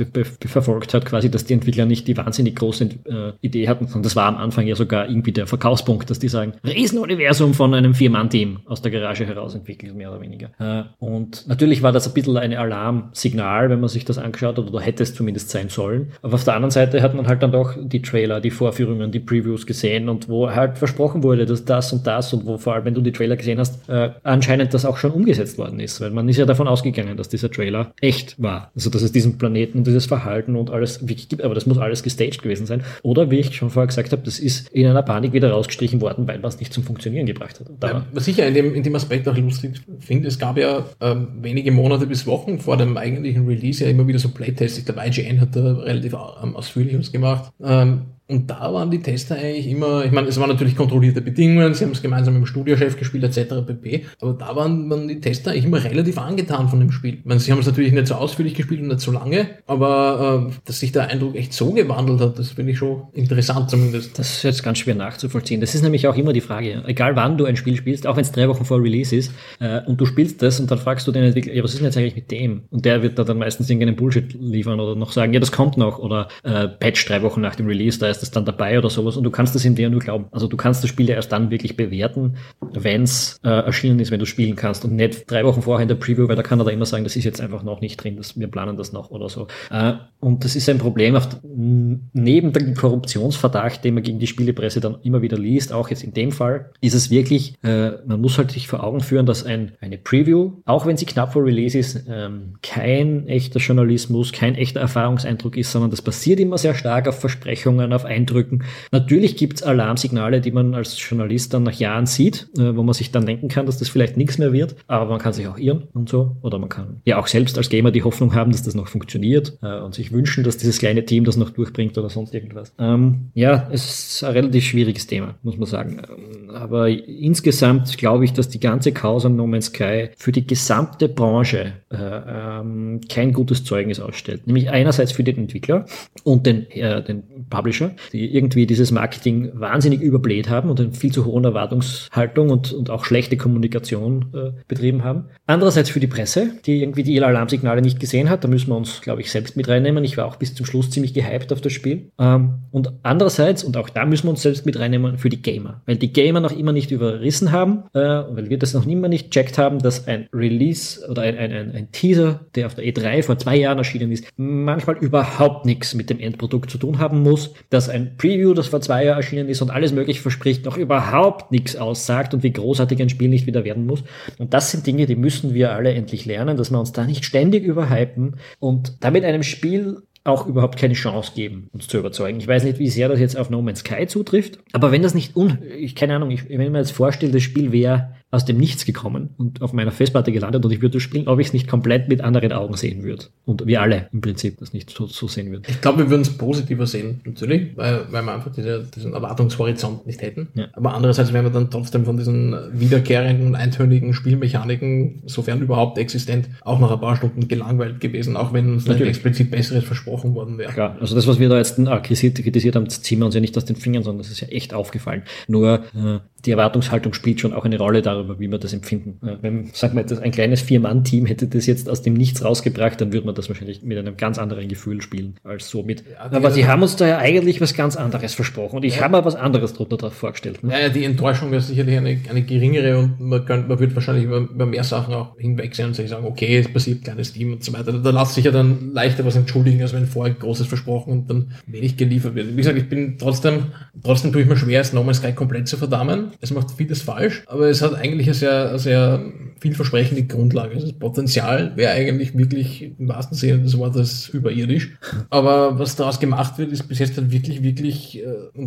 verfolgt 0.45 0.93
hat, 0.93 1.03
quasi, 1.06 1.30
dass 1.30 1.45
die 1.45 1.54
Entwickler 1.54 1.86
nicht 1.86 2.08
die 2.08 2.18
wahnsinnig 2.18 2.56
große 2.56 2.84
äh, 2.84 3.32
Idee 3.41 3.68
hatten. 3.68 3.86
Und 3.93 4.06
das 4.06 4.16
war 4.16 4.26
am 4.26 4.38
Anfang 4.38 4.68
ja 4.68 4.76
sogar 4.76 5.10
irgendwie 5.10 5.32
der 5.32 5.47
Verkaufspunkt, 5.47 6.10
dass 6.10 6.20
die 6.20 6.30
sagen, 6.30 6.54
Riesenuniversum 6.66 7.54
von 7.54 7.74
einem 7.74 7.93
Vier-Mann-Team 7.93 8.60
aus 8.66 8.82
der 8.82 8.91
Garage 8.91 9.26
heraus 9.26 9.56
entwickelt, 9.56 9.95
mehr 9.95 10.12
oder 10.12 10.22
weniger. 10.22 10.49
Äh, 10.60 10.84
und 10.99 11.47
natürlich 11.47 11.82
war 11.82 11.91
das 11.91 12.08
ein 12.08 12.14
bisschen 12.14 12.38
ein 12.38 12.54
Alarmsignal, 12.54 13.70
wenn 13.70 13.80
man 13.80 13.89
sich 13.89 14.06
das 14.06 14.18
angeschaut 14.18 14.58
hat, 14.58 14.68
oder 14.68 14.82
hätte 14.82 15.04
es 15.04 15.14
zumindest 15.14 15.49
sein 15.49 15.70
sollen. 15.70 16.12
Aber 16.22 16.36
auf 16.36 16.43
der 16.43 16.56
anderen 16.56 16.72
Seite 16.72 17.01
hat 17.01 17.14
man 17.14 17.28
halt 17.28 17.43
dann 17.43 17.51
doch 17.51 17.76
die 17.80 18.01
Trailer, 18.01 18.41
die 18.41 18.51
Vorführungen, 18.51 19.12
die 19.12 19.20
Previews 19.20 19.66
gesehen 19.66 20.10
und 20.10 20.30
wo 20.30 20.49
halt 20.49 20.78
versprochen 20.78 21.24
wurde, 21.24 21.45
dass 21.45 21.66
das 21.66 21.93
und 21.93 22.06
das 22.08 22.34
und 22.34 22.45
wo 22.45 22.58
vor 22.58 22.74
allem, 22.74 22.86
wenn 22.86 22.93
du 22.93 23.01
die 23.01 23.12
Trailer 23.12 23.36
gesehen 23.36 23.60
hast, 23.60 23.88
äh, 23.89 24.12
anscheinend 24.24 24.74
das 24.74 24.86
auch 24.86 24.97
schon 24.97 25.12
umgesetzt 25.12 25.58
worden 25.58 25.80
ist. 25.80 26.01
Weil 26.01 26.12
man 26.12 26.28
ist 26.30 26.38
ja 26.38 26.45
davon 26.45 26.68
ausgegangen, 26.68 27.18
dass 27.18 27.30
dieser 27.30 27.51
Trailer 27.51 27.93
echt 28.01 28.41
war. 28.41 28.72
Also 28.76 28.89
dass 28.89 29.01
es 29.01 29.12
diesen 29.12 29.38
Planeten, 29.38 29.84
dieses 29.84 30.06
Verhalten 30.06 30.56
und 30.56 30.70
alles 30.70 30.93
wirklich 31.02 31.30
gibt, 31.30 31.41
aber 31.41 31.56
das 31.56 31.66
muss 31.66 31.78
alles 31.78 32.04
gestaged 32.04 32.41
gewesen 32.41 32.66
sein. 32.66 32.84
Oder 33.02 33.32
wie 33.32 33.39
ich 33.39 33.56
schon 33.56 33.70
vorher 33.70 33.88
gesagt 33.88 34.12
habe, 34.12 34.22
das 34.24 34.39
ist 34.39 34.70
in 34.70 34.88
einer 34.88 35.02
Panik 35.02 35.34
wieder 35.34 35.52
rausgestrichen 35.52 36.02
worden, 36.02 36.28
weil 36.28 36.39
man 36.39 36.50
es 36.50 36.60
nicht 36.60 36.74
zum 36.74 36.84
Funktionieren 36.84 37.26
gebracht 37.26 37.60
hat. 37.60 37.68
Ja, 37.82 38.06
was 38.12 38.28
ich 38.28 38.38
ja 38.38 38.46
in 38.46 38.54
dem, 38.54 38.74
in 38.74 38.84
dem 38.84 38.96
Aspekt 38.96 39.28
auch 39.28 39.38
lustig 39.38 39.82
finde, 40.00 40.28
es 40.28 40.39
gab 40.39 40.58
ja 40.58 40.86
ähm, 41.02 41.28
wenige 41.41 41.72
Monate 41.72 42.08
bis 42.08 42.26
Wochen 42.28 42.60
vor 42.60 42.78
dem 42.78 42.98
eigentlichen 42.98 43.48
Release 43.48 43.84
ja 43.84 43.89
immer 43.89 44.08
wieder 44.08 44.20
so 44.20 44.30
Playtests. 44.30 44.78
Ich 44.78 44.86
glaube, 44.86 45.02
IGN 45.06 45.41
hat 45.41 45.56
da 45.56 45.74
relativ 45.74 46.14
ähm, 46.14 46.56
ausführlich 46.56 46.98
was 46.98 47.12
gemacht. 47.12 47.52
Ähm, 47.64 48.04
und 48.30 48.49
da 48.49 48.74
waren 48.74 48.89
die 48.89 49.01
Tester 49.01 49.36
eigentlich 49.36 49.67
immer, 49.67 50.05
ich 50.05 50.11
meine, 50.11 50.28
es 50.30 50.39
waren 50.39 50.49
natürlich 50.49 50.78
kontrollierte 50.78 51.21
Bedingungen, 51.21 51.74
sie 51.74 51.84
haben 51.84 51.91
es 51.91 52.01
gemeinsam 52.01 52.34
mit 52.34 52.43
dem 52.43 52.45
Studiochef 52.45 52.97
gespielt, 52.97 53.24
etc. 53.26 53.65
pp. 53.67 54.05
Aber 54.21 54.34
da 54.34 54.55
waren, 54.55 54.89
waren 54.89 55.09
die 55.09 55.19
Tester 55.19 55.51
eigentlich 55.51 55.65
immer 55.65 55.84
relativ 55.84 56.17
angetan 56.17 56.69
von 56.69 56.80
dem 56.80 56.91
Spiel. 56.91 57.15
Ich 57.15 57.26
meine, 57.26 57.41
sie 57.41 57.51
haben 57.51 57.59
es 57.59 57.65
natürlich 57.65 57.91
nicht 57.91 58.07
so 58.07 58.15
ausführlich 58.15 58.55
gespielt 58.55 58.80
und 58.80 58.88
nicht 58.88 59.01
so 59.01 59.11
lange, 59.11 59.49
aber 59.67 60.47
äh, 60.49 60.53
dass 60.63 60.80
sich 60.80 60.93
der 60.93 61.09
Eindruck 61.09 61.36
echt 61.36 61.51
so 61.51 61.71
gewandelt 61.74 62.21
hat, 62.21 62.39
das 62.39 62.51
finde 62.51 62.71
ich 62.71 62.78
schon 62.78 63.03
interessant 63.11 63.69
zumindest. 63.69 64.17
Das 64.17 64.38
ist 64.38 64.43
jetzt 64.43 64.63
ganz 64.63 64.78
schwer 64.78 64.95
nachzuvollziehen. 64.95 65.59
Das 65.59 65.76
ist 65.76 65.82
nämlich 65.82 66.07
auch 66.07 66.15
immer 66.15 66.32
die 66.32 66.41
Frage, 66.41 66.82
egal 66.88 67.17
wann 67.17 67.38
du 67.38 67.43
ein 67.43 67.57
Spiel 67.57 67.76
spielst, 67.76 68.07
auch 68.07 68.15
wenn 68.15 68.24
es 68.24 68.32
drei 68.32 68.47
Wochen 68.47 68.63
vor 68.63 68.82
Release 68.82 69.13
ist, 69.13 69.34
äh, 69.59 69.82
und 69.86 69.99
du 69.99 70.05
spielst 70.05 70.41
das 70.41 70.61
und 70.61 70.71
dann 70.71 70.78
fragst 70.78 71.05
du 71.07 71.11
den 71.11 71.24
Entwickler, 71.24 71.53
ja, 71.53 71.61
was 71.61 71.74
ist 71.74 71.80
denn 71.80 71.88
jetzt 71.88 71.97
eigentlich 71.97 72.15
mit 72.15 72.32
dem? 72.32 72.63
Und 72.69 72.86
der 72.86 73.03
wird 73.03 73.19
da 73.19 73.26
dann 73.26 73.38
meistens 73.38 73.69
irgendeinen 73.69 73.97
Bullshit 73.97 74.34
liefern 74.34 74.80
oder 74.80 74.95
noch 74.95 75.11
sagen, 75.11 75.34
ja, 75.34 75.41
das 75.41 75.51
kommt 75.51 75.76
noch, 75.76 75.99
oder 75.99 76.30
äh, 76.43 76.69
Patch 76.69 77.05
drei 77.05 77.21
Wochen 77.21 77.41
nach 77.41 77.55
dem 77.55 77.67
Release, 77.67 77.99
da 77.99 78.12
ist 78.18 78.22
das 78.22 78.32
dann 78.32 78.45
dabei 78.45 78.78
oder 78.78 78.89
sowas 78.89 79.18
und 79.18 79.24
du 79.24 79.32
kannst 79.32 79.55
das 79.55 79.66
in 79.66 79.76
der 79.76 79.89
nur 79.89 79.99
glauben. 79.99 80.26
Also 80.32 80.47
du 80.47 80.57
kannst 80.57 80.84
das 80.84 80.89
Spiel 80.89 81.09
ja 81.09 81.16
erst 81.16 81.32
dann 81.32 81.51
wirklich 81.51 81.76
bewerten, 81.76 82.36
wenn 82.74 83.03
es 83.03 83.39
äh, 83.43 83.49
erschienen 83.49 83.99
ist, 83.99 84.11
wenn 84.11 84.20
du 84.20 84.26
spielen 84.26 84.55
kannst 84.55 84.86
und 84.86 84.95
nicht 84.95 85.30
drei 85.30 85.43
Wochen 85.43 85.61
vorher 85.61 85.84
in 85.84 85.88
der 85.88 85.95
Preview, 85.95 86.28
weil 86.28 86.36
da 86.36 86.43
kann 86.43 86.59
er 86.59 86.66
da 86.66 86.72
immer 86.72 86.86
sagen, 86.86 87.03
das 87.03 87.16
ist 87.16 87.24
jetzt 87.24 87.41
einfach 87.41 87.64
noch 87.64 87.82
nicht 87.82 87.97
drin, 87.97 88.18
das, 88.18 88.39
wir 88.39 88.47
planen 88.47 88.78
das 88.78 88.93
noch 88.93 89.11
oder 89.11 89.30
so. 89.30 89.47
Äh, 89.72 89.93
und 90.20 90.43
das 90.43 90.55
ist 90.55 90.70
ein 90.70 90.78
Problem 90.78 91.16
auf, 91.16 91.28
neben 91.43 92.53
dem 92.53 92.76
Korruptionsverdacht, 92.76 93.84
den 93.84 93.95
man 93.95 94.03
gegen 94.03 94.20
die 94.20 94.28
Spielepresse 94.28 94.80
dann 94.80 94.97
immer 95.03 95.22
wieder 95.22 95.38
liest, 95.38 95.74
auch 95.74 95.89
jetzt 95.89 96.03
in 96.03 96.14
dem 96.14 96.32
Fall, 96.32 96.72
ist 96.82 96.93
es 96.93 97.09
wirklich, 97.09 97.55
äh, 97.64 97.91
man 98.05 98.22
muss 98.22 98.38
halt 98.38 98.51
sich 98.51 98.68
vor 98.68 98.84
Augen 98.84 99.01
führen, 99.01 99.26
dass 99.26 99.45
ein, 99.45 99.74
eine 99.82 99.97
Preview, 99.97 100.53
auch 100.66 100.86
wenn 100.86 100.97
sie 100.97 101.05
knapp 101.05 101.34
vor 101.34 101.43
Release 101.43 101.78
ist, 101.78 102.05
ähm, 102.07 102.55
kein 102.61 103.28
echter 103.28 103.59
Journalismus, 103.59 104.32
kein 104.32 104.55
echter 104.55 104.80
Erfahrungseindruck 104.80 105.57
ist, 105.57 105.72
sondern 105.72 105.91
das 105.91 106.01
basiert 106.01 106.39
immer 106.39 106.57
sehr 106.57 106.76
stark 106.76 107.07
auf 107.07 107.20
Versprechungen, 107.20 107.93
auf 107.93 108.03
Eindrücken. 108.06 108.64
Natürlich 108.91 109.38
gibt 109.38 109.58
es 109.58 109.64
Alarmsignale, 109.64 110.41
die 110.41 110.51
man 110.51 110.74
als 110.74 110.97
Journalist 110.99 111.54
dann 111.54 111.64
nach 111.64 111.74
Jahren 111.74 112.06
sieht, 112.06 112.47
äh, 112.58 112.76
wo 112.76 112.84
man 112.84 112.93
sich 112.93 113.12
dann 113.12 113.26
denken 113.26 113.47
kann, 113.47 113.66
dass 113.66 113.78
das 113.78 113.89
vielleicht 113.89 114.18
nichts 114.18 114.38
mehr 114.38 114.54
wird, 114.54 114.76
aber 114.88 115.10
man 115.10 115.20
kann 115.20 115.34
sich 115.34 115.47
auch 115.47 115.58
irren 115.58 115.84
und 115.93 116.10
so. 116.10 116.38
Oder 116.41 116.60
man 116.60 116.70
kann 116.70 117.01
ja 117.06 117.20
auch 117.20 117.28
selbst 117.28 117.58
als 117.58 117.70
Gamer 117.70 117.91
die 117.91 118.04
Hoffnung 118.04 118.34
haben, 118.36 118.51
dass 118.51 118.64
das 118.64 118.76
noch 118.76 118.88
funktioniert 118.88 119.58
äh, 119.62 119.80
und 119.80 119.95
sich 119.95 120.12
wünschen, 120.12 120.43
dass 120.43 120.58
dieses 120.58 120.80
kleine 120.80 121.06
Team 121.06 121.24
das 121.26 121.38
noch 121.38 121.49
durchbringt 121.49 121.97
oder 121.97 122.10
sonst 122.10 122.34
irgendwas. 122.34 122.74
Ähm, 122.80 123.32
ja, 123.34 123.68
es 123.72 124.14
ist 124.14 124.24
ein 124.24 124.34
relativ 124.34 124.64
schwieriges 124.64 125.08
Thema, 125.08 125.36
muss 125.43 125.58
man 125.58 125.68
sagen. 125.68 126.01
Ähm, 126.10 126.49
aber 126.49 126.89
insgesamt 126.89 127.97
glaube 127.97 128.26
ich, 128.26 128.34
dass 128.34 128.49
die 128.49 128.60
ganze 128.60 128.91
Causa 128.91 129.30
No 129.30 129.47
Man's 129.47 129.68
Sky 129.68 130.10
für 130.18 130.32
die 130.32 130.45
gesamte 130.45 131.10
Branche 131.10 131.74
äh, 131.89 131.95
ähm, 131.97 133.01
kein 133.10 133.34
gutes 133.34 133.64
Zeugnis 133.64 133.99
ausstellt. 133.99 134.47
Nämlich 134.47 134.70
einerseits 134.70 135.12
für 135.12 135.24
den 135.24 135.38
Entwickler 135.38 135.86
und 136.24 136.45
den, 136.45 136.70
äh, 136.72 137.04
den 137.04 137.24
Publisher, 137.49 137.93
die 138.12 138.36
irgendwie 138.36 138.66
dieses 138.66 138.91
Marketing 138.91 139.52
wahnsinnig 139.54 140.02
überbläht 140.02 140.50
haben 140.50 140.70
und 140.70 140.80
eine 140.80 140.94
viel 140.94 141.12
zu 141.12 141.26
hohe 141.26 141.44
Erwartungshaltung 141.44 142.50
und, 142.50 142.74
und 142.74 142.89
auch 142.89 143.06
schlechte 143.06 143.38
Kommunikation 143.38 144.26
äh, 144.34 144.52
betrieben 144.68 145.04
haben. 145.04 145.26
Andererseits 145.46 145.89
für 145.89 146.00
die 146.00 146.08
Presse, 146.08 146.52
die 146.66 146.82
irgendwie 146.82 147.04
die 147.04 147.22
Alarmsignale 147.22 147.82
nicht 147.82 148.00
gesehen 148.00 148.30
hat. 148.30 148.44
Da 148.44 148.48
müssen 148.48 148.70
wir 148.70 148.78
uns, 148.78 149.02
glaube 149.02 149.22
ich, 149.22 149.32
selbst 149.32 149.58
mit 149.58 149.68
reinnehmen. 149.68 150.04
Ich 150.04 150.18
war 150.18 150.26
auch 150.26 150.36
bis 150.38 150.56
zum 150.56 150.66
Schluss 150.66 150.89
ziemlich 150.89 151.14
gehypt 151.14 151.52
auf 151.52 151.62
das 151.62 151.74
Spiel. 151.74 152.12
Ähm, 152.20 152.64
und 152.72 152.94
andererseits, 153.04 153.64
und 153.64 153.78
auch 153.78 153.89
da 153.89 154.06
müssen 154.06 154.26
wir 154.26 154.32
uns 154.32 154.41
selbst 154.41 154.66
mit 154.66 154.80
reinnehmen, 154.80 155.18
für 155.18 155.30
die 155.30 155.41
Gamer. 155.41 155.82
Weil 155.86 155.98
die 155.98 156.14
Gamer 156.14 156.39
noch 156.39 156.52
immer 156.52 156.72
nicht 156.72 156.91
überrissen 156.91 157.52
haben, 157.52 157.84
äh, 157.94 158.00
weil 158.00 158.50
wir 158.50 158.58
das 158.58 158.74
noch 158.74 158.86
immer 158.86 159.08
nicht 159.08 159.32
checkt 159.32 159.58
haben, 159.58 159.80
dass 159.80 160.08
ein 160.08 160.28
Release 160.34 161.06
oder 161.10 161.24
ein, 161.24 161.38
ein, 161.38 161.52
ein, 161.52 161.72
ein 161.72 161.91
Teaser, 161.91 162.41
der 162.56 162.68
auf 162.68 162.76
der 162.76 162.86
E3 162.86 163.24
vor 163.24 163.38
zwei 163.38 163.56
Jahren 163.56 163.78
erschienen 163.78 164.12
ist, 164.12 164.26
manchmal 164.38 164.98
überhaupt 164.98 165.66
nichts 165.66 165.94
mit 165.94 166.10
dem 166.10 166.20
Endprodukt 166.20 166.70
zu 166.70 166.78
tun 166.78 167.00
haben 167.00 167.22
muss, 167.22 167.54
dass 167.70 167.83
ein 167.90 168.18
Preview, 168.18 168.54
das 168.54 168.68
vor 168.68 168.82
zwei 168.82 169.06
Jahren 169.06 169.18
erschienen 169.18 169.50
ist 169.50 169.62
und 169.62 169.72
alles 169.72 169.92
möglich 169.92 170.22
verspricht, 170.22 170.66
noch 170.66 170.78
überhaupt 170.78 171.52
nichts 171.52 171.76
aussagt 171.76 172.34
und 172.34 172.44
wie 172.44 172.54
großartig 172.54 173.02
ein 173.02 173.10
Spiel 173.10 173.30
nicht 173.30 173.48
wieder 173.48 173.64
werden 173.64 173.86
muss. 173.86 174.04
Und 174.38 174.54
das 174.54 174.72
sind 174.72 174.86
Dinge, 174.86 175.06
die 175.06 175.16
müssen 175.16 175.54
wir 175.54 175.72
alle 175.72 175.94
endlich 175.94 176.26
lernen, 176.26 176.58
dass 176.58 176.72
wir 176.72 176.80
uns 176.80 176.92
da 176.92 177.06
nicht 177.06 177.26
ständig 177.26 177.64
überhypen 177.64 178.36
und 178.60 178.94
damit 179.02 179.24
einem 179.24 179.44
Spiel 179.44 180.04
auch 180.26 180.48
überhaupt 180.48 180.80
keine 180.80 180.94
Chance 180.94 181.34
geben, 181.36 181.70
uns 181.74 181.88
zu 181.88 181.98
überzeugen. 181.98 182.40
Ich 182.40 182.48
weiß 182.48 182.64
nicht, 182.64 182.80
wie 182.80 182.90
sehr 182.90 183.10
das 183.10 183.20
jetzt 183.20 183.38
auf 183.38 183.50
No 183.50 183.62
Man's 183.62 183.80
Sky 183.80 184.08
zutrifft, 184.08 184.60
aber 184.72 184.92
wenn 184.92 185.02
das 185.02 185.14
nicht 185.14 185.36
un, 185.36 185.58
ich 185.78 185.96
keine 185.96 186.16
Ahnung, 186.16 186.32
ich, 186.32 186.48
wenn 186.48 186.72
mir 186.72 186.80
jetzt 186.80 186.92
vorstelle, 186.92 187.34
das 187.34 187.44
Spiel 187.44 187.72
wäre 187.72 188.16
aus 188.34 188.46
dem 188.46 188.58
Nichts 188.58 188.84
gekommen 188.84 189.30
und 189.38 189.62
auf 189.62 189.74
meiner 189.74 189.92
Festplatte 189.92 190.32
gelandet 190.32 190.66
und 190.66 190.72
ich 190.72 190.82
würde 190.82 191.00
spielen, 191.00 191.28
ob 191.28 191.40
ich 191.40 191.48
es 191.48 191.54
nicht 191.54 191.68
komplett 191.68 192.10
mit 192.10 192.22
anderen 192.22 192.52
Augen 192.52 192.76
sehen 192.76 193.04
würde. 193.04 193.26
Und 193.46 193.68
wir 193.68 193.80
alle 193.80 194.08
im 194.12 194.22
Prinzip 194.22 194.58
das 194.58 194.74
nicht 194.74 194.90
so, 194.90 195.06
so 195.06 195.28
sehen 195.28 195.52
würden. 195.52 195.64
Ich 195.68 195.82
glaube, 195.82 196.00
wir 196.00 196.10
würden 196.10 196.24
es 196.24 196.36
positiver 196.36 196.88
sehen, 196.88 197.22
natürlich, 197.26 197.78
weil, 197.78 198.06
weil 198.10 198.24
wir 198.24 198.34
einfach 198.34 198.52
diese, 198.52 198.86
diesen 198.96 199.14
Erwartungshorizont 199.14 200.08
nicht 200.08 200.24
hätten. 200.24 200.48
Ja. 200.56 200.66
Aber 200.74 200.96
andererseits 200.96 201.32
wären 201.32 201.46
wir 201.46 201.52
dann 201.52 201.70
trotzdem 201.70 202.06
von 202.06 202.18
diesen 202.18 202.56
wiederkehrenden 202.74 203.48
und 203.48 203.56
eintönigen 203.56 204.16
Spielmechaniken, 204.16 205.22
sofern 205.28 205.62
überhaupt 205.62 206.00
existent, 206.00 206.50
auch 206.62 206.80
nach 206.80 206.90
ein 206.90 207.00
paar 207.00 207.16
Stunden 207.16 207.48
gelangweilt 207.48 208.00
gewesen, 208.00 208.36
auch 208.36 208.52
wenn 208.52 208.74
uns 208.74 208.88
natürlich 208.88 209.10
explizit 209.10 209.52
Besseres 209.52 209.84
versprochen 209.84 210.34
worden 210.34 210.58
wäre. 210.58 210.74
Klar, 210.74 210.98
also 211.00 211.14
das, 211.14 211.28
was 211.28 211.38
wir 211.38 211.50
da 211.50 211.58
jetzt 211.60 211.80
ah, 211.80 212.00
kritisiert, 212.00 212.76
haben, 212.76 212.90
ziehen 212.90 213.20
wir 213.20 213.28
uns 213.28 213.36
ja 213.36 213.42
nicht 213.42 213.56
aus 213.58 213.66
den 213.66 213.76
Fingern, 213.76 214.02
sondern 214.02 214.24
das 214.24 214.32
ist 214.32 214.40
ja 214.40 214.48
echt 214.48 214.74
aufgefallen. 214.74 215.22
Nur 215.48 215.84
äh, 215.94 216.20
die 216.46 216.52
Erwartungshaltung 216.52 217.14
spielt 217.14 217.40
schon 217.40 217.54
auch 217.54 217.64
eine 217.64 217.78
Rolle 217.78 218.02
darüber, 218.24 218.39
wie 218.39 218.49
wir 218.49 218.57
das 218.57 218.74
empfinden. 218.74 219.19
Wenn, 219.41 219.69
sagen 219.74 219.95
wir, 219.95 220.21
ein 220.21 220.32
kleines 220.32 220.61
Vier-Mann-Team 220.61 221.26
hätte 221.26 221.47
das 221.47 221.65
jetzt 221.65 221.89
aus 221.89 222.01
dem 222.01 222.13
Nichts 222.13 222.43
rausgebracht, 222.43 222.99
dann 223.01 223.13
würde 223.13 223.26
man 223.26 223.36
das 223.36 223.49
wahrscheinlich 223.49 223.84
mit 223.84 223.97
einem 223.97 224.17
ganz 224.17 224.38
anderen 224.38 224.67
Gefühl 224.67 225.01
spielen, 225.01 225.36
als 225.43 225.69
so 225.69 225.84
mit. 225.84 226.03
Ja, 226.09 226.32
aber 226.32 226.51
sie 226.51 226.67
haben 226.67 226.82
uns 226.82 226.95
da 226.95 227.07
ja 227.07 227.17
eigentlich 227.17 227.61
was 227.61 227.74
ganz 227.74 227.95
anderes 227.95 228.34
versprochen 228.34 228.78
und 228.78 228.84
ich 228.84 228.97
ja. 228.97 229.03
habe 229.03 229.17
mir 229.17 229.26
was 229.26 229.36
anderes 229.36 229.74
drunter 229.74 230.11
vorgestellt. 230.11 230.63
Ne? 230.63 230.71
Ja, 230.71 230.89
die 230.89 231.03
Enttäuschung 231.03 231.51
wäre 231.51 231.61
sicherlich 231.61 231.97
eine, 231.97 232.19
eine 232.30 232.41
geringere 232.43 232.97
und 232.97 233.19
man, 233.19 233.45
könnte, 233.45 233.67
man 233.67 233.80
wird 233.80 233.95
wahrscheinlich 233.95 234.26
über, 234.26 234.38
über 234.38 234.65
mehr 234.65 234.84
Sachen 234.84 235.13
auch 235.13 235.38
hinwegsehen 235.38 235.89
und 235.89 235.93
sich 235.95 236.09
sagen, 236.09 236.26
okay, 236.26 236.57
es 236.57 236.71
passiert 236.71 237.03
kleines 237.03 237.34
Team 237.34 237.53
und 237.53 237.63
so 237.63 237.74
weiter. 237.74 237.93
Da 237.93 238.09
lässt 238.09 238.36
sich 238.36 238.45
ja 238.45 238.51
dann 238.51 238.91
leichter 238.93 239.26
was 239.26 239.36
entschuldigen, 239.36 239.82
als 239.82 239.93
wenn 239.93 240.05
vorher 240.05 240.34
Großes 240.34 240.67
versprochen 240.67 241.13
und 241.13 241.30
dann 241.30 241.51
wenig 241.67 241.97
geliefert 241.97 242.36
wird. 242.36 242.51
Wie 242.51 242.57
gesagt, 242.57 242.78
ich 242.78 242.89
bin 242.89 243.17
trotzdem, 243.17 243.67
trotzdem 244.03 244.32
tue 244.32 244.41
ich 244.41 244.47
mir 244.47 244.57
schwer, 244.57 244.82
es 244.82 244.93
No 244.93 245.03
Man's 245.03 245.17
Sky 245.17 245.34
komplett 245.34 245.67
zu 245.67 245.78
verdammen. 245.78 246.32
Es 246.41 246.51
macht 246.51 246.71
vieles 246.71 247.01
falsch, 247.01 247.43
aber 247.47 247.67
es 247.69 247.82
hat 247.82 247.95
eigentlich 247.95 248.12
eine 248.22 248.34
sehr, 248.34 248.78
sehr 248.80 249.24
vielversprechende 249.64 250.24
Grundlage. 250.24 250.76
Also 250.76 250.88
das 250.88 250.99
Potenzial 250.99 251.72
wäre 251.78 251.93
eigentlich 251.93 252.38
wirklich 252.38 252.91
im 252.99 253.07
wahrsten 253.07 253.38
Sinne 253.38 253.59
des 253.59 253.78
Wortes 253.78 254.28
überirdisch. 254.30 254.91
Aber 255.30 255.80
was 255.80 255.95
daraus 255.95 256.20
gemacht 256.20 256.57
wird, 256.57 256.74
ist 256.74 256.84
bis 256.89 256.99
jetzt 256.99 257.18
dann 257.18 257.32
wirklich, 257.32 257.64
wirklich 257.64 258.20
äh, 258.20 258.26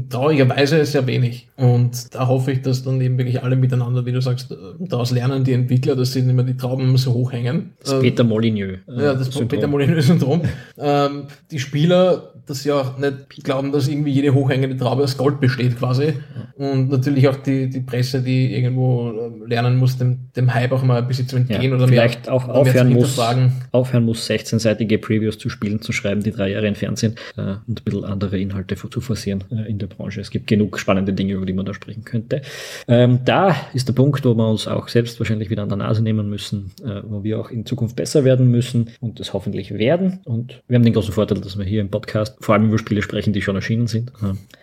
traurigerweise 0.08 0.84
sehr 0.86 1.06
wenig. 1.06 1.48
Und 1.56 2.14
da 2.14 2.26
hoffe 2.28 2.52
ich, 2.52 2.62
dass 2.62 2.82
dann 2.82 2.98
eben 3.02 3.18
wirklich 3.18 3.42
alle 3.42 3.56
miteinander, 3.56 4.06
wie 4.06 4.12
du 4.12 4.22
sagst, 4.22 4.52
äh, 4.52 4.56
daraus 4.80 5.10
lernen, 5.10 5.44
die 5.44 5.52
Entwickler, 5.52 5.96
dass 5.96 6.14
sie 6.14 6.22
nicht 6.22 6.34
mehr 6.34 6.44
die 6.44 6.56
Trauben 6.56 6.96
so 6.96 7.12
hoch 7.12 7.30
hängen. 7.30 7.74
Das 7.80 7.92
ähm, 7.92 8.00
Peter 8.00 8.24
Molyneux. 8.24 8.78
Äh, 8.88 9.02
ja, 9.02 9.12
das 9.12 9.26
Syndrom. 9.26 9.48
Peter 9.48 9.66
Molyneux-Syndrom. 9.66 10.42
ähm, 10.78 11.24
die 11.50 11.58
Spieler, 11.58 12.32
dass 12.46 12.62
sie 12.62 12.70
auch 12.70 12.96
nicht 12.98 13.42
glauben, 13.42 13.72
dass 13.72 13.88
irgendwie 13.88 14.12
jede 14.12 14.32
hochhängende 14.32 14.76
Traube 14.76 15.02
aus 15.02 15.16
Gold 15.16 15.40
besteht 15.40 15.78
quasi. 15.78 16.14
Und 16.54 16.88
natürlich 16.90 17.28
auch 17.28 17.36
die, 17.36 17.68
die 17.68 17.80
Presse, 17.80 18.22
die 18.22 18.54
irgendwo 18.54 19.10
äh, 19.10 19.48
lernen 19.48 19.76
muss, 19.76 19.98
dem, 19.98 20.30
dem 20.36 20.54
Hype 20.54 20.72
auch 20.72 20.82
mal 20.82 20.98
ein 20.98 21.08
bisschen 21.08 21.28
zu 21.28 21.36
entgehen 21.36 21.62
ja, 21.62 21.74
oder 21.74 21.88
vielleicht 21.88 22.26
mehr, 22.26 22.34
auch 22.34 22.48
aufhören 22.48 22.92
muss, 22.92 23.18
aufhören 23.72 24.04
muss, 24.04 24.30
16-seitige 24.30 24.98
Previews 24.98 25.38
zu 25.38 25.48
spielen, 25.48 25.82
zu 25.82 25.92
schreiben, 25.92 26.22
die 26.22 26.30
drei 26.30 26.50
Jahre 26.50 26.68
entfernt 26.68 26.98
sind 26.98 27.18
äh, 27.36 27.56
und 27.66 27.80
ein 27.80 27.84
bisschen 27.84 28.04
andere 28.04 28.38
Inhalte 28.38 28.76
zu 28.76 29.00
forcieren 29.00 29.44
äh, 29.50 29.68
in 29.68 29.78
der 29.78 29.88
Branche. 29.88 30.20
Es 30.20 30.30
gibt 30.30 30.46
genug 30.46 30.78
spannende 30.78 31.12
Dinge, 31.12 31.34
über 31.34 31.46
die 31.46 31.52
man 31.52 31.66
da 31.66 31.74
sprechen 31.74 32.04
könnte. 32.04 32.42
Ähm, 32.86 33.20
da 33.24 33.56
ist 33.74 33.88
der 33.88 33.94
Punkt, 33.94 34.24
wo 34.24 34.34
wir 34.34 34.48
uns 34.48 34.68
auch 34.68 34.88
selbst 34.88 35.18
wahrscheinlich 35.18 35.50
wieder 35.50 35.64
an 35.64 35.68
der 35.68 35.78
Nase 35.78 36.02
nehmen 36.02 36.30
müssen, 36.30 36.72
äh, 36.84 37.02
wo 37.04 37.24
wir 37.24 37.40
auch 37.40 37.50
in 37.50 37.66
Zukunft 37.66 37.96
besser 37.96 38.24
werden 38.24 38.50
müssen 38.50 38.90
und 39.00 39.18
das 39.18 39.32
hoffentlich 39.32 39.74
werden. 39.74 40.20
Und 40.24 40.62
wir 40.68 40.76
haben 40.76 40.84
den 40.84 40.92
großen 40.92 41.12
Vorteil, 41.12 41.40
dass 41.40 41.58
wir 41.58 41.64
hier 41.64 41.80
im 41.80 41.90
Podcast 41.90 42.35
vor 42.40 42.54
allem 42.54 42.66
über 42.68 42.78
Spiele 42.78 43.02
sprechen, 43.02 43.32
die 43.32 43.42
schon 43.42 43.56
erschienen 43.56 43.86
sind. 43.86 44.12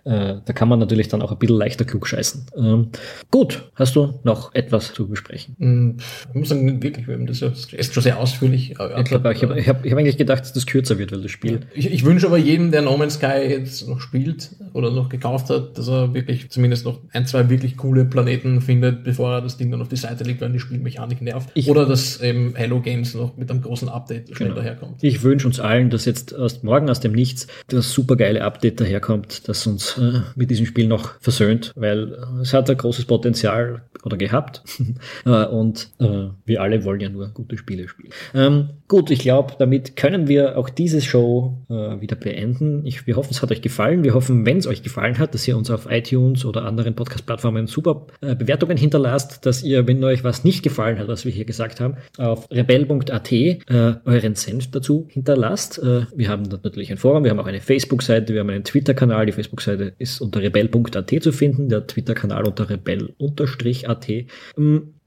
Äh, 0.04 0.36
da 0.44 0.52
kann 0.52 0.68
man 0.68 0.78
natürlich 0.78 1.08
dann 1.08 1.22
auch 1.22 1.32
ein 1.32 1.38
bisschen 1.38 1.56
leichter 1.56 1.84
klug 1.84 2.06
scheißen. 2.06 2.46
Ähm, 2.56 2.88
gut, 3.30 3.70
hast 3.74 3.96
du 3.96 4.20
noch 4.22 4.54
etwas 4.54 4.92
zu 4.92 5.08
besprechen? 5.08 5.56
Hm, 5.58 5.96
ich 6.28 6.34
muss 6.34 6.48
sagen, 6.50 6.82
wirklich, 6.82 7.06
wir 7.06 7.14
haben 7.14 7.26
das 7.26 7.42
ist 7.42 7.94
schon 7.94 8.02
sehr 8.02 8.18
ausführlich. 8.18 8.72
ich 8.72 8.78
habe 8.78 9.02
ich 9.02 9.12
hab, 9.12 9.56
ich 9.56 9.68
hab, 9.68 9.84
hab 9.84 9.98
eigentlich 9.98 10.16
gedacht, 10.16 10.40
dass 10.40 10.52
das 10.52 10.66
kürzer 10.66 10.98
wird, 10.98 11.12
weil 11.12 11.22
das 11.22 11.30
Spiel. 11.30 11.60
Ich, 11.74 11.90
ich 11.90 12.04
wünsche 12.04 12.26
aber 12.26 12.38
jedem, 12.38 12.70
der 12.70 12.82
No 12.82 12.96
Man's 12.96 13.14
Sky 13.14 13.46
jetzt 13.48 13.88
noch 13.88 14.00
spielt 14.00 14.50
oder 14.72 14.90
noch 14.90 15.08
gekauft 15.08 15.50
hat, 15.50 15.78
dass 15.78 15.88
er 15.88 16.14
wirklich 16.14 16.50
zumindest 16.50 16.84
noch 16.84 17.00
ein, 17.12 17.26
zwei 17.26 17.48
wirklich 17.48 17.76
coole 17.76 18.04
Planeten 18.04 18.60
findet, 18.60 19.04
bevor 19.04 19.32
er 19.32 19.40
das 19.40 19.56
Ding 19.56 19.70
dann 19.70 19.80
auf 19.80 19.88
die 19.88 19.96
Seite 19.96 20.24
legt, 20.24 20.40
weil 20.40 20.52
die 20.52 20.60
Spielmechanik 20.60 21.22
nervt. 21.22 21.50
Ich, 21.54 21.68
oder 21.70 21.86
dass 21.86 22.20
eben 22.20 22.54
Hello 22.54 22.80
Games 22.80 23.14
noch 23.14 23.36
mit 23.36 23.50
einem 23.50 23.62
großen 23.62 23.88
Update 23.88 24.34
schnell 24.36 24.50
genau. 24.50 24.60
daherkommt. 24.60 25.02
Ich 25.02 25.22
wünsche 25.22 25.46
uns 25.46 25.60
allen, 25.60 25.90
dass 25.90 26.04
jetzt 26.04 26.34
aus, 26.34 26.62
morgen 26.62 26.90
aus 26.90 27.00
dem 27.00 27.12
Nichts 27.12 27.46
das 27.68 27.92
supergeile 27.92 28.42
Update 28.42 28.80
daherkommt, 28.80 29.48
das 29.48 29.66
uns 29.66 29.98
äh, 29.98 30.20
mit 30.36 30.50
diesem 30.50 30.66
Spiel 30.66 30.86
noch 30.86 31.20
versöhnt, 31.20 31.72
weil 31.76 32.16
es 32.42 32.52
hat 32.52 32.68
ein 32.70 32.76
großes 32.76 33.06
Potenzial 33.06 33.82
oder 34.04 34.16
gehabt. 34.16 34.62
Äh, 35.26 35.46
und 35.46 35.90
äh, 36.00 36.28
wir 36.44 36.60
alle 36.60 36.84
wollen 36.84 37.00
ja 37.00 37.08
nur 37.08 37.28
gute 37.28 37.56
Spiele 37.56 37.88
spielen. 37.88 38.10
Ähm, 38.34 38.70
gut, 38.88 39.10
ich 39.10 39.20
glaube, 39.20 39.54
damit 39.58 39.96
können 39.96 40.28
wir 40.28 40.58
auch 40.58 40.68
diese 40.68 41.00
Show 41.00 41.64
äh, 41.70 42.00
wieder 42.00 42.16
beenden. 42.16 42.84
Ich, 42.84 43.06
wir 43.06 43.16
hoffen, 43.16 43.30
es 43.30 43.40
hat 43.40 43.50
euch 43.50 43.62
gefallen. 43.62 44.04
Wir 44.04 44.12
hoffen, 44.12 44.44
wenn 44.44 44.58
es 44.58 44.66
euch 44.66 44.82
gefallen 44.82 45.18
hat, 45.18 45.34
dass 45.34 45.46
ihr 45.48 45.56
uns 45.56 45.70
auf 45.70 45.86
iTunes 45.90 46.44
oder 46.44 46.64
anderen 46.64 46.94
Podcast-Plattformen 46.94 47.66
super 47.66 48.06
äh, 48.20 48.34
Bewertungen 48.34 48.76
hinterlasst, 48.76 49.46
dass 49.46 49.62
ihr, 49.62 49.86
wenn 49.86 50.02
euch 50.04 50.24
was 50.24 50.44
nicht 50.44 50.62
gefallen 50.62 50.98
hat, 50.98 51.08
was 51.08 51.24
wir 51.24 51.32
hier 51.32 51.44
gesagt 51.44 51.80
haben, 51.80 51.96
auf 52.18 52.50
rebell.at 52.50 53.32
äh, 53.32 53.56
euren 54.04 54.34
Senf 54.34 54.70
dazu 54.70 55.06
hinterlasst. 55.08 55.80
Wir 56.14 56.28
haben 56.28 56.42
natürlich 56.62 56.90
ein 56.90 56.98
Forum, 56.98 57.24
wir 57.24 57.30
haben 57.30 57.40
auch 57.40 57.46
eine 57.54 57.62
Facebook-Seite, 57.62 58.32
wir 58.32 58.40
haben 58.40 58.50
einen 58.50 58.64
Twitter-Kanal. 58.64 59.26
Die 59.26 59.32
Facebook-Seite 59.32 59.94
ist 59.98 60.20
unter 60.20 60.42
rebell.at 60.42 61.10
zu 61.22 61.32
finden, 61.32 61.68
der 61.68 61.86
Twitter-Kanal 61.86 62.44
unter 62.44 62.68
rebell-at. 62.68 64.08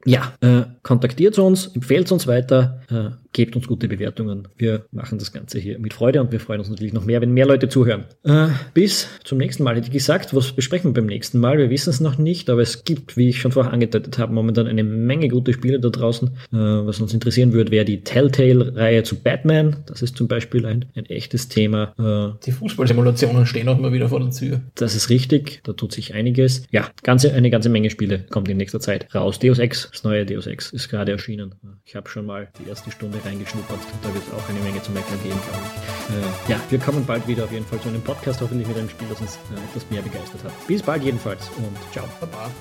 Ja, 0.05 0.33
äh, 0.41 0.63
kontaktiert 0.83 1.37
uns, 1.39 1.67
empfehlt 1.67 2.11
uns 2.11 2.27
weiter, 2.27 2.81
äh, 2.89 3.09
gebt 3.33 3.55
uns 3.55 3.67
gute 3.67 3.87
Bewertungen. 3.87 4.47
Wir 4.57 4.85
machen 4.91 5.19
das 5.19 5.31
Ganze 5.33 5.59
hier 5.59 5.79
mit 5.79 5.93
Freude 5.93 6.21
und 6.21 6.31
wir 6.31 6.39
freuen 6.39 6.59
uns 6.59 6.69
natürlich 6.69 6.93
noch 6.93 7.05
mehr, 7.05 7.21
wenn 7.21 7.33
mehr 7.33 7.45
Leute 7.45 7.67
zuhören. 7.67 8.05
Äh, 8.23 8.47
bis 8.73 9.07
zum 9.23 9.37
nächsten 9.37 9.63
Mal. 9.63 9.75
Hätte 9.75 9.87
ich 9.87 9.93
gesagt, 9.93 10.33
was 10.33 10.53
besprechen 10.53 10.91
wir 10.91 11.01
beim 11.01 11.07
nächsten 11.07 11.39
Mal? 11.39 11.57
Wir 11.57 11.69
wissen 11.69 11.89
es 11.89 11.99
noch 11.99 12.17
nicht, 12.17 12.49
aber 12.49 12.61
es 12.61 12.83
gibt, 12.83 13.17
wie 13.17 13.29
ich 13.29 13.41
schon 13.41 13.51
vorher 13.51 13.73
angedeutet 13.73 14.17
habe, 14.17 14.33
momentan 14.33 14.65
eine 14.65 14.83
Menge 14.83 15.27
gute 15.27 15.53
Spiele 15.53 15.79
da 15.79 15.89
draußen. 15.89 16.29
Äh, 16.51 16.55
was 16.55 17.01
uns 17.01 17.13
interessieren 17.13 17.53
würde, 17.53 17.71
wäre 17.71 17.85
die 17.85 18.03
Telltale-Reihe 18.03 19.03
zu 19.03 19.21
Batman. 19.21 19.77
Das 19.87 20.01
ist 20.01 20.15
zum 20.15 20.27
Beispiel 20.27 20.65
ein, 20.65 20.85
ein 20.95 21.05
echtes 21.05 21.49
Thema. 21.49 21.93
Äh, 21.99 22.39
die 22.45 22.51
Fußballsimulationen 22.53 23.45
stehen 23.45 23.67
auch 23.67 23.77
immer 23.77 23.91
wieder 23.91 24.09
vor 24.09 24.19
der 24.19 24.31
Tür. 24.31 24.61
Das 24.75 24.95
ist 24.95 25.09
richtig, 25.09 25.59
da 25.63 25.73
tut 25.73 25.91
sich 25.91 26.13
einiges. 26.13 26.63
Ja, 26.71 26.89
ganze, 27.03 27.33
eine 27.33 27.49
ganze 27.49 27.69
Menge 27.69 27.89
Spiele 27.89 28.25
kommt 28.29 28.47
in 28.49 28.57
nächster 28.57 28.79
Zeit 28.79 29.13
raus. 29.13 29.37
Deus 29.37 29.59
Das 29.91 30.03
neue 30.03 30.25
Deus 30.25 30.47
Ex 30.47 30.71
ist 30.71 30.89
gerade 30.89 31.11
erschienen. 31.11 31.55
Ich 31.85 31.95
habe 31.95 32.09
schon 32.09 32.25
mal 32.25 32.47
die 32.59 32.69
erste 32.69 32.91
Stunde 32.91 33.19
reingeschnuppert. 33.23 33.79
Da 34.01 34.13
wird 34.13 34.23
es 34.25 34.33
auch 34.33 34.49
eine 34.49 34.59
Menge 34.59 34.81
zu 34.81 34.91
meckern 34.91 35.21
geben, 35.23 35.39
glaube 35.49 35.65
ich. 35.65 36.49
Äh, 36.49 36.51
ja, 36.51 36.59
wir 36.69 36.79
kommen 36.79 37.05
bald 37.05 37.27
wieder 37.27 37.45
auf 37.45 37.51
jeden 37.51 37.65
Fall 37.65 37.79
zu 37.79 37.89
einem 37.89 38.01
Podcast, 38.01 38.41
hoffentlich 38.41 38.67
mit 38.67 38.77
einem 38.77 38.89
Spiel, 38.89 39.07
das 39.09 39.21
uns 39.21 39.35
äh, 39.35 39.69
etwas 39.69 39.89
mehr 39.89 40.01
begeistert 40.01 40.43
hat. 40.43 40.67
Bis 40.67 40.81
bald 40.81 41.03
jedenfalls 41.03 41.49
und 41.57 41.77
ciao. 41.91 42.07
Baba. 42.19 42.51